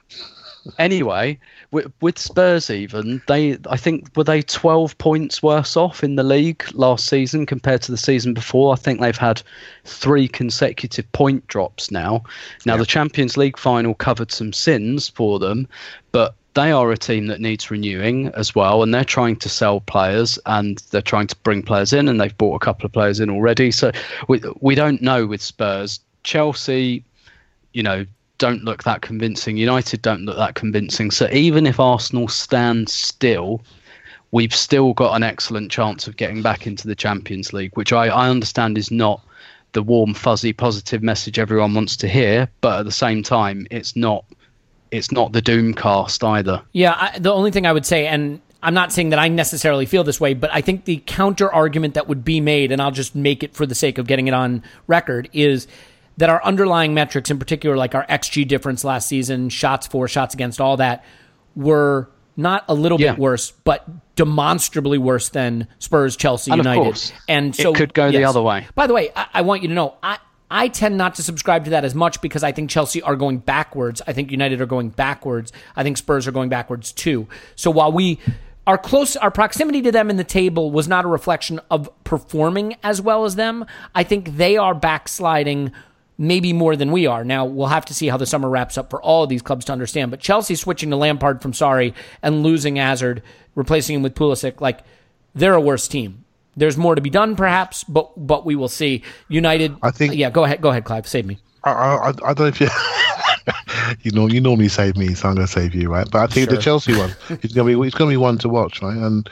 anyway, 0.78 1.40
with, 1.72 1.92
with, 2.02 2.18
Spurs, 2.18 2.70
even 2.70 3.22
they, 3.28 3.58
I 3.70 3.78
think, 3.78 4.10
were 4.16 4.24
they 4.24 4.42
twelve 4.42 4.98
points 4.98 5.42
worse 5.42 5.76
off 5.78 6.04
in 6.04 6.16
the 6.16 6.24
league 6.24 6.64
last 6.74 7.08
season 7.08 7.46
compared 7.46 7.82
to 7.84 7.92
the 7.92 7.98
season 7.98 8.34
before. 8.34 8.74
I 8.74 8.76
think 8.76 9.00
they've 9.00 9.16
had 9.16 9.42
three 9.86 10.28
consecutive 10.28 11.12
point 11.12 11.48
drops 11.48 11.92
now. 11.92 12.24
Now 12.66 12.74
yeah. 12.74 12.78
the 12.78 12.86
Champions 12.86 13.38
League 13.38 13.58
final 13.58 13.94
covered 13.94 14.32
some 14.32 14.54
sins 14.54 15.08
for 15.08 15.40
them, 15.40 15.68
but 16.12 16.36
they 16.54 16.72
are 16.72 16.92
a 16.92 16.98
team 16.98 17.28
that 17.28 17.40
needs 17.40 17.72
renewing 17.72 18.28
as 18.30 18.54
well, 18.54 18.84
and 18.84 18.94
they're 18.94 19.06
trying 19.06 19.38
to 19.38 19.50
sell 19.50 19.80
players 19.80 20.38
and 20.46 20.80
they're 20.92 21.02
trying 21.02 21.28
to 21.28 21.36
bring 21.38 21.64
players 21.64 21.94
in, 21.94 22.08
and 22.08 22.20
they've 22.20 22.38
bought 22.38 22.56
a 22.56 22.66
couple 22.66 22.86
of 22.86 22.92
players 22.92 23.20
in 23.20 23.30
already. 23.30 23.72
So 23.72 23.92
we 24.28 24.42
we 24.60 24.76
don't 24.76 25.02
know 25.02 25.26
with 25.26 25.42
Spurs, 25.42 26.00
Chelsea, 26.24 27.04
you 27.74 27.84
know, 27.84 28.06
don't 28.42 28.64
look 28.64 28.84
that 28.84 29.04
convincing. 29.04 29.56
United 29.56 30.02
don't 30.02 30.26
look 30.26 30.36
that 30.36 30.56
convincing. 30.56 31.12
So 31.12 31.30
even 31.32 31.68
if 31.68 31.80
Arsenal 31.80 32.28
stand 32.28 32.90
still, 32.90 33.62
we've 34.32 34.54
still 34.54 34.94
got 34.94 35.16
an 35.16 35.22
excellent 35.22 35.72
chance 35.72 36.08
of 36.08 36.18
getting 36.18 36.42
back 36.42 36.66
into 36.66 36.88
the 36.88 36.96
Champions 36.96 37.54
League, 37.54 37.78
which 37.78 37.94
I, 37.94 38.08
I 38.08 38.30
understand 38.30 38.80
is 38.80 38.90
not 38.90 39.22
the 39.74 39.84
warm, 39.84 40.16
fuzzy, 40.16 40.54
positive 40.54 41.04
message 41.04 41.38
everyone 41.38 41.76
wants 41.76 41.96
to 41.98 42.08
hear, 42.08 42.50
but 42.62 42.80
at 42.80 42.86
the 42.86 42.92
same 42.92 43.22
time, 43.22 43.68
it's 43.70 43.96
not 43.96 44.26
it's 44.90 45.12
not 45.12 45.32
the 45.32 45.42
Doomcast 45.42 46.28
either. 46.28 46.62
Yeah, 46.74 46.96
I, 46.98 47.20
the 47.20 47.32
only 47.32 47.52
thing 47.52 47.66
I 47.66 47.72
would 47.72 47.86
say, 47.86 48.08
and 48.08 48.42
I'm 48.64 48.74
not 48.74 48.92
saying 48.92 49.10
that 49.12 49.20
I 49.20 49.28
necessarily 49.28 49.86
feel 49.86 50.04
this 50.04 50.20
way, 50.20 50.34
but 50.34 50.50
I 50.52 50.62
think 50.62 50.86
the 50.86 51.02
counter 51.06 51.54
argument 51.54 51.94
that 51.94 52.10
would 52.10 52.26
be 52.26 52.42
made, 52.42 52.72
and 52.72 52.82
I'll 52.82 52.92
just 52.92 53.16
make 53.16 53.44
it 53.44 53.54
for 53.54 53.66
the 53.66 53.76
sake 53.76 54.00
of 54.00 54.08
getting 54.08 54.28
it 54.28 54.34
on 54.34 54.64
record, 54.88 55.30
is 55.32 55.68
that 56.18 56.30
our 56.30 56.44
underlying 56.44 56.94
metrics, 56.94 57.32
in 57.32 57.40
particular, 57.40 57.76
like 57.78 57.96
our 57.96 58.06
XG 58.08 58.48
difference 58.48 58.84
last 58.84 59.08
season, 59.08 59.50
shots 59.50 59.88
for, 59.88 60.08
shots 60.08 60.34
against, 60.34 60.60
all 60.62 60.78
that, 60.78 61.04
were 61.56 62.10
not 62.38 62.64
a 62.68 62.74
little 62.74 63.00
Yeah. 63.00 63.12
bit 63.12 63.20
worse, 63.20 63.52
but 63.64 63.88
demonstrably 64.16 64.98
worse 64.98 65.30
than 65.30 65.68
Spurs, 65.80 66.16
Chelsea, 66.16 66.52
And 66.52 66.60
of 66.62 66.66
United. 66.66 66.84
course, 66.84 67.14
and 67.28 67.56
so 67.56 67.72
it 67.72 67.76
could 67.76 67.94
go 67.94 68.12
the 68.12 68.24
other 68.24 68.42
way. 68.42 68.68
By 68.76 68.88
the 68.88 68.94
way, 68.94 69.10
I, 69.16 69.26
I 69.36 69.42
want 69.42 69.62
you 69.64 69.68
to 69.70 69.74
know, 69.74 69.96
I, 70.04 70.18
I 70.50 70.68
tend 70.68 70.98
not 70.98 71.16
to 71.16 71.24
subscribe 71.24 71.64
to 71.66 71.72
that 71.72 71.86
as 71.86 71.96
much 71.96 72.22
because 72.22 72.44
I 72.44 72.52
think 72.52 72.70
Chelsea 72.70 73.02
are 73.02 73.16
going 73.16 73.38
backwards. 73.38 74.02
I 74.06 74.14
think 74.14 74.32
United 74.32 74.60
are 74.62 74.66
going 74.66 74.90
backwards. 74.90 75.52
I 75.76 75.84
think 75.84 75.98
Spurs 75.98 76.28
are 76.28 76.32
going 76.32 76.50
backwards 76.50 76.92
too. 76.92 77.28
So 77.56 77.72
while 77.72 77.92
we 77.92 78.20
our 78.68 78.78
close 78.78 79.16
our 79.16 79.32
proximity 79.32 79.82
to 79.82 79.92
them 79.92 80.10
in 80.10 80.18
the 80.18 80.24
table 80.24 80.70
was 80.72 80.88
not 80.88 81.04
a 81.04 81.08
reflection 81.08 81.60
of 81.72 81.90
performing 82.04 82.76
as 82.84 83.02
well 83.02 83.26
as 83.26 83.36
them, 83.36 83.66
I 83.96 84.04
think 84.04 84.38
they 84.38 84.56
are 84.58 84.76
backsliding 84.76 85.72
maybe 86.22 86.54
more 86.54 86.76
than 86.76 86.92
we 86.92 87.08
are. 87.08 87.24
Now 87.26 87.46
we'll 87.46 87.68
have 87.68 87.86
to 87.86 87.94
see 87.96 88.08
how 88.08 88.16
the 88.16 88.28
summer 88.28 88.48
wraps 88.48 88.78
up 88.78 88.92
for 88.92 89.02
all 89.02 89.24
of 89.24 89.30
these 89.30 89.42
clubs 89.42 89.66
to 89.66 89.72
understand. 89.74 90.12
But 90.12 90.20
Chelsea 90.20 90.54
switching 90.56 90.92
to 90.92 90.96
Lampard 90.96 91.42
from 91.42 91.52
Sarri 91.52 91.94
and 92.22 92.44
losing 92.44 92.76
Hazard, 92.76 93.24
replacing 93.56 93.96
him 93.96 94.04
with 94.04 94.14
Pulisic, 94.14 94.62
like 94.62 94.82
they're 95.34 95.56
a 95.56 95.60
worse 95.62 95.88
team. 95.88 96.24
There's 96.56 96.78
more 96.78 96.94
to 96.96 97.02
be 97.02 97.10
done, 97.10 97.36
perhaps, 97.36 97.84
but 97.84 98.12
but 98.28 98.46
we 98.46 98.56
will 98.56 98.68
see. 98.70 99.04
United, 99.30 99.76
I 99.82 99.90
think- 99.90 100.14
Yeah, 100.16 100.30
go 100.30 100.44
ahead, 100.44 100.62
go 100.62 100.70
ahead, 100.70 100.84
Clive. 100.86 101.08
Save 101.08 101.26
me. 101.26 101.40
I, 101.64 101.72
I, 101.72 102.08
I 102.10 102.12
don't 102.34 102.40
know 102.40 102.46
if 102.48 102.60
you, 102.62 102.68
you 104.04 104.12
know, 104.12 104.28
you 104.28 104.42
normally 104.42 104.68
save 104.68 104.98
me, 104.98 105.14
so 105.14 105.30
I'm 105.30 105.36
going 105.36 105.48
to 105.48 105.52
save 105.52 105.74
you, 105.76 105.90
right? 105.90 106.08
But 106.10 106.22
I 106.22 106.28
think 106.28 106.50
the 106.50 106.58
Chelsea 106.58 106.96
one 106.98 107.12
is 107.42 107.54
going 107.54 107.68
to 107.72 107.80
be, 107.82 107.88
it's 107.88 107.96
going 107.96 108.10
to 108.10 108.14
be 108.14 108.18
one 108.18 108.38
to 108.40 108.50
watch, 108.50 108.82
right? 108.82 108.96
And 108.98 109.30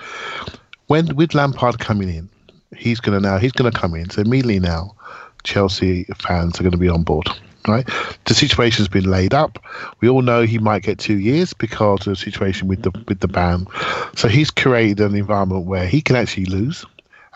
when 0.88 1.16
with 1.16 1.34
Lampard 1.34 1.80
coming 1.80 2.10
in, 2.10 2.30
he's 2.76 3.00
going 3.00 3.20
to 3.22 3.28
now, 3.28 3.38
he's 3.38 3.52
going 3.52 3.72
to 3.72 3.78
come 3.78 3.96
in. 3.96 4.10
So 4.10 4.22
immediately 4.22 4.60
now, 4.60 4.96
Chelsea 5.44 6.06
fans 6.18 6.60
are 6.60 6.64
going 6.64 6.72
to 6.72 6.78
be 6.78 6.90
on 6.90 7.04
board, 7.04 7.28
right? 7.68 7.88
The 8.26 8.34
situation's 8.34 8.88
been 8.88 9.10
laid 9.10 9.34
up. 9.34 9.60
We 10.02 10.10
all 10.10 10.22
know 10.22 10.44
he 10.44 10.60
might 10.60 10.84
get 10.84 11.00
two 11.00 11.20
years 11.20 11.54
because 11.54 12.02
of 12.02 12.12
the 12.12 12.16
situation 12.16 12.68
with 12.68 12.84
the 12.84 12.92
with 13.08 13.20
the 13.20 13.28
ban. 13.28 13.68
So 14.16 14.28
he's 14.28 14.52
created 14.52 15.00
an 15.00 15.16
environment 15.16 15.66
where 15.66 15.88
he 15.88 16.02
can 16.02 16.16
actually 16.16 16.46
lose. 16.46 16.86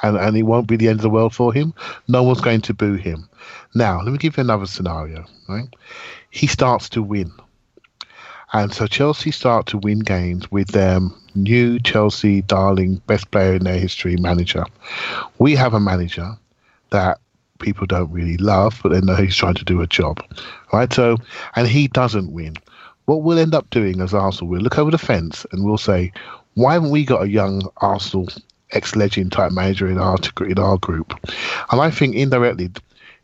And, 0.01 0.17
and 0.17 0.35
it 0.35 0.43
won't 0.43 0.67
be 0.67 0.75
the 0.75 0.89
end 0.89 0.99
of 0.99 1.03
the 1.03 1.09
world 1.09 1.33
for 1.33 1.53
him. 1.53 1.73
No 2.09 2.23
one's 2.23 2.41
going 2.41 2.59
to 2.61 2.73
boo 2.73 2.95
him. 2.95 3.29
Now, 3.73 4.01
let 4.01 4.11
me 4.11 4.17
give 4.17 4.35
you 4.35 4.41
another 4.41 4.65
scenario. 4.65 5.23
Right, 5.47 5.69
he 6.29 6.47
starts 6.47 6.89
to 6.89 7.01
win, 7.01 7.31
and 8.53 8.73
so 8.73 8.85
Chelsea 8.85 9.31
start 9.31 9.65
to 9.67 9.77
win 9.77 9.99
games 9.99 10.51
with 10.51 10.69
their 10.69 10.99
new 11.35 11.79
Chelsea 11.79 12.41
darling 12.43 13.01
best 13.07 13.31
player 13.31 13.53
in 13.53 13.63
their 13.63 13.79
history 13.79 14.15
manager. 14.17 14.65
We 15.39 15.55
have 15.55 15.73
a 15.73 15.79
manager 15.79 16.37
that 16.91 17.19
people 17.63 17.87
don't 17.87 18.11
really 18.11 18.37
love, 18.37 18.79
but 18.83 18.89
they 18.89 19.01
know 19.01 19.15
he's 19.15 19.35
trying 19.35 19.55
to 19.55 19.65
do 19.65 19.81
a 19.81 19.87
job, 19.87 20.23
right? 20.71 20.91
So, 20.93 21.17
and 21.55 21.67
he 21.67 21.87
doesn't 21.87 22.31
win. 22.31 22.55
What 23.05 23.23
we'll 23.23 23.39
end 23.39 23.55
up 23.55 23.69
doing 23.69 24.01
as 24.01 24.13
Arsenal, 24.13 24.49
we'll 24.49 24.61
look 24.61 24.77
over 24.77 24.91
the 24.91 24.97
fence 24.97 25.45
and 25.51 25.65
we'll 25.65 25.77
say, 25.77 26.11
why 26.53 26.73
haven't 26.73 26.91
we 26.91 27.05
got 27.05 27.23
a 27.23 27.29
young 27.29 27.67
Arsenal 27.77 28.29
ex-legend 28.71 29.31
type 29.31 29.51
manager 29.51 29.87
in 29.87 29.97
our 29.97 30.17
in 30.41 30.59
our 30.59 30.77
group? 30.77 31.13
And 31.71 31.81
I 31.81 31.89
think 31.89 32.15
indirectly, 32.15 32.69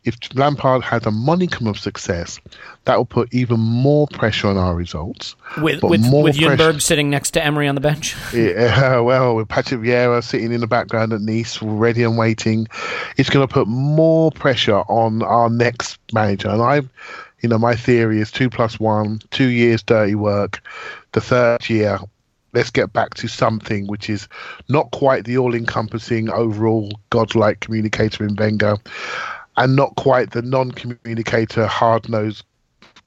if 0.10 0.36
Lampard 0.36 0.84
has 0.84 1.05
a 1.05 1.12
monicum 1.12 1.70
of 1.70 1.80
success, 1.80 2.39
that 2.86 2.97
will 2.97 3.05
put 3.05 3.34
even 3.34 3.60
more 3.60 4.07
pressure 4.07 4.47
on 4.47 4.57
our 4.57 4.76
results. 4.76 5.36
With 5.62 5.82
But 5.82 5.91
with 5.91 6.01
with 6.12 6.36
Ljungberg 6.36 6.82
sitting 6.82 7.10
next 7.10 7.32
to 7.32 7.43
Emery 7.43 7.68
on 7.68 7.76
the 7.76 7.82
bench. 7.82 8.16
Yeah, 8.34 8.99
well, 8.99 9.36
with 9.36 9.47
Patrick 9.47 9.82
Vieira 9.82 10.24
sitting 10.24 10.51
in 10.51 10.62
the 10.62 10.68
background 10.68 11.14
at 11.14 11.22
Nice, 11.22 11.62
ready 11.62 12.03
and 12.03 12.18
waiting, 12.18 12.68
it's 13.18 13.30
going 13.30 13.47
to 13.47 13.53
put 13.53 13.68
more 13.68 14.32
pressure 14.32 14.80
on 14.88 15.22
our 15.24 15.49
next 15.49 15.99
manager. 16.14 16.49
And 16.49 16.62
I, 16.62 16.82
you 17.41 17.49
know, 17.49 17.57
my 17.57 17.76
theory 17.76 18.22
is 18.22 18.32
two 18.32 18.49
plus 18.49 18.80
one, 18.80 19.20
two 19.32 19.47
years 19.49 19.84
dirty 19.84 20.16
work. 20.16 20.62
The 21.12 21.22
third 21.22 21.70
year, 21.70 21.99
let's 22.53 22.70
get 22.70 22.93
back 22.93 23.14
to 23.16 23.28
something 23.28 23.88
which 23.88 24.10
is 24.10 24.28
not 24.68 24.91
quite 24.91 25.26
the 25.26 25.38
all-encompassing, 25.38 26.30
overall 26.30 26.91
godlike 27.10 27.60
communicator 27.60 28.26
in 28.26 28.36
Wenger, 28.36 28.78
and 29.60 29.76
not 29.76 29.95
quite 29.97 30.32
the 30.32 30.41
non-communicator, 30.41 31.68
hard-nosed 31.68 32.43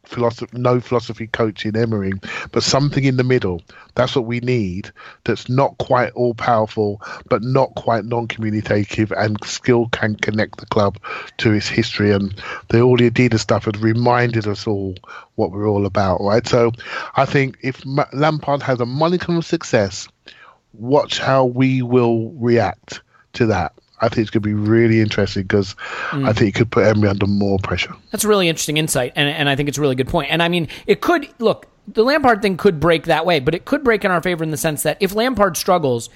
philosophy, 0.04 0.58
no 0.58 0.80
philosophy 0.80 1.26
coach 1.26 1.64
in 1.64 1.74
Emery, 1.74 2.12
but 2.50 2.62
something 2.62 3.04
in 3.04 3.16
the 3.16 3.24
middle. 3.24 3.62
That's 3.94 4.14
what 4.14 4.26
we 4.26 4.40
need. 4.40 4.92
That's 5.24 5.48
not 5.48 5.78
quite 5.78 6.12
all 6.12 6.34
powerful, 6.34 7.00
but 7.26 7.42
not 7.42 7.74
quite 7.74 8.04
non-communicative, 8.04 9.12
and 9.12 9.42
still 9.44 9.88
can 9.88 10.14
connect 10.16 10.58
the 10.58 10.66
club 10.66 10.98
to 11.38 11.52
its 11.52 11.68
history. 11.68 12.12
And 12.12 12.34
the 12.68 12.82
all 12.82 12.98
the 12.98 13.10
Adidas 13.10 13.40
stuff 13.40 13.64
had 13.64 13.78
reminded 13.78 14.46
us 14.46 14.66
all 14.66 14.94
what 15.36 15.52
we're 15.52 15.68
all 15.68 15.86
about, 15.86 16.20
right? 16.20 16.46
So, 16.46 16.72
I 17.16 17.24
think 17.24 17.56
if 17.62 17.82
Lampard 18.12 18.62
has 18.62 18.80
a 18.80 18.86
modicum 18.86 19.38
of 19.38 19.46
success, 19.46 20.06
watch 20.74 21.18
how 21.18 21.46
we 21.46 21.80
will 21.80 22.30
react 22.32 23.00
to 23.34 23.46
that. 23.46 23.72
I 24.02 24.08
think 24.08 24.18
it's 24.18 24.30
going 24.30 24.42
to 24.42 24.48
be 24.48 24.54
really 24.54 25.00
interesting 25.00 25.44
because 25.44 25.74
I 26.10 26.16
mm. 26.16 26.36
think 26.36 26.48
it 26.48 26.58
could 26.58 26.70
put 26.70 26.84
Emery 26.84 27.08
under 27.08 27.26
more 27.26 27.58
pressure. 27.58 27.94
That's 28.10 28.24
a 28.24 28.28
really 28.28 28.48
interesting 28.48 28.76
insight, 28.76 29.12
and, 29.16 29.28
and 29.28 29.48
I 29.48 29.56
think 29.56 29.68
it's 29.68 29.78
a 29.78 29.80
really 29.80 29.94
good 29.94 30.08
point. 30.08 30.30
And 30.30 30.42
I 30.42 30.48
mean, 30.48 30.68
it 30.86 31.00
could 31.00 31.28
look 31.38 31.68
the 31.88 32.04
Lampard 32.04 32.42
thing 32.42 32.56
could 32.56 32.80
break 32.80 33.04
that 33.06 33.26
way, 33.26 33.40
but 33.40 33.54
it 33.54 33.64
could 33.64 33.82
break 33.82 34.04
in 34.04 34.10
our 34.10 34.22
favor 34.22 34.44
in 34.44 34.50
the 34.50 34.56
sense 34.56 34.82
that 34.84 34.96
if 35.00 35.14
Lampard 35.14 35.56
struggles, 35.56 36.10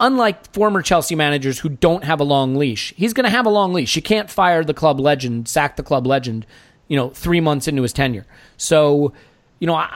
unlike 0.00 0.52
former 0.52 0.82
Chelsea 0.82 1.14
managers 1.14 1.58
who 1.58 1.68
don't 1.68 2.04
have 2.04 2.20
a 2.20 2.24
long 2.24 2.54
leash, 2.54 2.94
he's 2.96 3.12
going 3.12 3.24
to 3.24 3.30
have 3.30 3.46
a 3.46 3.50
long 3.50 3.72
leash. 3.72 3.96
You 3.96 4.02
can't 4.02 4.30
fire 4.30 4.64
the 4.64 4.74
club 4.74 4.98
legend, 4.98 5.48
sack 5.48 5.76
the 5.76 5.82
club 5.82 6.06
legend, 6.06 6.46
you 6.88 6.96
know, 6.96 7.10
three 7.10 7.40
months 7.40 7.68
into 7.68 7.82
his 7.82 7.92
tenure. 7.92 8.26
So, 8.56 9.12
you 9.58 9.66
know, 9.66 9.86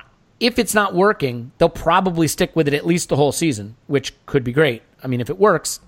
if 0.41 0.59
it's 0.59 0.75
not 0.75 0.95
working, 0.95 1.53
they'll 1.59 1.69
probably 1.69 2.29
stick 2.29 2.55
with 2.55 2.69
it 2.69 2.75
at 2.75 2.87
least 2.87 3.09
the 3.09 3.17
whole 3.17 3.33
season, 3.33 3.77
which 3.87 4.13
could 4.27 4.45
be 4.45 4.53
great. 4.53 4.83
I 5.03 5.07
mean, 5.07 5.21
if 5.21 5.31
it 5.31 5.39
works, 5.39 5.81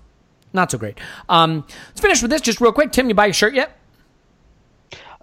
not 0.55 0.71
so 0.71 0.77
great. 0.77 0.99
Um, 1.29 1.65
let's 1.89 2.01
finish 2.01 2.21
with 2.21 2.31
this 2.31 2.41
just 2.41 2.59
real 2.61 2.71
quick. 2.71 2.91
Tim, 2.91 3.09
you 3.09 3.15
buy 3.15 3.27
a 3.27 3.33
shirt 3.33 3.53
yet? 3.53 3.77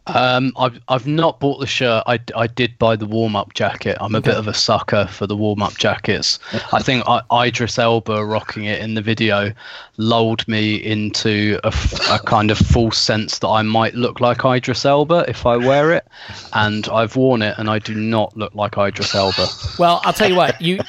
Um, 0.08 0.52
I've 0.56 0.80
I've 0.88 1.06
not 1.06 1.38
bought 1.38 1.60
the 1.60 1.66
shirt. 1.66 2.02
I, 2.08 2.18
I 2.34 2.48
did 2.48 2.76
buy 2.78 2.96
the 2.96 3.06
warm 3.06 3.36
up 3.36 3.54
jacket. 3.54 3.96
I'm 4.00 4.16
a 4.16 4.20
bit 4.20 4.34
of 4.34 4.48
a 4.48 4.54
sucker 4.54 5.06
for 5.06 5.28
the 5.28 5.36
warm 5.36 5.62
up 5.62 5.76
jackets. 5.76 6.40
I 6.72 6.82
think 6.82 7.04
I, 7.06 7.46
Idris 7.46 7.78
Elba 7.78 8.24
rocking 8.24 8.64
it 8.64 8.80
in 8.80 8.94
the 8.94 9.00
video 9.00 9.52
lulled 9.98 10.46
me 10.48 10.74
into 10.74 11.60
a, 11.62 11.72
a 12.10 12.18
kind 12.18 12.50
of 12.50 12.58
false 12.58 12.98
sense 12.98 13.38
that 13.38 13.48
I 13.48 13.62
might 13.62 13.94
look 13.94 14.20
like 14.20 14.44
Idris 14.44 14.84
Elba 14.84 15.26
if 15.28 15.46
I 15.46 15.56
wear 15.56 15.92
it, 15.92 16.08
and 16.52 16.88
I've 16.88 17.14
worn 17.14 17.40
it 17.42 17.56
and 17.58 17.70
I 17.70 17.78
do 17.78 17.94
not 17.94 18.36
look 18.36 18.56
like 18.56 18.76
Idris 18.76 19.14
Elba. 19.14 19.46
Well, 19.78 20.00
I'll 20.04 20.12
tell 20.12 20.28
you 20.28 20.36
what. 20.36 20.60
You, 20.60 20.80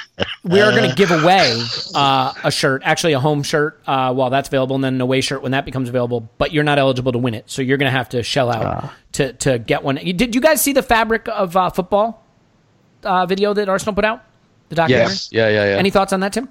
we 0.43 0.59
are 0.59 0.71
going 0.71 0.89
to 0.89 0.95
give 0.95 1.11
away 1.11 1.57
uh, 1.95 2.33
a 2.43 2.51
shirt, 2.51 2.81
actually 2.83 3.13
a 3.13 3.19
home 3.19 3.43
shirt, 3.43 3.81
uh, 3.87 4.13
while 4.13 4.29
that's 4.29 4.49
available, 4.49 4.75
and 4.75 4.83
then 4.83 4.95
an 4.95 5.01
away 5.01 5.21
shirt 5.21 5.41
when 5.41 5.53
that 5.53 5.63
becomes 5.65 5.87
available. 5.87 6.29
But 6.37 6.51
you're 6.51 6.65
not 6.65 6.79
eligible 6.79 7.13
to 7.13 7.17
win 7.17 7.33
it, 7.33 7.49
so 7.49 7.61
you're 7.61 7.77
going 7.77 7.91
to 7.91 7.97
have 7.97 8.09
to 8.09 8.23
shell 8.23 8.51
out 8.51 8.91
to 9.13 9.33
to 9.33 9.59
get 9.59 9.83
one. 9.83 9.95
Did 9.95 10.35
you 10.35 10.41
guys 10.41 10.61
see 10.61 10.73
the 10.73 10.83
fabric 10.83 11.27
of 11.29 11.55
uh, 11.55 11.69
football 11.69 12.25
uh, 13.03 13.25
video 13.25 13.53
that 13.53 13.69
Arsenal 13.69 13.95
put 13.95 14.05
out? 14.05 14.23
The 14.69 14.75
documentary. 14.75 15.11
Yes, 15.11 15.29
yeah, 15.31 15.49
yeah, 15.49 15.65
yeah. 15.65 15.77
Any 15.77 15.91
thoughts 15.91 16.13
on 16.13 16.19
that, 16.21 16.33
Tim? 16.33 16.49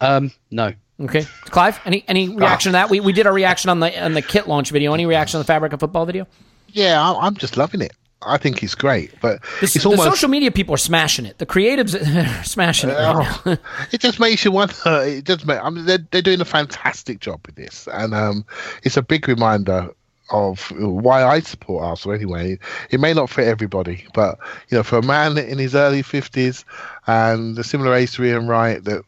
Um, 0.00 0.32
no. 0.50 0.72
Okay, 1.00 1.26
Clive. 1.46 1.80
Any 1.84 2.04
any 2.08 2.28
reaction 2.28 2.70
to 2.70 2.74
that? 2.74 2.90
We 2.90 3.00
we 3.00 3.12
did 3.12 3.26
our 3.26 3.32
reaction 3.32 3.70
on 3.70 3.80
the 3.80 4.02
on 4.02 4.12
the 4.12 4.22
kit 4.22 4.48
launch 4.48 4.70
video. 4.70 4.92
Any 4.92 5.06
reaction 5.06 5.38
on 5.38 5.40
the 5.40 5.46
fabric 5.46 5.72
of 5.72 5.80
football 5.80 6.06
video? 6.06 6.26
Yeah, 6.68 7.02
I'm 7.02 7.34
just 7.34 7.56
loving 7.56 7.80
it. 7.80 7.92
I 8.22 8.36
think 8.36 8.58
he's 8.58 8.74
great, 8.74 9.12
but 9.20 9.40
The, 9.60 9.64
it's 9.64 9.74
the 9.74 9.96
social 9.96 10.28
media 10.28 10.50
people 10.50 10.74
are 10.74 10.78
smashing 10.78 11.24
it. 11.24 11.38
The 11.38 11.46
creatives 11.46 11.94
are 12.40 12.44
smashing 12.44 12.90
it. 12.90 12.94
Right 12.94 13.58
it 13.92 14.00
just 14.00 14.20
makes 14.20 14.44
you 14.44 14.52
wonder. 14.52 14.74
It 14.84 15.24
does 15.24 15.44
make. 15.46 15.58
I 15.62 15.70
mean, 15.70 15.86
they're 15.86 16.06
they're 16.10 16.22
doing 16.22 16.40
a 16.40 16.46
fantastic 16.46 17.20
job 17.20 17.40
with 17.46 17.54
this, 17.54 17.88
and 17.92 18.14
um, 18.14 18.44
it's 18.82 18.96
a 18.96 19.02
big 19.02 19.26
reminder 19.26 19.90
of 20.30 20.70
why 20.72 21.24
I 21.24 21.40
support 21.40 21.82
Arsenal. 21.82 22.14
Anyway, 22.14 22.58
it 22.90 23.00
may 23.00 23.14
not 23.14 23.30
fit 23.30 23.48
everybody, 23.48 24.06
but 24.14 24.38
you 24.68 24.76
know, 24.76 24.82
for 24.82 24.98
a 24.98 25.02
man 25.02 25.38
in 25.38 25.58
his 25.58 25.74
early 25.74 26.02
fifties 26.02 26.64
and 27.06 27.58
a 27.58 27.64
similar 27.64 27.94
age 27.94 28.12
to 28.16 28.24
Ian 28.24 28.46
Wright 28.46 28.84
that 28.84 29.02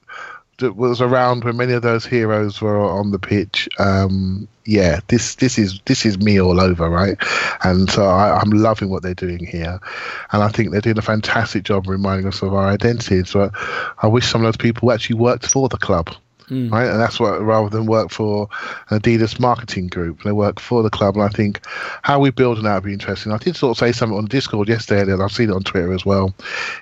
that 0.63 0.77
was 0.77 1.01
around 1.01 1.45
when 1.45 1.57
many 1.57 1.75
of 1.75 1.83
those 1.83 2.07
heroes 2.07 2.61
were 2.61 2.79
on 2.79 3.11
the 3.11 3.19
pitch. 3.19 3.69
Um, 3.79 4.49
yeah, 4.65 5.01
this 5.09 5.35
this 5.37 5.59
is 5.59 5.81
this 5.85 6.07
is 6.07 6.19
me 6.19 6.41
all 6.41 6.61
over, 6.61 6.89
right? 6.89 7.17
And 7.63 7.91
so 7.91 8.05
I, 8.05 8.41
I'm 8.41 8.51
loving 8.51 8.89
what 8.89 9.03
they're 9.03 9.15
doing 9.15 9.45
here, 9.45 9.81
and 10.33 10.43
I 10.43 10.49
think 10.49 10.71
they're 10.71 10.81
doing 10.81 10.99
a 10.99 11.03
fantastic 11.03 11.65
job 11.65 11.89
reminding 11.89 12.27
us 12.27 12.43
of 12.43 12.55
our 12.55 12.67
identities. 12.67 13.33
But 13.33 13.53
I 13.99 14.07
wish 14.07 14.27
some 14.27 14.43
of 14.43 14.47
those 14.47 14.57
people 14.57 14.93
actually 14.93 15.17
worked 15.17 15.47
for 15.47 15.69
the 15.69 15.79
club. 15.79 16.11
Right? 16.51 16.87
And 16.89 17.01
that's 17.01 17.19
what 17.21 17.41
rather 17.43 17.69
than 17.69 17.87
work 17.87 18.11
for 18.11 18.49
an 18.91 19.01
Adidas 19.01 19.39
marketing 19.41 19.89
group, 19.89 20.23
they 20.23 20.33
work 20.33 20.61
for 20.61 20.83
the 20.83 20.91
club. 20.91 21.17
And 21.17 21.25
I 21.25 21.29
think 21.29 21.61
how 22.03 22.19
we 22.21 22.31
build 22.31 22.59
on 22.59 22.65
that 22.65 22.75
would 22.75 22.85
be 22.85 22.93
interesting. 22.93 23.33
I 23.33 23.39
did 23.39 23.57
sort 23.57 23.77
of 23.77 23.79
say 23.79 23.93
something 23.93 24.17
on 24.19 24.27
Discord 24.27 24.69
yesterday, 24.69 25.13
and 25.13 25.23
I've 25.23 25.33
seen 25.33 25.51
it 25.51 25.55
on 25.55 25.63
Twitter 25.63 25.93
as 25.93 26.05
well. 26.05 26.35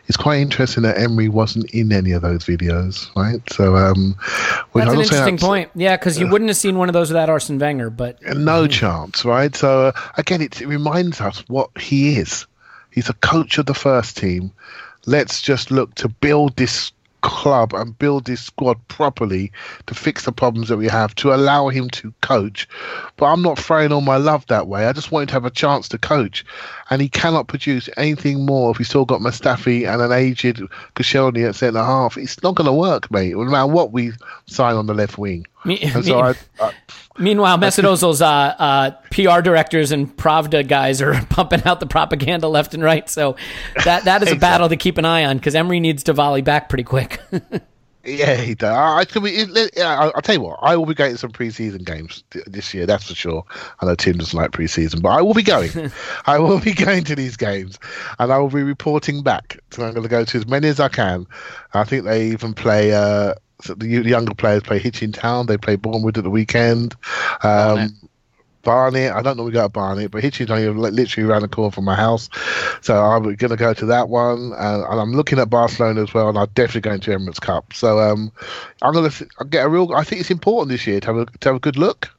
It's 0.06 0.16
quite 0.16 0.40
interesting 0.40 0.82
that 0.82 0.98
Emery 0.98 1.28
wasn't 1.28 1.70
in 1.72 1.92
any 1.92 2.12
of 2.12 2.22
those 2.22 2.44
videos, 2.44 3.14
right? 3.16 3.40
So, 3.52 3.76
um, 3.76 4.16
That's 4.18 4.66
I'm 4.74 4.80
an 4.82 4.88
interesting 5.00 5.18
that's- 5.36 5.42
point. 5.42 5.70
Yeah, 5.74 5.96
because 5.96 6.18
you 6.18 6.28
wouldn't 6.28 6.48
have 6.48 6.56
seen 6.56 6.76
one 6.78 6.88
of 6.88 6.92
those 6.92 7.10
without 7.10 7.28
Arsene 7.30 7.58
Wenger, 7.58 7.90
but 7.90 8.22
no 8.36 8.66
chance, 8.66 9.24
right? 9.24 9.54
So 9.54 9.86
uh, 9.86 9.92
again, 10.16 10.40
it, 10.42 10.60
it 10.60 10.66
reminds 10.66 11.20
us 11.20 11.44
what 11.48 11.70
he 11.78 12.16
is. 12.18 12.46
He's 12.90 13.08
a 13.08 13.14
coach 13.14 13.58
of 13.58 13.66
the 13.66 13.74
first 13.74 14.16
team. 14.16 14.52
Let's 15.06 15.40
just 15.40 15.70
look 15.70 15.94
to 15.96 16.08
build 16.08 16.56
this 16.56 16.92
club 17.22 17.72
and 17.74 17.98
build 17.98 18.24
this 18.24 18.40
squad 18.40 18.76
properly 18.88 19.52
to 19.86 19.94
fix 19.94 20.24
the 20.24 20.32
problems 20.32 20.68
that 20.68 20.76
we 20.76 20.88
have 20.88 21.14
to 21.16 21.32
allow 21.34 21.68
him 21.68 21.88
to 21.90 22.12
coach. 22.20 22.68
But 23.16 23.26
I'm 23.26 23.42
not 23.42 23.58
throwing 23.58 23.92
all 23.92 24.00
my 24.00 24.16
love 24.16 24.46
that 24.46 24.66
way. 24.68 24.86
I 24.86 24.92
just 24.92 25.10
want 25.12 25.22
him 25.24 25.26
to 25.28 25.32
have 25.34 25.44
a 25.44 25.50
chance 25.50 25.88
to 25.90 25.98
coach, 25.98 26.44
and 26.90 27.00
he 27.02 27.08
cannot 27.08 27.48
produce 27.48 27.88
anything 27.96 28.44
more 28.46 28.70
if 28.70 28.78
he's 28.78 28.88
still 28.88 29.04
got 29.04 29.20
Mustafi 29.20 29.86
and 29.92 30.00
an 30.02 30.12
aged 30.12 30.60
Koscielny 30.94 31.48
at 31.48 31.54
centre 31.54 31.78
half. 31.84 32.16
It's 32.16 32.42
not 32.42 32.54
going 32.54 32.66
to 32.66 32.72
work, 32.72 33.10
mate. 33.10 33.34
No 33.36 33.44
matter 33.44 33.66
what 33.66 33.92
we 33.92 34.12
sign 34.46 34.76
on 34.76 34.86
the 34.86 34.94
left 34.94 35.18
wing. 35.18 35.46
Me- 35.64 35.78
And 35.80 36.04
so 36.04 36.16
me- 36.22 36.22
I, 36.22 36.34
I, 36.64 36.72
Meanwhile, 37.20 37.58
Mesut 37.58 37.84
Ozil's 37.84 38.22
uh, 38.22 38.26
uh, 38.28 38.90
PR 39.10 39.40
directors 39.42 39.92
and 39.92 40.14
Pravda 40.16 40.66
guys 40.66 41.00
are 41.02 41.20
pumping 41.28 41.62
out 41.64 41.78
the 41.80 41.86
propaganda 41.86 42.48
left 42.48 42.74
and 42.74 42.82
right. 42.82 43.08
So 43.08 43.36
that 43.84 44.04
that 44.04 44.22
is 44.22 44.32
a 44.32 44.36
battle 44.48 44.68
to 44.68 44.76
keep 44.76 44.98
an 44.98 45.04
eye 45.04 45.24
on 45.24 45.36
because 45.36 45.54
Emery 45.54 45.80
needs 45.80 46.02
to 46.04 46.12
volley 46.12 46.42
back 46.42 46.68
pretty 46.68 46.84
quick. 46.84 47.20
Yeah, 48.02 48.36
he 48.36 48.54
does. 48.54 48.74
I, 48.74 49.04
can 49.04 49.22
be, 49.22 49.30
it- 49.30 49.72
yeah, 49.76 49.90
I- 50.00 50.06
I'll 50.14 50.22
tell 50.22 50.34
you 50.34 50.40
what. 50.40 50.58
I 50.62 50.74
will 50.74 50.86
be 50.86 50.94
going 50.94 51.12
to 51.12 51.18
some 51.18 51.32
preseason 51.32 51.84
games 51.84 52.24
th- 52.30 52.46
this 52.46 52.72
year. 52.72 52.86
That's 52.86 53.06
for 53.06 53.14
sure. 53.14 53.44
I 53.80 53.84
know 53.84 53.94
Tim 53.94 54.16
doesn't 54.16 54.36
like 54.36 54.52
preseason, 54.52 55.02
but 55.02 55.10
I 55.10 55.20
will 55.20 55.34
be 55.34 55.42
going. 55.42 55.92
I 56.24 56.38
will 56.38 56.58
be 56.60 56.72
going 56.72 57.04
to 57.04 57.14
these 57.14 57.36
games, 57.36 57.78
and 58.18 58.32
I 58.32 58.38
will 58.38 58.48
be 58.48 58.62
reporting 58.62 59.22
back. 59.22 59.58
So 59.70 59.84
I'm 59.84 59.90
going 59.92 60.02
to 60.04 60.08
go 60.08 60.24
to 60.24 60.38
as 60.38 60.46
many 60.46 60.68
as 60.68 60.80
I 60.80 60.88
can. 60.88 61.26
I 61.74 61.84
think 61.84 62.04
they 62.06 62.28
even 62.28 62.54
play. 62.54 62.94
Uh, 62.94 63.34
so 63.62 63.74
the 63.74 63.86
younger 63.86 64.34
players 64.34 64.62
play 64.62 64.78
Hitchin 64.78 65.12
Town. 65.12 65.46
They 65.46 65.56
play 65.56 65.76
Bournemouth 65.76 66.18
at 66.18 66.24
the 66.24 66.30
weekend. 66.30 66.94
Um, 67.42 67.96
Barnet. 68.62 69.12
I 69.12 69.22
don't 69.22 69.36
know 69.36 69.44
we 69.44 69.52
go 69.52 69.62
to 69.62 69.68
Barnet, 69.68 70.10
but 70.10 70.22
Hitchin's 70.22 70.50
only 70.50 70.68
li- 70.68 70.90
literally 70.90 71.28
around 71.28 71.42
the 71.42 71.48
corner 71.48 71.70
from 71.70 71.84
my 71.84 71.94
house. 71.94 72.28
So 72.82 73.02
I'm 73.02 73.22
going 73.22 73.36
to 73.36 73.56
go 73.56 73.72
to 73.72 73.86
that 73.86 74.08
one. 74.08 74.52
And, 74.52 74.84
and 74.84 75.00
I'm 75.00 75.12
looking 75.12 75.38
at 75.38 75.50
Barcelona 75.50 76.02
as 76.02 76.12
well, 76.12 76.28
and 76.28 76.38
I'm 76.38 76.48
definitely 76.54 76.82
going 76.82 77.00
to 77.00 77.10
Emirates 77.10 77.40
Cup. 77.40 77.72
So 77.72 77.98
um, 77.98 78.30
I'm 78.82 78.92
going 78.92 79.10
to 79.10 79.26
get 79.48 79.64
a 79.64 79.68
real. 79.68 79.92
I 79.94 80.04
think 80.04 80.20
it's 80.20 80.30
important 80.30 80.70
this 80.70 80.86
year 80.86 81.00
to 81.00 81.06
have 81.06 81.16
a, 81.16 81.26
to 81.26 81.48
have 81.48 81.56
a 81.56 81.60
good 81.60 81.78
look 81.78 82.10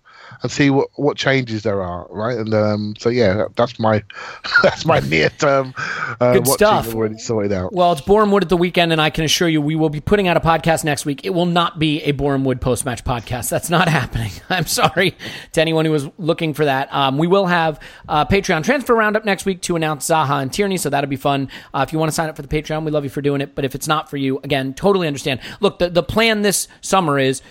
and 0.43 0.51
see 0.51 0.69
what, 0.69 0.89
what 0.95 1.17
changes 1.17 1.63
there 1.63 1.81
are, 1.81 2.07
right? 2.09 2.37
And 2.37 2.53
um, 2.53 2.95
so 2.97 3.09
yeah, 3.09 3.45
that's 3.55 3.79
my 3.79 4.03
that's 4.63 4.85
my 4.85 4.99
near 5.01 5.29
term 5.29 5.73
uh, 6.19 6.33
Good 6.33 6.47
stuff. 6.47 6.93
already 6.93 7.17
sorted 7.17 7.51
out. 7.51 7.73
well, 7.73 7.91
it's 7.91 8.01
Boreham 8.01 8.31
Wood 8.31 8.43
at 8.43 8.49
the 8.49 8.57
weekend, 8.57 8.91
and 8.91 9.01
I 9.01 9.09
can 9.09 9.23
assure 9.23 9.47
you 9.47 9.61
we 9.61 9.75
will 9.75 9.89
be 9.89 10.01
putting 10.01 10.27
out 10.27 10.37
a 10.37 10.39
podcast 10.39 10.83
next 10.83 11.05
week. 11.05 11.25
It 11.25 11.31
will 11.31 11.45
not 11.45 11.79
be 11.79 12.01
a 12.03 12.11
Boreham 12.11 12.43
Wood 12.45 12.61
post 12.61 12.85
match 12.85 13.03
podcast. 13.03 13.49
That's 13.49 13.69
not 13.69 13.87
happening. 14.01 14.31
I'm 14.49 14.65
sorry 14.65 15.15
to 15.53 15.61
anyone 15.61 15.85
who 15.85 15.91
was 15.91 16.07
looking 16.17 16.53
for 16.53 16.65
that. 16.65 16.93
Um, 16.93 17.17
we 17.17 17.27
will 17.27 17.45
have 17.45 17.79
uh, 18.09 18.25
Patreon 18.25 18.63
transfer 18.63 18.95
roundup 18.95 19.25
next 19.25 19.45
week 19.45 19.61
to 19.63 19.75
announce 19.75 20.07
Zaha 20.07 20.41
and 20.41 20.51
Tierney, 20.51 20.77
so 20.77 20.89
that'll 20.89 21.09
be 21.09 21.15
fun. 21.15 21.49
Uh, 21.73 21.85
if 21.87 21.93
you 21.93 21.99
want 21.99 22.09
to 22.09 22.15
sign 22.15 22.29
up 22.29 22.35
for 22.35 22.41
the 22.41 22.47
Patreon, 22.47 22.83
we 22.85 22.91
love 22.91 23.03
you 23.03 23.09
for 23.09 23.21
doing 23.21 23.41
it. 23.41 23.55
But 23.55 23.65
if 23.65 23.75
it's 23.75 23.87
not 23.87 24.09
for 24.09 24.17
you, 24.17 24.39
again, 24.43 24.73
totally 24.73 25.07
understand. 25.07 25.39
Look, 25.59 25.79
the, 25.79 25.89
the 25.89 26.03
plan 26.03 26.41
this 26.41 26.67
summer 26.81 27.19
is 27.19 27.41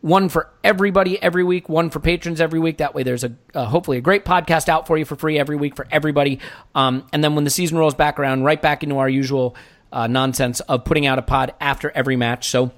one 0.00 0.28
for 0.28 0.50
everybody 0.62 1.20
every 1.20 1.42
week, 1.44 1.68
one 1.68 1.90
for 1.90 2.00
patrons 2.00 2.40
every 2.40 2.60
week. 2.60 2.78
That 2.78 2.94
way, 2.94 3.02
there's 3.02 3.24
a 3.24 3.34
uh, 3.54 3.66
hopefully 3.66 3.98
a 3.98 4.00
great 4.00 4.24
podcast 4.24 4.68
out 4.68 4.86
for 4.86 4.96
you 4.96 5.04
for 5.04 5.16
free 5.16 5.38
every 5.38 5.56
week 5.56 5.76
for 5.76 5.86
everybody. 5.90 6.40
Um, 6.74 7.06
and 7.12 7.22
then 7.22 7.34
when 7.34 7.44
the 7.44 7.50
season 7.50 7.78
rolls 7.78 7.94
back 7.94 8.18
around, 8.18 8.44
right 8.44 8.60
back 8.60 8.82
into 8.82 8.98
our 8.98 9.08
usual 9.08 9.56
uh, 9.92 10.06
nonsense 10.06 10.60
of 10.60 10.84
putting 10.84 11.06
out 11.06 11.18
a 11.18 11.22
pod 11.22 11.54
after 11.60 11.90
every 11.90 12.16
match. 12.16 12.48
So 12.48 12.72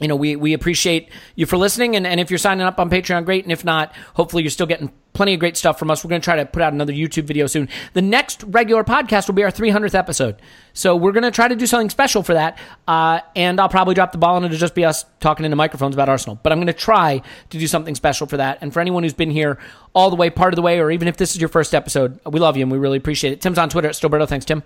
you 0.00 0.08
know, 0.08 0.16
we, 0.16 0.34
we 0.34 0.54
appreciate 0.54 1.08
you 1.36 1.46
for 1.46 1.56
listening. 1.56 1.94
And, 1.94 2.06
and 2.06 2.18
if 2.18 2.30
you're 2.30 2.38
signing 2.38 2.66
up 2.66 2.80
on 2.80 2.90
Patreon, 2.90 3.24
great. 3.24 3.44
And 3.44 3.52
if 3.52 3.64
not, 3.64 3.94
hopefully 4.14 4.42
you're 4.42 4.50
still 4.50 4.66
getting 4.66 4.92
plenty 5.12 5.34
of 5.34 5.40
great 5.40 5.56
stuff 5.56 5.78
from 5.78 5.88
us. 5.88 6.04
We're 6.04 6.08
going 6.08 6.20
to 6.20 6.24
try 6.24 6.34
to 6.34 6.44
put 6.44 6.62
out 6.62 6.72
another 6.72 6.92
YouTube 6.92 7.24
video 7.24 7.46
soon. 7.46 7.68
The 7.92 8.02
next 8.02 8.42
regular 8.42 8.82
podcast 8.82 9.28
will 9.28 9.36
be 9.36 9.44
our 9.44 9.52
300th 9.52 9.94
episode. 9.94 10.42
So 10.72 10.96
we're 10.96 11.12
going 11.12 11.22
to 11.22 11.30
try 11.30 11.46
to 11.46 11.54
do 11.54 11.66
something 11.66 11.90
special 11.90 12.24
for 12.24 12.34
that. 12.34 12.58
Uh, 12.88 13.20
and 13.36 13.60
I'll 13.60 13.68
probably 13.68 13.94
drop 13.94 14.10
the 14.10 14.18
ball 14.18 14.36
and 14.36 14.44
it'll 14.44 14.58
just 14.58 14.74
be 14.74 14.84
us 14.84 15.04
talking 15.20 15.44
into 15.44 15.56
microphones 15.56 15.94
about 15.94 16.08
Arsenal. 16.08 16.40
But 16.42 16.50
I'm 16.50 16.58
going 16.58 16.66
to 16.66 16.72
try 16.72 17.22
to 17.50 17.58
do 17.58 17.68
something 17.68 17.94
special 17.94 18.26
for 18.26 18.36
that. 18.36 18.58
And 18.60 18.72
for 18.72 18.80
anyone 18.80 19.04
who's 19.04 19.14
been 19.14 19.30
here 19.30 19.58
all 19.94 20.10
the 20.10 20.16
way, 20.16 20.28
part 20.28 20.52
of 20.52 20.56
the 20.56 20.62
way, 20.62 20.80
or 20.80 20.90
even 20.90 21.06
if 21.06 21.16
this 21.16 21.36
is 21.36 21.40
your 21.40 21.48
first 21.48 21.72
episode, 21.72 22.18
we 22.26 22.40
love 22.40 22.56
you 22.56 22.62
and 22.62 22.72
we 22.72 22.78
really 22.78 22.98
appreciate 22.98 23.32
it. 23.32 23.40
Tim's 23.40 23.58
on 23.58 23.68
Twitter 23.68 23.88
at 23.88 23.94
Stillberto. 23.94 24.28
Thanks, 24.28 24.44
Tim. 24.44 24.64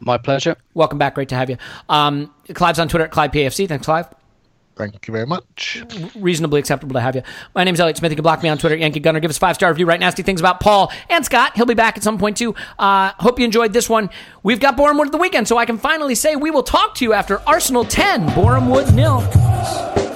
My 0.00 0.18
pleasure. 0.18 0.56
Welcome 0.74 0.98
back. 0.98 1.14
Great 1.14 1.30
to 1.30 1.34
have 1.34 1.48
you. 1.48 1.56
Um, 1.88 2.32
Clive's 2.52 2.78
on 2.78 2.88
Twitter 2.88 3.06
at 3.06 3.10
ClivePAFC. 3.10 3.66
Thanks, 3.66 3.86
Clive. 3.86 4.17
Thank 4.78 5.08
you 5.08 5.12
very 5.12 5.26
much. 5.26 5.82
reasonably 6.14 6.60
acceptable 6.60 6.94
to 6.94 7.00
have 7.00 7.16
you. 7.16 7.22
My 7.52 7.64
name's 7.64 7.80
Elliot 7.80 7.96
Smith. 7.96 8.12
You 8.12 8.16
can 8.16 8.22
block 8.22 8.44
me 8.44 8.48
on 8.48 8.58
Twitter, 8.58 8.76
Yankee 8.76 9.00
Gunner. 9.00 9.18
Give 9.18 9.28
us 9.28 9.36
five 9.36 9.56
star 9.56 9.70
review. 9.70 9.86
Write 9.86 9.98
nasty 9.98 10.22
things 10.22 10.40
about 10.40 10.60
Paul 10.60 10.92
and 11.10 11.24
Scott. 11.24 11.56
He'll 11.56 11.66
be 11.66 11.74
back 11.74 11.96
at 11.96 12.04
some 12.04 12.16
point 12.16 12.36
too. 12.36 12.54
Uh, 12.78 13.10
hope 13.18 13.40
you 13.40 13.44
enjoyed 13.44 13.72
this 13.72 13.90
one. 13.90 14.08
We've 14.44 14.60
got 14.60 14.76
Bournemouth 14.76 15.06
of 15.06 15.12
the 15.12 15.18
weekend, 15.18 15.48
so 15.48 15.58
I 15.58 15.66
can 15.66 15.78
finally 15.78 16.14
say 16.14 16.36
we 16.36 16.52
will 16.52 16.62
talk 16.62 16.94
to 16.96 17.04
you 17.04 17.12
after 17.12 17.40
Arsenal 17.46 17.84
10, 17.84 18.34
Bournemouth 18.34 18.94
nil. 18.94 20.07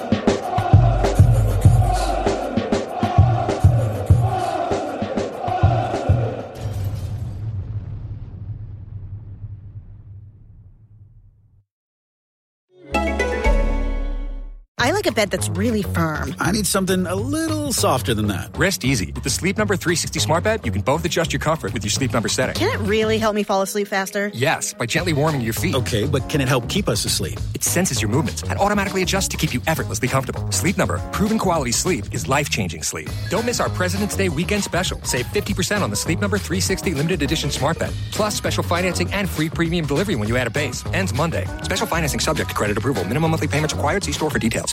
I 14.83 14.91
like 14.91 15.07
a 15.07 15.13
bed 15.13 15.31
that's 15.31 15.47
really 15.47 15.81
firm. 15.81 16.35
I 16.41 16.51
need 16.51 16.67
something 16.67 17.07
a 17.07 17.15
little 17.15 17.71
softer 17.71 18.13
than 18.13 18.27
that. 18.27 18.53
Rest 18.57 18.83
easy. 18.83 19.13
With 19.13 19.23
the 19.23 19.29
Sleep 19.29 19.57
Number 19.57 19.77
360 19.77 20.19
smart 20.19 20.43
bed, 20.43 20.65
you 20.65 20.73
can 20.73 20.81
both 20.81 21.05
adjust 21.05 21.31
your 21.31 21.39
comfort 21.39 21.73
with 21.73 21.85
your 21.85 21.89
sleep 21.89 22.11
number 22.11 22.27
setting. 22.27 22.55
Can 22.55 22.67
it 22.67 22.85
really 22.85 23.17
help 23.17 23.33
me 23.33 23.43
fall 23.43 23.61
asleep 23.61 23.87
faster? 23.87 24.29
Yes, 24.33 24.73
by 24.73 24.85
gently 24.85 25.13
warming 25.13 25.39
your 25.39 25.53
feet. 25.53 25.73
Okay, 25.73 26.05
but 26.05 26.27
can 26.27 26.41
it 26.41 26.49
help 26.49 26.67
keep 26.67 26.89
us 26.89 27.05
asleep? 27.05 27.39
It 27.55 27.63
senses 27.63 28.01
your 28.01 28.11
movements 28.11 28.43
and 28.43 28.59
automatically 28.59 29.01
adjusts 29.03 29.29
to 29.29 29.37
keep 29.37 29.53
you 29.53 29.61
effortlessly 29.67 30.09
comfortable. 30.09 30.51
Sleep 30.51 30.77
Number, 30.77 30.97
proven 31.13 31.39
quality 31.39 31.71
sleep 31.71 32.03
is 32.11 32.27
life 32.27 32.49
changing 32.49 32.83
sleep. 32.83 33.09
Don't 33.29 33.45
miss 33.45 33.61
our 33.61 33.69
President's 33.69 34.17
Day 34.17 34.27
weekend 34.27 34.65
special. 34.65 35.01
Save 35.03 35.27
50% 35.27 35.81
on 35.81 35.91
the 35.91 35.95
Sleep 35.95 36.19
Number 36.19 36.37
360 36.37 36.93
limited 36.93 37.21
edition 37.21 37.49
smart 37.49 37.79
bed. 37.79 37.93
Plus 38.11 38.35
special 38.35 38.63
financing 38.63 39.09
and 39.13 39.29
free 39.29 39.49
premium 39.49 39.85
delivery 39.85 40.17
when 40.17 40.27
you 40.27 40.35
add 40.35 40.47
a 40.47 40.49
base. 40.49 40.83
Ends 40.87 41.13
Monday. 41.13 41.45
Special 41.61 41.87
financing 41.87 42.19
subject 42.19 42.49
to 42.49 42.55
credit 42.55 42.77
approval. 42.77 43.05
Minimum 43.05 43.31
monthly 43.31 43.47
payments 43.47 43.73
required. 43.73 44.03
See 44.03 44.11
store 44.11 44.29
for 44.29 44.39
details. 44.39 44.72